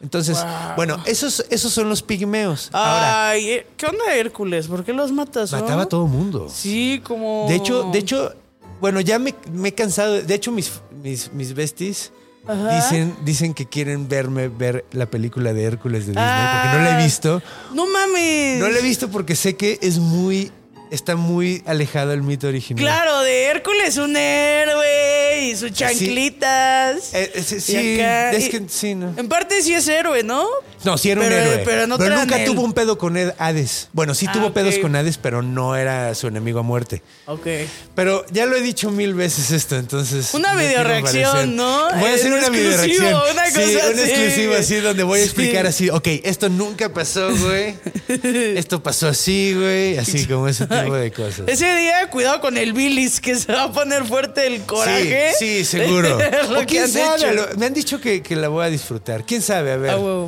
Entonces, 0.02 0.38
Wow. 0.38 0.76
bueno, 0.76 0.98
esos, 1.06 1.46
esos 1.50 1.72
son 1.72 1.88
los 1.90 2.02
pigmeos. 2.02 2.70
Ahora, 2.74 3.30
Ay, 3.30 3.50
eh, 3.50 3.68
¿qué 3.78 3.86
onda 3.86 4.16
Hércules? 4.16 4.68
¿Por 4.68 4.84
qué 4.84 4.94
los 4.94 5.12
matas? 5.12 5.52
no? 5.52 5.60
mataba 5.62 5.84
a 5.84 5.86
todo 5.86 6.08
mundo. 6.08 6.48
Sí, 6.52 7.02
como. 7.04 7.46
De 7.48 7.56
hecho, 7.56 7.90
de 7.92 8.00
hecho, 8.00 8.34
bueno, 8.80 9.00
ya 9.02 9.20
me, 9.20 9.36
me 9.54 9.70
he 9.70 9.74
cansado. 9.74 10.22
De 10.22 10.34
hecho, 10.34 10.52
mis, 10.52 10.72
mis, 11.04 11.32
mis 11.34 11.54
besties 11.54 12.12
Ajá. 12.48 12.76
dicen, 12.76 13.16
dicen 13.24 13.54
que 13.54 13.68
quieren 13.68 14.08
verme 14.10 14.48
ver 14.48 14.86
la 14.92 15.06
película 15.06 15.54
de 15.54 15.64
Hércules 15.66 16.08
de 16.08 16.14
Disney, 16.14 16.26
Ah. 16.28 16.62
porque 16.64 16.78
no 16.80 16.84
la 16.84 17.00
he 17.00 17.04
visto. 17.04 17.42
No 17.74 17.86
mames. 17.86 18.60
No 18.60 18.68
la 18.70 18.80
he 18.80 18.82
visto 18.82 19.10
porque 19.10 19.36
sé 19.36 19.56
que 19.56 19.78
es 19.84 20.00
muy. 20.00 20.52
Está 20.92 21.16
muy 21.16 21.64
alejado 21.66 22.10
del 22.12 22.22
mito 22.22 22.48
original. 22.50 22.84
Claro, 22.84 23.22
de 23.22 23.46
Hércules, 23.46 23.96
un 23.98 24.16
héroe 24.18 25.42
y 25.48 25.56
sus 25.56 25.72
chanclitas. 25.72 27.14
Eh, 27.14 27.32
eh, 27.36 27.44
sí, 27.44 27.56
Y 27.56 27.60
sí, 27.62 28.00
acá- 28.02 28.32
es 28.34 28.50
que 28.50 28.62
sí, 28.68 28.96
¿no? 28.96 29.14
En 29.18 29.28
parte 29.30 29.62
sí 29.62 29.74
es 29.74 29.88
héroe, 29.88 30.22
¿no? 30.24 30.46
No, 30.84 30.98
sí 30.98 31.12
era 31.12 31.22
Pero- 31.22 31.36
un 31.36 31.42
héroe. 31.42 31.62
pero 31.64 31.88
no 31.88 31.98
traen 31.98 32.16
nunca 32.16 32.38
él. 32.40 32.46
tuvo 32.46 32.62
un 32.64 32.74
pedo 32.74 32.98
con 32.98 33.16
Hades. 33.38 33.88
Bueno, 33.94 34.14
sí 34.16 34.26
Ah, 34.28 34.32
tuvo 34.34 34.52
pedos 34.52 34.78
con 34.80 34.96
Hades, 34.96 35.18
pero 35.18 35.42
no 35.42 35.76
era 35.76 36.14
su 36.16 36.28
enemigo 36.28 36.60
a 36.60 36.64
muerte. 36.64 37.02
Ok. 37.28 37.48
Pero 37.96 38.26
ya 38.32 38.46
lo 38.46 38.56
he 38.58 38.62
dicho 38.62 38.90
mil 38.92 39.14
veces 39.14 39.52
esto, 39.52 39.78
entonces. 39.78 40.34
Una 40.34 40.54
no 40.54 40.60
videoreacción, 40.60 41.32
parecer- 41.32 41.48
¿no? 41.50 41.90
Voy 42.00 42.10
a 42.10 42.16
hacer 42.16 42.32
una 42.34 42.40
exclusivo, 42.48 42.70
videoreacción. 42.70 43.14
una 43.32 43.46
sí, 43.46 43.54
cosa 43.54 43.88
un 43.88 43.94
así. 44.00 44.10
exclusivo 44.10 44.54
así 44.56 44.76
donde 44.78 45.04
voy 45.04 45.20
a 45.20 45.24
explicar 45.24 45.68
así, 45.68 45.90
ok, 45.90 46.08
esto 46.24 46.50
nunca 46.50 46.92
pasó, 46.92 47.30
güey. 47.38 47.76
esto 48.58 48.82
pasó 48.84 49.08
así, 49.08 49.54
güey. 49.56 49.98
Así 49.98 50.26
como 50.26 50.48
ese 50.48 50.66
tipo 50.66 50.81
de 50.90 51.12
cosas. 51.12 51.48
Ese 51.48 51.76
día, 51.78 52.10
cuidado 52.10 52.42
con 52.42 52.58
el 52.58 52.74
bilis, 52.74 53.20
que 53.20 53.36
se 53.36 53.52
va 53.52 53.64
a 53.64 53.72
poner 53.72 54.06
fuerte 54.06 54.48
el 54.48 54.62
coraje. 54.64 55.32
Sí, 55.38 55.64
sí, 55.64 55.66
seguro. 55.80 56.18
Lo 56.50 56.66
quién 56.66 56.88
sabe, 56.88 57.34
lo- 57.34 57.48
me 57.58 57.66
han 57.68 57.74
dicho 57.74 58.00
que, 58.02 58.22
que 58.22 58.36
la 58.36 58.48
voy 58.48 58.66
a 58.66 58.70
disfrutar. 58.70 59.26
¿Quién 59.26 59.42
sabe? 59.42 59.72
A 59.72 59.78
ver. 59.78 59.92
Ah. 59.92 60.28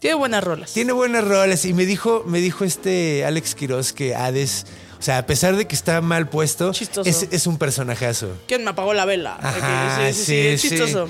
Tiene 0.00 0.16
buenas 0.16 0.44
rolas. 0.44 0.72
Tiene 0.72 0.92
buenas 0.92 1.24
roles 1.24 1.64
y 1.64 1.72
me 1.72 1.86
dijo, 1.86 2.24
me 2.26 2.40
dijo 2.40 2.64
este 2.64 3.24
Alex 3.24 3.54
Quiroz 3.54 3.94
que 3.94 4.14
Hades, 4.14 4.66
o 4.98 5.02
sea, 5.02 5.16
a 5.16 5.24
pesar 5.26 5.56
de 5.56 5.66
que 5.66 5.74
está 5.74 6.02
mal 6.02 6.28
puesto, 6.28 6.72
es, 6.72 7.28
es 7.30 7.46
un 7.46 7.56
personajazo. 7.56 8.36
¿Quién 8.46 8.64
me 8.64 8.70
apagó 8.70 8.92
la 8.92 9.06
vela? 9.06 9.38
Ajá, 9.40 10.12
sí, 10.12 10.12
sí, 10.12 10.24
sí, 10.24 10.24
sí, 10.24 10.46
es 10.48 10.60
sí. 10.60 10.68
chistoso. 10.68 11.08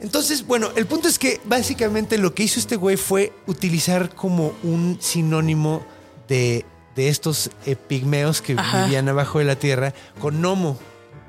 Entonces, 0.00 0.46
bueno, 0.46 0.70
el 0.76 0.86
punto 0.86 1.08
es 1.08 1.18
que 1.18 1.40
básicamente 1.44 2.18
lo 2.18 2.34
que 2.34 2.42
hizo 2.44 2.60
este 2.60 2.76
güey 2.76 2.96
fue 2.96 3.32
utilizar 3.46 4.14
como 4.14 4.54
un 4.62 4.98
sinónimo 5.00 5.84
de, 6.28 6.64
de 6.96 7.08
estos 7.08 7.50
eh, 7.66 7.76
pigmeos 7.76 8.42
que 8.42 8.54
Ajá. 8.54 8.84
vivían 8.84 9.08
abajo 9.08 9.38
de 9.38 9.44
la 9.44 9.56
tierra 9.56 9.94
con 10.20 10.40
Nomo. 10.40 10.78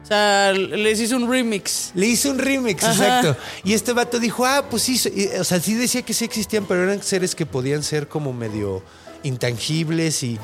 O 0.04 0.08
sea, 0.08 0.54
les 0.54 1.02
hizo 1.02 1.18
un 1.18 1.30
remix. 1.30 1.92
Le 1.94 2.08
hizo 2.08 2.32
un 2.32 2.40
remix, 2.40 2.82
Ajá. 2.84 3.20
exacto. 3.20 3.42
Y 3.66 3.74
este 3.74 3.92
vato 3.92 4.20
dijo, 4.20 4.46
ah, 4.46 4.66
pues 4.70 4.84
sí, 4.84 5.00
o 5.38 5.44
sea, 5.44 5.60
sí 5.60 5.74
decía 5.74 6.02
que 6.02 6.14
sí 6.14 6.24
existían, 6.24 6.66
pero 6.66 6.84
eran 6.84 7.04
seres 7.04 7.36
que 7.36 7.46
podían 7.46 7.84
ser 7.84 8.08
como 8.08 8.32
medio 8.32 8.82
intangibles 9.24 10.24
y, 10.24 10.40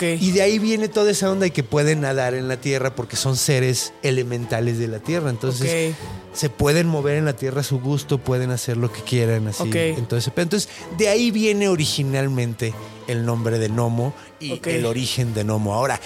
Y 0.00 0.30
de 0.32 0.42
ahí 0.42 0.58
viene 0.58 0.88
toda 0.88 1.10
esa 1.10 1.30
onda 1.30 1.46
y 1.46 1.50
que 1.50 1.62
pueden 1.62 2.00
nadar 2.00 2.34
en 2.34 2.48
la 2.48 2.56
tierra 2.56 2.94
porque 2.94 3.16
son 3.16 3.36
seres 3.36 3.92
elementales 4.02 4.78
de 4.78 4.88
la 4.88 4.98
tierra. 4.98 5.30
Entonces 5.30 5.94
se 6.32 6.48
pueden 6.50 6.86
mover 6.88 7.16
en 7.16 7.24
la 7.24 7.34
tierra 7.34 7.60
a 7.60 7.64
su 7.64 7.78
gusto, 7.80 8.18
pueden 8.18 8.50
hacer 8.50 8.76
lo 8.76 8.92
que 8.92 9.02
quieran 9.02 9.48
así. 9.48 9.62
Ok. 9.62 9.74
Entonces, 9.74 10.32
entonces 10.34 10.68
de 10.98 11.08
ahí 11.08 11.30
viene 11.30 11.68
originalmente 11.68 12.74
el 13.06 13.24
nombre 13.26 13.58
de 13.58 13.68
Nomo 13.68 14.14
y 14.40 14.60
el 14.64 14.86
origen 14.86 15.34
de 15.34 15.44
Nomo. 15.44 15.74
Ahora, 15.74 16.00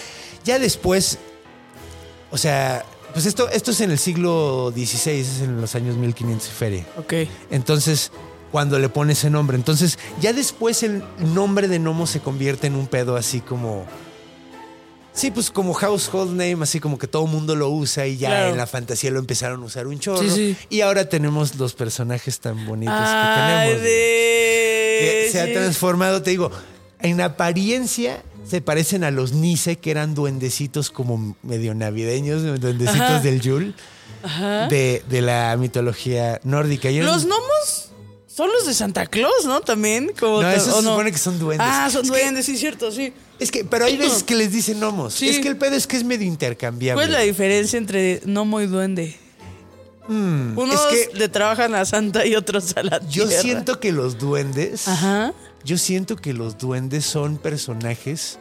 ya 0.45 0.59
después, 0.59 1.19
o 2.31 2.39
sea, 2.39 2.85
Pues 3.13 3.25
esto, 3.25 3.49
esto 3.49 3.71
es 3.71 3.81
en 3.81 3.91
el 3.91 3.99
siglo 3.99 4.71
XVI, 4.75 5.21
es 5.21 5.41
en 5.41 5.59
los 5.59 5.75
años 5.75 5.97
1500 5.97 6.49
y 6.49 6.51
feria. 6.51 6.87
Ok. 6.99 7.15
Entonces, 7.51 8.13
cuando 8.57 8.79
le 8.79 8.89
pone 8.89 9.13
ese 9.13 9.29
nombre. 9.29 9.55
Entonces, 9.55 9.99
ya 10.19 10.33
después 10.33 10.83
el 10.83 11.05
nombre 11.35 11.69
de 11.69 11.79
Nomo 11.79 12.07
se 12.07 12.21
convierte 12.21 12.69
en 12.69 12.75
un 12.75 12.87
pedo 12.87 13.15
así 13.15 13.43
como. 13.43 13.85
Sí, 15.13 15.31
pues 15.31 15.51
como 15.51 15.75
household 15.75 16.31
name, 16.31 16.57
así 16.63 16.81
como 16.81 16.97
que 16.99 17.07
todo 17.07 17.27
mundo 17.27 17.55
lo 17.55 17.69
usa 17.69 18.07
y 18.07 18.17
ya 18.17 18.29
Claro. 18.31 18.51
en 18.53 18.57
la 18.57 18.67
fantasía 18.67 19.11
lo 19.11 19.19
empezaron 19.19 19.63
a 19.63 19.67
usar 19.67 19.87
un 19.87 19.99
chorro. 19.99 20.23
Sí, 20.23 20.31
sí. 20.31 20.57
Y 20.71 20.81
ahora 20.81 21.07
tenemos 21.07 21.57
los 21.57 21.75
personajes 21.75 22.41
tan 22.41 22.65
bonitos 22.67 22.95
Ay, 22.99 23.67
que 23.69 23.75
tenemos. 23.75 23.83
de... 23.83 24.99
Que 25.01 25.29
se 25.33 25.41
ha 25.43 25.53
transformado, 25.53 26.23
te 26.23 26.31
digo, 26.31 26.51
en 27.01 27.21
apariencia 27.21 28.23
se 28.49 28.63
parecen 28.63 29.05
a 29.05 29.11
los 29.11 29.33
Nice, 29.33 29.77
que 29.77 29.91
eran 29.91 30.15
duendecitos 30.15 30.91
como 30.91 31.37
medio 31.43 31.75
navideños, 31.75 32.41
duendecitos 32.59 33.01
Ajá. 33.03 33.21
del 33.21 33.43
Yule, 33.43 33.75
de, 34.71 35.03
de 35.11 35.21
la 35.21 35.55
mitología 35.59 36.41
nórdica. 36.43 36.89
Eran- 36.89 37.05
Los 37.05 37.27
gnomos 37.27 37.91
son 38.37 38.51
los 38.53 38.67
de 38.67 38.75
Santa 38.75 39.07
Claus, 39.07 39.47
¿no? 39.47 39.61
También. 39.63 40.13
Como 40.19 40.43
No, 40.43 40.51
esos 40.51 40.75
¿o 40.75 40.83
se 40.83 40.89
supone 40.89 41.11
que 41.13 41.19
son 41.19 41.39
duendes. 41.39 41.67
Ah, 41.71 41.89
son 41.91 42.05
Es 42.05 42.11
que- 42.11 42.19
duendes, 42.19 42.45
sí, 42.47 42.59
cierto, 42.59 42.93
sí. 42.93 43.13
Es 43.39 43.51
que, 43.51 43.65
pero 43.65 43.87
hay 43.87 43.97
veces 43.97 44.23
que 44.23 44.35
les 44.35 44.53
dicen 44.53 44.79
gnomos. 44.81 45.15
Sí. 45.15 45.29
Es 45.29 45.39
que 45.41 45.49
el 45.49 45.57
pedo 45.57 45.75
es 45.77 45.87
que 45.87 45.97
es 45.97 46.05
medio 46.05 46.27
intercambiable. 46.27 46.99
¿Cuál 47.03 47.09
es 47.09 47.13
la 47.19 47.25
diferencia 47.25 47.79
entre 47.79 48.21
gnomo 48.25 48.61
y 48.61 48.67
duende? 48.67 49.17
Mm, 50.09 50.57
Unos 50.59 50.81
es 50.93 51.09
que 51.09 51.17
le 51.19 51.29
trabajan 51.29 51.75
a 51.75 51.85
Santa 51.85 52.25
y 52.27 52.35
otros 52.37 52.77
a 52.77 52.83
la 52.83 53.01
yo 53.09 53.27
tierra. 53.27 53.43
siento 53.43 53.81
que 53.81 53.91
los 53.93 54.19
duendes. 54.19 54.87
Ajá. 54.87 55.33
Yo 55.65 55.79
siento 55.79 56.17
que 56.17 56.33
los 56.33 56.59
duendes 56.59 57.05
son 57.05 57.39
personajes 57.39 58.39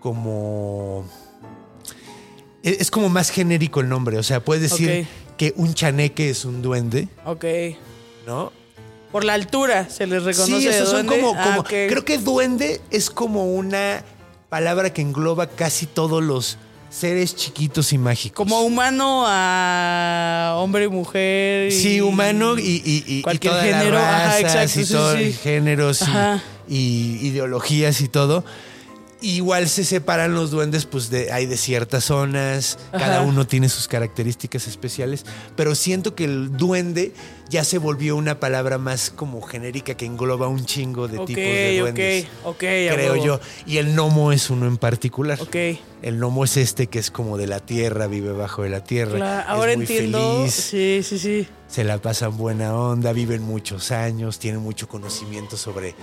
como. 0.00 1.04
e, 2.62 2.76
Es 2.80 2.90
como 2.90 3.08
más 3.08 3.30
genérico 3.30 3.80
el 3.80 3.88
nombre. 3.88 4.18
O 4.18 4.22
sea, 4.22 4.44
puedes 4.44 4.70
decir 4.70 5.06
que 5.38 5.52
un 5.56 5.74
chaneque 5.74 6.28
es 6.30 6.44
un 6.44 6.60
duende, 6.62 7.08
Ok. 7.24 7.44
¿no? 8.26 8.52
Por 9.12 9.24
la 9.24 9.34
altura 9.34 9.88
se 9.90 10.06
les 10.06 10.22
reconoce 10.22 10.60
Sí, 10.60 10.68
esos 10.68 10.88
son 10.90 11.06
duende. 11.06 11.22
como. 11.24 11.38
Ah, 11.38 11.44
como- 11.44 11.60
ok. 11.60 11.68
Creo 11.68 12.04
que 12.04 12.18
duende 12.18 12.80
es 12.90 13.10
como 13.10 13.44
una 13.46 14.04
palabra 14.48 14.92
que 14.92 15.02
engloba 15.02 15.46
casi 15.48 15.86
todos 15.86 16.22
los 16.22 16.58
seres 16.90 17.34
chiquitos 17.36 17.92
y 17.92 17.98
mágicos. 17.98 18.36
Como 18.36 18.60
humano 18.62 19.24
a 19.26 20.54
hombre 20.56 20.84
y 20.84 20.88
mujer. 20.88 21.68
y- 21.68 21.72
Sí, 21.72 22.00
humano 22.00 22.58
y, 22.58 22.62
y, 22.62 23.04
y- 23.06 23.18
y 23.18 23.22
Cualquier 23.22 23.54
género, 23.60 23.98
ajá, 23.98 24.40
exacto, 24.40 24.80
y 24.80 24.84
sí, 24.84 24.92
todos 24.92 25.18
sí. 25.18 25.32
géneros 25.32 26.04
y, 26.68 27.18
ideologías 27.28 28.00
y 28.00 28.08
todo. 28.08 28.44
Igual 29.22 29.68
se 29.68 29.84
separan 29.84 30.34
los 30.34 30.50
duendes, 30.50 30.86
pues 30.86 31.10
de, 31.10 31.30
hay 31.30 31.46
de 31.46 31.56
ciertas 31.56 32.04
zonas, 32.04 32.78
cada 32.90 33.20
uno 33.20 33.46
tiene 33.46 33.68
sus 33.68 33.86
características 33.86 34.66
especiales, 34.66 35.26
pero 35.56 35.74
siento 35.74 36.14
que 36.14 36.24
el 36.24 36.56
duende 36.56 37.12
ya 37.50 37.64
se 37.64 37.78
volvió 37.78 38.16
una 38.16 38.40
palabra 38.40 38.78
más 38.78 39.10
como 39.10 39.42
genérica 39.42 39.94
que 39.94 40.06
engloba 40.06 40.48
un 40.48 40.64
chingo 40.64 41.08
de 41.08 41.18
tipos 41.18 41.34
de 41.34 41.78
duendes. 41.80 42.26
ok, 42.44 42.54
ok. 42.54 42.58
Creo 42.58 43.16
yo. 43.16 43.40
Y 43.66 43.76
el 43.78 43.94
gnomo 43.94 44.32
es 44.32 44.48
uno 44.48 44.66
en 44.66 44.78
particular. 44.78 45.38
Ok. 45.40 45.56
El 46.02 46.16
gnomo 46.16 46.44
es 46.44 46.56
este 46.56 46.86
que 46.86 46.98
es 46.98 47.10
como 47.10 47.36
de 47.36 47.46
la 47.46 47.60
tierra, 47.60 48.06
vive 48.06 48.32
bajo 48.32 48.62
de 48.62 48.70
la 48.70 48.84
tierra. 48.84 49.16
Claro, 49.16 49.40
es 49.40 49.48
ahora 49.48 49.76
muy 49.76 49.82
entiendo. 49.82 50.18
feliz 50.18 50.54
Sí, 50.54 51.00
sí, 51.02 51.18
sí. 51.18 51.48
Se 51.70 51.84
la 51.84 51.98
pasan 51.98 52.36
buena 52.36 52.74
onda, 52.74 53.12
viven 53.12 53.42
muchos 53.42 53.92
años, 53.92 54.38
tienen 54.38 54.60
mucho 54.60 54.88
conocimiento 54.88 55.56
sobre, 55.56 55.94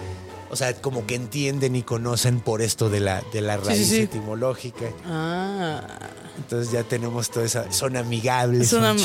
o 0.50 0.56
sea, 0.56 0.74
como 0.76 1.06
que 1.06 1.16
entienden 1.16 1.76
y 1.76 1.84
conocen 1.84 2.40
por 2.40 2.62
esto 2.62 2.90
de 2.90 3.02
la, 3.02 3.22
de 3.34 3.42
la 3.42 3.58
raíz 3.58 3.80
sí, 3.80 3.86
sí. 3.86 4.02
etimológica. 4.04 4.86
Ah. 5.06 5.82
Entonces 6.38 6.72
ya 6.72 6.84
tenemos 6.84 7.30
toda 7.32 7.46
esa, 7.46 7.72
son 7.72 7.98
amigables. 7.98 8.70
Son, 8.70 8.86
am- 8.86 8.98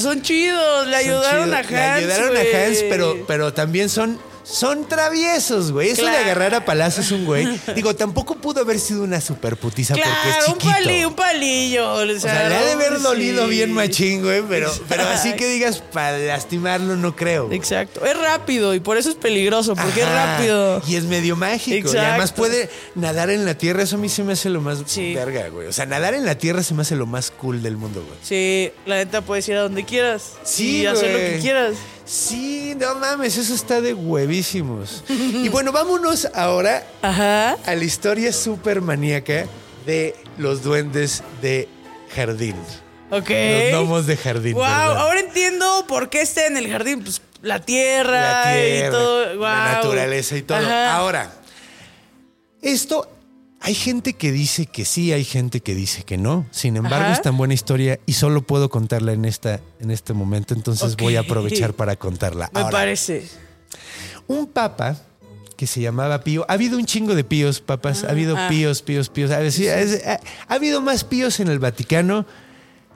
son 0.00 0.22
chidos. 0.22 0.86
Le 0.86 0.92
son 0.92 1.04
ayudaron 1.10 1.44
chidos. 1.44 1.54
a 1.54 1.58
Hans. 1.58 1.70
Le 1.70 2.12
ayudaron 2.12 2.36
a 2.36 2.40
Hans, 2.40 2.78
pero, 2.88 3.16
pero 3.26 3.52
también 3.52 3.88
son, 3.88 4.18
son 4.48 4.86
traviesos, 4.88 5.72
güey. 5.72 5.88
Eso 5.90 6.02
de 6.04 6.08
Claro. 6.10 6.24
agarrar 6.24 6.54
a 6.54 6.64
palazos 6.64 7.10
un 7.10 7.24
güey. 7.24 7.48
Digo, 7.74 7.96
tampoco 7.96 8.36
pudo 8.36 8.60
haber 8.60 8.78
sido 8.78 9.02
una 9.02 9.20
super 9.20 9.56
putiza 9.56 9.94
porque 9.94 10.08
es 10.08 10.16
Claro, 10.36 10.46
un, 10.52 10.58
chiquito. 10.58 10.72
pali- 10.74 11.04
un 11.04 11.14
palillo. 11.14 11.92
O 11.94 12.02
O 12.16 12.20
sea, 12.20 12.48
le 12.48 12.54
ha 12.54 12.62
de 12.62 12.72
haber 12.72 12.96
sí. 12.98 13.02
dolido 13.02 13.48
bien 13.48 13.72
machín, 13.72 14.22
güey, 14.22 14.42
pero, 14.48 14.72
pero 14.88 15.02
así 15.08 15.32
que 15.34 15.46
digas, 15.48 15.82
para 15.92 16.16
lastimarlo 16.18 16.94
no 16.96 17.16
creo. 17.16 17.46
güey. 17.46 17.58
Exacto. 17.58 18.04
Es 18.06 18.16
rápido 18.18 18.72
y 18.74 18.80
por 18.80 18.96
eso 18.98 19.10
es 19.10 19.16
peligroso, 19.16 19.74
porque 19.74 20.02
es 20.02 20.08
rápido. 20.08 20.80
Y 20.86 20.94
es 20.96 21.04
medio 21.04 21.34
mágico. 21.36 21.92
Y 21.92 21.96
además 21.96 22.32
puede 22.32 22.70
nadar 22.94 23.30
en 23.30 23.44
la 23.44 23.58
tierra. 23.58 23.82
Eso 23.82 23.96
a 23.96 23.98
mí 23.98 24.08
se 24.08 24.22
me 24.22 24.34
hace 24.34 24.48
lo 24.48 24.60
más 24.60 24.78
Sí. 24.86 25.12
verga, 25.14 25.48
güey. 25.48 25.66
O 25.66 25.72
sea, 25.72 25.86
nadar 25.86 26.14
en 26.14 26.24
la 26.24 26.36
tierra 26.38 26.62
se 26.62 26.72
me 26.74 26.82
hace 26.82 26.94
lo 26.94 27.06
más 27.06 27.32
cool 27.32 27.62
del 27.62 27.76
mundo, 27.76 28.04
güey. 28.06 28.16
Sí, 28.22 28.70
la 28.86 28.96
neta 28.96 29.22
puedes 29.22 29.48
ir 29.48 29.56
a 29.56 29.62
donde 29.62 29.84
quieras. 29.84 30.34
Sí, 30.44 30.82
y 30.82 30.86
hacer 30.86 31.10
lo 31.12 31.18
que 31.18 31.38
quieras. 31.40 31.74
Sí, 32.06 32.74
no 32.78 32.94
mames, 32.94 33.36
eso 33.36 33.52
está 33.52 33.80
de 33.80 33.92
huevísimos. 33.92 35.02
y 35.08 35.48
bueno, 35.48 35.72
vámonos 35.72 36.28
ahora 36.34 36.86
Ajá. 37.02 37.54
a 37.66 37.74
la 37.74 37.84
historia 37.84 38.32
súper 38.32 38.80
maníaca 38.80 39.46
de 39.84 40.14
los 40.38 40.62
duendes 40.62 41.24
de 41.42 41.68
jardín. 42.14 42.54
Ok. 43.10 43.28
Los 43.30 43.70
gnomos 43.72 44.06
de 44.06 44.16
jardín. 44.16 44.54
Wow, 44.54 44.64
ahora 44.64 45.18
entiendo 45.20 45.84
por 45.88 46.08
qué 46.08 46.20
está 46.22 46.46
en 46.46 46.56
el 46.56 46.70
jardín. 46.70 47.02
Pues 47.02 47.20
la 47.42 47.60
tierra, 47.60 48.20
la 48.20 48.52
tierra, 48.52 48.88
y 48.88 48.90
todo. 48.90 49.34
la 49.34 49.72
naturaleza 49.74 50.36
y 50.36 50.42
todo. 50.42 50.58
Ajá. 50.58 50.96
Ahora, 50.96 51.32
esto 52.62 53.10
hay 53.66 53.74
gente 53.74 54.12
que 54.12 54.30
dice 54.30 54.66
que 54.66 54.84
sí, 54.84 55.12
hay 55.12 55.24
gente 55.24 55.60
que 55.60 55.74
dice 55.74 56.04
que 56.04 56.16
no. 56.16 56.46
Sin 56.52 56.76
embargo, 56.76 57.06
Ajá. 57.06 57.12
es 57.14 57.22
tan 57.22 57.36
buena 57.36 57.52
historia 57.52 57.98
y 58.06 58.12
solo 58.12 58.42
puedo 58.42 58.70
contarla 58.70 59.12
en 59.12 59.24
esta 59.24 59.60
en 59.80 59.90
este 59.90 60.12
momento, 60.12 60.54
entonces 60.54 60.96
voy 60.96 61.16
a 61.16 61.20
aprovechar 61.20 61.74
para 61.74 61.96
contarla. 61.96 62.48
Me 62.54 62.60
Ahora, 62.60 62.70
parece. 62.78 63.28
un 64.28 64.46
papa 64.46 64.96
que 65.56 65.66
se 65.66 65.80
llamaba 65.80 66.22
Pío. 66.22 66.46
Ha 66.48 66.52
habido 66.52 66.78
un 66.78 66.86
chingo 66.86 67.16
de 67.16 67.24
píos, 67.24 67.60
papas. 67.60 68.04
ha 68.04 68.10
habido 68.10 68.36
ah. 68.36 68.46
píos, 68.48 68.82
píos, 68.82 69.08
píos. 69.08 69.32
A 69.32 69.40
ver, 69.40 69.50
sí, 69.50 69.66
es- 69.66 70.06
ha, 70.06 70.20
ha 70.46 70.54
habido 70.54 70.80
más 70.80 71.02
píos 71.02 71.40
en 71.40 71.48
el 71.48 71.58
Vaticano 71.58 72.24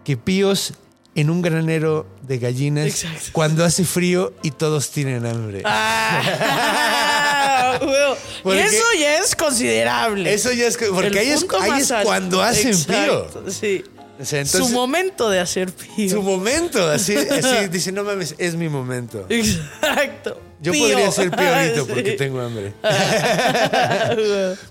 que 0.04 0.16
píos 0.16 0.74
en 1.16 1.30
un 1.30 1.42
granero 1.42 2.06
de 2.22 2.38
gallinas 2.38 2.86
Exacto. 2.86 3.30
cuando 3.32 3.64
hace 3.64 3.84
frío 3.84 4.32
y 4.44 4.52
todos 4.52 4.90
tienen 4.90 5.26
hambre. 5.26 5.62
Ah, 5.64 6.20
y 8.44 8.58
eso 8.58 8.84
ya 8.98 9.18
es 9.18 9.34
considerable. 9.36 10.32
Eso 10.32 10.52
ya 10.52 10.66
es 10.66 10.76
que- 10.76 10.86
porque 10.86 11.18
ahí 11.18 11.30
es, 11.30 11.44
ahí 11.52 12.04
cuando 12.04 12.42
hacen 12.42 12.68
Exacto, 12.68 13.30
pío. 13.44 13.52
Sí. 13.52 13.84
O 14.20 14.24
sea, 14.24 14.40
entonces- 14.40 14.68
Su 14.68 14.74
momento 14.74 15.30
de 15.30 15.40
hacer 15.40 15.72
pío. 15.72 16.10
Su 16.10 16.22
momento, 16.22 16.86
así, 16.88 17.16
así 17.16 17.68
dice, 17.70 17.90
no 17.92 18.04
mames, 18.04 18.34
es 18.38 18.54
mi 18.54 18.68
momento. 18.68 19.24
Exacto. 19.28 20.40
Yo 20.60 20.72
Pío. 20.72 20.88
podría 20.88 21.10
ser 21.10 21.30
pío 21.30 21.48
ahorita 21.54 21.74
Sí. 21.80 21.86
porque 21.88 22.12
tengo 22.12 22.38
hambre. 22.40 22.74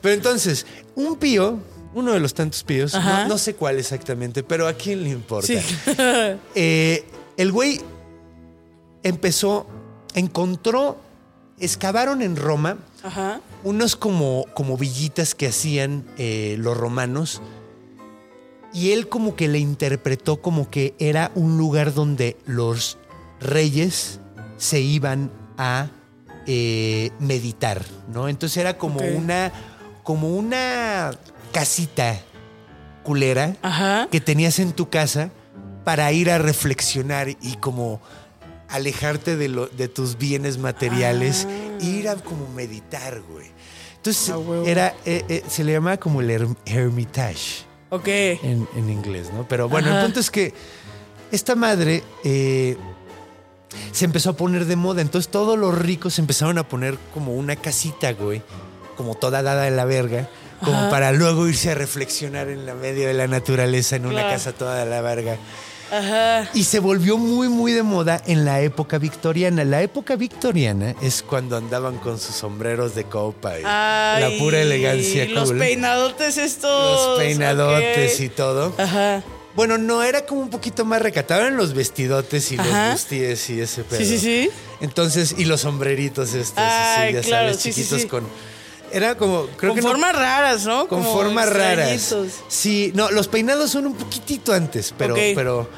Pero 0.02 0.14
entonces, 0.14 0.66
un 0.96 1.16
pío, 1.18 1.58
uno 1.96 2.14
de 2.14 2.20
los 2.20 2.34
tantos 2.36 2.64
píos, 2.64 2.94
no, 2.94 3.28
no 3.28 3.38
sé 3.40 3.56
cuál 3.56 3.80
exactamente, 3.80 4.44
pero 4.44 4.68
a 4.68 4.74
quién 4.74 5.04
le 5.04 5.10
importa. 5.10 5.48
Sí. 5.48 5.58
Eh, 6.56 7.04
el 7.38 7.52
güey 7.52 7.82
empezó, 9.02 9.66
encontró, 10.14 10.98
excavaron 11.60 12.22
en 12.22 12.36
Roma 12.36 12.78
Ajá. 13.04 13.42
unos 13.64 13.96
como, 13.96 14.46
como 14.54 14.78
villitas 14.78 15.36
que 15.36 15.48
hacían 15.48 16.06
eh, 16.18 16.56
los 16.60 16.78
romanos. 16.78 17.42
Y 18.74 18.92
él 18.92 19.10
como 19.10 19.36
que 19.36 19.48
le 19.48 19.60
interpretó 19.60 20.42
como 20.42 20.70
que 20.70 20.94
era 21.00 21.32
un 21.34 21.58
lugar 21.58 21.94
donde 21.94 22.38
los 22.46 22.98
reyes 23.40 24.20
se 24.58 24.80
iban 24.80 25.32
a 25.58 25.88
eh, 26.46 27.12
meditar, 27.20 27.84
¿no? 28.14 28.28
Entonces 28.28 28.58
era 28.58 28.78
como 28.78 29.00
una, 29.00 29.52
como 30.04 30.36
una 30.36 31.12
casita 31.52 32.20
culera 33.04 33.56
Ajá. 33.62 34.08
que 34.12 34.22
tenías 34.22 34.60
en 34.60 34.74
tu 34.74 34.90
casa 34.90 35.32
para 35.84 36.12
ir 36.12 36.30
a 36.30 36.38
reflexionar 36.38 37.30
y 37.30 37.56
como 37.60 38.02
alejarte 38.70 39.36
de, 39.36 39.48
lo- 39.50 39.68
de 39.68 39.88
tus 39.88 40.18
bienes 40.18 40.58
materiales 40.58 41.48
e 41.82 41.86
ir 41.86 42.10
a 42.10 42.16
como 42.16 42.48
meditar, 42.50 43.22
güey. 43.22 43.48
Entonces 43.98 44.30
Ah, 44.34 44.40
era, 44.66 44.96
eh, 45.06 45.24
eh, 45.28 45.44
se 45.50 45.64
le 45.64 45.74
llamaba 45.74 45.98
como 45.98 46.22
el 46.22 46.30
her- 46.30 46.56
hermitage 46.66 47.64
Ok. 47.90 48.08
en, 48.08 48.68
en 48.76 48.90
inglés, 48.90 49.32
¿no? 49.34 49.48
Pero 49.48 49.68
bueno, 49.68 49.90
Ajá. 49.90 50.00
el 50.00 50.06
punto 50.06 50.20
es 50.20 50.32
que 50.32 50.54
esta 51.32 51.56
madre 51.56 52.04
eh, 52.24 52.78
se 53.92 54.06
empezó 54.06 54.32
a 54.32 54.34
poner 54.34 54.66
de 54.66 54.76
moda. 54.76 55.02
Entonces 55.02 55.30
todos 55.30 55.58
los 55.60 55.78
ricos 55.78 56.18
empezaron 56.20 56.58
a 56.58 56.68
poner 56.68 56.98
como 57.14 57.36
una 57.36 57.56
casita, 57.56 58.14
güey, 58.14 58.42
como 58.96 59.16
toda 59.16 59.42
dada 59.42 59.64
de 59.64 59.72
la 59.72 59.86
verga, 59.86 60.30
como 60.64 60.78
Ajá. 60.78 60.90
para 60.90 61.12
luego 61.12 61.48
irse 61.48 61.72
a 61.72 61.76
reflexionar 61.76 62.50
en 62.50 62.66
la 62.66 62.74
medio 62.76 63.08
de 63.08 63.14
la 63.14 63.28
naturaleza, 63.28 63.96
en 63.96 64.06
una 64.06 64.16
Claro. 64.22 64.30
casa 64.30 64.52
toda 64.54 64.84
de 64.84 64.90
la 64.90 65.02
verga. 65.02 65.38
Ajá. 65.92 66.50
Y 66.54 66.64
se 66.64 66.80
volvió 66.80 67.18
muy, 67.18 67.50
muy 67.50 67.72
de 67.72 67.84
moda 67.84 68.22
en 68.26 68.46
la 68.46 68.62
época 68.62 68.98
victoriana. 68.98 69.64
La 69.64 69.82
época 69.82 70.16
victoriana 70.16 70.96
es 71.02 71.24
cuando 71.24 71.58
andaban 71.58 71.98
con 71.98 72.20
sus 72.20 72.36
sombreros 72.36 72.96
de 72.96 73.06
copa 73.06 73.60
y 73.60 73.64
la 73.64 74.30
pura 74.38 74.62
elegancia 74.62 75.26
Los 75.26 75.50
cool. 75.50 75.60
peinadotes 75.60 76.38
estos. 76.38 77.10
Los 77.10 77.20
peinadotes 77.20 78.20
y 78.20 78.30
todo. 78.30 78.74
Ajá. 78.78 79.24
Bueno, 79.56 79.78
no, 79.78 80.04
era 80.04 80.26
como 80.26 80.42
un 80.42 80.50
poquito 80.50 80.86
más 80.86 81.02
recatado. 81.02 81.42
Eran 81.42 81.58
los 81.58 81.74
vestidotes 81.74 82.52
y 82.52 82.58
Ajá. 82.58 82.92
los 82.92 82.94
busties 82.94 83.50
y 83.50 83.60
ese 83.60 83.84
pedo. 83.84 84.00
Sí, 84.00 84.06
sí, 84.06 84.20
sí. 84.20 84.50
Entonces, 84.80 85.36
y 85.38 85.46
los 85.46 85.62
sombreritos 85.62 86.34
estos, 86.34 86.64
sí, 86.64 87.14
ya 87.14 87.22
claro, 87.22 87.24
sabes, 87.24 87.58
sí, 87.58 87.74
sí, 87.74 87.82
chiquitos 87.82 88.02
sí. 88.04 88.08
con... 88.08 88.26
Era 88.92 89.16
como, 89.16 89.46
creo 89.58 89.72
con 89.72 89.76
que 89.76 89.82
no- 89.82 89.90
formas 89.90 90.16
raras, 90.16 90.66
¿no? 90.66 90.88
con 90.88 91.00
Como 91.04 91.14
formas 91.14 91.50
raras. 91.52 91.90
Sí, 92.48 92.92
no, 92.96 93.10
los 93.12 93.28
peinados 93.28 93.70
son 93.72 93.86
un 93.88 93.94
poquitito 93.96 94.54
antes, 94.54 94.94
pero, 94.98 95.16
pero 95.36 95.70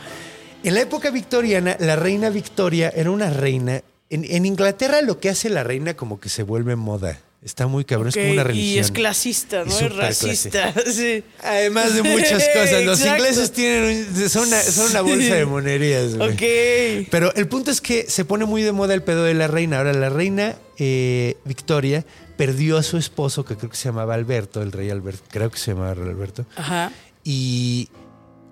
en 0.64 0.74
la 0.74 0.82
época 0.82 1.10
victoriana, 1.12 1.76
la 1.80 1.96
reina 1.96 2.30
Victoria 2.30 2.92
era 2.96 3.12
una 3.12 3.30
reina. 3.30 3.82
En, 4.10 4.26
en 4.26 4.46
Inglaterra 4.46 5.02
lo 5.02 5.20
que 5.20 5.30
hace 5.30 5.50
la 5.50 5.64
reina 5.64 5.96
como 5.96 6.20
que 6.20 6.30
se 6.30 6.44
vuelve 6.44 6.76
moda. 6.76 7.20
Está 7.44 7.66
muy 7.66 7.86
cabrón, 7.86 8.10
es 8.10 8.16
como 8.16 8.32
una 8.34 8.42
Y 8.42 8.46
religión. 8.46 8.86
es 8.86 8.92
clasista, 8.92 9.66
¿no? 9.66 9.72
Y 9.72 9.84
Es 9.86 9.96
racista. 9.96 10.74
Sí. 10.94 11.24
Además 11.42 11.96
de 11.96 12.04
muchas 12.04 12.44
cosas. 12.54 12.84
Los 12.84 13.04
ingleses 13.04 13.52
tienen 13.52 14.08
un- 14.16 14.30
son, 14.30 14.48
una, 14.48 14.62
son 14.62 14.92
una 14.92 15.02
bolsa 15.02 15.34
de 15.36 15.46
monerías. 15.48 16.16
güey. 16.16 16.30
Ok. 17.04 17.08
Pero 17.10 17.34
el 17.34 17.48
punto 17.48 17.72
es 17.72 17.82
que 17.82 18.06
se 18.08 18.26
pone 18.26 18.46
muy 18.46 18.62
de 18.62 18.72
moda 18.72 18.94
el 18.94 19.02
pedo 19.02 19.24
de 19.24 19.34
la 19.34 19.48
reina. 19.48 19.80
Ahora, 19.80 19.92
la 19.94 20.10
reina 20.10 20.56
eh, 20.78 21.36
Victoria 21.44 22.06
perdió 22.38 22.78
a 22.78 22.84
su 22.84 22.98
esposo, 22.98 23.44
que 23.44 23.56
creo 23.58 23.72
que 23.72 23.78
se 23.78 23.86
llamaba 23.86 24.14
Alberto, 24.14 24.62
el 24.62 24.72
rey 24.72 24.92
Alberto, 24.92 25.24
creo 25.30 25.50
que 25.50 25.58
se 25.58 25.72
llamaba 25.72 25.92
Alberto, 25.92 26.46
Ajá. 26.56 26.92
y 27.24 27.90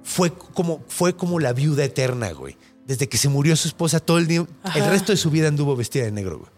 fue 0.03 0.31
como, 0.33 0.83
fue 0.87 1.15
como 1.15 1.39
la 1.39 1.53
viuda 1.53 1.83
eterna, 1.83 2.31
güey. 2.31 2.55
Desde 2.85 3.07
que 3.07 3.17
se 3.17 3.29
murió 3.29 3.55
su 3.55 3.67
esposa, 3.67 3.99
todo 3.99 4.17
el 4.17 4.25
día, 4.27 4.45
el 4.75 4.85
resto 4.89 5.11
de 5.11 5.17
su 5.17 5.29
vida 5.29 5.47
anduvo 5.47 5.75
vestida 5.75 6.05
de 6.05 6.11
negro, 6.11 6.39
güey. 6.39 6.51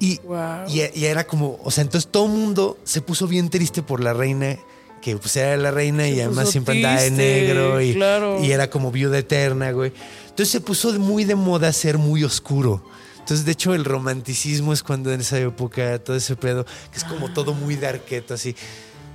Y, 0.00 0.18
Wow. 0.24 0.66
y, 0.68 0.80
y 0.98 1.04
era 1.04 1.24
como, 1.26 1.60
o 1.62 1.70
sea, 1.70 1.82
entonces 1.82 2.10
todo 2.10 2.24
el 2.26 2.32
mundo 2.32 2.78
se 2.84 3.00
puso 3.02 3.28
bien 3.28 3.50
triste 3.50 3.82
por 3.82 4.02
la 4.02 4.12
reina, 4.12 4.58
que 5.02 5.16
pues 5.16 5.36
era 5.36 5.56
la 5.56 5.70
reina 5.70 6.08
y 6.08 6.14
Se 6.16 6.22
además 6.22 6.44
puso 6.46 6.52
siempre 6.52 6.76
andaba 6.76 7.00
de 7.02 7.10
triste, 7.10 7.22
negro 7.22 7.80
y, 7.80 7.94
claro. 7.94 8.42
y 8.44 8.50
era 8.50 8.68
como 8.70 8.90
viuda 8.90 9.18
eterna, 9.18 9.70
güey. 9.72 9.92
Entonces 10.24 10.48
se 10.50 10.60
puso 10.60 10.92
muy 10.98 11.24
de 11.24 11.34
moda 11.36 11.72
ser 11.72 11.98
muy 11.98 12.24
oscuro. 12.24 12.82
Entonces, 13.18 13.44
de 13.46 13.52
hecho, 13.52 13.74
el 13.74 13.84
romanticismo 13.84 14.72
es 14.72 14.82
cuando 14.82 15.12
en 15.12 15.20
esa 15.20 15.38
época, 15.38 15.98
todo 16.00 16.16
ese 16.16 16.34
pedo, 16.34 16.64
que 16.90 16.98
es 16.98 17.04
como 17.04 17.32
todo 17.32 17.54
muy 17.54 17.76
darketo, 17.76 18.34
así. 18.34 18.56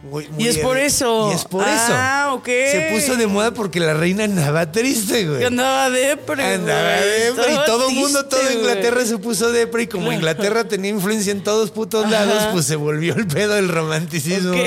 Muy- 0.10 0.28
muy- 0.30 0.43
Y 0.43 0.47
es 0.47 0.58
por 0.60 0.78
eso. 0.78 1.30
Y 1.32 1.36
es 1.36 1.45
por 1.45 1.64
Ah, 1.66 2.26
eso. 2.28 2.36
ok. 2.36 2.45
Se 2.45 2.89
puso 2.93 3.16
de 3.18 3.28
moda 3.28 3.51
porque 3.53 3.80
la 3.80 3.93
reina 3.93 4.24
andaba 4.24 4.72
triste, 4.72 5.26
güey. 5.28 5.39
Que 5.39 5.45
andaba 5.47 5.89
depre, 5.89 6.43
Andaba 6.56 6.91
depre 7.01 7.53
y 7.53 7.66
todo 7.66 7.89
el 7.89 7.95
mundo, 7.95 8.26
toda 8.26 8.53
Inglaterra 8.53 8.95
güey. 8.97 9.08
se 9.08 9.18
puso 9.18 9.51
depre 9.51 9.84
y 9.84 9.88
como 9.88 10.12
Inglaterra 10.12 10.64
tenía 10.68 10.91
influencia 10.91 11.32
en 11.32 11.43
todos 11.43 11.72
putos 11.72 12.10
lados, 12.10 12.47
pues 12.51 12.66
se 12.66 12.76
volvió 12.76 13.16
el 13.16 13.28
pedo 13.28 13.53
del 13.56 13.70
romanticismo. 13.70 14.51
Ok. 14.51 14.60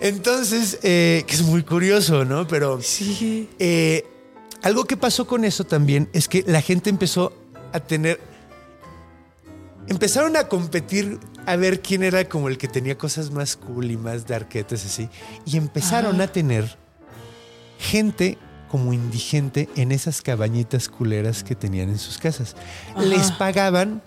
Entonces, 0.00 0.78
eh, 0.82 1.24
que 1.26 1.34
es 1.34 1.42
muy 1.42 1.62
curioso, 1.62 2.24
¿no? 2.24 2.46
Pero 2.46 2.80
Sí. 2.82 3.48
eh, 3.58 4.04
algo 4.62 4.84
que 4.84 4.96
pasó 4.96 5.26
con 5.26 5.44
eso 5.44 5.64
también 5.64 6.08
es 6.12 6.28
que 6.28 6.44
la 6.46 6.60
gente 6.62 6.90
empezó 6.90 7.32
a 7.72 7.80
tener... 7.80 8.20
Empezaron 9.88 10.36
a 10.36 10.46
competir 10.48 11.18
a 11.46 11.56
ver 11.56 11.80
quién 11.80 12.02
era 12.02 12.24
como 12.28 12.48
el 12.48 12.58
que 12.58 12.68
tenía 12.68 12.96
cosas 12.96 13.30
más 13.30 13.56
cool 13.56 13.90
y 13.90 13.96
más 13.96 14.26
darketes 14.26 14.84
así. 14.84 15.08
Y 15.44 15.56
empezaron 15.56 16.20
a 16.20 16.28
tener 16.28 16.76
gente 17.78 18.38
como 18.70 18.92
indigente 18.92 19.68
en 19.76 19.90
esas 19.90 20.22
cabañitas 20.22 20.88
culeras 20.88 21.42
que 21.42 21.54
tenían 21.54 21.88
en 21.88 21.98
sus 21.98 22.18
casas. 22.18 22.54
Les 22.96 23.32
pagaban 23.32 24.02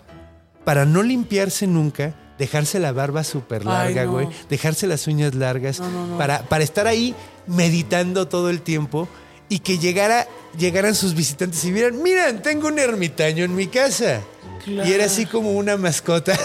para 0.64 0.86
no 0.86 1.02
limpiarse 1.02 1.66
nunca, 1.66 2.14
dejarse 2.38 2.78
la 2.78 2.92
barba 2.92 3.24
súper 3.24 3.64
larga, 3.66 4.04
no. 4.04 4.12
güey, 4.12 4.28
dejarse 4.48 4.86
las 4.86 5.06
uñas 5.06 5.34
largas, 5.34 5.82
Para, 6.16 6.42
para 6.44 6.64
estar 6.64 6.86
ahí 6.86 7.14
meditando 7.46 8.26
todo 8.26 8.48
el 8.48 8.62
tiempo 8.62 9.06
y 9.50 9.58
que 9.58 9.78
llegara, 9.78 10.26
llegaran 10.56 10.94
sus 10.94 11.14
visitantes 11.14 11.62
y 11.66 11.72
vieran, 11.72 12.02
miren, 12.02 12.40
tengo 12.40 12.68
un 12.68 12.78
ermitaño 12.78 13.44
en 13.44 13.54
mi 13.54 13.66
casa. 13.66 14.22
Y 14.66 14.92
era 14.92 15.04
así 15.04 15.26
como 15.26 15.52
una 15.52 15.76
mascota. 15.76 16.38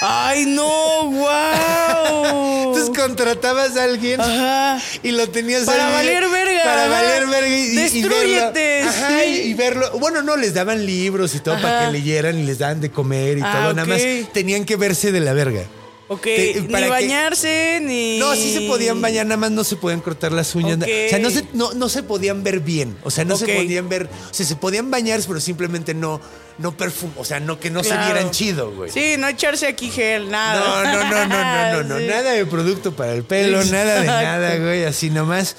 ¡Ay, 0.00 0.46
no! 0.46 1.10
¡Wow! 1.10 2.68
Entonces 2.68 2.90
contratabas 2.96 3.76
a 3.76 3.84
alguien 3.84 4.20
Ajá. 4.20 4.78
y 5.02 5.10
lo 5.10 5.28
tenías 5.28 5.64
Para 5.64 5.88
ahí, 5.88 5.94
valer 6.06 6.28
verga, 6.30 6.62
Para 6.64 6.88
valer 6.88 7.26
verga 7.26 7.48
y, 7.48 7.62
y 7.62 7.74
Destrúyete, 7.74 8.60
verlo. 8.84 8.90
Ajá, 8.90 9.08
sí. 9.24 9.42
y, 9.44 9.54
verlo. 9.54 9.90
Bueno, 9.98 10.22
no, 10.22 10.36
les 10.36 10.54
daban 10.54 10.86
libros 10.86 11.34
y 11.34 11.40
todo 11.40 11.60
para 11.60 11.86
que 11.86 11.92
leyeran 11.92 12.38
y 12.38 12.44
les 12.44 12.58
daban 12.58 12.80
de 12.80 12.90
comer 12.90 13.38
y 13.38 13.42
Ah, 13.42 13.52
todo. 13.62 13.74
Nada 13.74 13.88
más 13.88 14.00
tenían 14.32 14.64
que 14.64 14.76
verse 14.76 15.10
de 15.10 15.20
la 15.20 15.32
verga. 15.32 15.62
Ok, 16.10 16.22
Te- 16.22 16.60
ni 16.62 16.68
para 16.68 16.86
que- 16.86 16.90
bañarse, 16.90 17.80
ni... 17.82 18.18
No, 18.18 18.34
sí 18.34 18.52
se 18.54 18.62
podían 18.62 19.00
bañar, 19.02 19.26
nada 19.26 19.36
más 19.36 19.50
no 19.50 19.62
se 19.62 19.76
podían 19.76 20.00
cortar 20.00 20.32
las 20.32 20.54
uñas. 20.54 20.78
O 20.78 20.84
sea, 21.10 21.18
no 21.18 21.28
se, 21.28 21.44
no, 21.52 21.72
no 21.74 21.88
se 21.90 22.02
podían 22.02 22.42
ver 22.42 22.60
bien. 22.60 22.96
O 23.04 23.10
sea, 23.10 23.24
no 23.26 23.36
se 23.36 23.46
podían 23.46 23.88
ver. 23.90 24.08
O 24.30 24.34
sea, 24.34 24.46
se 24.46 24.56
podían 24.56 24.90
bañar, 24.90 25.20
pero 25.28 25.38
simplemente 25.38 25.92
no, 25.92 26.18
no 26.56 26.74
perfum. 26.74 27.10
O 27.18 27.24
sea, 27.26 27.40
no 27.40 27.60
que 27.60 27.68
no 27.70 27.82
Claro. 27.82 28.06
se 28.06 28.12
vieran 28.12 28.30
chido, 28.30 28.70
güey. 28.72 28.90
Sí, 28.90 29.16
no 29.18 29.28
echarse 29.28 29.66
aquí 29.66 29.90
gel, 29.90 30.30
nada. 30.30 30.82
No, 30.82 30.92
no, 30.92 31.04
no, 31.10 31.26
no, 31.26 31.26
no, 31.26 31.82
no, 31.82 32.00
no. 32.00 32.06
Nada 32.06 32.30
de 32.32 32.46
producto 32.46 32.96
para 32.96 33.12
el 33.12 33.24
pelo, 33.24 33.62
nada 33.66 34.00
de 34.00 34.06
nada, 34.06 34.56
güey. 34.56 34.84
Así 34.86 35.10
nomás. 35.10 35.56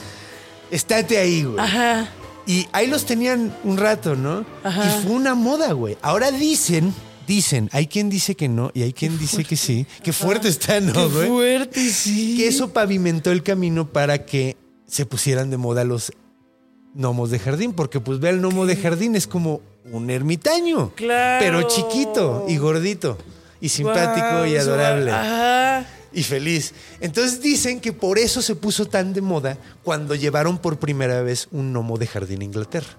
Estate 0.71 1.17
ahí, 1.19 1.43
güey. 1.43 1.59
Ajá. 1.59 2.09
Y 2.47 2.67
ahí 2.71 2.87
los 2.87 3.05
tenían 3.05 3.55
un 3.63 3.77
rato, 3.77 4.15
¿no? 4.15 4.41
Y 4.65 5.03
fue 5.03 5.11
una 5.11 5.35
moda, 5.35 5.73
güey. 5.73 5.95
Ahora 6.01 6.31
dicen, 6.31 6.91
dicen, 7.29 7.69
hay 7.71 7.85
quien 7.87 8.09
dice 8.09 8.33
que 8.35 8.49
no 8.49 8.71
y 8.73 8.81
hay 8.81 8.91
quien 8.91 9.17
dice 9.19 9.43
que 9.45 9.55
sí. 9.55 9.85
Qué 10.03 10.11
fuerte 10.11 10.49
está, 10.49 10.79
¿no, 10.81 10.91
Qué 10.93 11.05
güey? 11.05 11.27
fuerte, 11.29 11.89
sí. 11.89 12.35
Que 12.35 12.47
eso 12.47 12.73
pavimentó 12.73 13.31
el 13.31 13.43
camino 13.43 13.87
para 13.87 14.25
que 14.25 14.57
se 14.87 15.05
pusieran 15.05 15.51
de 15.51 15.57
moda 15.57 15.83
los 15.83 16.11
gnomos 16.95 17.29
de 17.29 17.37
jardín, 17.37 17.73
porque 17.73 17.99
pues 17.99 18.19
ve 18.19 18.29
al 18.29 18.39
gnomo 18.41 18.65
de 18.65 18.75
jardín 18.75 19.15
es 19.15 19.27
como 19.27 19.61
un 19.91 20.09
ermitaño, 20.09 20.91
Claro. 20.95 21.45
pero 21.45 21.67
chiquito 21.67 22.45
y 22.49 22.57
gordito 22.57 23.17
y 23.61 23.69
simpático 23.69 24.45
y 24.47 24.55
adorable 24.57 25.11
Ajá. 25.11 25.85
y 26.11 26.23
feliz. 26.23 26.73
Entonces 26.99 27.41
dicen 27.41 27.79
que 27.79 27.93
por 27.93 28.17
eso 28.17 28.41
se 28.41 28.55
puso 28.55 28.85
tan 28.87 29.13
de 29.13 29.21
moda 29.21 29.57
cuando 29.83 30.15
llevaron 30.15 30.57
por 30.57 30.79
primera 30.79 31.21
vez 31.21 31.47
un 31.51 31.71
gnomo 31.73 31.97
de 31.99 32.07
jardín 32.07 32.41
a 32.41 32.45
Inglaterra. 32.45 32.89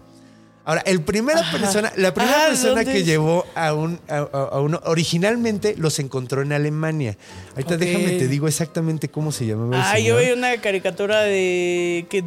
Ahora, 0.70 0.82
el 0.86 1.02
primera 1.02 1.50
persona, 1.50 1.92
la 1.96 2.14
primera 2.14 2.44
Ah, 2.44 2.48
persona 2.50 2.74
¿dónde 2.76 2.92
que 2.92 3.02
llevó 3.02 3.44
a 3.56 3.74
un, 3.74 3.98
a, 4.08 4.60
uno, 4.60 4.80
originalmente 4.84 5.74
los 5.76 5.98
encontró 5.98 6.42
en 6.42 6.52
Alemania. 6.52 7.18
Ahorita 7.56 7.74
Ok. 7.74 7.80
déjame 7.80 8.10
te 8.10 8.28
digo 8.28 8.46
exactamente 8.46 9.08
cómo 9.08 9.32
se 9.32 9.46
llamaba 9.46 9.74
el 9.74 9.82
Ah, 9.82 9.98
yo 9.98 10.16
vi 10.18 10.30
una 10.30 10.60
caricatura 10.60 11.22
de 11.22 12.06
que 12.08 12.20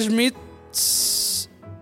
Smith 0.00 0.34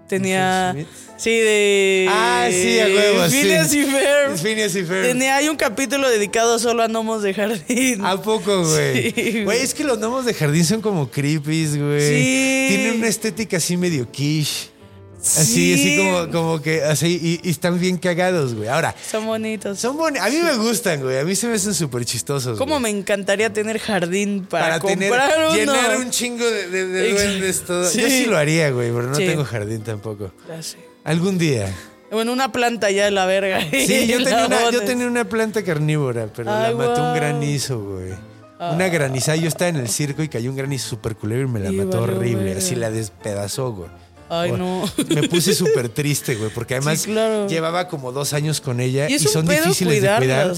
tenía. 0.08 0.72
Doofenshmirtz. 0.72 1.08
Sí, 1.18 1.30
de. 1.30 2.06
Ah, 2.10 2.48
sí, 2.50 2.80
a 2.80 2.86
huevo, 2.86 3.28
sí. 3.28 3.42
Phineas 3.42 3.74
y 3.74 3.84
Ferb. 3.84 4.36
Phineas 4.38 4.74
y 4.74 4.82
Ferb. 4.82 5.06
Tenía, 5.06 5.36
hay 5.36 5.48
un 5.48 5.56
capítulo 5.56 6.08
dedicado 6.08 6.58
solo 6.58 6.82
a 6.82 6.88
gnomos 6.88 7.22
de 7.22 7.32
jardín. 7.32 8.04
¿A 8.04 8.20
poco, 8.20 8.64
güey? 8.64 9.12
Sí, 9.12 9.22
güey. 9.22 9.44
Güey, 9.44 9.60
es 9.60 9.72
que 9.72 9.84
los 9.84 9.98
gnomos 9.98 10.24
de 10.24 10.34
jardín 10.34 10.64
son 10.64 10.80
como 10.80 11.08
creepies, 11.12 11.78
güey. 11.78 12.00
Sí. 12.00 12.66
Tienen 12.70 12.96
una 12.98 13.06
estética 13.06 13.58
así 13.58 13.76
medio 13.76 14.10
quiche. 14.10 14.76
Así, 15.20 15.44
Sí. 15.44 15.74
así 15.74 15.96
como, 15.98 16.30
como 16.32 16.62
que 16.62 16.82
así, 16.84 17.18
y, 17.42 17.46
y 17.46 17.50
están 17.50 17.78
bien 17.80 17.96
cagados, 17.98 18.54
güey. 18.54 18.68
Ahora, 18.68 18.94
Son 19.10 19.26
bonitos. 19.26 19.78
son 19.78 19.96
boni- 19.98 20.18
A 20.20 20.28
mí 20.28 20.36
me 20.36 20.54
gustan, 20.56 21.02
güey. 21.02 21.18
A 21.18 21.24
mí 21.24 21.34
se 21.34 21.46
me 21.48 21.54
hacen 21.54 21.74
súper 21.74 22.04
chistosos. 22.04 22.56
¿Cómo 22.56 22.78
güey. 22.78 22.92
me 22.92 22.98
encantaría 23.00 23.52
tener 23.52 23.78
jardín 23.78 24.46
para, 24.48 24.78
Para 24.78 24.80
tener, 24.80 25.08
comprar 25.10 25.38
uno? 25.46 25.54
llenar 25.56 25.96
un 25.98 26.10
chingo 26.10 26.44
de, 26.44 26.68
de- 26.70 26.86
de 26.86 27.12
duendes 27.12 27.62
todo. 27.64 27.88
Sí. 27.88 28.00
Yo 28.00 28.08
sí 28.08 28.26
lo 28.26 28.36
haría, 28.38 28.70
güey, 28.70 28.90
pero 28.90 29.08
no 29.10 29.16
tengo 29.16 29.44
jardín 29.44 29.82
tampoco. 29.82 30.30
Ya 30.48 30.62
sé. 30.62 30.78
Algún 31.04 31.36
día. 31.38 31.74
Bueno, 32.10 32.32
una 32.32 32.52
planta 32.52 32.90
ya 32.90 33.04
de 33.04 33.10
la 33.10 33.26
verga. 33.26 33.60
Sí, 33.70 34.06
yo 34.06 34.18
tenía, 34.24 34.46
una, 34.46 34.70
yo 34.70 34.82
tenía 34.82 35.06
una 35.06 35.28
planta 35.28 35.62
carnívora, 35.62 36.28
pero 36.34 36.50
Ay, 36.50 36.70
la 36.72 36.76
mató 36.78 37.02
un 37.02 37.14
granizo, 37.14 37.80
güey. 37.80 38.12
Una 38.60 38.88
granizada. 38.88 39.36
Yo 39.36 39.46
estaba 39.48 39.68
en 39.68 39.76
el 39.76 39.88
circo 39.88 40.22
y 40.22 40.28
cayó 40.28 40.50
un 40.50 40.56
granizo 40.56 40.88
súper 40.88 41.14
culero 41.16 41.42
y 41.42 41.46
me 41.48 41.60
la 41.60 41.70
Y 41.70 41.76
mató 41.76 42.02
horrible. 42.02 42.54
Así 42.56 42.74
la 42.76 42.90
despedazó, 42.90 43.72
güey. 43.72 43.90
Ay, 44.28 44.52
no. 44.52 44.84
Me 45.08 45.28
puse 45.28 45.54
súper 45.54 45.88
triste, 45.88 46.34
güey, 46.36 46.50
porque 46.50 46.74
además 46.74 47.00
Sí, 47.00 47.10
claro. 47.12 47.46
llevaba 47.48 47.88
como 47.88 48.12
dos 48.12 48.32
años 48.32 48.60
con 48.60 48.80
ella 48.80 49.08
Y 49.08 49.18
son 49.18 49.46
difíciles 49.46 50.02
de 50.02 50.16
cuidar. 50.16 50.54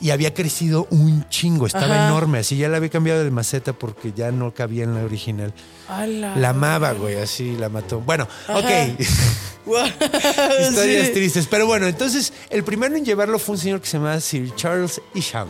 Y 0.00 0.10
había 0.10 0.34
crecido 0.34 0.86
un 0.90 1.26
chingo, 1.28 1.66
estaba 1.66 1.94
Ajá. 1.94 2.06
enorme. 2.08 2.38
Así 2.40 2.56
ya 2.56 2.68
la 2.68 2.76
había 2.78 2.90
cambiado 2.90 3.24
de 3.24 3.30
maceta 3.30 3.72
porque 3.72 4.12
ya 4.14 4.30
no 4.30 4.52
cabía 4.52 4.84
en 4.84 4.94
la 4.94 5.04
original. 5.04 5.52
Ala. 5.88 6.36
La 6.36 6.50
amaba, 6.50 6.92
güey, 6.92 7.16
así 7.16 7.56
la 7.56 7.68
mató. 7.68 8.00
Bueno, 8.00 8.26
ok. 8.48 8.64
Guau, 9.66 9.86
Historias 10.68 11.06
sí. 11.08 11.12
tristes. 11.14 11.46
Pero 11.50 11.66
bueno, 11.66 11.86
entonces 11.86 12.32
el 12.50 12.64
primero 12.64 12.96
en 12.96 13.04
llevarlo 13.04 13.38
fue 13.38 13.54
un 13.54 13.60
señor 13.60 13.80
que 13.80 13.86
se 13.86 13.96
llamaba 13.96 14.20
Sir 14.20 14.54
Charles 14.54 15.00
Isham 15.14 15.48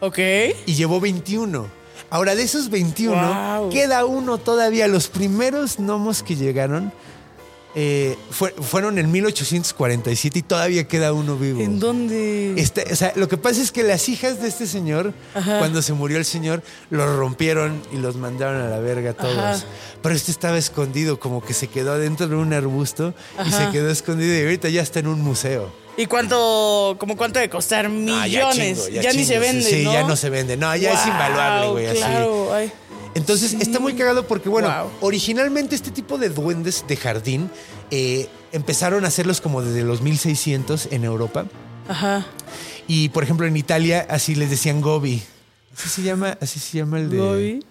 Ok. 0.00 0.18
y 0.66 0.74
llevó 0.74 1.00
21. 1.00 1.66
Ahora, 2.10 2.34
de 2.34 2.42
esos 2.42 2.70
21, 2.70 3.58
Wow. 3.60 3.70
queda 3.70 4.06
uno 4.06 4.38
todavía. 4.38 4.86
Los 4.88 5.08
primeros 5.08 5.76
gnomos 5.78 6.22
que 6.22 6.36
llegaron 6.36 6.90
eh, 7.80 8.16
fue- 8.32 8.50
fueron 8.60 8.98
en 8.98 9.08
1847 9.12 10.40
y 10.40 10.42
todavía 10.42 10.88
queda 10.88 11.12
uno 11.12 11.36
vivo. 11.36 11.60
¿En 11.60 11.78
dónde? 11.78 12.54
Este, 12.60 12.92
o 12.92 12.96
sea, 12.96 13.12
lo 13.14 13.28
que 13.28 13.36
pasa 13.36 13.62
es 13.62 13.70
que 13.70 13.84
las 13.84 14.08
hijas 14.08 14.42
de 14.42 14.48
este 14.48 14.66
señor, 14.66 15.12
cuando 15.32 15.80
se 15.80 15.92
murió 15.92 16.18
el 16.18 16.24
señor, 16.24 16.62
los 16.90 17.14
rompieron 17.16 17.80
y 17.92 17.96
los 17.98 18.16
mandaron 18.16 18.60
a 18.62 18.68
la 18.68 18.80
verga 18.80 19.12
todos. 19.12 19.38
Ajá. 19.38 19.60
Pero 20.02 20.14
este 20.14 20.32
estaba 20.32 20.58
escondido, 20.58 21.20
como 21.20 21.40
que 21.44 21.54
se 21.54 21.68
quedó 21.68 21.92
adentro 21.92 22.26
de 22.26 22.34
un 22.34 22.52
arbusto 22.52 23.14
y 23.46 23.50
se 23.52 23.70
quedó 23.70 23.90
escondido 23.90 24.36
y 24.36 24.42
ahorita 24.42 24.68
ya 24.70 24.82
está 24.82 24.98
en 24.98 25.06
un 25.06 25.20
museo. 25.20 25.72
¿Y 25.96 26.06
cuánto, 26.06 26.96
como 26.98 27.16
cuánto 27.16 27.38
de 27.40 27.48
costar? 27.48 27.86
Ah, 27.86 27.88
Millones. 27.88 28.84
chingo, 28.86 28.88
ya 29.02 29.10
ni 29.12 29.18
chingo, 29.18 29.26
se 29.28 29.38
vende, 29.40 29.62
Sí, 29.70 29.82
¿no? 29.84 29.92
ya 29.92 30.02
no 30.04 30.16
se 30.16 30.30
vende. 30.30 30.56
No, 30.56 30.74
ya 30.76 30.92
es 30.92 31.06
invaluable, 31.06 31.70
güey. 31.72 31.86
así. 31.86 31.98
Claro, 31.98 32.54
ay. 32.54 32.72
Entonces 33.14 33.54
está 33.54 33.80
muy 33.80 33.94
cagado 33.94 34.26
porque, 34.26 34.48
bueno, 34.48 34.68
Wow. 34.68 34.90
originalmente 35.00 35.74
este 35.74 35.90
tipo 35.90 36.18
de 36.18 36.28
duendes 36.28 36.84
de 36.86 36.96
jardín 36.96 37.50
eh, 37.90 38.28
empezaron 38.52 39.04
a 39.04 39.08
hacerlos 39.08 39.40
como 39.40 39.62
desde 39.62 39.82
los 39.82 40.00
1600 40.02 40.88
en 40.92 41.04
Europa. 41.04 41.46
Ajá. 41.88 42.26
Y, 42.86 43.08
por 43.10 43.22
ejemplo, 43.24 43.46
en 43.46 43.56
Italia 43.56 44.06
así 44.08 44.34
les 44.34 44.50
decían 44.50 44.80
Gobi. 44.80 45.22
Así 45.76 45.88
se 45.88 46.02
llama, 46.02 46.36
así 46.40 46.58
se 46.60 46.78
llama 46.78 46.98
el 46.98 47.10
de... 47.10 47.16
Dobby. 47.18 47.64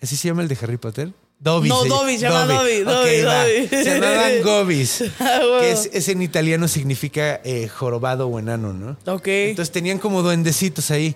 ¿Así 0.00 0.16
se 0.16 0.28
llama 0.28 0.42
el 0.42 0.48
de 0.48 0.56
Harry 0.60 0.76
Potter? 0.76 1.12
Dobby. 1.40 1.68
No, 1.68 1.84
Dobby, 1.84 2.14
se 2.18 2.22
llama 2.22 2.44
Dobby, 2.46 2.78
Dobby. 2.82 3.20
Dobby. 3.20 3.68
Se 3.68 3.84
llamaban 3.84 4.32
Gobis. 4.44 5.04
Ah, 5.20 5.40
que 5.60 5.70
es, 5.70 5.88
es 5.92 6.08
en 6.08 6.20
italiano 6.22 6.66
significa 6.68 7.40
eh, 7.44 7.68
jorobado 7.68 8.26
o 8.26 8.38
enano, 8.38 8.72
¿no? 8.72 8.96
Ok. 9.12 9.26
Entonces 9.28 9.70
tenían 9.72 9.98
como 9.98 10.22
duendecitos 10.22 10.90
ahí. 10.90 11.14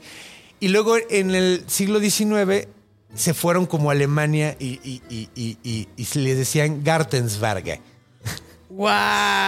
Y 0.61 0.69
luego 0.69 0.97
en 1.11 1.35
el 1.35 1.65
siglo 1.67 1.99
XIX 2.01 2.69
se 3.15 3.35
fueron 3.35 3.67
como 3.67 3.91
a 3.91 3.93
Alemania 3.93 4.57
y, 4.59 4.81
y, 4.83 5.03
y, 5.11 5.29
y, 5.35 5.57
y- 5.63 5.89
y 5.97 6.05
se 6.05 6.19
les 6.21 6.37
decían 6.39 6.83
Gartensberge. 6.85 7.81
Wow. 8.71 8.89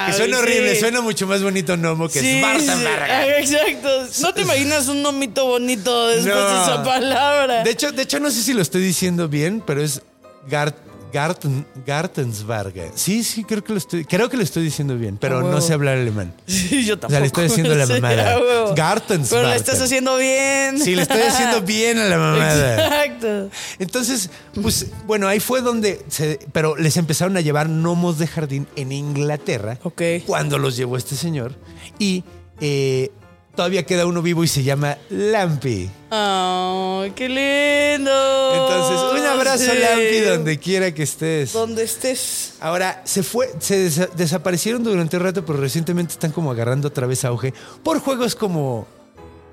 Que 0.06 0.12
suena 0.12 0.38
horrible, 0.38 0.78
suena 0.78 1.00
mucho 1.00 1.26
más 1.26 1.42
bonito 1.42 1.78
Nomo 1.78 2.08
que 2.10 2.20
Schwarzenberger. 2.20 3.10
Ah, 3.10 3.38
Exacto. 3.38 3.88
No 4.20 4.34
te 4.34 4.42
imaginas 4.42 4.86
un 4.88 5.02
nomito 5.02 5.46
bonito 5.46 6.08
después 6.08 6.34
No. 6.34 6.46
de 6.56 6.62
esa 6.62 6.82
palabra. 6.84 7.62
De 7.64 7.70
hecho, 7.70 7.90
de 7.90 8.02
hecho, 8.02 8.20
no 8.20 8.30
sé 8.30 8.42
si 8.42 8.52
lo 8.52 8.60
estoy 8.60 8.82
diciendo 8.82 9.26
bien, 9.28 9.62
pero 9.66 9.82
es 9.82 10.02
Gart, 10.46 10.76
Garten, 11.14 11.64
Gartensberge. 11.86 12.90
Sí, 12.96 13.22
sí, 13.22 13.44
creo 13.44 13.62
que 13.62 13.72
lo 13.72 13.78
estoy, 13.78 14.04
creo 14.04 14.28
que 14.28 14.36
lo 14.36 14.42
estoy 14.42 14.64
diciendo 14.64 14.96
bien, 14.98 15.16
pero 15.16 15.42
no 15.48 15.60
sé 15.60 15.72
hablar 15.72 15.96
alemán. 15.96 16.34
Sí, 16.46 16.84
yo 16.84 16.94
O 16.94 16.98
tampoco. 16.98 17.10
sea, 17.12 17.20
le 17.20 17.26
estoy 17.26 17.46
haciendo 17.46 17.74
la 17.76 17.86
Sí, 17.86 17.92
mamada. 17.92 18.74
Gartensberger. 18.74 19.28
Pero 19.30 19.48
la 19.48 19.54
estás 19.56 19.80
haciendo 19.80 20.16
bien. 20.16 20.80
Sí, 20.80 20.96
le 20.96 21.02
estoy 21.02 21.20
haciendo 21.22 21.62
bien 21.66 21.98
a 21.98 22.04
la 22.08 22.18
mamada. 22.18 22.74
Exacto. 22.86 23.50
Entonces, 23.78 24.28
pues 24.60 24.88
bueno, 25.06 25.28
ahí 25.28 25.38
fue 25.38 25.60
donde 25.60 26.04
se, 26.08 26.40
pero 26.52 26.74
les 26.76 26.96
empezaron 26.96 27.36
a 27.36 27.40
llevar 27.42 27.68
gnomos 27.68 28.18
de 28.18 28.26
jardín 28.26 28.66
en 28.74 28.90
Inglaterra. 28.90 29.78
Ok. 29.84 30.02
Cuando 30.26 30.58
los 30.58 30.76
llevó 30.76 30.96
este 30.96 31.14
señor. 31.14 31.54
Y 32.00 32.24
eh, 32.60 33.12
todavía 33.56 33.84
queda 33.84 34.06
uno 34.06 34.20
vivo 34.22 34.42
y 34.44 34.48
se 34.48 34.62
llama 34.62 34.96
Lampi. 35.10 35.90
¡Ay, 36.10 37.10
qué 37.12 37.28
lindo! 37.28 38.10
Entonces, 38.54 39.20
un 39.20 39.26
abrazo, 39.26 39.64
Sí. 39.64 39.78
Lampi, 39.78 40.20
donde 40.20 40.58
quiera 40.58 40.92
que 40.92 41.02
estés. 41.02 41.52
Donde 41.52 41.82
estés. 41.84 42.54
Ahora, 42.60 43.02
se 43.04 43.22
fue, 43.22 43.52
se 43.58 43.86
desa- 43.88 44.10
desaparecieron 44.14 44.82
durante 44.84 45.16
un 45.16 45.22
rato, 45.22 45.44
pero 45.44 45.58
recientemente 45.58 46.12
están 46.12 46.32
como 46.32 46.50
agarrando 46.50 46.88
otra 46.88 47.06
vez 47.06 47.24
auge 47.24 47.52
por 47.82 48.00
juegos 48.00 48.34
como 48.34 48.86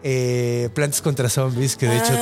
eh, 0.03 0.69
Plantas 0.73 1.01
contra 1.01 1.29
Zombies, 1.29 1.75
que 1.75 1.87
de 1.87 1.97
hecho 1.97 2.13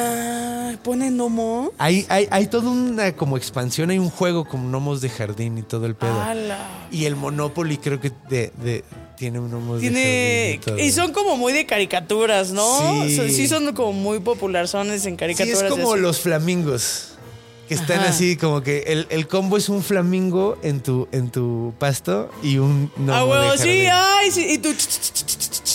Ah, 0.80 0.84
¿Pone 0.84 1.12
Nomo? 1.12 1.72
hay, 1.78 2.06
hay, 2.10 2.28
hay 2.32 2.48
toda 2.48 2.70
una 2.70 3.12
como 3.16 3.36
expansión, 3.38 3.90
hay 3.90 4.00
un 4.00 4.10
juego 4.10 4.46
con 4.46 4.72
gnomos 4.72 5.02
de 5.02 5.10
jardín 5.10 5.58
y 5.58 5.62
todo 5.64 5.86
el 5.86 5.96
pedo. 5.96 6.16
Y 6.92 7.06
el 7.06 7.16
Monopoly 7.16 7.78
creo 7.78 8.00
que 8.00 8.12
de, 8.30 8.52
de- 8.64 8.84
tiene 9.18 9.40
un 9.40 9.50
gnomos 9.50 9.82
de 9.82 10.60
jardín. 10.64 10.86
Y 10.86 10.92
son 10.92 11.12
como 11.12 11.36
muy 11.38 11.52
de 11.54 11.66
caricaturas, 11.66 12.52
¿no? 12.52 12.64
Sí. 12.80 13.02
O 13.02 13.10
sea, 13.24 13.30
sí 13.30 13.48
son 13.48 13.74
como 13.74 13.92
muy 13.94 14.20
popularzones 14.20 15.06
en 15.06 15.14
Sí, 15.14 15.18
caricaturas. 15.18 15.62
es 15.64 15.70
como 15.70 15.96
los 15.98 16.20
flamingos. 16.22 17.16
Que 17.70 17.76
están 17.76 18.00
Ajá. 18.00 18.10
así, 18.10 18.36
como 18.36 18.64
que 18.64 18.80
el, 18.88 19.06
el 19.12 19.28
combo 19.28 19.56
es 19.56 19.70
un 19.70 19.84
flamingo 19.84 20.58
en 20.64 20.82
tu, 20.82 21.08
en 21.12 21.30
tu 21.30 21.72
pasto 21.78 22.32
y 22.42 22.58
un 22.58 22.92
gnomo 22.98 23.14
Ah, 23.14 23.26
huevo, 23.26 23.58
sí, 23.58 23.86
ay, 23.86 24.32
sí. 24.32 24.54
Y 24.54 24.58
tú. 24.58 24.74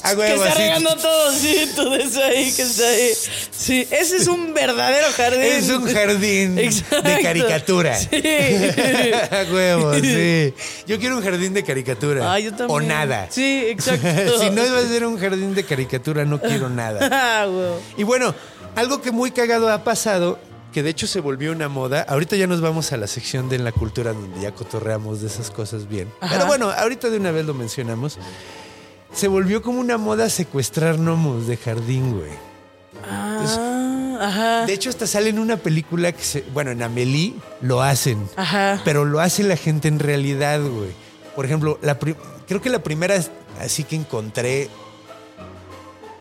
Ah, 0.02 0.16
que 0.16 0.34
está 0.34 0.54
regando 0.54 0.96
todo, 0.96 1.32
sí, 1.32 1.70
tú 1.76 1.94
eso 1.94 2.20
ahí, 2.20 2.52
que 2.52 2.62
está 2.62 2.88
ahí. 2.88 3.10
Sí, 3.56 3.86
ese 3.92 4.16
es 4.16 4.26
un 4.26 4.52
verdadero 4.52 5.06
jardín. 5.16 5.42
Es 5.44 5.70
un 5.70 5.86
jardín 5.86 6.58
Exacto. 6.58 7.02
de 7.02 7.22
caricatura. 7.22 7.96
Sí. 7.96 8.08
A 9.30 9.46
huevo, 9.52 9.94
sí. 10.02 10.52
Yo 10.88 10.98
quiero 10.98 11.16
un 11.16 11.22
jardín 11.22 11.54
de 11.54 11.62
caricatura. 11.62 12.32
Ah, 12.32 12.40
yo 12.40 12.50
también. 12.50 12.70
O 12.70 12.80
nada. 12.80 13.28
Sí, 13.30 13.66
exacto. 13.68 14.08
si 14.40 14.50
no 14.50 14.62
va 14.62 14.80
a 14.80 14.88
ser 14.88 15.06
un 15.06 15.16
jardín 15.16 15.54
de 15.54 15.62
caricatura, 15.62 16.24
no 16.24 16.40
quiero 16.40 16.68
nada. 16.68 17.08
Ah, 17.12 17.46
huevo. 17.48 17.80
Y 17.96 18.02
bueno, 18.02 18.34
algo 18.74 19.00
que 19.00 19.12
muy 19.12 19.30
cagado 19.30 19.70
ha 19.72 19.84
pasado, 19.84 20.40
que 20.74 20.82
de 20.82 20.90
hecho 20.90 21.06
se 21.06 21.20
volvió 21.20 21.52
una 21.52 21.68
moda. 21.68 22.02
Ahorita 22.02 22.34
ya 22.34 22.48
nos 22.48 22.60
vamos 22.60 22.92
a 22.92 22.96
la 22.96 23.06
sección 23.06 23.48
de 23.48 23.54
en 23.54 23.62
la 23.62 23.70
cultura 23.70 24.12
donde 24.12 24.40
ya 24.40 24.50
cotorreamos 24.50 25.20
de 25.20 25.28
esas 25.28 25.52
cosas 25.52 25.88
bien. 25.88 26.12
Ajá. 26.20 26.34
Pero 26.34 26.46
bueno, 26.46 26.68
ahorita 26.68 27.10
de 27.10 27.18
una 27.18 27.30
vez 27.30 27.46
lo 27.46 27.54
mencionamos. 27.54 28.18
Se 29.12 29.28
volvió 29.28 29.62
como 29.62 29.78
una 29.78 29.98
moda 29.98 30.28
secuestrar 30.28 30.98
gnomos 30.98 31.46
de 31.46 31.56
jardín, 31.56 32.18
güey. 32.18 32.32
Ah, 33.08 34.18
ajá. 34.20 34.66
De 34.66 34.72
hecho, 34.72 34.90
hasta 34.90 35.06
sale 35.06 35.30
en 35.30 35.38
una 35.38 35.58
película 35.58 36.10
que 36.10 36.24
se. 36.24 36.40
Bueno, 36.52 36.72
en 36.72 36.82
Amelie 36.82 37.34
lo 37.60 37.80
hacen. 37.80 38.28
Ajá. 38.34 38.80
Pero 38.84 39.04
lo 39.04 39.20
hace 39.20 39.44
la 39.44 39.56
gente 39.56 39.86
en 39.86 40.00
realidad, 40.00 40.60
güey. 40.60 40.90
Por 41.36 41.44
ejemplo, 41.44 41.78
la 41.82 41.96
creo 42.00 42.60
que 42.60 42.68
la 42.68 42.82
primera 42.82 43.14
así 43.60 43.84
que 43.84 43.94
encontré 43.94 44.68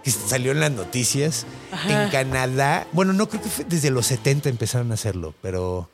que 0.04 0.12
salió 0.12 0.52
en 0.52 0.60
las 0.60 0.72
noticias 0.72 1.46
Ajá. 1.72 2.06
en 2.06 2.10
Canadá. 2.12 2.88
Bueno, 2.92 3.14
no 3.14 3.30
creo 3.30 3.42
que 3.42 3.50
fue 3.50 3.66
desde 3.66 3.90
los 3.90 4.06
70 4.08 4.50
empezaron 4.50 4.92
a 4.92 4.96
hacerlo, 4.96 5.34
pero 5.42 5.90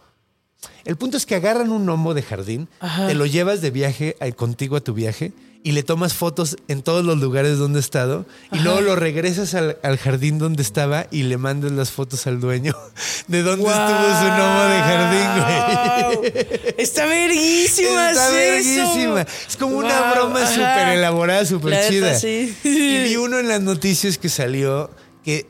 el 0.86 0.96
punto 0.98 1.18
es 1.18 1.26
que 1.26 1.36
agarran 1.36 1.72
un 1.72 1.86
gnomo 1.86 2.14
de 2.14 2.22
jardín, 2.22 2.68
Ajá. 2.80 3.08
te 3.08 3.14
lo 3.14 3.26
llevas 3.26 3.62
de 3.62 3.72
viaje 3.72 4.18
eh, 4.20 4.34
contigo 4.34 4.76
a 4.76 4.82
tu 4.82 4.94
viaje 4.94 5.32
y 5.62 5.74
le 5.74 5.84
tomas 5.84 6.14
fotos 6.14 6.56
en 6.70 6.82
todos 6.82 7.04
los 7.04 7.18
lugares 7.20 7.58
donde 7.58 7.80
ha 7.80 7.82
estado 7.82 8.26
y 8.52 8.60
luego 8.60 8.80
lo 8.80 8.96
regresas 8.96 9.54
al, 9.56 9.78
al 9.84 9.98
jardín 9.98 10.40
donde 10.40 10.64
estaba 10.64 11.08
y 11.12 11.24
le 11.24 11.38
mandas 11.38 11.74
las 11.74 11.92
fotos 11.92 12.28
al 12.28 12.40
dueño 12.40 12.74
de 13.28 13.44
dónde 13.44 13.66
estuvo 13.68 14.20
su 14.20 14.26
gnomo 14.26 14.62
de 14.64 14.80
jardín, 14.80 16.24
güey. 16.24 16.74
Está 16.78 17.06
verguísima. 17.06 18.12
Está 18.12 18.28
es 18.30 18.66
verguísima. 18.66 19.22
Es 19.22 19.58
como 19.58 19.78
una 19.78 20.12
broma 20.14 20.46
súper 20.48 20.88
elaborada, 20.98 21.42
La 21.42 21.46
súper 21.46 21.90
chida. 21.90 22.16
sí. 22.16 22.56
Y 22.64 23.04
vi 23.04 23.16
uno 23.18 23.40
en 23.40 23.48
las 23.50 23.62
noticias 23.62 24.18
que 24.18 24.30
salió, 24.30 24.90
que 25.24 25.46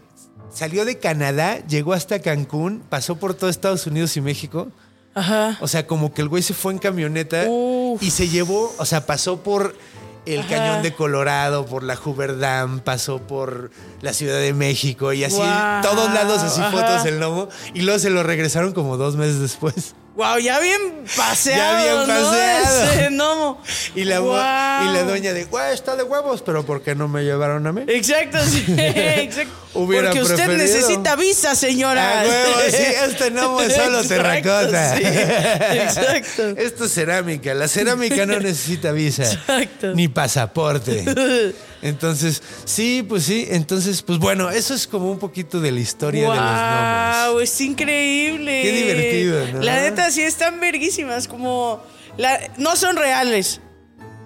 salió 0.51 0.85
de 0.85 0.97
Canadá, 0.97 1.59
llegó 1.67 1.93
hasta 1.93 2.19
Cancún, 2.19 2.81
pasó 2.89 3.17
por 3.17 3.35
todo 3.35 3.49
Estados 3.49 3.85
Unidos 3.85 4.17
y 4.17 4.21
México. 4.21 4.69
Ajá. 5.13 5.57
O 5.61 5.67
sea, 5.67 5.85
como 5.85 6.13
que 6.13 6.21
el 6.21 6.29
güey 6.29 6.43
se 6.43 6.53
fue 6.53 6.71
en 6.71 6.79
camioneta 6.79 7.45
Uf. 7.47 8.01
y 8.01 8.11
se 8.11 8.29
llevó, 8.29 8.73
o 8.77 8.85
sea, 8.85 9.05
pasó 9.05 9.41
por 9.41 9.75
el 10.25 10.39
Ajá. 10.41 10.49
Cañón 10.49 10.83
de 10.83 10.93
Colorado, 10.93 11.65
por 11.65 11.83
la 11.83 11.95
Hoover 11.95 12.37
Dam, 12.37 12.79
pasó 12.79 13.19
por 13.19 13.71
la 14.01 14.13
Ciudad 14.13 14.39
de 14.39 14.53
México 14.53 15.13
y 15.13 15.23
así, 15.23 15.41
todos 15.81 16.13
lados 16.13 16.39
así 16.43 16.61
ajá. 16.61 16.71
fotos 16.71 17.03
del 17.03 17.19
lomo. 17.19 17.49
Y 17.73 17.81
luego 17.81 17.99
se 17.99 18.09
lo 18.09 18.23
regresaron 18.23 18.73
como 18.73 18.97
dos 18.97 19.15
meses 19.15 19.39
después. 19.39 19.95
Wow, 20.19 20.37
ya 20.37 20.59
bien 20.59 21.05
paseado. 21.15 21.79
Ya 21.79 21.81
bien 21.81 21.95
¿no? 21.95 22.05
paseado. 22.07 22.91
Ese 22.91 23.09
gnomo. 23.09 23.61
Y 23.95 24.03
la, 24.03 24.19
Guau. 24.19 24.89
y 24.89 24.93
la 24.93 25.03
dueña 25.03 25.31
de, 25.31 25.45
güey, 25.45 25.73
está 25.73 25.95
de 25.95 26.03
huevos, 26.03 26.41
pero 26.41 26.65
¿por 26.65 26.81
qué 26.81 26.93
no 26.93 27.07
me 27.07 27.23
llevaron 27.23 27.65
a 27.65 27.71
mí? 27.71 27.83
Exacto, 27.87 28.37
sí. 28.45 28.65
Exacto. 28.77 29.53
Hubiera 29.75 30.09
Porque 30.09 30.23
usted 30.23 30.35
preferido. 30.35 30.65
necesita 30.65 31.15
visa, 31.15 31.55
señora. 31.55 32.19
Ah, 32.19 32.23
huevo, 32.27 32.59
sí, 32.69 32.83
este 33.05 33.31
no 33.31 33.61
es 33.61 33.73
solo 33.73 34.01
Exacto, 34.01 34.07
terracota. 34.09 34.97
sí, 34.97 35.03
exacto. 35.05 36.47
Esto 36.61 36.83
es 36.83 36.93
cerámica. 36.93 37.53
La 37.53 37.69
cerámica 37.69 38.25
no 38.25 38.41
necesita 38.41 38.91
visa. 38.91 39.23
Exacto. 39.23 39.93
Ni 39.95 40.09
pasaporte. 40.09 41.05
Entonces, 41.81 42.41
sí, 42.65 43.03
pues 43.07 43.23
sí. 43.23 43.47
Entonces, 43.49 44.01
pues 44.01 44.19
bueno, 44.19 44.49
eso 44.49 44.73
es 44.73 44.87
como 44.87 45.11
un 45.11 45.19
poquito 45.19 45.59
de 45.61 45.71
la 45.71 45.79
historia 45.79 46.21
de 46.21 46.27
los 46.27 46.37
Wow, 46.37 47.31
gnomos. 47.31 47.43
es 47.43 47.61
increíble. 47.61 48.61
Qué 48.63 48.71
divertido, 48.71 49.47
¿no? 49.53 49.61
La 49.63 49.81
neta 49.81 50.11
sí 50.11 50.21
están 50.21 50.59
verguísimas, 50.59 51.27
como 51.27 51.81
la- 52.17 52.39
no 52.57 52.75
son 52.75 52.95
reales. 52.97 53.61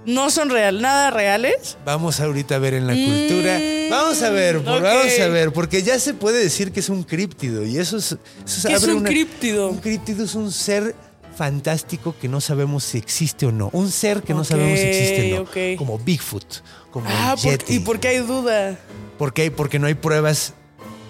No 0.05 0.29
son 0.29 0.49
real, 0.49 0.81
nada 0.81 1.11
reales. 1.11 1.77
Vamos 1.85 2.19
ahorita 2.19 2.55
a 2.55 2.59
ver 2.59 2.73
en 2.73 2.87
la 2.87 2.93
cultura. 2.93 3.57
Vamos 3.89 4.21
a 4.21 4.31
ver, 4.31 4.59
vamos 4.59 4.83
a 5.19 5.27
ver, 5.29 5.53
porque 5.53 5.81
ya 5.81 5.97
se 5.97 6.13
puede 6.13 6.43
decir 6.43 6.73
que 6.73 6.81
es 6.81 6.89
un 6.89 7.03
críptido 7.03 7.63
y 7.65 7.77
eso 7.77 7.95
es. 7.95 8.17
eso 8.45 8.67
¿Qué 8.67 8.73
es 8.73 8.83
un 8.83 9.01
críptido? 9.03 9.69
Un 9.69 9.77
críptido 9.77 10.25
es 10.25 10.35
un 10.35 10.51
ser 10.51 10.93
fantástico 11.33 12.15
que 12.19 12.27
no 12.27 12.39
sabemos 12.41 12.83
si 12.83 12.97
existe 12.97 13.45
o 13.45 13.51
no. 13.51 13.69
Un 13.73 13.91
ser 13.91 14.21
que 14.23 14.33
no 14.33 14.43
sabemos 14.43 14.79
si 14.79 14.85
existe 14.85 15.37
o 15.37 15.43
no. 15.43 15.77
Como 15.77 15.99
Bigfoot, 15.99 16.45
como 16.91 17.07
Ah, 17.09 17.35
Yeti. 17.35 17.75
¿y 17.75 17.79
por 17.79 17.99
qué 17.99 18.09
hay 18.09 18.17
duda? 18.19 18.77
¿Por 19.17 19.33
qué? 19.33 19.51
Porque 19.51 19.79
no 19.79 19.87
hay 19.87 19.93
pruebas, 19.95 20.53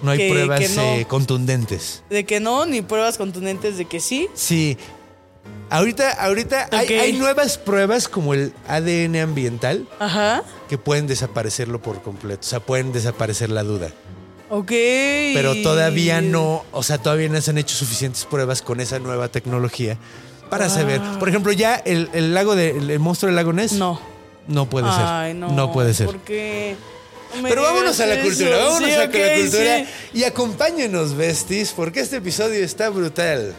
no 0.02 0.12
hay 0.12 0.18
Que- 0.20 0.30
pruebas 0.30 0.60
que 0.60 0.70
no. 0.70 0.82
eh, 0.82 1.06
contundentes. 1.08 2.04
De 2.10 2.26
que 2.26 2.40
no, 2.40 2.66
ni 2.66 2.82
pruebas 2.82 3.18
contundentes 3.18 3.78
de 3.78 3.86
que 3.86 4.00
sí. 4.00 4.28
Sí. 4.34 4.78
Ahorita, 5.70 6.12
ahorita 6.12 6.70
hay- 6.72 6.88
hay, 6.94 7.14
nuevas 7.14 7.58
pruebas 7.58 8.08
como 8.08 8.34
el 8.34 8.54
ADN 8.68 9.22
ambiental 9.22 9.88
Ajá. 10.00 10.44
que 10.70 10.78
pueden 10.78 11.08
desaparecerlo 11.08 11.82
por 11.82 12.02
completo. 12.04 12.42
O 12.42 12.50
sea, 12.50 12.60
pueden 12.60 12.94
desaparecer 12.94 13.50
la 13.50 13.64
duda. 13.64 13.92
Ok. 14.56 14.70
Pero 14.70 15.56
todavía 15.64 16.22
no, 16.22 16.64
o 16.72 16.84
sea, 16.84 17.00
todavía 17.00 17.28
no 17.28 17.42
se 17.42 17.50
han 17.50 17.58
hecho 17.58 17.76
suficientes 17.76 18.26
pruebas 18.26 18.62
con 18.62 18.80
esa 18.80 19.00
nueva 19.00 19.28
tecnología 19.28 19.98
para 20.52 20.70
saber. 20.70 21.02
Por 21.18 21.28
ejemplo, 21.28 21.52
ya 21.52 21.74
el, 21.76 22.08
el 22.14 22.36
lago 22.36 22.56
de, 22.56 22.70
el, 22.70 22.92
el 22.92 23.00
monstruo 23.00 23.28
del 23.30 23.36
lago 23.36 23.52
Ness. 23.52 23.72
No. 23.74 24.00
No 24.48 24.70
puede 24.70 24.92
ser. 24.92 25.06
Ay, 25.06 25.34
no. 25.34 25.50
no. 25.50 25.72
puede 25.72 25.96
ser. 25.96 26.06
¿Por 26.06 26.20
qué? 26.20 26.76
No 27.36 27.42
me 27.42 27.50
Pero 27.50 27.64
vámonos 27.64 28.00
a 28.00 28.06
la 28.06 28.22
cultura, 28.22 28.58
vámonos 28.58 28.90
Sí, 28.90 28.94
a 28.94 28.98
la 29.00 29.06
ok, 29.06 29.16
cultura 29.42 29.78
sí. 29.80 29.86
y 30.14 30.24
acompáñenos, 30.24 31.16
besties, 31.16 31.72
porque 31.72 32.02
este 32.02 32.18
episodio 32.18 32.64
está 32.64 32.90
brutal. 32.90 33.56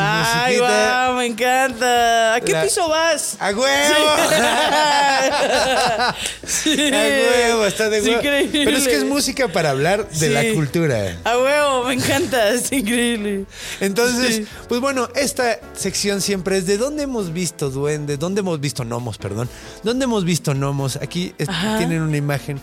Ay, 0.00 0.58
guau, 0.58 1.14
me 1.16 1.26
encanta. 1.26 2.34
¿A 2.34 2.40
qué 2.40 2.52
La- 2.52 2.62
piso 2.62 2.88
vas? 2.88 3.36
¡A 3.40 3.50
huevo! 3.50 3.64
Sí. 6.46 6.72
¡A 6.92 6.96
huevo! 6.96 7.66
Está 7.66 7.88
de 7.90 7.98
Es 7.98 8.04
huevo. 8.04 8.18
increíble. 8.20 8.64
Pero 8.64 8.76
es 8.76 8.88
que 8.88 8.96
es 8.96 9.04
música 9.04 9.48
para 9.48 9.70
hablar 9.70 10.08
de 10.08 10.28
Sí. 10.28 10.32
la 10.32 10.54
cultura. 10.54 11.18
A 11.24 11.38
huevo, 11.38 11.84
me 11.84 11.94
encanta. 11.94 12.50
Es 12.50 12.70
increíble. 12.72 13.44
Entonces, 13.80 14.36
Sí. 14.36 14.46
pues 14.68 14.80
bueno, 14.80 15.08
esta 15.14 15.58
sección 15.74 16.20
siempre 16.20 16.58
es 16.58 16.66
de 16.66 16.78
dónde 16.78 17.04
hemos 17.04 17.32
visto 17.32 17.70
duendes, 17.70 18.18
dónde 18.18 18.40
hemos 18.40 18.60
visto 18.60 18.84
gnomos, 18.84 19.18
perdón. 19.18 19.48
¿Dónde 19.82 20.04
hemos 20.04 20.24
visto 20.24 20.52
gnomos? 20.54 20.96
Aquí 20.96 21.34
es- 21.38 21.48
tienen 21.78 22.02
una 22.02 22.16
imagen. 22.16 22.60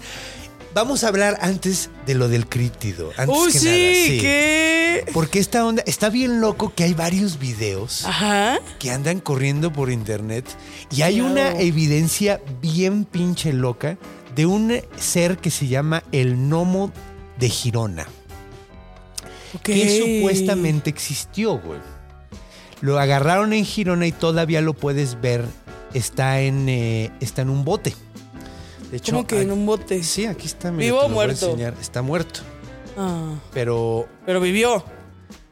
Vamos 0.75 1.05
a 1.05 1.07
hablar 1.07 1.37
antes 1.39 1.89
de 2.05 2.15
lo 2.15 2.27
del 2.27 2.49
críptido. 2.49 3.11
Antes 3.15 3.53
que 3.53 3.59
sí, 3.59 3.65
nada, 3.65 3.93
sí. 3.93 4.17
¿qué? 4.19 5.05
Porque 5.13 5.39
esta 5.39 5.65
onda 5.65 5.81
está 5.85 6.09
bien 6.09 6.41
loco 6.41 6.73
que 6.75 6.83
hay 6.83 6.93
varios 6.93 7.39
videos 7.39 8.03
Ajá. 8.03 8.59
que 8.77 8.91
andan 8.91 9.21
corriendo 9.21 9.71
por 9.71 9.89
internet 9.89 10.45
y 10.91 11.03
hay 11.03 11.21
una 11.21 11.57
evidencia 11.61 12.41
bien 12.61 13.05
pinche 13.05 13.53
loca 13.53 13.97
de 14.35 14.45
un 14.47 14.73
ser 14.97 15.37
que 15.37 15.49
se 15.49 15.67
llama 15.67 16.03
el 16.11 16.35
gnomo 16.35 16.91
de 17.39 17.47
Girona. 17.47 18.05
Ok. 19.53 19.61
que 19.61 19.97
supuestamente 19.97 20.89
existió, 20.89 21.57
güey. 21.57 21.79
Lo 22.81 22.99
agarraron 22.99 23.53
en 23.53 23.63
Girona 23.63 24.07
y 24.07 24.11
todavía 24.11 24.59
lo 24.59 24.73
puedes 24.73 25.21
ver. 25.21 25.45
Está 25.93 26.41
en, 26.41 26.67
eh, 26.67 27.11
está 27.21 27.43
en 27.43 27.49
un 27.49 27.63
bote. 27.63 27.95
De 28.95 28.99
hecho, 28.99 29.11
¿Cómo 29.11 29.27
que 29.27 29.41
en 29.41 29.51
un 29.51 29.65
bote? 29.65 30.01
Sí, 30.03 30.25
aquí 30.25 30.47
está. 30.47 30.71
mira, 30.71 30.85
¿Vivo 30.85 30.99
o 30.99 31.01
lo 31.01 31.15
voy 31.15 31.25
a 31.25 31.27
muerto? 31.27 31.57
Está 31.81 32.01
muerto. 32.01 32.39
Ah, 32.95 33.33
Pero, 33.53 34.07
pero 34.25 34.39
vivió. 34.39 34.85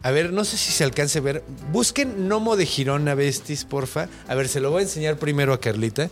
a 0.01 0.11
ver, 0.11 0.31
no 0.31 0.45
sé 0.45 0.55
si 0.55 0.71
se 0.71 0.85
alcance 0.85 1.19
a 1.19 1.21
ver. 1.21 1.43
Busquen 1.69 2.25
Gnomo 2.29 2.55
de 2.55 2.65
Girona, 2.65 3.15
besties, 3.15 3.65
porfa. 3.65 4.07
A 4.29 4.35
ver, 4.35 4.47
se 4.47 4.61
lo 4.61 4.71
voy 4.71 4.79
a 4.79 4.83
enseñar 4.83 5.17
primero 5.17 5.51
a 5.51 5.59
Carlita. 5.59 6.09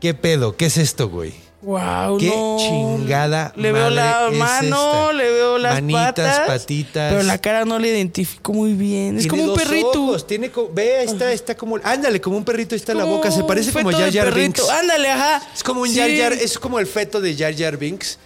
¿Qué 0.00 0.14
pedo? 0.14 0.56
¿Qué 0.56 0.64
es 0.64 0.78
esto, 0.78 1.10
güey? 1.10 1.34
Wow, 1.62 2.18
¿Qué 2.18 2.26
no. 2.26 2.56
chingada 2.58 3.52
Le 3.54 3.70
veo 3.70 3.88
la 3.88 4.28
es 4.32 4.36
mano, 4.36 5.00
esta? 5.02 5.12
le 5.12 5.30
veo 5.30 5.58
las 5.58 5.74
Manitas, 5.74 6.08
patas. 6.10 6.40
patitas. 6.48 7.12
Pero 7.12 7.22
la 7.22 7.38
cara 7.38 7.64
no 7.64 7.78
le 7.78 7.88
identifico 7.90 8.52
muy 8.52 8.72
bien. 8.72 9.16
Es 9.18 9.28
como 9.28 9.44
un 9.44 9.54
perrito. 9.54 9.90
ojos, 10.02 10.26
tiene 10.26 10.50
ve, 10.72 10.96
ahí 10.98 11.06
está, 11.06 11.32
está 11.32 11.54
como, 11.56 11.78
ándale, 11.84 12.20
como 12.20 12.36
un 12.36 12.44
perrito, 12.44 12.74
ahí 12.74 12.80
está 12.80 12.94
la 12.94 13.04
Como 13.04 13.16
boca, 13.16 13.30
se 13.30 13.44
parece 13.44 13.72
como 13.72 13.92
Jar 13.92 14.12
Jar. 14.12 14.34
Binks. 14.34 14.68
Ándale, 14.68 15.08
ajá. 15.10 15.40
Es 15.54 15.62
como 15.62 15.82
un 15.82 15.88
Sí. 15.88 15.96
Jar 15.96 16.10
Jar, 16.10 16.32
es 16.32 16.58
como 16.58 16.80
el 16.80 16.86
feto 16.88 17.20
de 17.20 17.36
Jar 17.36 17.54
Jar 17.56 17.76
Binks. 17.76 18.18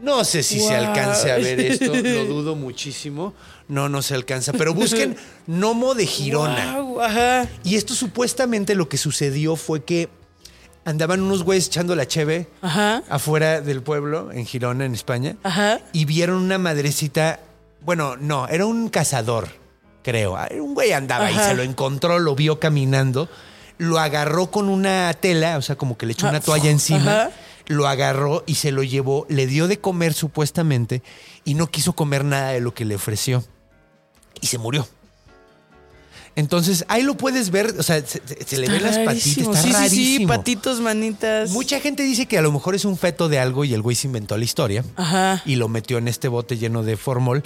No 0.00 0.22
sé 0.24 0.42
si 0.44 0.60
se 0.60 0.74
alcance 0.76 1.32
a 1.32 1.38
ver 1.38 1.58
esto, 1.58 1.86
lo 1.94 2.24
dudo 2.26 2.54
muchísimo. 2.54 3.34
No, 3.66 3.88
no 3.88 4.00
se 4.02 4.14
alcanza. 4.14 4.52
Pero 4.52 4.74
busquen 4.74 5.16
Gnomo 5.48 5.94
de 5.94 6.06
Girona. 6.06 6.78
Guau, 6.78 7.00
ajá. 7.00 7.48
Y 7.64 7.74
esto 7.74 7.94
supuestamente 7.94 8.76
lo 8.76 8.88
que 8.88 8.96
sucedió 8.96 9.56
fue 9.56 9.82
que 9.84 10.08
andaban 10.86 11.20
unos 11.20 11.42
güeyes 11.42 11.66
echando 11.66 11.94
la 11.94 12.06
cheve 12.08 12.48
Ajá. 12.62 13.02
afuera 13.10 13.60
del 13.60 13.82
pueblo, 13.82 14.32
en 14.32 14.46
Girona, 14.46 14.86
en 14.86 14.94
España 14.94 15.36
Ajá. 15.42 15.80
y 15.92 16.06
vieron 16.06 16.38
una 16.38 16.56
madrecita. 16.56 17.40
Bueno, 17.82 18.16
no, 18.16 18.48
era 18.48 18.64
un 18.64 18.88
cazador, 18.88 19.48
creo. 20.02 20.36
Ah, 20.36 20.48
Un 20.58 20.72
güey 20.74 20.92
andaba 20.92 21.30
y 21.30 21.34
se 21.38 21.54
lo 21.54 21.62
encontró, 21.62 22.18
lo 22.18 22.34
vio 22.34 22.58
caminando, 22.58 23.28
lo 23.78 23.98
agarró 23.98 24.50
con 24.50 24.68
una 24.70 25.12
tela, 25.20 25.58
o 25.58 25.62
sea, 25.62 25.76
como 25.76 25.98
que 25.98 26.06
le 26.06 26.12
echó 26.12 26.26
Ah, 26.26 26.30
una 26.30 26.40
toalla 26.40 26.70
encima. 26.70 27.28
Lo 27.68 27.88
agarró 27.88 28.44
y 28.46 28.54
se 28.54 28.70
lo 28.70 28.84
llevó, 28.84 29.26
le 29.28 29.46
dio 29.48 29.66
de 29.66 29.80
comer 29.80 30.14
supuestamente 30.14 31.02
y 31.44 31.54
no 31.54 31.66
quiso 31.66 31.94
comer 31.94 32.24
nada 32.24 32.50
de 32.52 32.60
lo 32.60 32.72
que 32.72 32.84
le 32.84 32.94
ofreció. 32.94 33.44
Y 34.40 34.46
se 34.46 34.58
murió. 34.58 34.86
Entonces, 36.36 36.84
ahí 36.88 37.02
lo 37.02 37.16
puedes 37.16 37.50
ver, 37.50 37.74
o 37.78 37.82
sea, 37.82 38.02
se, 38.06 38.20
le 38.58 38.68
ven 38.68 38.82
las 38.82 38.98
patitas, 38.98 39.38
está 39.38 39.62
sí, 39.62 39.68
sí, 39.68 39.72
rarísimo. 39.72 40.18
sí, 40.18 40.26
patitos, 40.26 40.80
manitas. 40.80 41.50
Mucha 41.50 41.80
gente 41.80 42.02
dice 42.02 42.26
que 42.26 42.36
a 42.36 42.42
lo 42.42 42.52
mejor 42.52 42.74
es 42.74 42.84
un 42.84 42.98
feto 42.98 43.28
de 43.30 43.38
algo 43.38 43.64
y 43.64 43.72
el 43.72 43.80
güey 43.80 43.96
se 43.96 44.06
inventó 44.06 44.36
la 44.36 44.44
historia 44.44 44.84
Ajá. 44.96 45.42
y 45.46 45.56
lo 45.56 45.68
metió 45.68 45.96
en 45.96 46.08
este 46.08 46.28
bote 46.28 46.58
lleno 46.58 46.82
de 46.82 46.98
formol. 46.98 47.42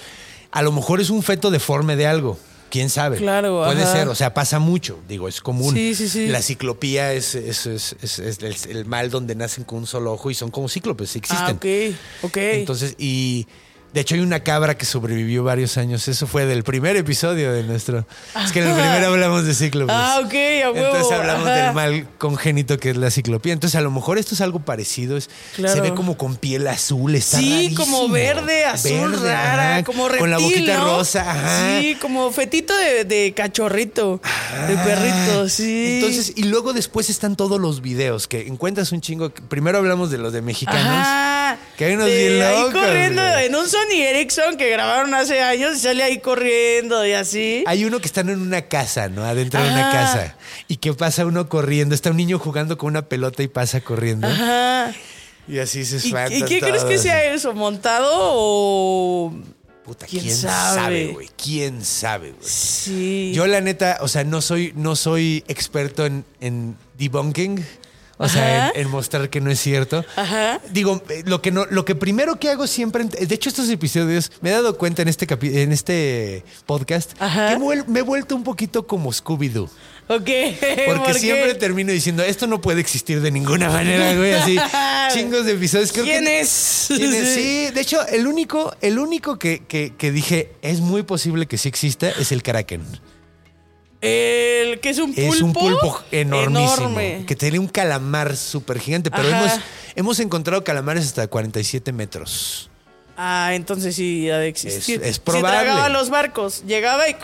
A 0.51 0.63
lo 0.63 0.73
mejor 0.73 1.01
es 1.01 1.09
un 1.11 1.23
feto 1.23 1.51
deforme 1.53 1.95
de 1.95 2.07
algo. 2.09 2.37
¿Quién 2.69 2.89
sabe? 2.91 3.17
Claro, 3.17 3.63
Puede 3.65 3.83
ajá. 3.83 3.93
ser, 3.93 4.09
o 4.09 4.15
sea, 4.15 4.33
pasa 4.35 4.59
mucho. 4.61 4.99
Digo, 5.09 5.27
es 5.29 5.41
común. 5.41 5.75
Sí, 5.75 5.95
sí, 5.97 6.09
sí. 6.09 6.27
La 6.29 6.41
ciclopía 6.43 7.13
es, 7.13 7.35
es- 7.37 7.67
es- 7.67 7.97
es- 8.03 8.19
es 8.21 8.67
el, 8.67 8.77
el 8.77 8.85
mal 8.87 9.11
donde 9.11 9.35
nacen 9.35 9.65
con 9.65 9.79
un 9.79 9.87
solo 9.89 10.13
ojo 10.13 10.31
y 10.31 10.35
son 10.35 10.51
como 10.53 10.69
cíclopes, 10.69 11.15
existen. 11.17 11.47
Ah, 11.47 11.53
ok. 11.53 11.95
Ok. 12.23 12.37
Entonces, 12.37 12.95
y 12.99 13.47
de 13.93 14.01
hecho 14.01 14.15
hay 14.15 14.21
una 14.21 14.41
cabra 14.41 14.77
que 14.77 14.85
sobrevivió 14.87 15.43
varios 15.45 15.77
años. 15.77 16.07
Eso 16.09 16.27
fue 16.27 16.47
del 16.47 16.63
primer 16.63 16.97
episodio 16.97 17.53
de 17.53 17.63
nuestro... 17.65 18.07
Es 18.45 18.53
que 18.53 18.61
en 18.63 18.69
el 18.69 18.75
primero 18.75 19.07
hablamos 19.09 19.45
de 19.45 19.55
cíclopes. 19.55 19.95
Ah, 19.97 20.21
ok, 20.25 20.33
a 20.33 20.71
huevo. 20.71 20.77
Entonces 20.87 21.13
hablamos 21.13 21.47
Ajá. 21.49 21.57
del 21.57 21.75
mal 21.75 22.09
congénito 22.19 22.79
que 22.79 22.91
es 22.91 22.97
la 22.97 23.11
ciclopía. 23.11 23.53
Entonces 23.53 23.77
a 23.77 23.81
lo 23.81 23.91
mejor 23.91 24.19
esto 24.19 24.35
es 24.35 24.41
algo 24.41 24.61
parecido. 24.61 25.17
es- 25.17 25.29
Claro. 25.57 25.75
Se 25.75 25.81
ve 25.81 25.95
como 25.95 26.17
con 26.17 26.37
piel 26.37 26.67
azul, 26.69 27.15
está 27.15 27.39
Sí, 27.39 27.51
rarísimo. 27.53 27.85
como 27.85 28.09
verde, 28.09 28.65
azul, 28.65 29.11
Verde, 29.11 29.29
rara, 29.33 29.73
ajá, 29.77 29.85
como 29.85 30.05
reptil, 30.09 30.21
Con 30.21 30.31
la 30.31 30.39
boquita 30.39 30.79
¿no? 30.79 30.85
rosa, 30.85 31.31
ajá. 31.31 31.81
Sí, 31.81 31.97
como 32.01 32.31
fetito 32.31 32.77
de, 32.77 33.05
de 33.05 33.33
cachorrito, 33.35 34.21
de 34.69 34.77
perrito, 34.77 35.49
sí. 35.49 35.97
Entonces, 35.97 36.33
y 36.37 36.45
luego 36.45 36.73
después 36.73 37.11
están 37.11 37.35
todos 37.37 37.61
los 37.61 37.81
videos 37.83 38.29
que 38.29 38.47
encuentras 38.47 38.93
un 38.93 39.01
chingo. 39.01 39.31
Primero 39.31 39.79
hablamos 39.79 40.11
de 40.11 40.19
los 40.19 40.33
de 40.33 40.43
mexicanos. 40.43 40.87
Ajá. 40.87 41.40
Que 41.77 41.85
hay 41.87 41.95
unos 41.95 42.07
De 42.07 42.29
bien 42.29 42.43
ahí 42.43 42.61
locos, 42.63 42.75
corriendo 42.81 43.23
güey. 43.23 43.47
en 43.47 43.55
un 43.55 43.69
Sony 43.69 43.95
Ericsson 43.97 44.57
que 44.57 44.71
grabaron 44.71 45.15
hace 45.15 45.41
años 45.41 45.77
y 45.77 45.81
sale 45.81 46.03
ahí 46.03 46.19
corriendo 46.19 47.07
y 47.07 47.13
así. 47.13 47.65
Hay 47.67 47.85
uno 47.85 48.01
que 48.01 48.07
están 48.07 48.29
en 48.29 48.41
una 48.41 48.63
casa, 48.63 49.09
¿no? 49.09 49.25
Adentro 49.25 49.63
de 49.63 49.69
una 49.71 49.91
casa. 49.91 50.37
Y 50.69 50.77
que 50.77 50.93
pasa 50.93 51.27
uno 51.27 51.49
corriendo. 51.49 51.95
Está 51.95 52.11
un 52.11 52.17
niño 52.17 52.39
jugando 52.39 52.79
con 52.79 52.89
una 52.89 53.03
pelota 53.03 53.43
y 53.43 53.49
pasa 53.49 53.81
corriendo. 53.81 54.27
Ajá. 54.29 54.93
Y 55.49 55.59
así 55.59 55.85
se 55.85 55.97
¿Y, 55.97 55.99
espantan 55.99 56.39
y 56.39 56.43
qué 56.43 56.61
crees 56.61 56.85
que 56.85 56.99
sea 56.99 57.33
eso? 57.33 57.53
¿Montado 57.55 58.09
o.? 58.13 59.35
Puta, 59.85 60.07
¿Quién 60.07 60.23
¿quién, 60.23 60.37
sabe? 60.37 60.77
sabe, 60.81 61.07
güey? 61.09 61.31
¿Quién 61.43 61.85
sabe, 61.85 62.31
güey? 62.33 62.49
Sí. 62.49 63.33
Yo, 63.35 63.47
la 63.49 63.61
neta, 63.61 63.99
o 64.03 64.07
sea, 64.09 64.23
no 64.23 64.41
soy, 64.43 64.73
no 64.77 64.95
soy 64.95 65.43
experto 65.49 66.07
en, 66.07 66.25
en 66.41 66.77
debunking. 66.99 67.65
O 68.23 68.29
sea, 68.29 68.69
en, 68.75 68.83
en 68.83 68.91
mostrar 68.91 69.31
que 69.31 69.41
no 69.41 69.51
es 69.51 69.59
cierto. 69.59 70.05
Ajá. 70.15 70.61
Digo, 70.71 71.03
eh, 71.09 71.23
lo 71.25 71.41
que 71.41 71.51
no, 71.51 71.65
lo 71.71 71.85
que 71.87 71.95
primero 71.95 72.39
que 72.39 72.51
hago 72.51 72.67
siempre, 72.67 73.05
de 73.05 73.35
hecho, 73.35 73.49
estos 73.49 73.69
episodios 73.71 74.31
me 74.43 74.51
he 74.51 74.53
dado 74.53 74.77
cuenta 74.77 75.01
en 75.01 75.09
este 75.09 75.27
capi- 75.27 75.57
en 75.57 75.73
este 75.73 76.45
podcast 76.67 77.13
Ajá. 77.19 77.49
que 77.55 77.83
me 77.89 78.01
he 78.01 78.03
vuelto 78.03 78.37
un 78.37 78.45
poquito 78.45 78.87
como 78.87 79.11
Scooby-Doo. 79.11 79.71
Ok. 80.09 80.29
Porque 80.87 81.03
¿por 81.05 81.15
siempre 81.15 81.55
termino 81.55 81.93
diciendo, 81.93 82.23
esto 82.23 82.47
no 82.47 82.61
puede 82.61 82.81
existir 82.81 83.21
de 83.23 83.31
ninguna 83.31 83.71
manera, 83.71 84.15
güey. 84.17 84.33
Así, 84.35 84.59
chingos 85.15 85.47
de 85.47 85.53
episodios. 85.53 85.93
Creo 85.93 86.05
¿Quién 86.05 86.25
que- 86.25 86.41
es? 86.41 86.85
¿Quién 86.89 87.15
es? 87.15 87.29
Sí, 87.35 87.71
de 87.73 87.81
hecho, 87.81 88.07
el 88.09 88.27
único, 88.27 88.75
el 88.83 88.99
único 88.99 89.39
que, 89.39 89.63
que- 89.67 89.95
que 89.97 90.13
dije 90.13 90.53
es 90.63 90.81
muy 90.81 91.05
posible 91.05 91.47
que 91.47 91.57
sí 91.57 91.69
exista 91.69 92.11
es 92.11 92.33
el 92.33 92.43
Kraken. 92.43 92.83
El 94.01 94.81
que 94.81 94.91
es 94.91 94.99
un 94.99 95.13
pulpo. 95.15 95.35
Es 95.35 95.41
un 95.43 95.53
pulpo 95.53 96.01
enormísimo. 96.11 96.75
Enorme. 96.91 97.25
Que 97.27 97.37
tiene 97.37 97.59
un 97.59 97.69
calamar 97.69 98.37
súper 98.37 98.79
gigante, 98.79 99.11
pero 99.11 99.29
hemos, 99.29 99.53
hemos 99.95 100.21
encontrado 100.21 100.65
calamares 100.65 101.05
hasta 101.07 101.27
47 101.27 101.93
metros. 101.93 102.71
Ah, 103.17 103.51
entonces 103.53 103.95
sí 103.95 104.31
ha 104.31 104.39
de 104.39 104.49
existir. 104.49 105.03
Es- 105.03 105.09
es 105.11 105.19
probable. 105.19 105.59
Se 105.59 105.65
tragaba 105.67 105.89
los 105.91 106.09
barcos. 106.09 106.63
Llegaba 106.67 107.07
y 107.11 107.17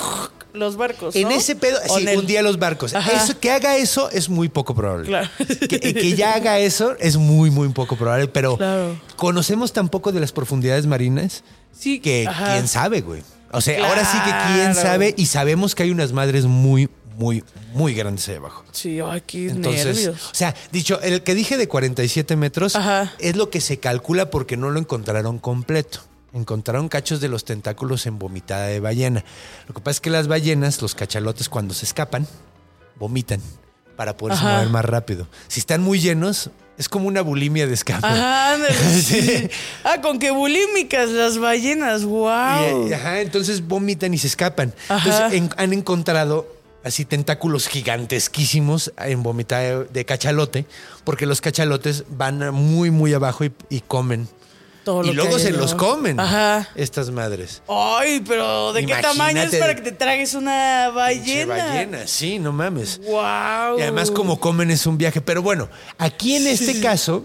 los 0.52 0.76
barcos. 0.76 1.16
En 1.16 1.32
ese 1.32 1.56
pedo, 1.56 1.78
sí, 1.86 2.02
en 2.02 2.08
el- 2.08 2.18
un 2.18 2.26
día 2.26 2.42
los 2.42 2.58
barcos. 2.58 2.94
Ajá. 2.94 3.12
Eso, 3.12 3.40
que 3.40 3.50
haga 3.50 3.76
eso 3.78 4.10
es 4.10 4.28
muy 4.28 4.50
poco 4.50 4.74
probable. 4.74 5.06
Claro. 5.06 5.30
Que, 5.70 5.80
que 5.80 6.14
ya 6.14 6.34
haga 6.34 6.58
eso 6.58 6.94
es 7.00 7.16
muy, 7.16 7.50
muy 7.50 7.70
poco 7.70 7.96
probable, 7.96 8.28
pero 8.28 8.58
Claro. 8.58 9.00
conocemos 9.16 9.72
tan 9.72 9.88
poco 9.88 10.12
de 10.12 10.20
las 10.20 10.32
profundidades 10.32 10.86
marinas 10.86 11.42
Sí, 11.72 12.00
que 12.00 12.26
ajá. 12.28 12.52
quién 12.52 12.68
sabe, 12.68 13.00
güey. 13.00 13.22
O 13.56 13.60
sea, 13.60 13.86
ahora 13.88 14.04
sí 14.04 14.18
que 14.24 14.52
quién 14.52 14.74
sabe 14.74 15.14
y 15.16 15.26
sabemos 15.26 15.74
que 15.74 15.82
hay 15.84 15.90
unas 15.90 16.12
madres 16.12 16.44
muy, 16.44 16.90
muy, 17.16 17.42
muy 17.72 17.94
grandes 17.94 18.28
ahí 18.28 18.36
abajo. 18.36 18.64
Sí, 18.72 19.00
ay, 19.00 19.22
qué 19.26 19.48
Entonces, 19.48 19.96
nervios. 19.96 20.30
o 20.30 20.34
sea, 20.34 20.54
dicho, 20.72 21.00
el 21.00 21.22
que 21.22 21.34
dije 21.34 21.56
de 21.56 21.66
47 21.66 22.36
metros 22.36 22.76
Ajá. 22.76 23.14
es 23.18 23.36
lo 23.36 23.48
que 23.48 23.60
se 23.62 23.78
calcula 23.78 24.30
porque 24.30 24.56
no 24.56 24.70
lo 24.70 24.78
encontraron 24.78 25.38
completo. 25.38 26.00
Encontraron 26.34 26.90
cachos 26.90 27.20
de 27.20 27.28
los 27.28 27.46
tentáculos 27.46 28.04
en 28.06 28.18
vomitada 28.18 28.66
de 28.66 28.78
ballena. 28.78 29.24
Lo 29.66 29.74
que 29.74 29.80
pasa 29.80 29.92
es 29.92 30.00
que 30.02 30.10
las 30.10 30.28
ballenas, 30.28 30.82
los 30.82 30.94
cachalotes, 30.94 31.48
cuando 31.48 31.72
se 31.72 31.86
escapan, 31.86 32.26
vomitan 32.98 33.40
para 33.96 34.16
poderse 34.16 34.42
Ajá. 34.44 34.54
mover 34.56 34.68
más 34.70 34.84
rápido. 34.84 35.26
Si 35.48 35.60
están 35.60 35.82
muy 35.82 35.98
llenos, 36.00 36.50
es 36.78 36.88
como 36.88 37.08
una 37.08 37.22
bulimia 37.22 37.66
de 37.66 37.74
escape. 37.74 38.06
Ajá, 38.06 38.52
ándale, 38.54 38.74
sí. 39.02 39.20
Sí. 39.22 39.50
Ah, 39.84 40.00
con 40.02 40.18
que 40.18 40.30
bulímicas 40.30 41.08
las 41.10 41.38
ballenas, 41.38 42.04
wow. 42.04 42.88
Y, 42.88 42.92
ajá, 42.92 43.20
entonces 43.20 43.66
vomitan 43.66 44.12
y 44.14 44.18
se 44.18 44.26
escapan. 44.26 44.74
Ajá. 44.88 45.04
Entonces 45.08 45.38
en- 45.38 45.50
han 45.56 45.72
encontrado 45.72 46.46
así 46.84 47.04
tentáculos 47.04 47.66
gigantesquísimos 47.66 48.92
en 48.98 49.22
vomitada 49.22 49.62
de, 49.62 49.84
de 49.86 50.04
cachalote, 50.04 50.66
porque 51.04 51.26
los 51.26 51.40
cachalotes 51.40 52.04
van 52.10 52.54
muy, 52.54 52.90
muy 52.90 53.12
abajo 53.14 53.44
y, 53.44 53.52
y 53.68 53.80
comen. 53.80 54.28
Todo 54.86 55.02
y 55.02 55.08
lo 55.08 55.14
luego 55.24 55.40
se 55.40 55.50
los 55.50 55.74
comen 55.74 56.20
Ajá. 56.20 56.68
estas 56.76 57.10
madres. 57.10 57.60
Ay, 57.66 58.22
pero 58.24 58.72
¿de 58.72 58.86
qué 58.86 58.94
tamaño 58.94 59.42
es 59.42 59.56
para 59.56 59.74
que 59.74 59.82
te 59.82 59.90
tragues 59.90 60.34
una 60.34 60.90
ballena? 60.94 61.56
ballena, 61.56 62.06
sí, 62.06 62.38
no 62.38 62.52
mames. 62.52 63.00
Wow. 63.00 63.80
Y 63.80 63.82
además 63.82 64.12
como 64.12 64.38
comen 64.38 64.70
es 64.70 64.86
un 64.86 64.96
viaje. 64.96 65.20
Pero 65.20 65.42
bueno, 65.42 65.68
aquí 65.98 66.36
en 66.36 66.46
este 66.46 66.80
caso 66.80 67.24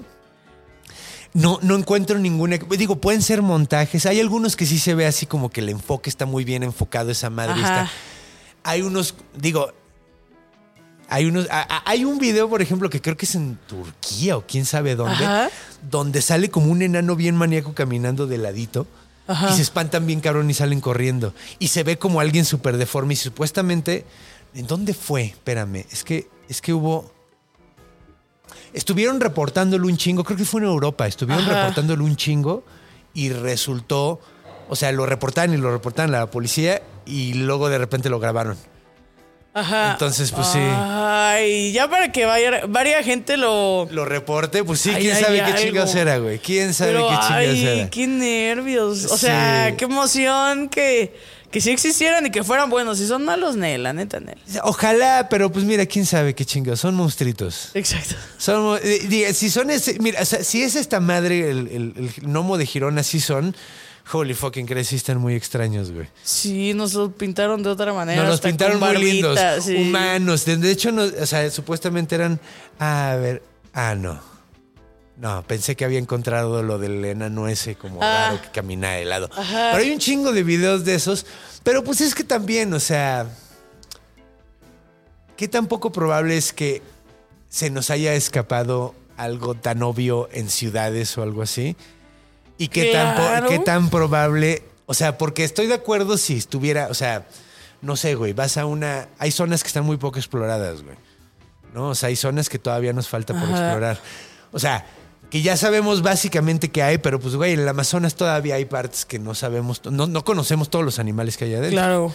no, 1.34 1.60
no 1.62 1.76
encuentro 1.76 2.18
ninguna... 2.18 2.58
Digo, 2.58 2.96
pueden 2.96 3.22
ser 3.22 3.44
montajes. 3.44 4.08
Hay 4.08 4.20
algunos 4.20 4.56
que 4.56 4.66
sí 4.66 4.80
se 4.80 4.96
ve 4.96 5.06
así 5.06 5.28
como 5.28 5.52
que 5.52 5.62
el 5.62 5.70
enfoque 5.70 6.10
está 6.10 6.26
muy 6.26 6.44
bien 6.44 6.64
enfocado 6.64 7.12
esa 7.12 7.30
madre. 7.30 7.62
está- 7.62 7.92
Hay 8.64 8.82
unos, 8.82 9.14
digo... 9.38 9.72
Hay 11.12 11.26
unos, 11.26 11.48
a- 11.52 11.84
hay 11.86 12.06
un 12.06 12.18
video, 12.18 12.50
por 12.50 12.62
ejemplo, 12.62 12.90
que 12.90 13.02
creo 13.02 13.18
que 13.18 13.26
es 13.26 13.36
en 13.36 13.58
Turquía 13.68 14.38
o 14.38 14.46
quién 14.48 14.66
sabe 14.66 14.96
dónde, 14.96 15.24
Ajá. 15.26 15.50
donde 15.90 16.22
sale 16.22 16.50
como 16.50 16.72
un 16.72 16.82
enano 16.82 17.16
bien 17.18 17.36
maníaco 17.36 17.74
caminando 17.74 18.28
de 18.28 18.38
ladito 18.38 18.88
Ajá. 19.28 19.52
y 19.52 19.56
se 19.56 19.62
espantan 19.62 20.08
bien 20.08 20.22
cabrón 20.22 20.50
y 20.50 20.54
salen 20.54 20.80
corriendo. 20.82 21.34
Y 21.60 21.68
se 21.68 21.84
ve 21.84 21.98
como 22.00 22.20
alguien 22.22 22.46
súper 22.46 22.78
deforme 22.78 23.14
y 23.14 23.18
supuestamente... 23.18 24.06
¿En 24.54 24.68
dónde 24.68 24.94
fue? 24.94 25.24
Espérame, 25.24 25.86
es 25.92 26.04
que, 26.04 26.28
es 26.50 26.62
que 26.62 26.74
hubo... 26.74 27.10
Estuvieron 28.74 29.20
reportándolo 29.22 29.88
un 29.88 29.98
chingo, 29.98 30.24
creo 30.24 30.38
que 30.38 30.46
fue 30.46 30.62
en 30.62 30.68
Europa, 30.68 31.08
estuvieron 31.08 31.44
Ajá. 31.46 31.60
reportándolo 31.62 32.04
un 32.06 32.16
chingo 32.16 32.64
y 33.14 33.30
resultó, 33.30 34.20
o 34.70 34.76
sea, 34.76 34.92
lo 34.94 35.06
reportaron 35.06 35.54
y 35.56 35.58
lo 35.58 35.72
reportaron 35.72 36.16
a 36.16 36.20
la 36.20 36.32
policía 36.32 36.82
y 37.06 37.34
luego 37.34 37.70
de 37.70 37.78
repente 37.78 38.10
lo 38.10 38.20
grabaron. 38.20 38.58
Ajá. 39.54 39.92
Entonces, 39.94 40.32
pues 40.32 40.48
sí. 40.48 40.60
Ay, 40.62 41.72
ya 41.74 41.90
para 41.90 42.12
que 42.12 42.26
vaya, 42.26 42.62
varia 42.70 43.04
gente 43.04 43.36
lo. 43.38 43.88
Lo 43.92 44.06
reporte, 44.06 44.64
pues 44.64 44.80
sí, 44.80 44.92
Ay, 44.96 45.04
quién 45.04 45.18
sabe 45.20 45.44
qué 45.46 45.62
chingados 45.62 45.96
era, 45.96 46.18
güey. 46.20 46.40
¿Quién 46.40 46.74
sabe 46.74 46.94
Pero, 46.94 47.08
qué 47.10 47.14
chingados 47.16 47.32
ay, 47.34 47.66
era? 47.68 47.90
qué 47.90 48.08
nervios. 48.08 49.06
O 49.12 49.18
sea, 49.18 49.68
Sí. 49.70 49.76
qué 49.78 49.86
emoción 49.86 50.70
que, 50.70 51.14
que 51.52 51.60
sí 51.60 51.70
existieran 51.72 52.26
y 52.26 52.32
que 52.32 52.46
fueran 52.46 52.70
buenos. 52.70 52.98
Si 53.00 53.08
son 53.08 53.26
malos, 53.26 53.58
Nel, 53.58 53.84
la 53.84 53.92
neta, 53.92 54.22
Nel. 54.22 54.38
Ojalá, 54.64 55.28
pero 55.30 55.52
pues 55.52 55.66
mira, 55.66 55.86
quién 55.86 56.06
sabe 56.06 56.34
qué 56.34 56.46
chingados. 56.46 56.80
Son 56.80 56.96
monstruitos. 56.96 57.72
Exacto. 57.74 58.16
Son, 58.38 58.80
eh, 58.82 59.06
diga, 59.10 59.34
si 59.34 59.50
son 59.50 59.70
ese, 59.70 59.98
mira, 60.00 60.22
o 60.22 60.26
sea, 60.26 60.46
si 60.46 60.64
es 60.64 60.76
esta 60.76 61.02
madre, 61.02 61.50
el, 61.52 61.68
el- 61.68 61.94
el 61.98 62.12
gnomo 62.26 62.58
de 62.58 62.66
Girón, 62.66 62.98
así 63.00 63.20
son, 63.20 63.54
holy 64.12 64.34
fucking 64.34 64.68
están 64.78 65.18
muy 65.18 65.36
extraños, 65.36 65.92
güey. 65.92 66.08
Sí, 66.24 66.74
nos 66.74 66.94
lo 66.94 67.12
pintaron 67.12 67.64
de 67.64 67.70
otra 67.70 67.94
manera. 67.94 68.22
Nos 68.22 68.32
los 68.32 68.42
pintaron 68.42 68.80
muy 68.80 68.98
lindos, 68.98 69.40
sí. 69.64 69.76
humanos. 69.76 70.46
De, 70.46 70.58
de 70.58 70.72
hecho, 70.72 70.92
no, 70.92 71.04
o 71.04 71.26
sea, 71.26 71.50
supuestamente 71.50 72.16
eran, 72.16 72.40
a 72.80 73.16
ver, 73.20 73.44
ah, 73.74 73.96
no. 73.96 74.20
No, 75.18 75.44
pensé 75.44 75.76
que 75.76 75.86
había 75.86 76.00
encontrado 76.00 76.64
lo 76.64 76.80
del 76.80 77.06
enano 77.06 77.48
ese 77.48 77.76
como 77.76 78.02
Ah. 78.02 78.30
raro 78.32 78.42
que 78.42 78.50
camina 78.50 78.94
de 78.94 79.06
lado. 79.06 79.30
Ajá. 79.36 79.70
Pero 79.72 79.84
hay 79.84 79.92
un 79.92 80.00
chingo 80.00 80.32
de 80.32 80.42
videos 80.42 80.84
de 80.84 80.96
esos. 80.96 81.26
Pero 81.64 81.84
pues 81.84 82.02
es 82.02 82.16
que 82.16 82.24
también, 82.24 82.74
o 82.74 82.80
sea, 82.80 83.28
¿qué 85.38 85.48
tan 85.48 85.68
poco 85.68 85.92
probable 85.92 86.38
es 86.38 86.54
que 86.54 86.82
se 87.50 87.70
nos 87.70 87.90
haya 87.92 88.14
escapado 88.16 88.96
algo 89.18 89.54
tan 89.54 89.84
obvio 89.84 90.28
en 90.32 90.50
ciudades 90.50 91.16
o 91.18 91.24
algo 91.24 91.44
así? 91.44 91.76
¿Y 92.62 92.68
qué, 92.68 92.92
tan, 92.92 93.48
qué 93.48 93.58
tan 93.58 93.90
probable? 93.90 94.62
O 94.86 94.94
sea, 94.94 95.18
porque 95.18 95.44
estoy 95.44 95.66
de 95.66 95.74
acuerdo 95.74 96.16
si 96.16 96.38
estuviera, 96.38 96.90
o 96.92 96.94
sea, 96.94 97.26
no 97.82 97.96
sé, 97.96 98.14
güey, 98.14 98.34
vas 98.34 98.56
a 98.58 98.68
una... 98.68 99.08
Hay 99.18 99.32
zonas 99.32 99.64
que 99.64 99.68
están 99.68 99.84
muy 99.84 99.98
poco 99.98 100.20
exploradas, 100.20 100.84
güey. 100.84 100.96
¿No? 101.74 101.90
O 101.90 101.96
sea, 101.96 102.10
hay 102.10 102.16
zonas 102.16 102.50
que 102.50 102.60
todavía 102.60 102.94
nos 102.94 103.08
falta 103.08 103.34
por 103.34 103.44
Ajá. 103.44 103.66
explorar. 103.66 104.00
O 104.52 104.60
sea, 104.60 104.86
que 105.32 105.42
ya 105.42 105.58
sabemos 105.58 106.04
básicamente 106.04 106.70
que 106.70 106.84
hay, 106.84 107.00
pero 107.00 107.20
pues, 107.20 107.36
güey, 107.36 107.54
en 107.54 107.62
el 107.62 107.68
Amazonas 107.68 108.14
todavía 108.14 108.56
hay 108.56 108.66
partes 108.66 109.06
que 109.06 109.18
no 109.18 109.34
sabemos, 109.34 109.82
no, 109.86 110.06
no 110.06 110.24
conocemos 110.24 110.70
todos 110.70 110.86
los 110.86 111.00
animales 111.00 111.38
que 111.38 111.46
hay 111.46 111.56
adentro. 111.56 111.72
Claro. 111.72 112.14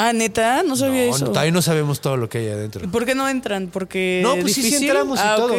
Ah, 0.00 0.12
neta, 0.12 0.62
no 0.62 0.76
sabía 0.76 1.06
No, 1.08 1.16
eso. 1.16 1.24
todavía 1.26 1.50
no 1.50 1.60
sabemos 1.60 2.00
todo 2.00 2.16
lo 2.16 2.28
que 2.28 2.38
hay 2.38 2.48
adentro. 2.50 2.84
¿Y 2.84 2.86
por 2.86 3.04
qué 3.04 3.16
no 3.16 3.28
entran? 3.28 3.66
Porque. 3.66 4.20
No, 4.22 4.36
pues 4.36 4.54
sí, 4.54 4.62
sí 4.62 4.66
difícil? 4.68 4.88
entramos 4.90 5.18
y 5.18 5.22
Ah, 5.24 5.34
todo. 5.36 5.54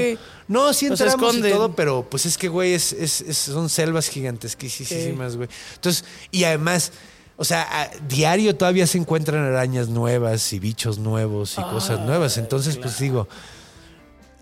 No, 0.48 0.72
sí 0.74 0.86
entramos 0.86 1.36
y 1.36 1.42
todo, 1.42 1.76
pero 1.76 2.08
pues 2.10 2.26
es 2.26 2.38
que, 2.38 2.48
güey, 2.48 2.74
es, 2.74 2.94
es- 2.94 3.20
es- 3.20 3.38
son 3.38 3.68
selvas 3.68 4.08
gigantesquísimas, 4.08 5.36
güey. 5.36 5.50
Entonces, 5.76 6.06
y 6.32 6.46
además, 6.46 6.94
o 7.36 7.44
sea, 7.44 7.68
a 7.70 7.90
diario 8.08 8.56
todavía 8.56 8.88
se 8.88 8.98
encuentran 8.98 9.44
arañas 9.44 9.90
nuevas 9.90 10.54
y 10.54 10.60
bichos 10.60 11.00
nuevos 11.00 11.56
y 11.58 11.62
cosas 11.64 12.00
nuevas. 12.00 12.38
Entonces, 12.38 12.78
pues 12.78 12.98
digo, 12.98 13.28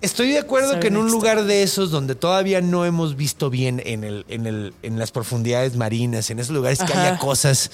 estoy 0.01 0.29
de 0.29 0.37
acuerdo 0.39 0.67
Saben 0.69 0.81
que 0.81 0.87
en 0.89 0.97
un 0.97 1.05
extra. 1.07 1.17
lugar 1.19 1.43
de 1.45 1.63
esos 1.63 1.89
donde 1.89 2.13
todavía 2.13 2.61
no 2.61 2.85
hemos 2.85 3.15
visto 3.15 3.49
bien 3.49 3.81
en, 3.83 4.03
el, 4.03 4.25
en, 4.29 4.45
el, 4.45 4.73
en 4.83 4.99
las 4.99 5.09
profundidades 5.11 5.75
marinas, 5.75 6.29
en 6.29 6.39
esos 6.39 6.53
lugares 6.55 6.79
que 6.79 6.93
haya 6.93 7.17
cosas 7.17 7.71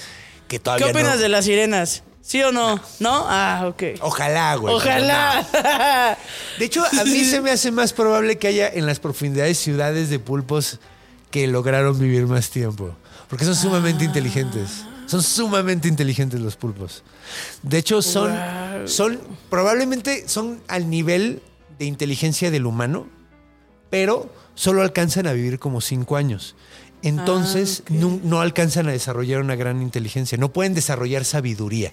que 0.48 0.58
¿Qué 0.58 0.60
todavía 0.60 0.88
opinas 0.88 1.16
no... 1.18 1.22
de 1.22 1.30
las 1.30 1.46
sirenas? 1.46 2.04
¿Sí 2.26 2.42
o 2.42 2.54
no? 2.54 2.80
¿No? 3.02 3.26
Ah, 3.28 3.66
ok. 3.68 3.84
Ojalá, 4.00 4.56
güey. 4.56 4.74
Ojalá. 4.74 5.46
De 6.58 6.66
hecho, 6.66 6.82
a 6.86 7.04
mí 7.04 7.26
se 7.26 7.42
me 7.42 7.52
hace 7.52 7.70
más 7.70 7.92
probable 7.92 8.38
que 8.38 8.48
haya 8.48 8.70
en 8.70 8.86
las 8.86 9.00
profundidades 9.02 9.58
ciudades 9.58 10.10
de 10.10 10.20
pulpos 10.20 10.80
que 11.32 11.48
lograron 11.48 12.00
vivir 12.00 12.26
más 12.26 12.50
tiempo. 12.50 12.96
Porque 13.28 13.44
son 13.44 13.56
sumamente 13.56 14.06
inteligentes. 14.06 14.86
Son 15.06 15.22
sumamente 15.22 15.90
inteligentes 15.90 16.40
los 16.40 16.56
pulpos. 16.56 17.04
De 17.62 17.78
hecho, 17.78 18.02
son, 18.02 18.32
Wow. 18.32 18.88
son 18.88 19.20
probablemente 19.50 20.28
son 20.30 20.62
al 20.70 20.90
nivel 20.90 21.42
de 21.78 21.86
inteligencia 21.86 22.52
del 22.52 22.66
humano, 22.66 23.06
pero 23.90 24.34
solo 24.56 24.82
alcanzan 24.82 25.28
a 25.28 25.34
vivir 25.34 25.60
como 25.60 25.82
cinco 25.82 26.16
años. 26.16 26.56
Entonces, 27.02 27.84
no, 27.90 28.18
no 28.24 28.40
alcanzan 28.40 28.88
a 28.88 28.92
desarrollar 28.94 29.42
una 29.42 29.56
gran 29.58 29.82
inteligencia. 29.82 30.38
No 30.38 30.54
pueden 30.54 30.74
desarrollar 30.74 31.26
sabiduría. 31.26 31.92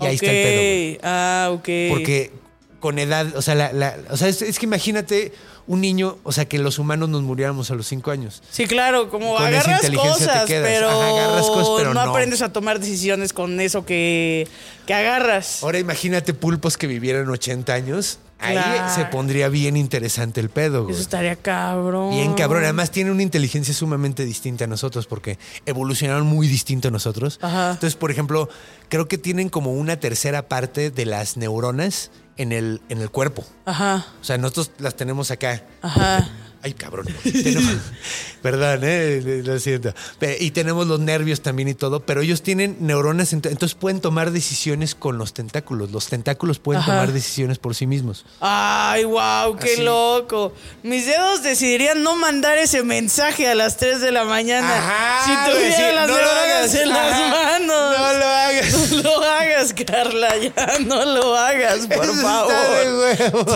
Y 0.00 0.06
ahí 0.06 0.14
está 0.16 0.26
el 0.30 0.42
pedo. 0.42 0.94
Ok. 0.94 1.00
Ah, 1.04 1.48
ok. 1.52 1.68
Porque 1.90 2.32
con 2.80 2.98
edad, 2.98 3.34
o 3.36 3.42
sea, 3.42 3.54
la- 3.54 3.72
la- 3.72 3.96
o 4.10 4.16
sea 4.16 4.28
es, 4.28 4.42
es 4.42 4.58
que 4.58 4.66
imagínate 4.66 5.32
un 5.66 5.80
niño, 5.80 6.18
o 6.22 6.30
sea, 6.30 6.44
que 6.44 6.58
los 6.58 6.78
humanos 6.78 7.08
nos 7.08 7.22
muriéramos 7.22 7.70
a 7.72 7.74
los 7.74 7.88
cinco 7.88 8.12
años. 8.12 8.40
Sí, 8.50 8.66
claro, 8.66 9.10
como 9.10 9.34
Con 9.34 9.48
esa 9.48 9.60
agarras 9.62 9.84
inteligencia 9.84 10.26
te 10.26 10.32
cosas, 10.32 10.46
quedas. 10.46 10.68
pero, 10.68 10.88
Ajá, 10.90 11.08
agarras 11.08 11.46
cosas, 11.46 11.68
pero 11.78 11.94
no, 11.94 12.04
no. 12.04 12.10
aprendes 12.12 12.42
a 12.42 12.52
tomar 12.52 12.78
decisiones 12.78 13.32
con 13.32 13.60
eso 13.60 13.84
que, 13.84 14.46
que 14.86 14.94
agarras. 14.94 15.62
Ahora 15.64 15.78
imagínate 15.80 16.34
pulpos 16.34 16.76
que 16.76 16.86
vivieran 16.86 17.28
80 17.28 17.74
años. 17.74 18.20
Ahí 18.38 18.54
Claro. 18.54 18.94
se 18.94 19.04
pondría 19.06 19.48
bien 19.48 19.76
interesante 19.78 20.40
el 20.40 20.50
pedo, 20.50 20.82
güey. 20.82 20.94
Eso 20.94 21.02
estaría 21.02 21.36
cabrón. 21.36 22.10
Bien 22.10 22.34
cabrón. 22.34 22.64
Además 22.64 22.90
tiene 22.90 23.10
una 23.10 23.22
inteligencia 23.22 23.72
sumamente 23.72 24.24
distinta 24.26 24.64
a 24.64 24.66
nosotros 24.66 25.06
porque 25.06 25.38
evolucionaron 25.64 26.26
muy 26.26 26.46
distinto 26.46 26.88
a 26.88 26.90
nosotros. 26.90 27.38
Ajá. 27.40 27.70
Entonces, 27.72 27.96
por 27.96 28.10
ejemplo, 28.10 28.48
creo 28.90 29.08
que 29.08 29.16
tienen 29.18 29.48
como 29.48 29.72
una 29.72 29.98
tercera 29.98 30.48
parte 30.48 30.90
de 30.90 31.06
las 31.06 31.36
neuronas 31.38 32.10
en 32.36 32.52
el, 32.52 32.82
en 32.90 33.00
el 33.00 33.10
cuerpo. 33.10 33.42
Ajá. 33.64 34.04
O 34.20 34.24
sea, 34.24 34.36
nosotros 34.36 34.70
las 34.78 34.94
tenemos 34.96 35.30
acá. 35.30 35.62
Ajá. 35.80 36.28
Ay, 36.62 36.72
cabrón. 36.74 37.06
Tenemos- 37.22 37.76
Perdón, 38.42 38.80
eh, 38.84 39.42
lo 39.44 39.58
siento. 39.58 39.92
Y 40.38 40.52
tenemos 40.52 40.86
los 40.86 41.00
nervios 41.00 41.40
también 41.40 41.68
y 41.68 41.74
todo, 41.74 42.00
pero 42.06 42.20
ellos 42.20 42.42
tienen 42.42 42.76
neuronas, 42.80 43.32
ent- 43.32 43.50
entonces 43.50 43.74
pueden 43.74 44.00
tomar 44.00 44.30
decisiones 44.30 44.94
con 44.94 45.18
los 45.18 45.32
tentáculos. 45.34 45.90
Los 45.90 46.06
tentáculos 46.06 46.58
pueden 46.60 46.80
Ajá. 46.82 46.92
tomar 46.92 47.12
decisiones 47.12 47.58
por 47.58 47.74
sí 47.74 47.86
mismos. 47.88 48.24
Ay, 48.40 49.04
wow, 49.04 49.56
qué 49.56 49.72
Así. 49.74 49.82
loco. 49.82 50.52
Mis 50.84 51.06
dedos 51.06 51.42
decidirían 51.42 52.02
no 52.04 52.14
mandar 52.16 52.58
ese 52.58 52.84
mensaje 52.84 53.48
a 53.48 53.54
las 53.56 53.78
3 53.78 54.00
de 54.00 54.12
la 54.12 54.24
mañana 54.24 54.76
Ajá, 54.78 55.24
si 55.46 55.50
tuviera 55.52 55.76
sí, 55.76 55.82
las 55.94 56.08
no 56.08 56.14
lo 56.14 56.20
neuronas 56.20 56.44
hagas. 56.44 56.74
en 56.76 56.88
las 56.88 57.30
manos. 57.30 57.98
No 57.98 58.12
lo 58.18 58.24
hagas. 58.26 58.92
No 59.06 59.20
lo 59.20 59.22
hagas, 59.24 59.74
Carla, 59.74 60.36
ya 60.38 60.78
no 60.80 61.04
lo 61.04 61.36
hagas, 61.36 61.86
por 61.86 62.04
Eso 62.04 62.12
está 62.12 62.22
favor. 62.22 62.76
de 62.76 62.98
huevo. 62.98 63.46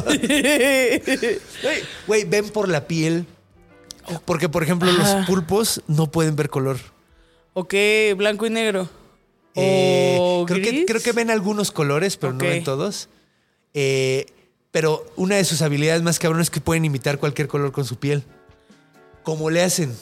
Güey, 1.63 1.83
Güey, 2.07 2.25
ven 2.25 2.49
por 2.51 2.69
la 2.69 2.87
piel. 2.91 3.25
Porque, 4.25 4.49
por 4.49 4.65
ejemplo, 4.65 4.91
Ajá. 4.91 5.19
los 5.19 5.27
pulpos 5.27 5.83
no 5.87 6.11
pueden 6.11 6.35
ver 6.35 6.51
color. 6.51 6.79
ok, 7.55 7.75
blanco 8.17 8.47
y 8.47 8.51
negro. 8.51 8.89
Eh, 9.55 10.17
¿O 10.19 10.45
creo, 10.47 10.61
que, 10.63 10.85
creo 10.85 11.01
que 11.01 11.13
ven 11.13 11.31
algunos 11.31 11.71
colores, 11.71 12.17
pero 12.17 12.33
no 12.33 12.41
ven 12.41 12.65
todos. 12.65 13.09
Eh, 13.75 14.27
pero 14.73 15.07
una 15.17 15.37
de 15.37 15.45
sus 15.45 15.63
habilidades 15.63 16.03
más 16.03 16.19
cabronas 16.19 16.47
es 16.47 16.51
que 16.51 16.61
pueden 16.61 16.85
imitar 16.85 17.19
cualquier 17.19 17.47
color 17.47 17.71
con 17.71 17.85
su 17.85 17.97
piel. 17.97 18.25
¿Cómo 19.23 19.51
le 19.51 19.63
hacen? 19.63 19.95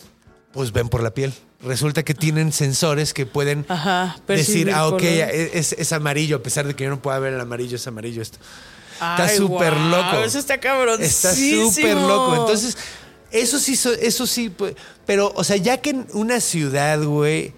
Pues 0.53 0.73
ven 0.73 0.89
por 0.89 1.03
la 1.03 1.13
piel. 1.13 1.35
Resulta 1.63 2.03
que 2.03 2.15
tienen 2.15 2.53
sensores 2.53 3.13
que 3.13 3.27
pueden 3.27 3.67
Ajá, 3.69 4.17
decir, 4.29 4.71
ah, 4.71 4.87
ok, 4.89 5.03
es 5.03 5.93
amarillo, 5.93 6.37
a 6.37 6.43
pesar 6.43 6.67
de 6.67 6.75
que 6.75 6.85
yo 6.85 6.91
no 6.91 7.03
pueda 7.03 7.19
ver 7.19 7.35
el 7.35 7.41
amarillo, 7.41 7.77
es 7.77 7.87
amarillo 7.87 8.23
esto. 8.23 8.39
Está 9.01 9.29
súper 9.29 9.77
loco. 9.77 10.17
Eso 10.25 10.39
está 10.39 10.59
cabrón. 10.59 11.03
Está 11.03 11.33
súper 11.35 11.97
loco. 11.97 12.35
Entonces, 12.37 12.77
eso 13.31 13.59
sí, 13.59 13.77
so- 13.77 13.93
eso 13.93 14.27
sí, 14.27 14.53
pero, 15.07 15.33
o 15.35 15.45
sea, 15.45 15.57
ya 15.57 15.77
que 15.79 15.91
en 15.91 16.07
una 16.13 16.41
ciudad, 16.41 17.03
güey, 17.03 17.53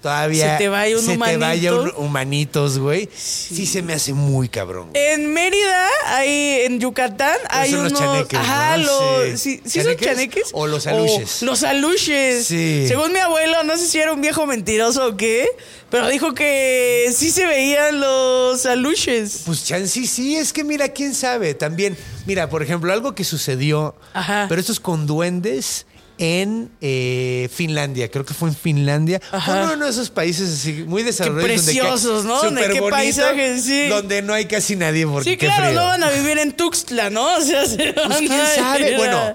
todavía 0.00 0.52
Se 0.52 0.58
te 0.64 0.68
vaya 0.68 0.96
un 0.96 1.02
se 1.02 1.12
te 1.18 1.36
vaya 1.36 1.72
humanito. 1.74 1.98
un 1.98 2.06
humanitos, 2.06 2.78
güey, 2.78 3.08
sí. 3.14 3.66
se 3.66 3.82
me 3.82 3.92
hace 3.92 4.12
muy 4.12 4.48
cabrón. 4.48 4.90
güey. 4.90 5.02
En 5.12 5.32
Mérida, 5.32 5.88
hay, 6.06 6.62
en 6.64 6.80
Yucatán, 6.80 7.36
hay 7.50 7.70
son 7.70 7.84
los 7.84 7.92
unos. 7.92 8.00
chaneques, 8.02 8.38
ajá, 8.38 8.76
¿no? 8.78 8.84
los. 8.84 9.40
Sí. 9.40 9.56
Sí, 9.56 9.62
¿sí 9.64 9.70
son 9.82 9.96
¿Chaneques? 9.96 10.06
chaneques? 10.06 10.48
O 10.52 10.66
los 10.66 10.86
aluches. 10.86 11.42
los 11.42 11.62
aluches. 11.62 12.46
Sí. 12.46 12.84
Según 12.88 13.12
mi 13.12 13.18
abuelo, 13.18 13.62
no 13.64 13.76
sé 13.76 13.86
si 13.86 13.98
era 13.98 14.12
un 14.12 14.20
viejo 14.20 14.46
mentiroso 14.46 15.06
o 15.08 15.16
qué, 15.16 15.48
pero 15.90 16.08
dijo 16.08 16.34
que 16.34 17.10
sí 17.14 17.30
se 17.30 17.46
veían 17.46 18.00
los 18.00 18.64
aluches. 18.66 19.42
Pues 19.44 19.64
chance 19.64 20.06
sí, 20.06 20.36
es 20.36 20.52
que 20.52 20.64
mira, 20.64 20.88
quién 20.90 21.14
sabe. 21.14 21.54
También, 21.54 21.96
mira, 22.26 22.48
por 22.48 22.62
ejemplo, 22.62 22.92
algo 22.92 23.14
que 23.14 23.24
sucedió, 23.24 23.94
Ajá. 24.12 24.46
pero 24.48 24.60
esto 24.60 24.72
es 24.72 24.80
con 24.80 25.06
duendes 25.06 25.86
en 26.22 26.70
eh, 26.82 27.48
Finlandia. 27.52 28.10
Creo 28.10 28.24
que 28.26 28.34
fue 28.34 28.50
en 28.50 28.54
Finlandia. 28.54 29.20
Ajá. 29.32 29.72
Uno 29.74 29.84
de 29.86 29.90
esos 29.90 30.10
países 30.10 30.50
así 30.52 30.84
muy 30.86 31.02
desarrollados. 31.02 31.42
ca- 31.42 31.54
preciosos, 31.64 32.24
¿no? 32.26 32.42
Donde 32.42 32.60
súper 32.62 32.72
qué 32.74 32.80
bonito, 32.80 32.96
paisajes, 32.96 33.64
sí. 33.64 33.88
Donde 33.88 34.20
no 34.22 34.34
hay 34.34 34.44
casi 34.44 34.76
nadie 34.76 35.06
porque 35.06 35.30
Sí, 35.30 35.36
qué 35.38 35.46
claro, 35.46 35.64
frío. 35.68 35.80
no 35.80 35.86
van 35.86 36.02
a 36.04 36.10
vivir 36.10 36.38
en 36.38 36.52
Tuxtla, 36.52 37.08
¿no? 37.10 37.36
O 37.36 37.40
sea, 37.40 37.64
se 37.66 37.94
Pues 37.94 38.08
van 38.08 38.18
quién 38.18 38.32
a 38.32 38.46
sabe. 38.46 38.96
Bueno, 38.98 39.34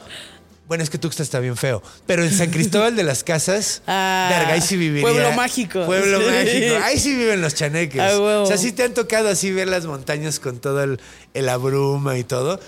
bueno, 0.67 0.83
es 0.83 0.89
que 0.91 0.99
Tuxtla 0.99 1.23
está 1.23 1.39
bien 1.39 1.57
feo. 1.57 1.81
Pero 2.05 2.23
en 2.23 2.31
San 2.31 2.51
Cristóbal 2.51 2.95
de 2.95 3.01
las 3.03 3.23
Casas, 3.23 3.81
Ah, 3.87 4.27
verga, 4.29 4.53
ahí 4.53 4.61
sí 4.61 4.77
viviría. 4.77 5.01
pueblo 5.01 5.31
mágico. 5.31 5.85
Pueblo 5.87 6.19
Sí. 6.19 6.25
mágico. 6.27 6.75
Ahí 6.83 6.99
sí 6.99 7.15
viven 7.15 7.41
los 7.41 7.55
chaneques. 7.55 7.99
Ah, 7.99 8.19
huevo. 8.19 8.43
O 8.43 8.45
sea, 8.45 8.57
sí 8.59 8.71
te 8.71 8.83
han 8.83 8.93
tocado 8.93 9.29
así 9.29 9.51
ver 9.51 9.67
las 9.67 9.85
montañas 9.87 10.39
con 10.39 10.59
todo 10.59 10.83
el, 10.83 10.99
el 11.33 11.49
abruma 11.49 12.15
y 12.19 12.23
todo. 12.23 12.59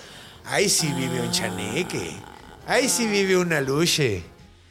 Ahí 0.44 0.68
sí 0.68 0.88
vive 0.96 1.20
un 1.20 1.30
chaneque. 1.30 2.10
Ahí 2.68 2.88
sí 2.88 3.06
vive 3.06 3.36
una 3.36 3.60
luche. 3.60 4.22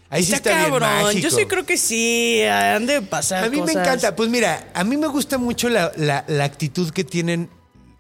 Ahí 0.10 0.24
sí 0.24 0.32
Está 0.34 0.52
está 0.52 0.60
bien 0.70 0.80
cabrón. 0.80 1.04
mágico. 1.04 1.22
Yo 1.28 1.32
sí 1.32 1.46
creo 1.48 1.66
que 1.66 1.76
sí, 1.78 2.42
han 2.44 2.86
de 2.86 3.02
pasar 3.02 3.44
A 3.44 3.50
mí 3.50 3.62
me 3.62 3.74
encanta. 3.74 4.16
Pues 4.16 4.30
mira, 4.30 4.70
a 4.74 4.84
mí 4.86 4.96
me 4.96 5.08
gusta 5.08 5.38
mucho 5.38 5.68
la, 5.68 5.92
la- 5.98 6.24
la 6.28 6.44
actitud 6.46 6.92
que 6.92 7.04
tienen. 7.04 7.50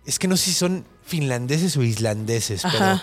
Es 0.05 0.17
que 0.19 0.27
no 0.29 0.37
sé 0.37 0.45
si 0.45 0.53
son 0.53 0.85
finlandeses 1.03 1.75
o 1.75 1.83
islandeses, 1.83 2.61
pero 2.71 3.01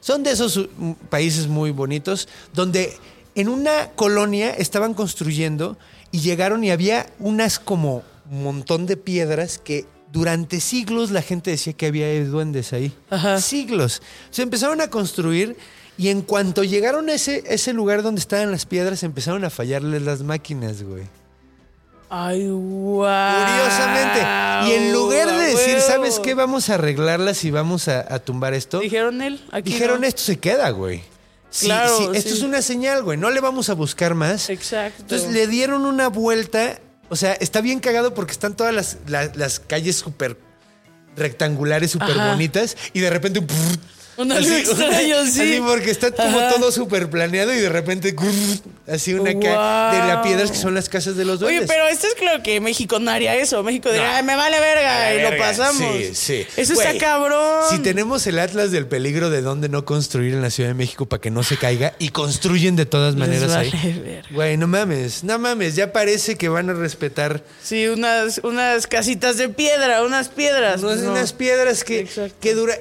son 0.00 0.22
de 0.22 0.30
esos 0.30 0.68
mm, 0.78 0.92
países 1.10 1.48
muy 1.48 1.70
bonitos 1.70 2.28
donde 2.54 2.96
en 3.34 3.48
una 3.48 3.90
colonia 3.90 4.50
estaban 4.50 4.94
construyendo 4.94 5.76
y 6.12 6.20
llegaron 6.20 6.64
y 6.64 6.70
había 6.70 7.06
unas 7.18 7.58
como 7.58 8.02
montón 8.30 8.86
de 8.86 8.96
piedras 8.96 9.58
que 9.58 9.84
durante 10.12 10.60
siglos 10.60 11.10
la 11.10 11.22
gente 11.22 11.50
decía 11.50 11.72
que 11.74 11.86
había 11.86 12.24
duendes 12.24 12.72
ahí. 12.72 12.92
Ajá. 13.10 13.40
Siglos. 13.40 14.00
Se 14.30 14.42
empezaron 14.42 14.80
a 14.80 14.88
construir 14.88 15.56
y 16.00 16.08
en 16.08 16.22
cuanto 16.22 16.64
llegaron 16.64 17.08
a 17.10 17.12
ese, 17.12 17.44
ese 17.46 17.72
lugar 17.74 18.02
donde 18.02 18.20
estaban 18.20 18.50
las 18.50 18.64
piedras 18.64 19.02
empezaron 19.02 19.44
a 19.44 19.50
fallarles 19.50 20.00
las 20.02 20.22
máquinas, 20.22 20.82
güey. 20.82 21.02
Ay, 22.08 22.48
wow. 22.48 23.06
Curiosamente. 23.06 24.20
Y 24.66 24.72
en 24.72 24.92
lugar 24.92 25.28
de 25.28 25.44
decir. 25.46 25.80
¿sabes 25.80 26.18
qué? 26.18 26.34
Vamos 26.34 26.70
a 26.70 26.74
arreglarlas 26.74 27.44
y 27.44 27.50
vamos 27.50 27.86
a, 27.88 28.00
a 28.12 28.18
tumbar 28.18 28.54
esto. 28.54 28.80
Dijeron 28.80 29.20
él. 29.22 29.40
Aquí 29.52 29.72
Dijeron, 29.72 30.00
no. 30.00 30.06
esto 30.06 30.22
se 30.22 30.38
queda, 30.38 30.70
güey. 30.70 31.02
Sí, 31.50 31.66
Claro, 31.66 31.96
sí, 31.98 32.04
esto 32.14 32.30
sí. 32.30 32.36
es 32.38 32.42
una 32.42 32.62
señal, 32.62 33.02
güey. 33.02 33.18
No 33.18 33.30
le 33.30 33.40
vamos 33.40 33.68
a 33.68 33.74
buscar 33.74 34.14
más. 34.14 34.48
Exacto. 34.50 35.02
Entonces 35.02 35.30
le 35.32 35.46
dieron 35.46 35.84
una 35.84 36.08
vuelta. 36.08 36.78
O 37.10 37.16
sea, 37.16 37.34
está 37.34 37.60
bien 37.60 37.78
cagado 37.80 38.14
porque 38.14 38.32
están 38.32 38.54
todas 38.56 38.74
las, 38.74 38.96
la- 39.06 39.30
las 39.34 39.60
calles 39.60 39.96
súper 39.96 40.36
rectangulares, 41.16 41.90
súper 41.90 42.16
bonitas. 42.16 42.76
Y 42.92 43.00
de 43.00 43.10
repente... 43.10 43.44
Un 44.20 44.32
algo 44.32 44.54
extraño, 44.56 45.24
sí. 45.26 45.40
Así 45.40 45.60
porque 45.64 45.90
está 45.90 46.10
como 46.10 46.38
Ajá. 46.38 46.50
todo 46.54 46.70
súper 46.72 47.08
planeado 47.08 47.52
y 47.54 47.56
de 47.58 47.68
repente... 47.68 48.14
así 48.86 49.14
una 49.14 49.32
ca- 49.38 49.92
de 49.92 49.98
la 50.08 50.14
Wow. 50.16 50.24
piedras 50.24 50.50
que 50.50 50.56
son 50.58 50.74
las 50.74 50.88
casas 50.88 51.16
de 51.16 51.24
los 51.24 51.40
duendes. 51.40 51.60
Oye, 51.62 51.68
pero 51.68 51.86
esto 51.88 52.06
es 52.08 52.14
claro 52.14 52.42
que 52.42 52.60
México 52.60 52.98
no 52.98 53.10
haría 53.10 53.36
eso. 53.36 53.62
México 53.62 53.88
diría, 53.90 54.16
"Ay, 54.16 54.22
me 54.24 54.34
vale 54.36 54.58
verga, 54.60 55.14
y 55.14 55.22
lo 55.30 55.38
pasamos. 55.38 55.96
Sí, 55.96 56.10
sí. 56.14 56.46
Eso 56.56 56.74
Güey, 56.74 56.86
está 56.88 56.98
cabrón. 56.98 57.64
Si 57.70 57.78
tenemos 57.78 58.26
el 58.26 58.38
atlas 58.38 58.72
del 58.72 58.86
peligro 58.86 59.30
de 59.30 59.42
dónde 59.42 59.68
no 59.68 59.84
construir 59.84 60.34
en 60.34 60.42
la 60.42 60.50
Ciudad 60.50 60.70
de 60.70 60.74
México 60.74 61.06
para 61.06 61.20
que 61.20 61.30
no 61.30 61.42
se 61.42 61.56
caiga 61.56 61.94
y 61.98 62.08
construyen 62.10 62.76
de 62.76 62.86
todas 62.86 63.14
maneras 63.16 63.48
vale 63.54 63.70
ahí. 63.72 64.02
verga. 64.04 64.28
Güey, 64.32 64.56
no 64.56 64.66
mames, 64.66 65.24
no 65.24 65.38
mames, 65.38 65.76
ya 65.76 65.92
parece 65.92 66.36
que 66.36 66.48
van 66.48 66.68
a 66.70 66.72
respetar 66.74 67.42
Sí, 67.62 67.86
unas, 67.88 68.40
unas 68.42 68.86
casitas 68.86 69.36
de 69.36 69.48
piedra, 69.48 70.02
unas 70.02 70.28
piedras. 70.28 70.82
unas, 70.82 70.98
No. 70.98 71.12
unas 71.12 71.32
piedras 71.32 71.84
que, 71.84 72.00
Exacto. 72.00 72.34
que 72.40 72.54
dura. 72.54 72.74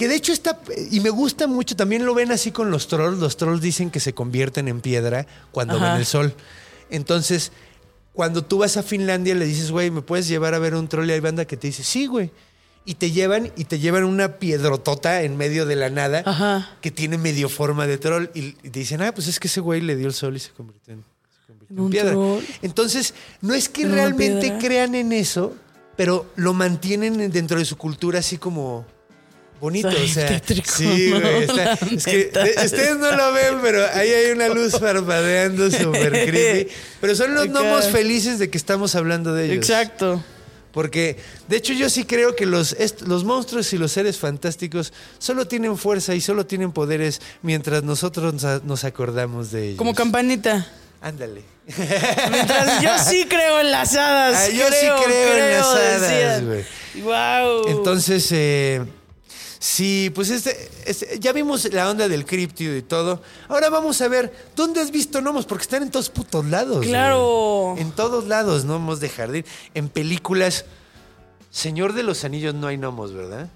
Que 0.00 0.08
de 0.08 0.14
hecho 0.14 0.32
está. 0.32 0.58
Y 0.90 1.00
me 1.00 1.10
gusta 1.10 1.46
mucho, 1.46 1.76
también 1.76 2.06
lo 2.06 2.14
ven 2.14 2.32
así 2.32 2.52
con 2.52 2.70
los 2.70 2.88
trolls. 2.88 3.18
Los 3.18 3.36
trolls 3.36 3.60
dicen 3.60 3.90
que 3.90 4.00
se 4.00 4.14
convierten 4.14 4.66
en 4.66 4.80
piedra 4.80 5.26
cuando 5.52 5.76
Ajá. 5.76 5.90
ven 5.90 5.96
el 6.00 6.06
sol. 6.06 6.32
Entonces, 6.88 7.52
cuando 8.14 8.42
tú 8.42 8.56
vas 8.56 8.78
a 8.78 8.82
Finlandia, 8.82 9.34
le 9.34 9.44
dices, 9.44 9.70
güey, 9.70 9.90
¿me 9.90 10.00
puedes 10.00 10.26
llevar 10.26 10.54
a 10.54 10.58
ver 10.58 10.74
un 10.74 10.88
troll? 10.88 11.06
Y 11.10 11.12
hay 11.12 11.20
banda 11.20 11.44
que 11.44 11.58
te 11.58 11.66
dice, 11.66 11.84
sí, 11.84 12.06
güey. 12.06 12.30
Y 12.86 12.94
te 12.94 13.10
llevan, 13.10 13.52
y 13.58 13.64
te 13.64 13.78
llevan 13.78 14.04
una 14.04 14.38
piedrotota 14.38 15.20
en 15.20 15.36
medio 15.36 15.66
de 15.66 15.76
la 15.76 15.90
nada 15.90 16.22
Ajá. 16.24 16.70
que 16.80 16.90
tiene 16.90 17.18
medio 17.18 17.50
forma 17.50 17.86
de 17.86 17.98
troll. 17.98 18.30
Y, 18.34 18.56
y 18.62 18.70
te 18.70 18.78
dicen, 18.78 19.02
ah, 19.02 19.12
pues 19.12 19.28
es 19.28 19.38
que 19.38 19.48
ese 19.48 19.60
güey 19.60 19.82
le 19.82 19.96
dio 19.96 20.06
el 20.06 20.14
sol 20.14 20.34
y 20.34 20.40
se 20.40 20.50
convirtió 20.52 20.94
en, 20.94 21.04
se 21.30 21.46
convirtió 21.46 21.76
en 21.76 21.82
¿Un 21.82 21.90
piedra. 21.90 22.10
troll? 22.12 22.42
Entonces, 22.62 23.12
no 23.42 23.52
es 23.52 23.68
que 23.68 23.82
¿En 23.82 23.88
una 23.88 23.96
realmente 23.96 24.40
piedra? 24.46 24.58
crean 24.60 24.94
en 24.94 25.12
eso, 25.12 25.54
pero 25.94 26.24
lo 26.36 26.54
mantienen 26.54 27.30
dentro 27.30 27.58
de 27.58 27.66
su 27.66 27.76
cultura 27.76 28.20
así 28.20 28.38
como 28.38 28.86
bonito. 29.60 29.88
O 29.88 30.06
sea, 30.08 30.26
tétrico, 30.28 30.70
sí, 30.70 31.10
güey. 31.10 31.42
está- 31.44 31.72
es 31.94 32.04
que 32.04 32.24
de- 32.26 32.54
ustedes 32.64 32.96
no 32.98 33.12
lo 33.16 33.32
ven, 33.32 33.58
pero 33.62 33.84
ahí 33.94 34.08
hay 34.10 34.30
una 34.32 34.48
luz 34.48 34.78
parpadeando 34.78 35.70
súper 35.70 36.10
creepy. 36.26 36.70
Pero 37.00 37.14
son 37.14 37.34
los 37.34 37.46
gnomos 37.48 37.88
felices 37.88 38.38
de 38.38 38.50
que 38.50 38.58
estamos 38.58 38.94
hablando 38.94 39.34
de 39.34 39.44
ellos. 39.46 39.56
Exacto. 39.56 40.22
Porque, 40.72 41.16
de 41.48 41.56
hecho, 41.56 41.72
yo 41.72 41.90
sí 41.90 42.04
creo 42.04 42.36
que 42.36 42.46
los, 42.46 42.76
los 43.04 43.24
monstruos 43.24 43.72
y 43.72 43.78
los 43.78 43.90
seres 43.90 44.18
fantásticos 44.18 44.92
solo 45.18 45.48
tienen 45.48 45.76
fuerza 45.76 46.14
y 46.14 46.20
solo 46.20 46.46
tienen 46.46 46.70
poderes 46.70 47.20
mientras 47.42 47.82
nosotros 47.82 48.34
nos, 48.40 48.62
nos 48.62 48.84
acordamos 48.84 49.50
de 49.50 49.64
ellos. 49.70 49.78
Como 49.78 49.94
campanita. 49.96 50.68
Ándale. 51.02 51.42
Mientras 52.30 52.82
yo 52.82 52.90
sí 52.98 53.26
creo 53.28 53.60
en 53.60 53.70
las 53.72 53.96
hadas. 53.96 54.36
Ah, 54.36 54.48
yo 54.48 54.66
sí 54.68 54.86
creo 55.04 55.34
en 55.36 55.58
las 55.58 55.66
hadas, 55.66 56.44
güey. 56.44 56.64
Wow. 57.02 57.68
Entonces, 57.68 58.28
eh, 58.30 58.82
sí, 59.60 60.10
pues 60.12 60.30
este, 60.30 60.68
este- 60.86 61.20
ya 61.20 61.32
vimos 61.32 61.72
la 61.72 61.88
onda 61.88 62.08
del 62.08 62.26
criptido 62.26 62.76
y 62.76 62.82
todo. 62.82 63.22
Ahora 63.46 63.70
vamos 63.70 64.00
a 64.00 64.08
ver, 64.08 64.32
¿dónde 64.56 64.80
has 64.80 64.90
visto 64.90 65.20
gnomos? 65.20 65.46
Porque 65.46 65.62
están 65.62 65.84
en 65.84 65.90
todos 65.90 66.10
putos 66.10 66.44
lados. 66.46 66.84
Claro. 66.84 67.74
güey. 67.74 67.82
En 67.82 67.92
todos 67.92 68.26
lados, 68.26 68.64
gnomos 68.64 68.98
de 68.98 69.08
jardín. 69.08 69.44
En 69.74 69.88
películas, 69.88 70.64
Señor 71.50 71.92
de 71.92 72.02
los 72.02 72.24
Anillos 72.24 72.54
no 72.54 72.66
hay 72.66 72.76
gnomos, 72.76 73.12
¿verdad? 73.12 73.48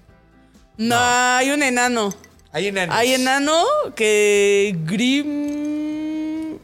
No, 0.77 0.97
hay 0.99 1.51
un 1.51 1.63
enano. 1.63 2.15
Hay 2.53 2.69
enanos. 2.69 2.95
Hay 2.97 3.15
enano 3.15 3.65
que 3.97 4.77
Grim. 4.85 6.59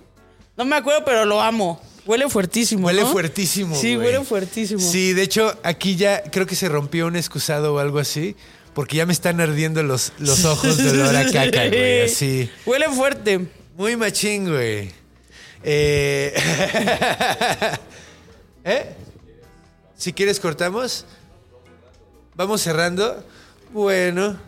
No 0.56 0.64
me 0.64 0.76
acuerdo, 0.76 1.04
pero 1.04 1.24
lo 1.24 1.40
amo. 1.40 1.80
Huele 2.06 2.28
fuertísimo. 2.28 2.86
Huele 2.86 3.02
¿no? 3.02 3.12
fuertísimo. 3.12 3.74
Sí, 3.76 3.94
güey. 3.94 4.08
huele 4.08 4.24
fuertísimo. 4.24 4.80
Sí, 4.80 5.12
de 5.12 5.22
hecho, 5.22 5.56
aquí 5.62 5.96
ya 5.96 6.22
creo 6.22 6.46
que 6.46 6.54
se 6.56 6.68
rompió 6.68 7.06
un 7.06 7.16
excusado 7.16 7.74
o 7.74 7.78
algo 7.78 7.98
así. 7.98 8.36
Porque 8.80 8.96
ya 8.96 9.04
me 9.04 9.12
están 9.12 9.42
ardiendo 9.42 9.82
los, 9.82 10.14
los 10.18 10.46
ojos 10.46 10.78
de 10.78 10.88
olor 10.88 11.14
a 11.14 11.30
caca, 11.30 11.68
güey. 11.68 12.00
Así. 12.04 12.50
Huele 12.64 12.88
fuerte. 12.88 13.46
Muy 13.76 13.94
machín, 13.94 14.48
güey. 14.48 14.90
Eh... 15.62 16.32
¿Eh? 18.64 18.86
Si 19.98 20.14
quieres, 20.14 20.40
cortamos. 20.40 21.04
Vamos 22.34 22.62
cerrando. 22.62 23.22
Bueno. 23.70 24.40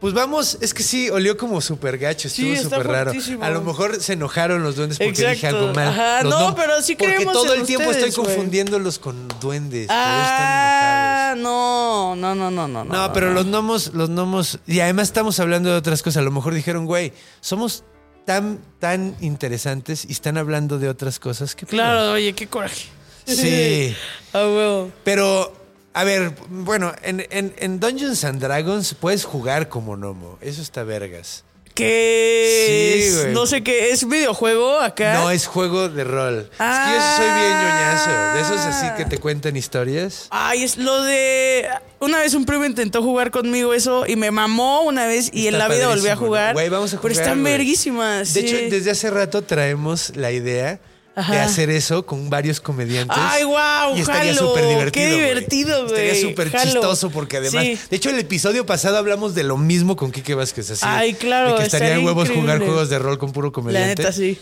Pues 0.00 0.14
vamos, 0.14 0.56
es 0.62 0.72
que 0.72 0.82
sí, 0.82 1.10
olió 1.10 1.36
como 1.36 1.60
súper 1.60 1.98
gacho, 1.98 2.28
estuvo 2.28 2.56
Sí, 2.56 2.62
súper 2.62 2.86
raro. 2.86 3.12
A 3.42 3.50
lo 3.50 3.60
mejor 3.60 4.00
se 4.00 4.14
enojaron 4.14 4.62
los 4.62 4.74
duendes 4.76 4.98
porque 4.98 5.28
dije 5.28 5.46
algo 5.48 5.74
mal. 5.74 5.88
Ajá, 5.88 6.22
no, 6.22 6.54
pero 6.54 6.80
sí 6.80 6.96
Porque 6.96 7.16
creemos 7.16 7.34
todo 7.34 7.52
en 7.54 7.60
el 7.60 7.66
tiempo 7.66 7.90
ustedes, 7.90 8.08
estoy 8.08 8.24
güey. 8.24 8.34
confundiéndolos 8.34 8.98
con 8.98 9.28
duendes. 9.42 9.82
están. 9.82 9.98
Ah, 9.98 11.34
no, 11.36 12.16
no, 12.16 12.34
no, 12.34 12.50
no, 12.50 12.66
no. 12.66 12.84
No, 12.84 13.12
pero 13.12 13.32
los 13.34 13.44
gnomos, 13.46 13.92
los 13.92 14.08
gnomos, 14.08 14.58
y 14.66 14.80
además 14.80 15.08
estamos 15.08 15.38
hablando 15.38 15.68
de 15.70 15.76
otras 15.76 16.02
cosas. 16.02 16.22
A 16.22 16.24
lo 16.24 16.30
mejor 16.30 16.54
dijeron, 16.54 16.86
güey, 16.86 17.12
somos 17.42 17.84
tan, 18.24 18.58
tan 18.78 19.14
interesantes 19.20 20.06
y 20.08 20.12
están 20.12 20.38
hablando 20.38 20.78
de 20.78 20.88
otras 20.88 21.18
cosas 21.18 21.54
que. 21.54 21.66
Claro, 21.66 22.12
oye, 22.12 22.32
qué 22.32 22.46
coraje. 22.46 22.86
Sí. 23.26 23.94
A 24.32 24.38
huevo. 24.46 24.90
Pero, 25.04 25.52
a 25.92 26.04
ver, 26.04 26.32
bueno, 26.48 26.92
en, 27.02 27.26
en- 27.30 27.54
en 27.58 27.80
Dungeons 27.80 28.24
and 28.24 28.40
Dragons 28.40 28.94
puedes 28.94 29.24
jugar 29.24 29.68
como 29.68 29.96
gnomo. 29.96 30.38
Eso 30.40 30.62
está 30.62 30.84
vergas. 30.84 31.44
¿Qué 31.74 33.10
Sí. 33.26 33.32
No 33.32 33.46
sé 33.46 33.62
qué. 33.62 33.90
¿Es 33.90 34.06
videojuego 34.06 34.78
acá? 34.80 35.14
No, 35.14 35.30
es 35.30 35.46
juego 35.46 35.88
de 35.88 36.04
rol. 36.04 36.50
Ah. 36.58 36.72
Es 36.72 36.86
que 36.86 36.94
yo 36.94 37.16
soy 37.16 37.40
bien 37.40 37.58
ñoñazo. 37.58 38.34
De 38.34 38.40
esos 38.40 38.66
así 38.66 38.86
que 38.96 39.04
te 39.04 39.18
cuentan 39.18 39.56
historias. 39.56 40.26
Ay, 40.30 40.62
es 40.64 40.76
lo 40.76 41.02
de. 41.02 41.66
Una 42.00 42.18
vez 42.18 42.34
un 42.34 42.44
primo 42.44 42.64
intentó 42.64 43.02
jugar 43.02 43.30
conmigo 43.30 43.72
eso 43.74 44.04
y 44.06 44.16
me 44.16 44.30
mamó 44.30 44.82
una 44.82 45.06
vez 45.06 45.30
y 45.32 45.46
en 45.46 45.58
la 45.58 45.68
vida 45.68 45.88
volví 45.88 46.08
a 46.08 46.16
jugar. 46.16 46.54
Güey, 46.54 46.68
vamos 46.68 46.92
a 46.92 46.96
jugar. 46.96 47.12
Pero 47.12 47.20
están 47.22 47.42
verguísimas. 47.42 48.34
De 48.34 48.40
sí. 48.40 48.46
hecho, 48.48 48.74
desde 48.74 48.90
hace 48.90 49.10
rato 49.10 49.42
traemos 49.42 50.14
la 50.16 50.32
idea 50.32 50.80
de 51.16 51.38
hacer 51.38 51.70
eso 51.70 52.06
con 52.06 52.30
varios 52.30 52.60
comediantes. 52.60 53.16
Ay, 53.18 53.44
guau, 53.44 53.96
Y 53.96 54.00
estaría 54.00 54.34
súper 54.34 54.66
divertido. 54.66 54.92
Qué 54.92 55.12
divertido, 55.12 55.86
güey. 55.86 56.08
Estaría 56.08 56.28
súper 56.28 56.52
chistoso 56.52 57.10
porque 57.10 57.38
además. 57.38 57.64
Sí. 57.64 57.78
De 57.90 57.96
hecho, 57.96 58.10
el 58.10 58.18
episodio 58.18 58.64
pasado 58.66 58.96
hablamos 58.96 59.34
de 59.34 59.42
lo 59.42 59.56
mismo 59.56 59.96
con 59.96 60.12
Kike 60.12 60.34
Vázquez. 60.34 60.70
Así. 60.70 60.84
Ay, 60.86 61.14
claro, 61.14 61.52
De 61.52 61.58
que 61.58 61.64
estaría 61.64 61.88
estaría 61.88 62.06
huevos 62.06 62.30
jugar 62.30 62.58
juegos 62.58 62.88
de 62.88 62.98
rol 62.98 63.18
con 63.18 63.32
puro 63.32 63.48
La 63.48 63.52
comediante. 63.52 64.02
neta, 64.02 64.12
sí. 64.12 64.38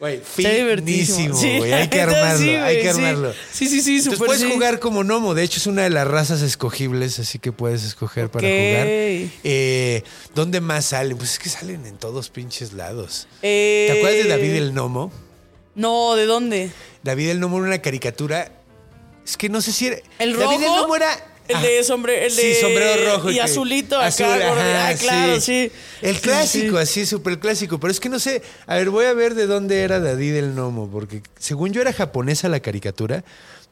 Güey, 0.00 0.20
finísimo, 0.22 1.38
güey. 1.38 1.72
Hay 1.72 1.88
que 1.88 1.96
la 2.04 2.04
armarlo, 2.04 2.38
sí, 2.38 2.50
hay 2.50 2.82
que 2.82 2.92
sí. 2.92 2.98
armarlo. 2.98 3.32
Sí, 3.52 3.68
sí, 3.68 3.80
sí, 4.02 4.10
puedes 4.16 4.42
sí. 4.42 4.50
jugar 4.52 4.80
como 4.80 5.02
gnomo. 5.02 5.34
De 5.34 5.44
hecho, 5.44 5.58
es 5.58 5.66
una 5.66 5.82
de 5.82 5.90
las 5.90 6.06
razas 6.06 6.42
escogibles, 6.42 7.18
así 7.20 7.38
que 7.38 7.52
puedes 7.52 7.84
escoger 7.84 8.28
para 8.28 8.46
jugar. 8.46 8.86
Eh, 8.86 10.02
¿Dónde 10.34 10.60
más 10.60 10.86
salen? 10.86 11.16
Pues 11.16 11.32
es 11.32 11.38
que 11.38 11.48
salen 11.48 11.86
en 11.86 11.96
todos 11.96 12.28
pinches 12.28 12.72
lados. 12.72 13.28
Eh, 13.40 13.86
¿Te 13.90 13.98
acuerdas 13.98 14.24
de 14.24 14.28
David 14.28 14.54
el 14.56 14.72
Gnomo? 14.72 15.12
No, 15.74 16.14
¿de 16.14 16.26
dónde? 16.26 16.70
David 17.02 17.30
el 17.30 17.38
Gnomo 17.38 17.58
era 17.58 17.66
una 17.66 17.78
caricatura. 17.82 18.50
Es 19.24 19.36
que 19.36 19.48
no 19.48 19.60
sé 19.60 19.72
si 19.72 19.86
era. 19.88 19.96
¿El 20.18 20.36
David 20.38 20.56
el 20.56 20.62
rojo? 20.68 20.76
Gnomo 20.82 20.96
era. 20.96 21.30
El 21.46 21.60
de 21.60 21.84
sombre, 21.84 22.24
el 22.24 22.30
sí, 22.32 22.40
de 22.48 22.54
sombrero 22.60 23.16
rojo. 23.16 23.30
y 23.30 23.34
que- 23.34 23.42
azulito 23.42 23.96
acá, 23.96 24.06
azul, 24.06 24.26
gordo. 24.26 24.42
ajá, 24.62 24.88
Ah, 24.88 24.94
claro, 24.94 25.40
sí. 25.42 25.70
El 26.00 26.14
Sí, 26.14 26.20
clásico, 26.22 26.76
sí. 26.76 26.82
así, 26.82 27.06
súper 27.06 27.38
clásico. 27.38 27.78
Pero 27.78 27.90
es 27.90 28.00
que 28.00 28.08
no 28.08 28.18
sé. 28.18 28.40
A 28.66 28.76
ver, 28.76 28.88
voy 28.88 29.04
a 29.04 29.12
ver 29.12 29.34
de 29.34 29.46
dónde 29.46 29.82
era 29.82 30.00
David 30.00 30.36
el 30.36 30.52
Gnomo. 30.54 30.88
Porque 30.90 31.20
según 31.38 31.72
yo 31.74 31.82
era 31.82 31.92
japonesa 31.92 32.48
la 32.48 32.60
caricatura. 32.60 33.24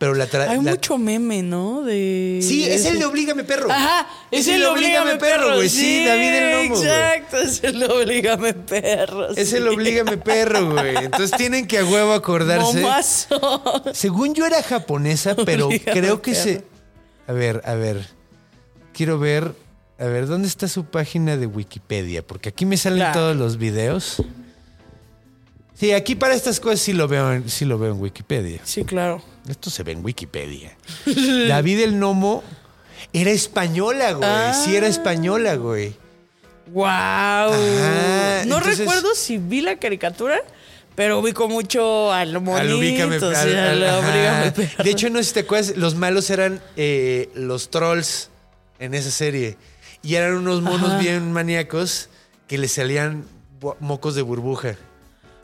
Pero 0.03 0.15
la. 0.15 0.25
Hay 0.49 0.61
la- 0.61 0.73
mucho 0.73 0.99
meme, 0.99 1.45
¿no? 1.45 1.83
De 1.83 2.41
Sí, 2.43 2.65
es 2.69 2.87
el 2.87 2.99
de. 2.99 3.05
Oblígame 3.05 3.45
Perro. 3.45 3.71
Ajá, 3.71 4.09
es 4.33 4.49
el 4.49 4.65
Oblígame 4.65 5.15
Perro, 5.15 5.55
güey. 5.55 5.69
Sí, 5.69 6.05
David 6.05 6.35
el 6.35 6.69
güey. 6.71 6.83
Exacto, 6.83 7.37
es 7.37 7.63
el 7.63 7.85
Oblígame 7.85 8.53
Perro. 8.53 9.29
Es 9.31 9.53
el 9.53 9.69
Oblígame 9.69 10.17
Perro, 10.17 10.73
güey. 10.73 10.97
Entonces 10.97 11.31
tienen 11.37 11.69
que 11.69 11.79
a 11.79 11.85
huevo 11.85 12.15
acordarse. 12.15 12.81
Momazo. 12.81 13.85
Según 13.95 14.35
yo 14.35 14.45
era 14.45 14.61
japonesa, 14.65 15.37
pero 15.47 15.67
Oblígame 15.69 16.01
creo 16.01 16.21
que 16.21 16.33
perro. 16.33 16.43
se. 16.43 16.65
A 17.29 17.33
ver, 17.33 17.63
a 17.65 17.75
ver. 17.75 18.05
Quiero 18.93 19.21
ver. 19.21 19.55
A 20.01 20.07
ver, 20.07 20.27
¿dónde 20.27 20.49
está 20.49 20.67
su 20.67 20.85
página 20.87 21.37
de 21.37 21.47
Wikipedia? 21.47 22.27
Porque 22.27 22.49
aquí 22.49 22.67
me 22.67 22.77
salen 22.77 22.99
Claro. 22.99 23.21
todos 23.21 23.37
los 23.37 23.57
videos. 23.57 24.17
Sí, 25.75 25.93
aquí 25.93 26.17
para 26.17 26.35
estas 26.35 26.59
cosas 26.59 26.81
sí 26.81 26.93
lo 26.93 27.07
veo 27.07 27.33
en, 27.33 27.49
sí 27.49 27.65
lo 27.65 27.79
veo 27.79 27.93
en 27.95 28.01
Wikipedia. 28.01 28.61
Sí, 28.65 28.85
claro. 28.85 29.23
Esto 29.49 29.71
se 29.71 29.83
ve 29.83 29.93
en 29.93 30.05
Wikipedia. 30.05 30.77
David 31.49 31.81
el 31.81 31.99
Nomo 31.99 32.43
era 33.13 33.31
española, 33.31 34.13
güey. 34.13 34.29
Sí 34.65 34.71
Ah. 34.75 34.79
era 34.79 34.87
española, 34.87 35.57
güey. 35.57 35.95
Wow. 36.73 36.85
Ajá, 36.87 38.45
no 38.47 38.57
entonces- 38.59 38.79
recuerdo 38.79 39.15
si 39.15 39.37
vi 39.39 39.61
la 39.61 39.77
caricatura, 39.79 40.39
pero 40.95 41.19
ubico 41.19 41.49
mucho 41.49 42.13
al 42.13 42.33
monito, 42.41 42.57
Al 42.57 42.73
ubícame, 42.75 43.17
al 43.17 43.83
al-. 43.85 44.55
De 44.55 44.91
hecho, 44.91 45.11
no 45.11 45.19
sé 45.19 45.25
si 45.25 45.35
te 45.35 45.41
acuerdas, 45.41 45.77
los 45.77 45.95
malos 45.97 46.31
eran 46.31 46.61
eh, 46.77 47.31
los 47.35 47.71
trolls 47.71 48.31
en 48.79 48.95
esa 48.95 49.11
serie. 49.11 49.57
Y 50.03 50.15
eran 50.15 50.35
unos 50.35 50.63
monos 50.63 50.91
Ajá. 50.91 50.99
bien 50.99 51.33
maníacos 51.33 52.09
que 52.49 52.59
les 52.59 52.73
salían 52.73 53.25
mocos 53.81 54.15
de 54.15 54.23
burbuja. 54.23 54.77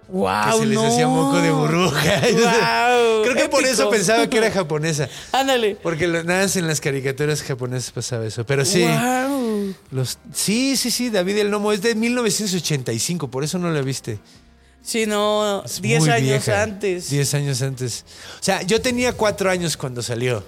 Wow, 0.08 0.52
que 0.52 0.58
se 0.60 0.66
les 0.66 0.74
no. 0.74 0.86
hacía 0.86 1.06
moco 1.08 1.40
de 1.40 1.50
burbuja. 1.50 2.20
Creo 3.22 3.34
que 3.34 3.48
por 3.48 3.64
eso 3.64 3.88
pensaba 3.90 4.26
que 4.28 4.38
era 4.38 4.50
japonesa. 4.50 5.08
Ándale. 5.32 5.76
Porque 5.82 6.06
lo- 6.08 6.22
nada 6.24 6.42
más 6.42 6.56
en 6.56 6.66
las 6.66 6.80
caricaturas 6.80 7.42
japonesas 7.42 7.90
pasaba 7.90 8.26
eso. 8.26 8.44
Pero 8.46 8.64
sí. 8.64 8.82
Wow. 8.84 9.74
Los, 9.90 10.18
sí, 10.32 10.76
sí, 10.76 10.90
sí, 10.90 11.10
David 11.10 11.38
el 11.38 11.50
Nomo 11.50 11.72
es 11.72 11.82
de 11.82 11.94
1985, 11.94 13.28
por 13.30 13.44
eso 13.44 13.58
no 13.58 13.70
la 13.70 13.82
viste. 13.82 14.18
Sí, 14.82 15.04
no, 15.06 15.62
Es 15.64 15.82
10 15.82 16.00
muy 16.00 16.10
años 16.10 16.22
vieja. 16.46 16.62
antes. 16.62 17.10
10 17.10 17.34
años 17.34 17.60
antes. 17.62 18.04
O 18.40 18.42
sea, 18.42 18.62
yo 18.62 18.80
tenía 18.80 19.12
cuatro 19.12 19.50
años 19.50 19.76
cuando 19.76 20.02
salió. 20.02 20.42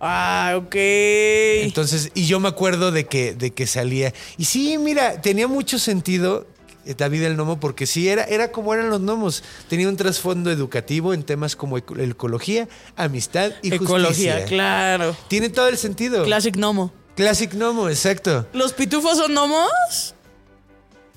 Ah, 0.00 0.54
ok. 0.56 0.74
Entonces, 0.76 2.10
y 2.14 2.26
yo 2.26 2.38
me 2.40 2.48
acuerdo 2.48 2.92
de 2.92 3.06
que, 3.06 3.34
de 3.34 3.50
que 3.50 3.66
salía. 3.66 4.14
Y 4.38 4.44
sí, 4.44 4.78
mira, 4.78 5.20
tenía 5.20 5.48
mucho 5.48 5.78
sentido 5.78 6.46
David 6.94 7.22
el 7.24 7.36
Nomo, 7.36 7.60
porque 7.60 7.86
sí, 7.86 8.08
era, 8.08 8.24
era 8.24 8.50
como 8.52 8.72
eran 8.74 8.90
los 8.90 9.00
gnomos. 9.00 9.42
Tenía 9.68 9.88
un 9.88 9.96
trasfondo 9.96 10.50
educativo 10.50 11.14
en 11.14 11.22
temas 11.22 11.56
como 11.56 11.76
eco- 11.78 11.96
ecología, 11.98 12.68
amistad 12.96 13.52
y 13.62 13.74
Ecología, 13.74 14.32
justicia. 14.34 14.44
claro. 14.46 15.16
Tiene 15.28 15.48
todo 15.48 15.68
el 15.68 15.76
sentido. 15.78 16.24
Classic 16.24 16.56
Nomo. 16.56 16.92
Classic 17.16 17.52
Nomo, 17.54 17.88
exacto. 17.88 18.46
¿Los 18.52 18.72
pitufos 18.72 19.16
son 19.18 19.32
gnomos? 19.32 20.14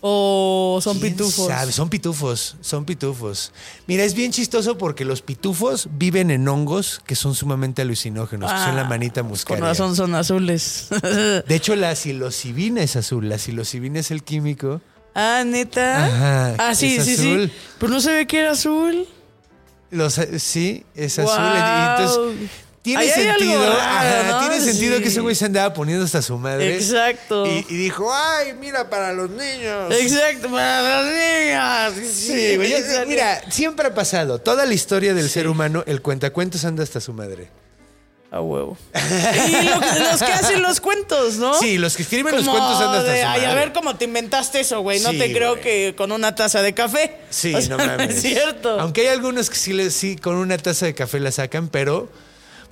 ¿O 0.05 0.79
son 0.83 0.99
¿Quién 0.99 1.13
pitufos? 1.13 1.47
sabe? 1.47 1.71
Son 1.71 1.87
pitufos, 1.89 2.57
son 2.59 2.83
pitufos. 2.83 3.53
Mira, 3.87 4.03
es 4.03 4.13
bien 4.13 4.33
chistoso 4.33 4.77
porque 4.77 5.05
los 5.05 5.21
pitufos 5.21 5.87
viven 5.93 6.29
en 6.29 6.45
hongos 6.45 6.99
que 7.05 7.15
son 7.15 7.35
sumamente 7.35 7.83
alucinógenos, 7.83 8.51
que 8.51 8.57
son 8.57 8.75
la 8.75 8.81
Ah, 8.81 8.89
manita 8.89 9.21
Con 9.21 9.29
muscaria. 9.29 9.63
razón 9.63 9.95
son 9.95 10.13
azules. 10.15 10.87
De 11.47 11.55
hecho, 11.55 11.77
la 11.77 11.95
psilocibina 11.95 12.83
es 12.83 12.97
azul. 12.97 13.29
La 13.29 13.37
psilocibina 13.37 14.01
es 14.01 14.11
el 14.11 14.23
químico. 14.23 14.81
Ah, 15.15 15.43
neta. 15.45 16.05
Ajá, 16.05 16.55
ah, 16.59 16.75
sí, 16.75 16.99
sí, 17.01 17.13
azul. 17.13 17.49
sí. 17.51 17.57
Pero 17.79 17.91
no 17.91 18.01
se 18.01 18.11
ve 18.11 18.27
que 18.27 18.39
era 18.39 18.51
azul. 18.51 19.07
Los, 19.91 20.19
sí, 20.39 20.83
es 20.95 21.19
azul. 21.19 21.53
Entonces, 21.55 22.49
tiene 22.81 23.07
sentido. 23.07 23.59
raro, 23.61 23.79
ajá, 23.79 24.23
¿no? 24.29 24.39
Tiene 24.49 24.59
sentido 24.59 24.97
Sí. 24.97 25.03
que 25.03 25.09
ese 25.09 25.21
güey 25.21 25.35
se 25.35 25.45
andaba 25.45 25.73
poniendo 25.73 26.03
hasta 26.03 26.21
su 26.21 26.37
madre. 26.37 26.75
Exacto. 26.75 27.45
Y, 27.45 27.65
y 27.69 27.75
dijo, 27.77 28.13
ay, 28.13 28.53
mira, 28.59 28.89
para 28.89 29.13
los 29.13 29.29
niños. 29.29 29.93
Exacto, 29.93 30.49
para 30.51 30.81
las 30.81 31.05
niñas. 31.05 31.93
Sí, 32.13 32.57
güey. 32.57 32.73
Mira, 33.07 33.41
siempre 33.49 33.87
ha 33.87 33.93
pasado. 33.93 34.39
Toda 34.39 34.65
la 34.65 34.73
historia 34.73 35.13
del 35.13 35.29
ser 35.29 35.47
humano, 35.47 35.83
el 35.87 36.01
cuentacuentos 36.01 36.65
anda 36.65 36.83
hasta 36.83 36.99
su 36.99 37.13
madre. 37.13 37.49
A 38.33 38.41
huevo. 38.41 38.75
Y 38.95 39.65
lo 39.69 39.79
que- 39.79 39.99
los 39.99 40.19
que 40.23 40.31
hacen 40.33 40.63
los 40.63 40.79
cuentos, 40.81 41.35
¿no? 41.35 41.53
Sí, 41.59 41.77
los 41.77 41.95
que 41.95 42.01
escriben 42.01 42.35
los 42.35 42.45
cuentos 42.49 42.81
andan 42.81 43.05
de, 43.05 43.23
Ay, 43.23 43.45
a 43.45 43.53
ver 43.53 43.71
cómo 43.73 43.95
te 43.95 44.05
inventaste 44.05 44.59
eso, 44.61 44.81
güey. 44.81 44.99
No 45.01 45.11
Sí, 45.11 45.19
te 45.19 45.31
creo 45.31 45.51
güey. 45.51 45.61
que 45.61 45.93
con 45.95 46.11
una 46.11 46.33
taza 46.33 46.63
de 46.63 46.73
café. 46.73 47.17
Sí, 47.29 47.53
O 47.53 47.61
sea, 47.61 47.77
no 47.77 47.77
mames. 47.85 48.15
es 48.15 48.21
cierto. 48.23 48.79
Aunque 48.79 49.01
hay 49.01 49.07
algunos 49.09 49.51
que 49.51 49.55
sí, 49.55 49.71
les, 49.73 49.93
sí 49.93 50.15
con 50.15 50.33
una 50.35 50.57
taza 50.57 50.87
de 50.87 50.95
café 50.95 51.19
la 51.19 51.31
sacan, 51.31 51.67
pero 51.67 52.09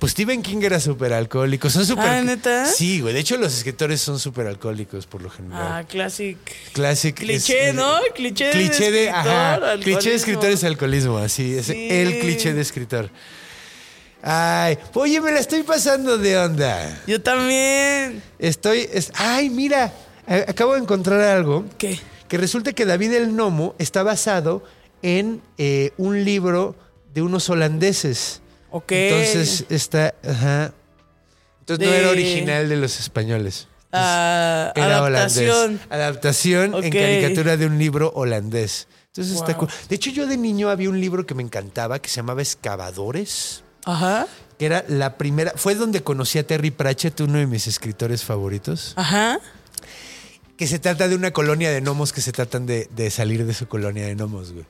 pues 0.00 0.10
Stephen 0.14 0.42
King 0.42 0.62
era 0.62 0.80
súper 0.80 1.12
alcohólico. 1.12 1.70
Son 1.70 1.86
súper. 1.86 2.06
Ah, 2.08 2.22
¿neta? 2.22 2.66
Sí, 2.66 3.00
güey. 3.00 3.14
De 3.14 3.20
hecho, 3.20 3.36
los 3.36 3.54
escritores 3.54 4.00
son 4.00 4.18
súper 4.18 4.48
alcohólicos 4.48 5.06
por 5.06 5.22
lo 5.22 5.30
general. 5.30 5.62
Ah, 5.64 5.84
classic. 5.88 6.38
Clásico. 6.72 7.18
cliché, 7.20 7.72
¿no? 7.72 8.00
Cliché 8.16 8.46
de 8.46 8.50
cliché 8.50 8.90
de, 8.90 9.04
escritor, 9.04 9.30
ajá, 9.30 9.54
alcoholismo. 9.54 9.84
cliché 9.84 10.10
de 10.10 10.16
escritor 10.16 10.50
es 10.50 10.64
alcoholismo, 10.64 11.18
así, 11.18 11.54
es 11.56 11.66
Sí. 11.66 11.86
el 11.88 12.18
cliché 12.18 12.52
de 12.52 12.62
escritor. 12.62 13.10
Ay, 14.22 14.78
oye, 14.94 15.20
me 15.20 15.32
la 15.32 15.40
estoy 15.40 15.62
pasando 15.64 16.16
de 16.16 16.38
onda. 16.38 17.02
Yo 17.06 17.20
también. 17.20 18.22
Estoy, 18.38 18.88
es- 18.92 19.10
ay, 19.16 19.50
mira, 19.50 19.92
acabo 20.46 20.74
de 20.74 20.80
encontrar 20.80 21.20
algo 21.20 21.64
¿Qué? 21.78 21.98
que 22.28 22.38
resulta 22.38 22.72
que 22.72 22.84
David 22.86 23.12
el 23.14 23.34
Nomo 23.34 23.74
está 23.78 24.02
basado 24.04 24.62
en 25.02 25.42
eh, 25.58 25.90
un 25.96 26.24
libro 26.24 26.76
de 27.12 27.22
unos 27.22 27.50
holandeses. 27.50 28.40
Ok. 28.70 28.92
Entonces 28.92 29.64
está, 29.68 30.14
ajá. 30.26 30.72
Entonces 31.60 31.86
no 31.86 31.92
era 31.92 32.10
original 32.10 32.68
de 32.68 32.76
los 32.76 33.00
españoles. 33.00 33.66
Ah, 33.92 34.72
Era 34.74 34.98
adaptación. 34.98 35.50
holandés. 35.50 35.86
Adaptación 35.90 36.64
en 36.66 36.74
Ok. 36.86 36.92
caricatura 36.92 37.56
de 37.56 37.66
un 37.66 37.78
libro 37.78 38.10
holandés. 38.14 38.86
Entonces 39.08 39.34
está 39.34 39.54
cool. 39.58 39.68
De 39.88 39.96
hecho, 39.96 40.10
yo 40.10 40.26
de 40.26 40.38
niño 40.38 40.70
había 40.70 40.88
un 40.88 40.98
libro 41.00 41.26
que 41.26 41.34
me 41.34 41.42
encantaba 41.42 41.98
que 41.98 42.08
se 42.08 42.16
llamaba 42.16 42.40
Excavadores. 42.40 43.62
Ajá. 43.84 44.26
Que 44.58 44.66
era 44.66 44.84
la 44.88 45.16
primera. 45.16 45.52
Fue 45.56 45.74
donde 45.74 46.02
conocí 46.02 46.38
a 46.38 46.46
Terry 46.46 46.70
Pratchett, 46.70 47.20
uno 47.20 47.38
de 47.38 47.46
mis 47.46 47.66
escritores 47.66 48.24
favoritos. 48.24 48.92
Ajá. 48.96 49.38
Que 50.56 50.66
se 50.66 50.78
trata 50.78 51.08
de 51.08 51.16
una 51.16 51.32
colonia 51.32 51.70
de 51.70 51.80
gnomos 51.80 52.12
que 52.12 52.20
se 52.20 52.32
tratan 52.32 52.66
de, 52.66 52.88
de 52.94 53.10
salir 53.10 53.44
de 53.44 53.54
su 53.54 53.66
colonia 53.66 54.06
de 54.06 54.14
gnomos, 54.14 54.52
güey. 54.52 54.66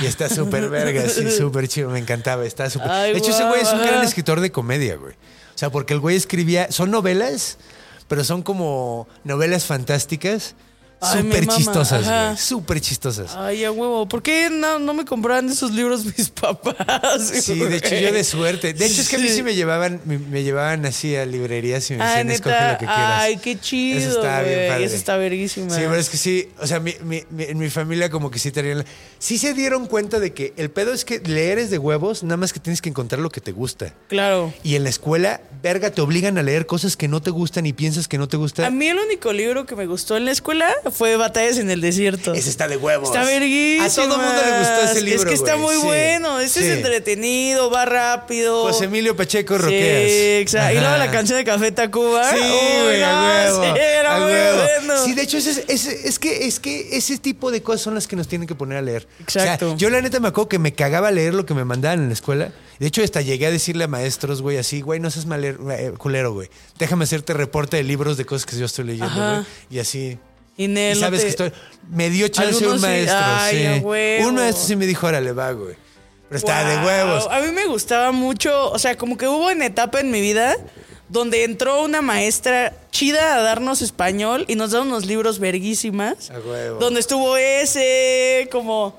Y 0.00 0.06
está 0.06 0.28
súper 0.28 0.68
verga, 0.68 1.08
sí, 1.08 1.30
súper 1.36 1.68
chido, 1.68 1.90
me 1.90 1.98
encantaba, 1.98 2.46
está 2.46 2.70
súper... 2.70 2.90
De 2.90 3.18
hecho, 3.18 3.30
ese 3.30 3.44
güey 3.44 3.60
es 3.60 3.72
un 3.72 3.80
gran 3.82 4.02
escritor 4.02 4.40
de 4.40 4.50
comedia, 4.50 4.96
güey. 4.96 5.12
O 5.12 5.58
sea, 5.58 5.70
porque 5.70 5.92
el 5.92 6.00
güey 6.00 6.16
escribía, 6.16 6.72
son 6.72 6.90
novelas, 6.90 7.58
pero 8.08 8.24
son 8.24 8.42
como 8.42 9.06
novelas 9.24 9.66
fantásticas. 9.66 10.54
Súper 11.02 11.46
chistosas, 11.46 12.04
güey. 12.06 12.36
Súper 12.36 12.80
chistosas. 12.80 13.34
Ay, 13.36 13.64
a 13.64 13.70
huevo. 13.72 14.06
¿Por 14.08 14.22
qué 14.22 14.48
no, 14.50 14.78
no 14.78 14.94
me 14.94 15.04
compraban 15.04 15.48
esos 15.48 15.72
libros 15.72 16.04
mis 16.04 16.28
papás? 16.66 17.28
Sí, 17.42 17.58
de 17.58 17.76
hecho 17.76 17.94
yo 17.96 18.12
de 18.12 18.24
suerte. 18.24 18.72
De 18.74 18.86
hecho 18.86 19.00
es 19.00 19.08
que 19.08 19.16
a 19.16 19.18
mí 19.18 19.28
sí 19.28 19.42
me 19.42 19.54
llevaban, 19.54 20.00
me, 20.04 20.18
me 20.18 20.42
llevaban 20.42 20.84
así 20.86 21.16
a 21.16 21.26
librerías 21.26 21.90
y 21.90 21.94
me 21.94 22.02
Ah, 22.04 22.08
decían 22.08 22.30
escoge 22.30 22.54
lo 22.72 22.78
que 22.78 22.86
quieras. 22.86 23.22
Ay, 23.22 23.36
qué 23.38 23.58
chido. 23.58 23.98
Eso 23.98 24.08
está 24.20 24.42
bien 24.42 24.68
padre. 24.68 24.84
Eso 24.84 24.94
está 24.96 25.16
verguísima. 25.16 25.70
Sí, 25.70 25.80
pero 25.82 25.96
es 25.96 26.08
que 26.08 26.16
sí, 26.16 26.48
o 26.60 26.66
sea, 26.66 26.80
mi- 26.80 26.96
mi- 27.02 27.24
mi- 27.30 27.44
en 27.44 27.58
mi 27.58 27.70
familia 27.70 28.08
como 28.10 28.30
que 28.30 28.38
sí 28.38 28.50
tenían... 28.52 28.84
Sí 29.18 29.38
se 29.38 29.54
dieron 29.54 29.86
cuenta 29.86 30.20
de 30.20 30.32
que 30.32 30.52
el 30.56 30.70
pedo 30.70 30.92
es 30.92 31.04
que 31.04 31.20
leer 31.20 31.58
es 31.58 31.70
de 31.70 31.78
huevos, 31.78 32.22
nada 32.22 32.36
más 32.36 32.52
que 32.52 32.60
tienes 32.60 32.80
que 32.82 32.88
encontrar 32.88 33.20
lo 33.20 33.30
que 33.30 33.40
te 33.40 33.52
gusta. 33.52 33.94
Claro. 34.08 34.52
Y 34.62 34.76
en 34.76 34.84
la 34.84 34.90
escuela, 34.90 35.40
verga, 35.62 35.90
te 35.90 36.00
obligan 36.00 36.38
a 36.38 36.42
leer 36.42 36.66
cosas 36.66 36.96
que 36.96 37.08
no 37.08 37.20
te 37.22 37.30
gustan 37.30 37.66
y 37.66 37.72
piensas 37.72 38.08
que 38.08 38.18
no 38.18 38.28
te 38.28 38.36
A 38.36 38.38
gustan. 38.40 38.76
mí 38.78 38.86
el 38.88 38.98
único 38.98 39.32
libro 39.32 39.66
que 39.66 39.76
me 39.76 39.86
gustó 39.86 40.16
en 40.16 40.24
la 40.24 40.32
escuela 40.32 40.72
fue 40.92 41.16
Batallas 41.16 41.58
en 41.58 41.70
el 41.70 41.80
Desierto. 41.80 42.34
Ese 42.34 42.50
está 42.50 42.68
de 42.68 42.76
huevos. 42.76 43.08
Está 43.08 43.24
verguísima. 43.24 43.84
A 43.86 43.90
todo 43.90 44.18
mundo 44.18 44.42
le 44.44 44.58
gustó 44.58 44.80
ese 44.92 45.00
libro, 45.02 45.20
Es 45.22 45.24
que 45.26 45.34
está 45.34 45.54
güey. 45.54 45.64
muy 45.64 45.74
Sí. 45.76 45.86
bueno. 45.86 46.38
Este 46.40 46.60
Sí. 46.60 46.66
es 46.66 46.76
entretenido, 46.76 47.70
va 47.70 47.84
rápido. 47.84 48.62
José 48.64 48.84
Emilio 48.84 49.16
Pacheco 49.16 49.56
Sí, 49.56 49.62
Roqueas. 49.62 50.10
exacto. 50.42 50.76
Y 50.76 50.80
luego 50.80 50.96
la 50.96 51.10
canción 51.10 51.38
de 51.38 51.44
Café 51.44 51.72
Tacuba. 51.72 52.30
Sí, 52.30 52.38
güey, 52.38 53.02
a 53.02 53.12
no, 53.12 53.26
huevo. 53.58 53.74
sí, 53.74 53.80
era 53.80 54.16
a 54.16 54.20
muy 54.20 54.32
huevo. 54.32 54.58
bueno. 54.78 55.04
Sí, 55.04 55.14
de 55.14 55.22
hecho, 55.22 55.38
ese 55.38 55.50
es, 55.50 55.64
ese- 55.68 56.08
es 56.08 56.18
que, 56.18 56.46
es 56.46 56.60
que 56.60 56.96
ese 56.96 57.18
tipo 57.18 57.50
de 57.50 57.62
cosas 57.62 57.82
son 57.82 57.94
las 57.94 58.06
que 58.06 58.16
nos 58.16 58.28
tienen 58.28 58.46
que 58.46 58.54
poner 58.54 58.78
a 58.78 58.82
leer. 58.82 59.06
Exacto. 59.20 59.66
O 59.66 59.68
sea, 59.70 59.78
yo 59.78 59.90
la 59.90 60.00
neta 60.02 60.20
me 60.20 60.28
acuerdo 60.28 60.48
que 60.48 60.58
me 60.58 60.72
cagaba 60.74 61.10
leer 61.10 61.34
lo 61.34 61.46
que 61.46 61.54
me 61.54 61.64
mandaban 61.64 62.00
en 62.00 62.08
la 62.08 62.14
escuela. 62.14 62.52
De 62.78 62.86
hecho, 62.88 63.02
hasta 63.02 63.20
llegué 63.22 63.46
a 63.46 63.50
decirle 63.50 63.84
a 63.84 63.88
maestros, 63.88 64.42
güey, 64.42 64.58
así, 64.58 64.80
güey, 64.80 64.98
no 64.98 65.10
seas 65.10 65.26
maler, 65.26 65.56
eh, 65.70 65.92
culero, 65.98 66.32
güey. 66.32 66.48
Déjame 66.78 67.04
hacerte 67.04 67.32
reporte 67.32 67.76
de 67.76 67.84
libros 67.84 68.16
de 68.16 68.24
cosas 68.24 68.44
que 68.44 68.56
yo 68.56 68.66
estoy 68.66 68.84
leyendo, 68.86 69.06
Ajá. 69.12 69.32
güey. 69.34 69.46
Y 69.70 69.78
así. 69.78 70.18
Y, 70.56 70.64
Y 70.64 70.68
Nel, 70.68 70.94
no 70.98 71.00
sabes 71.06 71.20
te- 71.20 71.24
que 71.26 71.30
estoy. 71.30 71.52
Me 71.90 72.10
dio 72.10 72.28
chance 72.28 72.66
un 72.66 72.76
sí. 72.78 72.82
maestro. 72.82 73.18
Ay, 73.20 73.56
sí. 73.58 73.66
a 73.66 73.76
huevo. 73.78 74.28
Un 74.28 74.34
maestro 74.36 74.64
sí 74.66 74.76
me 74.76 74.86
dijo, 74.86 75.06
órale, 75.06 75.32
va, 75.32 75.52
güey. 75.52 75.74
Pero 76.28 76.38
estaba 76.38 76.64
de 76.64 76.86
huevos. 76.86 77.28
A 77.30 77.40
mí 77.40 77.52
me 77.52 77.66
gustaba 77.66 78.10
mucho, 78.12 78.70
o 78.70 78.78
sea, 78.78 78.96
como 78.96 79.18
que 79.18 79.28
hubo 79.28 79.48
una 79.50 79.66
etapa 79.66 80.00
en 80.00 80.10
mi 80.10 80.20
vida 80.22 80.56
donde 81.10 81.44
entró 81.44 81.82
una 81.82 82.00
maestra 82.00 82.72
chida 82.90 83.36
a 83.36 83.42
darnos 83.42 83.82
español 83.82 84.46
y 84.48 84.54
nos 84.54 84.70
daba 84.70 84.84
unos 84.84 85.04
libros 85.04 85.38
verguísimas. 85.38 86.30
A 86.30 86.38
huevo. 86.38 86.78
Donde 86.78 87.00
estuvo 87.00 87.36
ese, 87.36 88.48
como, 88.50 88.96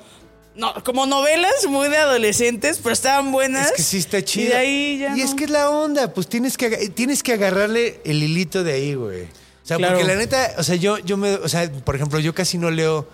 no, 0.56 0.76
como 0.84 1.08
novelas 1.08 1.66
muy 1.68 1.90
de 1.90 1.98
adolescentes, 1.98 2.80
pero 2.84 2.94
estaban 2.94 3.32
buenas. 3.32 3.68
Es 3.72 3.74
que 3.78 3.82
sí 3.82 3.98
está 3.98 4.24
chido. 4.24 4.50
Y 4.50 4.52
de 4.52 4.56
ahí 4.58 4.98
ya 5.00 5.18
Y 5.18 5.22
es 5.22 5.34
que 5.34 5.46
es 5.46 5.50
la 5.50 5.72
onda, 5.72 6.14
pues 6.14 6.28
tienes 6.28 6.56
que, 6.56 6.70
tienes 6.90 7.24
que 7.24 7.34
agarrarle 7.34 8.00
el 8.06 8.22
hilito 8.22 8.64
de 8.64 8.74
ahí, 8.74 8.94
güey. 8.94 9.28
O 9.64 9.66
sea, 9.66 9.78
Claro. 9.78 9.98
porque 9.98 10.08
la 10.14 10.20
neta, 10.20 10.52
o 10.58 10.64
sea, 10.64 10.76
yo, 10.76 10.98
yo 11.00 11.16
me, 11.18 11.36
o 11.36 11.48
sea, 11.48 11.72
por 11.72 11.96
ejemplo, 11.96 12.20
yo 12.20 12.36
casi 12.36 12.58
no 12.58 12.70
leo 12.70 13.08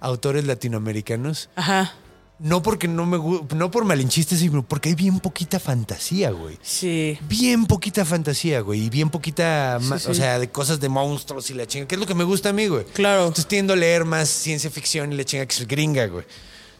autores 0.00 0.44
latinoamericanos. 0.44 1.48
Ajá, 1.56 1.94
No 2.40 2.62
porque 2.62 2.88
no 2.88 3.06
me 3.06 3.16
no 3.54 3.70
por 3.70 3.84
malinchistes, 3.84 4.40
sino 4.40 4.62
porque 4.64 4.88
hay 4.90 4.94
bien 4.96 5.20
poquita 5.20 5.58
fantasía, 5.60 6.30
güey. 6.30 6.58
sí. 6.62 7.16
Bien 7.28 7.64
poquita 7.64 8.04
fantasía, 8.04 8.60
güey. 8.60 8.82
Y 8.86 8.90
bien 8.90 9.08
poquita, 9.08 9.78
sí. 9.80 10.08
o 10.10 10.14
sea, 10.14 10.38
de 10.40 10.50
cosas 10.50 10.80
de 10.80 10.88
monstruos 10.88 11.48
y 11.50 11.54
la 11.54 11.64
chinga. 11.66 11.86
Que 11.86 11.94
es 11.94 12.00
lo 12.00 12.06
que 12.06 12.14
me 12.14 12.24
gusta 12.24 12.48
a 12.50 12.52
mí, 12.52 12.66
güey. 12.66 12.84
Claro. 12.86 13.22
Entonces 13.22 13.46
tiendo 13.46 13.72
a 13.72 13.76
leer 13.76 14.04
más 14.04 14.28
ciencia 14.28 14.68
ficción 14.68 15.12
y 15.12 15.16
la 15.16 15.24
chinga 15.24 15.46
que 15.46 15.54
es 15.54 15.66
gringa, 15.66 16.06
güey. 16.06 16.24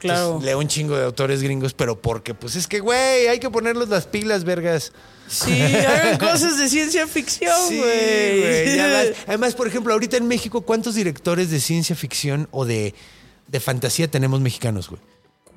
Claro. 0.04 0.26
Entonces, 0.26 0.46
leo 0.46 0.58
un 0.58 0.68
chingo 0.68 0.96
de 0.96 1.04
autores 1.04 1.42
gringos, 1.42 1.72
pero 1.74 2.00
porque, 2.00 2.34
pues 2.34 2.56
es 2.56 2.66
que, 2.66 2.80
güey, 2.80 3.26
hay 3.28 3.38
que 3.40 3.48
ponerlos 3.50 3.88
las 3.88 4.06
pilas, 4.06 4.44
vergas. 4.44 4.92
Sí, 5.26 5.52
hagan 5.62 6.18
cosas 6.18 6.58
de 6.58 6.68
ciencia 6.68 7.06
ficción, 7.06 7.54
Sí, 7.68 7.78
güey. 7.78 8.78
vas. 8.78 9.06
Además, 9.26 9.54
por 9.54 9.66
ejemplo, 9.66 9.92
ahorita 9.94 10.16
en 10.18 10.28
México, 10.28 10.60
¿cuántos 10.60 10.94
directores 10.94 11.50
de 11.50 11.60
ciencia 11.60 11.96
ficción 11.96 12.46
o 12.50 12.64
de, 12.66 12.94
de 13.48 13.60
fantasía 13.60 14.06
tenemos 14.10 14.40
mexicanos, 14.40 14.88
güey? 14.90 15.00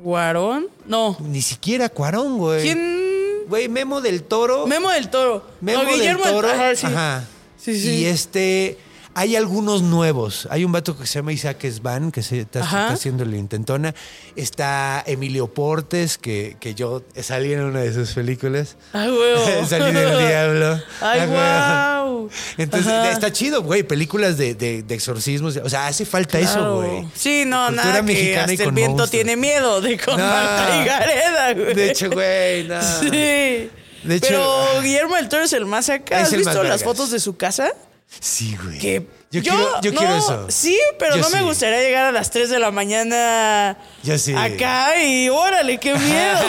¿Cuarón? 0.02 0.68
No. 0.86 1.18
Ni 1.19 1.41
siquiera 1.41 1.90
Cuarón, 1.90 2.38
güey. 2.38 2.61
¿Quién? 2.61 3.45
Güey, 3.49 3.68
Memo 3.68 3.99
del 4.02 4.24
Toro. 4.24 4.68
Memo 4.68 4.90
del 4.91 5.10
Toro. 5.10 5.45
Memo 5.61 5.84
No, 5.84 5.90
Guillermo 5.90 6.24
del 6.24 6.34
Toro. 6.34 6.49
Ajá, 6.49 6.76
sí. 6.76 6.86
Ajá. 6.86 7.24
Sí, 7.57 7.80
sí. 7.80 7.90
Y 7.95 8.06
este. 8.06 8.78
Hay 9.19 9.35
algunos 9.35 9.81
nuevos. 9.81 10.48
Hay 10.52 10.64
un 10.64 10.72
vato 10.72 10.95
que 10.95 11.07
se 11.07 11.15
llama 11.15 11.34
Isaac 11.34 11.65
Svan, 11.72 12.11
que 12.11 12.22
se 12.22 12.41
está, 12.41 12.89
haciendo 12.89 13.26
la 13.26 13.35
intentona. 13.35 13.95
Está 14.35 15.03
Emilio 15.07 15.52
Portes, 15.52 16.19
que, 16.19 16.56
que 16.60 16.76
yo 16.76 17.02
salí 17.19 17.52
en 17.52 17.61
una 17.61 17.80
de 17.80 17.91
sus 17.94 18.11
películas. 18.11 18.76
Ay, 18.94 19.10
huevo. 19.10 19.65
salí 19.68 19.91
del 19.91 20.19
diablo. 20.19 20.80
Ay, 21.02 21.19
Ajá. 21.22 22.03
wow. 22.03 22.30
Entonces, 22.60 22.91
Ajá. 22.94 23.10
está 23.11 23.31
chido, 23.31 23.64
güey. 23.64 23.81
Películas 23.81 24.38
de, 24.38 24.53
de, 24.53 24.84
de 24.84 24.94
exorcismos. 24.94 25.57
O 25.64 25.68
sea, 25.69 25.88
hace 25.88 26.06
falta 26.06 26.38
eso, 26.39 26.76
güey. 26.76 27.07
Sí, 27.15 27.44
no, 27.48 27.65
Cultura 27.65 27.84
nada 27.85 27.95
que 27.98 28.03
mexicana 28.03 28.52
y 28.52 28.56
hasta 28.56 28.64
el 28.65 28.72
viento 28.72 28.98
monstruos. 28.98 29.10
tiene 29.10 29.35
miedo 29.35 29.81
de 29.81 29.98
con 29.98 30.15
No. 30.19 30.27
Marta 30.27 30.80
y 30.80 30.85
Gareda, 30.85 31.53
güey. 31.56 31.73
De 31.73 31.89
hecho, 31.89 32.11
güey, 32.11 32.68
no. 32.68 32.81
Sí. 32.99 33.07
De 33.10 34.15
hecho- 34.15 34.27
Pero 34.27 34.81
Guillermo 34.84 35.15
del 35.15 35.27
Toro 35.27 35.44
es 35.44 35.53
el 35.53 35.65
más 35.65 35.89
acá. 35.89 36.19
¿Has 36.22 36.31
visto 36.31 36.64
las 36.64 36.84
fotos 36.84 37.10
de 37.10 37.19
su 37.19 37.35
casa? 37.35 37.72
Sí, 38.19 38.57
güey. 38.63 38.79
Que 38.79 39.05
yo, 39.29 39.41
quiero, 39.41 39.81
yo 39.81 39.91
no, 39.91 39.99
quiero 39.99 40.15
eso. 40.15 40.45
Sí, 40.49 40.77
pero 40.97 41.17
Yo 41.17 41.21
no 41.21 41.29
me 41.29 41.41
gustaría 41.43 41.81
llegar 41.81 42.05
a 42.05 42.11
las 42.13 42.31
3 42.31 42.49
de 42.49 42.59
la 42.59 42.71
mañana 42.71 43.77
Yo 44.01 44.17
sí. 44.17 44.34
acá 44.34 45.03
y 45.03 45.27
órale, 45.29 45.77
qué 45.77 45.93
miedo. 45.93 46.39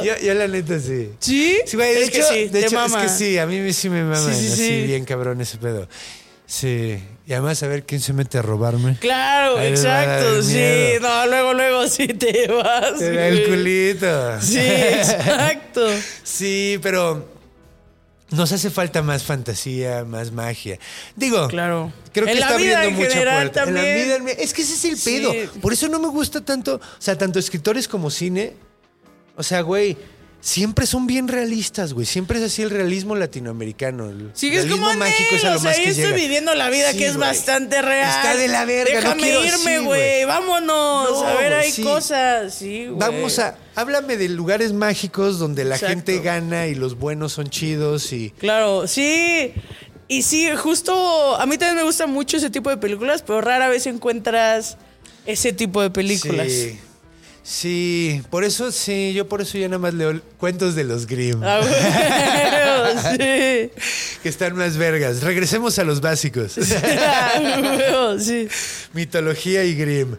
Yo, 0.04 0.16
yo 0.22 0.34
la 0.34 0.46
neta 0.46 0.78
sí. 0.78 1.10
¿Sí? 1.18 1.58
Sí, 1.66 1.76
güey, 1.76 1.94
de 1.94 2.02
es 2.02 2.08
hecho, 2.08 2.18
que 2.18 2.34
sí, 2.34 2.48
de 2.48 2.60
hecho, 2.60 2.76
mama. 2.76 3.04
es 3.04 3.12
que 3.12 3.18
sí, 3.18 3.38
a 3.38 3.46
mí 3.46 3.72
sí 3.72 3.88
me 3.88 4.02
maman, 4.04 4.34
Sí, 4.34 4.40
sí, 4.46 4.52
así 4.52 4.56
sí. 4.68 4.82
bien 4.82 5.04
cabrón 5.04 5.40
ese 5.40 5.56
pedo. 5.56 5.88
Sí, 6.46 7.02
y 7.26 7.32
además 7.32 7.62
a 7.62 7.68
ver 7.68 7.84
quién 7.84 8.00
se 8.00 8.12
mete 8.12 8.38
a 8.38 8.42
robarme. 8.42 8.96
Claro, 9.00 9.58
Ahí 9.58 9.68
exacto, 9.68 10.42
sí. 10.42 10.58
No, 11.00 11.26
luego, 11.26 11.54
luego 11.54 11.88
sí 11.88 12.06
te 12.08 12.46
vas. 12.48 12.98
Te 12.98 13.12
da 13.12 13.26
el 13.28 13.48
culito. 13.48 14.40
Sí, 14.40 14.58
exacto. 14.60 15.88
Sí, 16.22 16.78
pero 16.82 17.26
nos 18.30 18.52
hace 18.52 18.70
falta 18.70 19.02
más 19.02 19.22
fantasía, 19.22 20.04
más 20.04 20.32
magia. 20.32 20.78
Digo, 21.16 21.48
Claro. 21.48 21.92
creo 22.12 22.26
que 22.26 22.32
En 22.32 22.38
está 22.38 22.54
abriendo 22.54 22.82
en 22.88 22.94
mucha 22.96 23.22
puerta. 23.22 23.62
En 23.64 23.74
la 23.74 23.82
vida, 23.82 24.32
es 24.38 24.52
que 24.52 24.62
ese 24.62 24.74
es 24.74 24.84
el 24.84 24.96
Sí. 24.98 25.18
pedo. 25.20 25.60
Por 25.60 25.72
eso 25.72 25.88
no 25.88 25.98
me 25.98 26.08
gusta 26.08 26.44
tanto, 26.44 26.74
o 26.76 26.80
sea, 27.00 27.16
tanto 27.16 27.38
escritores 27.38 27.88
como 27.88 28.10
cine. 28.10 28.54
O 29.36 29.42
sea, 29.42 29.60
güey, 29.62 29.96
siempre 30.40 30.86
son 30.86 31.06
bien 31.06 31.28
realistas, 31.28 31.92
güey. 31.92 32.06
Siempre 32.06 32.38
es 32.38 32.44
así 32.44 32.62
el 32.62 32.70
realismo 32.70 33.16
latinoamericano. 33.16 34.08
El 34.08 34.30
Sigues 34.34 34.64
realismo 34.64 34.86
como 34.86 34.98
mágico 34.98 35.34
es 35.34 35.44
a 35.44 35.50
lo 35.50 35.56
o 35.56 35.58
sea, 35.60 35.70
más 35.70 35.78
yo 35.78 35.84
que 35.84 35.90
estoy 35.90 36.04
llega. 36.04 36.16
viviendo 36.16 36.54
la 36.54 36.70
vida 36.70 36.92
Sí, 36.92 36.98
que 36.98 37.06
es 37.06 37.16
güey. 37.16 37.28
bastante 37.28 37.82
real. 37.82 38.08
Está 38.08 38.36
de 38.36 38.48
la 38.48 38.64
verga, 38.64 38.94
no 38.94 39.00
Déjame 39.00 39.22
quiero- 39.22 39.44
irme, 39.44 39.78
güey. 39.80 40.24
Vámonos. 40.24 41.10
No, 41.10 41.26
a 41.26 41.34
ver, 41.34 41.52
hay 41.54 41.70
sí. 41.72 41.82
cosas. 41.82 42.54
Sí, 42.54 42.86
güey. 42.86 42.98
Vamos 42.98 43.38
a, 43.38 43.56
háblame 43.74 44.16
de 44.16 44.28
lugares 44.28 44.72
mágicos 44.72 45.38
donde 45.38 45.64
la 45.64 45.74
Exacto. 45.74 45.94
gente 45.94 46.18
gana 46.20 46.66
y 46.66 46.74
los 46.74 46.98
buenos 46.98 47.32
son 47.32 47.48
chidos 47.50 48.12
y... 48.12 48.30
Claro, 48.30 48.86
sí. 48.86 49.52
Y 50.06 50.22
sí, 50.22 50.48
justo 50.56 51.36
a 51.36 51.44
mí 51.46 51.58
también 51.58 51.76
me 51.76 51.82
gusta 51.82 52.06
mucho 52.06 52.38
ese 52.38 52.48
tipo 52.48 52.70
de 52.70 52.78
películas, 52.78 53.22
pero 53.26 53.40
rara 53.42 53.68
vez 53.68 53.86
encuentras 53.86 54.78
ese 55.26 55.52
tipo 55.52 55.82
de 55.82 55.90
películas. 55.90 56.46
Sí. 56.50 56.78
Sí, 57.50 58.20
por 58.28 58.44
eso 58.44 58.70
sí, 58.70 59.14
yo 59.14 59.26
por 59.26 59.40
eso 59.40 59.56
ya 59.56 59.68
nada 59.68 59.78
más 59.78 59.94
leo 59.94 60.20
cuentos 60.36 60.74
de 60.74 60.84
los 60.84 61.06
Grimm, 61.06 61.40
Ah, 61.42 61.62
sí. 63.16 63.70
que 64.22 64.28
están 64.28 64.54
más 64.54 64.76
vergas. 64.76 65.22
Regresemos 65.22 65.78
a 65.78 65.84
los 65.84 66.02
básicos. 66.02 66.56
Ah, 67.00 68.16
sí. 68.20 68.48
Mitología 68.92 69.64
y 69.64 69.74
Grimm. 69.76 70.16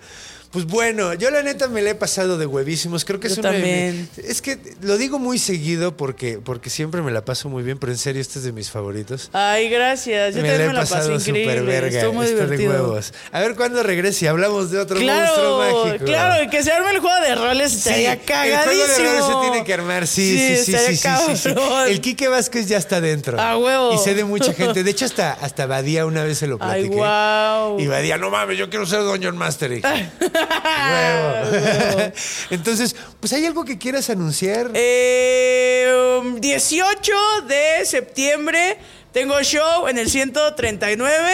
Pues 0.52 0.66
bueno, 0.66 1.14
yo 1.14 1.30
la 1.30 1.44
neta 1.44 1.68
me 1.68 1.80
la 1.84 1.92
he 1.92 1.96
pasado 1.96 2.40
de 2.40 2.48
huevísimos. 2.48 3.06
Creo 3.06 3.20
que 3.20 3.28
es 3.28 3.36
Yo 3.36 3.42
una 3.42 3.52
de 3.52 3.60
también. 3.60 4.10
mi- 4.18 4.24
Es 4.28 4.42
que 4.42 4.58
lo 4.82 4.98
digo 4.98 5.20
muy 5.20 5.38
seguido 5.38 5.96
porque, 5.96 6.40
porque 6.44 6.72
siempre 6.72 7.04
me 7.04 7.12
la 7.12 7.24
paso 7.24 7.50
muy 7.50 7.62
bien, 7.62 7.78
pero 7.78 7.92
en 7.92 8.00
serio, 8.00 8.20
este 8.20 8.40
es 8.40 8.46
de 8.46 8.52
mis 8.52 8.72
favoritos. 8.72 9.30
Ay, 9.34 9.70
gracias. 9.70 10.34
Yo 10.34 10.42
me 10.42 10.48
también 10.50 10.58
la 10.58 10.64
he 10.64 10.68
me 10.70 10.74
la 10.74 10.80
pasé 10.80 10.94
pasado 10.96 11.20
súper 11.20 11.38
increíble. 11.42 11.62
verga. 11.72 12.00
Estuvo 12.00 12.14
muy 12.14 12.26
está 12.26 12.38
de 12.38 12.44
divertido. 12.58 12.72
huevos. 12.88 13.14
A 13.32 13.40
ver 13.42 13.56
cuándo 13.56 13.84
regrese 13.84 14.26
y 14.26 14.28
hablamos 14.28 14.72
de 14.72 14.80
otro 14.80 14.96
monstruo 15.00 15.60
Claro, 15.60 15.84
mágico. 15.86 16.06
claro, 16.06 16.44
y 16.44 16.50
que 16.50 16.64
se 16.64 16.72
arme 16.72 16.90
el 16.92 17.00
juego 17.00 17.22
de 17.24 17.36
roles 17.36 17.72
Sí, 17.72 17.78
estaría 17.78 18.14
el 18.14 18.22
cagadísimo. 18.22 18.64
juego 18.64 18.88
de 18.88 18.98
roles 19.08 19.26
se 19.26 19.50
tiene 19.52 19.64
que 19.66 19.74
armar, 19.76 20.08
sí, 20.08 20.36
sí, 20.36 20.56
sí, 20.66 20.72
sí, 20.78 20.96
sí, 20.98 21.10
sí, 21.28 21.38
sí. 21.38 21.50
El 21.90 22.02
Quique 22.02 22.28
Vázquez 22.28 22.68
ya 22.68 22.78
está 22.80 23.00
dentro. 23.02 23.40
A 23.40 23.56
huevo. 23.56 23.94
Y 23.94 24.00
sé 24.00 24.16
de 24.16 24.24
mucha 24.24 24.52
gente. 24.54 24.84
De 24.84 24.90
hecho, 24.90 25.06
hasta, 25.06 25.32
hasta 25.34 25.68
Badía 25.68 26.08
una 26.08 26.24
vez 26.24 26.40
se 26.40 26.48
lo 26.48 26.58
Ay, 26.60 26.82
platiqué. 26.82 26.96
guau. 26.96 27.80
Y 27.80 27.86
Badía, 27.86 28.18
no 28.18 28.32
mames, 28.32 28.58
yo 28.58 28.68
quiero 28.72 28.88
ser 28.88 29.02
Dungeon 29.04 29.38
Master. 29.38 29.60
Entonces, 32.50 32.96
pues 33.20 33.34
hay 33.34 33.46
algo 33.46 33.66
que 33.66 33.78
quieras 33.78 34.10
anunciar. 34.10 34.72
Eh, 34.74 36.20
um, 36.22 36.40
18 36.40 37.14
de 37.48 37.86
septiembre 37.86 38.78
tengo 39.12 39.42
show 39.42 39.88
en 39.88 39.98
el 39.98 40.10
139. 40.10 41.34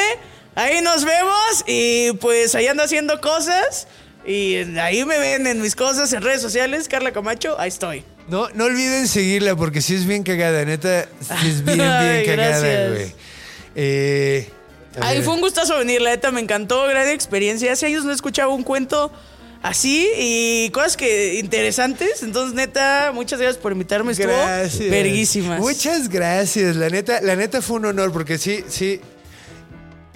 Ahí 0.55 0.81
nos 0.81 1.03
vemos 1.03 1.63
y 1.67 2.13
pues 2.13 2.55
ahí 2.55 2.67
ando 2.67 2.83
haciendo 2.83 3.19
cosas. 3.19 3.87
Y 4.25 4.55
ahí 4.79 5.05
me 5.05 5.19
ven 5.19 5.45
en 5.45 5.61
mis 5.61 5.75
cosas 5.75 6.11
en 6.13 6.21
redes 6.21 6.41
sociales. 6.41 6.87
Carla 6.87 7.11
Camacho, 7.11 7.59
ahí 7.59 7.67
estoy. 7.67 8.03
No, 8.27 8.49
no 8.53 8.65
olviden 8.65 9.07
seguirla 9.07 9.55
porque 9.55 9.81
sí 9.81 9.93
es 9.93 10.05
bien 10.07 10.23
cagada, 10.23 10.65
neta. 10.65 11.07
Sí 11.19 11.49
es 11.49 11.63
bien, 11.63 11.77
bien 11.77 11.89
Ay, 11.91 12.25
cagada, 12.25 12.89
güey. 12.89 13.13
Eh, 13.75 14.49
Ay, 15.01 15.21
fue 15.21 15.33
un 15.33 15.41
gustazo 15.41 15.77
venir, 15.77 16.01
la 16.01 16.11
neta, 16.11 16.31
me 16.31 16.41
encantó, 16.41 16.85
gran 16.87 17.07
experiencia. 17.09 17.71
Hace 17.73 17.87
años 17.87 18.05
no 18.05 18.11
escuchaba 18.11 18.53
un 18.53 18.63
cuento 18.63 19.11
así 19.61 20.07
y 20.17 20.69
cosas 20.69 20.95
que 20.95 21.35
interesantes. 21.35 22.21
Entonces, 22.23 22.53
neta, 22.55 23.11
muchas 23.13 23.39
gracias 23.39 23.61
por 23.61 23.71
invitarme. 23.71 24.11
Estuvo 24.11 24.27
Gracias. 24.27 24.89
verguísimas. 24.89 25.59
Muchas 25.59 26.09
gracias. 26.09 26.75
La 26.75 26.89
neta, 26.89 27.21
la 27.21 27.35
neta 27.35 27.61
fue 27.61 27.77
un 27.77 27.85
honor 27.85 28.11
porque 28.11 28.37
sí, 28.37 28.63
sí. 28.67 29.01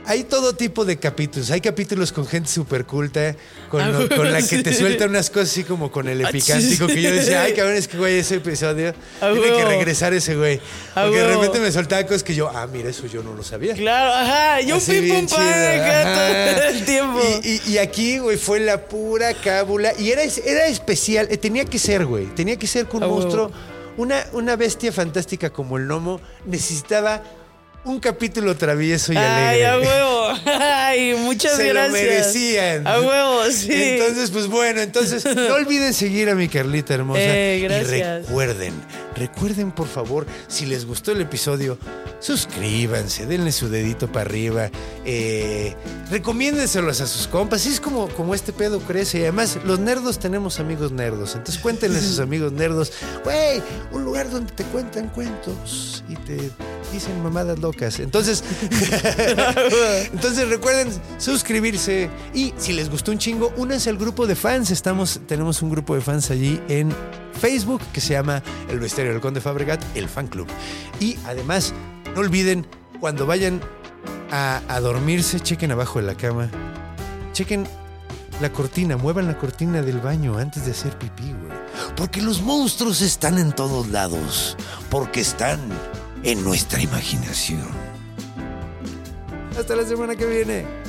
Hay 0.10 0.24
todo 0.24 0.54
tipo 0.56 0.86
de 0.86 0.98
capítulos. 0.98 1.52
Hay 1.52 1.62
capítulos 1.62 2.12
con 2.12 2.26
gente 2.26 2.50
súper 2.50 2.86
culta, 2.86 3.36
con, 3.70 3.80
Ah, 3.82 3.90
lo- 3.90 4.10
con 4.10 4.32
la 4.32 4.40
que 4.40 4.44
sí. 4.58 4.64
te 4.64 4.74
sueltan 4.74 5.12
unas 5.12 5.30
cosas 5.30 5.52
así 5.52 5.64
como 5.64 5.92
con 5.92 6.08
el 6.10 6.26
Ah, 6.26 6.30
epicántico, 6.30 6.88
que 6.88 7.00
yo 7.02 7.12
decía, 7.12 7.44
ay, 7.44 7.54
cabrón, 7.54 7.76
es 7.76 7.88
que 7.88 7.96
güey, 7.98 8.18
ese 8.18 8.38
episodio 8.38 8.96
Ah, 9.22 9.30
tiene 9.32 9.56
que 9.56 9.66
regresar 9.66 10.14
ese 10.16 10.36
güey. 10.36 10.60
Ah, 10.96 11.04
Porque 11.06 11.20
de 11.20 11.28
repente 11.28 11.60
me 11.60 11.72
soltaba 11.72 12.04
cosas 12.06 12.24
que 12.24 12.34
yo, 12.34 12.50
ah, 12.50 12.66
mira, 12.66 12.90
eso 12.90 13.06
yo 13.06 13.22
no 13.22 13.36
lo 13.36 13.44
sabía. 13.44 13.76
Claro, 13.76 14.12
ajá. 14.14 14.62
Yo 14.62 14.78
Así 14.78 14.98
fui 14.98 15.12
ajá. 15.12 15.26
todo 16.56 16.64
el 16.70 16.86
tiempo. 16.86 17.20
Y, 17.44 17.48
y- 17.48 17.62
y 17.74 17.78
aquí, 17.78 18.18
güey, 18.18 18.38
fue 18.38 18.60
la 18.60 18.86
pura 18.86 19.34
cábula. 19.36 19.94
Y 20.00 20.10
era, 20.10 20.24
era 20.24 20.66
especial. 20.66 21.28
eh, 21.30 21.38
Tenía 21.38 21.66
que 21.66 21.78
ser, 21.78 22.06
güey. 22.08 22.26
Tenía 22.34 22.58
que 22.58 22.66
ser 22.66 22.88
con 22.88 23.04
un 23.04 23.10
monstruo. 23.12 23.52
Una, 23.98 24.26
una 24.32 24.56
bestia 24.56 24.92
fantástica 24.92 25.50
como 25.52 25.78
el 25.78 25.86
gnomo 25.86 26.20
necesitaba 26.46 27.22
un 27.86 28.00
capítulo 28.00 28.56
travieso 28.56 29.14
y 29.14 29.18
Ay, 29.18 29.62
alegre. 29.64 29.68
a 29.68 29.80
huevo. 29.80 30.40
Ay, 30.46 31.16
muchas 31.16 31.56
Se 31.58 31.70
gracias. 31.70 31.88
lo 31.88 31.94
merecían. 31.94 32.88
A 32.88 33.00
huevo, 33.00 33.44
sí. 33.52 33.70
Entonces, 33.72 34.30
pues 34.32 34.48
bueno, 34.48 34.82
entonces 34.82 35.24
no 35.26 35.54
olviden 35.56 35.94
seguir 35.94 36.30
a 36.30 36.36
mi 36.36 36.48
Carlita 36.50 36.94
hermosa. 36.94 37.22
Eh, 37.24 37.58
Y 37.60 37.64
gracias. 37.64 38.26
recuerden, 38.28 38.74
recuerden 39.16 39.72
por 39.72 39.88
favor, 39.88 40.28
si 40.48 40.66
les 40.66 40.86
gustó 40.86 41.12
el 41.14 41.22
episodio, 41.22 41.78
suscríbanse, 42.20 43.26
denle 43.26 43.52
su 43.52 43.70
dedito 43.70 44.08
para 44.12 44.22
arriba, 44.26 44.70
eh, 45.06 45.74
recomiéndenselos 46.12 47.02
a 47.02 47.08
sus 47.08 47.28
compas. 47.28 47.66
Y 47.66 47.70
es 47.70 47.80
como, 47.80 48.08
como 48.10 48.36
este 48.36 48.54
pedo 48.54 48.80
crece. 48.82 49.20
Y 49.20 49.22
además, 49.24 49.58
los 49.66 49.80
nerdos 49.80 50.20
tenemos 50.20 50.60
amigos 50.60 50.92
nerdos. 50.92 51.34
Entonces 51.36 51.60
cuéntenle 51.62 51.98
a 51.98 52.02
sus 52.02 52.20
amigos 52.20 52.52
nerdos, 52.52 52.92
güey, 53.24 53.64
un 53.92 54.04
lugar 54.04 54.30
donde 54.30 54.52
te 54.54 54.64
cuentan 54.66 55.08
cuentos 55.10 56.04
y 56.08 56.16
te 56.16 56.38
dicen 56.92 57.22
mamadas 57.24 57.58
locas. 57.60 57.69
Entonces, 57.78 58.44
entonces 60.14 60.48
recuerden 60.50 60.90
suscribirse 61.18 62.10
y 62.34 62.54
si 62.58 62.74
les 62.74 62.90
gustó 62.90 63.12
un 63.12 63.18
chingo, 63.18 63.54
únanse 63.58 63.90
al 63.90 63.98
grupo 63.98 64.28
de 64.28 64.36
fans. 64.36 64.72
Estamos, 64.72 65.22
tenemos 65.28 65.62
un 65.62 65.70
grupo 65.70 65.96
de 65.96 66.02
fans 66.02 66.32
allí 66.32 66.62
en 66.68 66.94
Facebook 67.40 67.82
que 67.94 68.02
se 68.02 68.14
llama 68.14 68.44
El 68.70 68.80
Bestiario 68.80 69.14
del 69.14 69.22
Conde 69.22 69.42
Fabregat, 69.42 69.84
el 69.96 70.08
fan 70.10 70.28
club. 70.28 70.48
Y 71.00 71.18
además, 71.26 71.74
no 72.16 72.22
olviden 72.22 72.66
cuando 73.00 73.26
vayan 73.26 73.62
a 74.32 74.80
dormirse, 74.82 75.40
chequen 75.40 75.72
abajo 75.72 76.00
de 76.00 76.06
la 76.06 76.16
cama, 76.16 76.50
chequen 77.34 77.68
la 78.42 78.52
cortina, 78.52 78.96
muevan 78.96 79.28
la 79.28 79.38
cortina 79.38 79.82
del 79.82 80.00
baño 80.00 80.38
antes 80.38 80.66
de 80.66 80.72
hacer 80.72 80.98
pipí, 80.98 81.24
güey. 81.24 81.60
Porque 81.96 82.22
los 82.22 82.42
monstruos 82.42 83.02
están 83.02 83.38
en 83.38 83.52
todos 83.52 83.88
lados, 83.90 84.56
porque 84.90 85.22
están 85.22 85.60
en 86.24 86.44
nuestra 86.44 86.82
imaginación. 86.82 87.68
Hasta 89.58 89.76
la 89.76 89.84
semana 89.84 90.16
que 90.16 90.26
viene. 90.26 90.89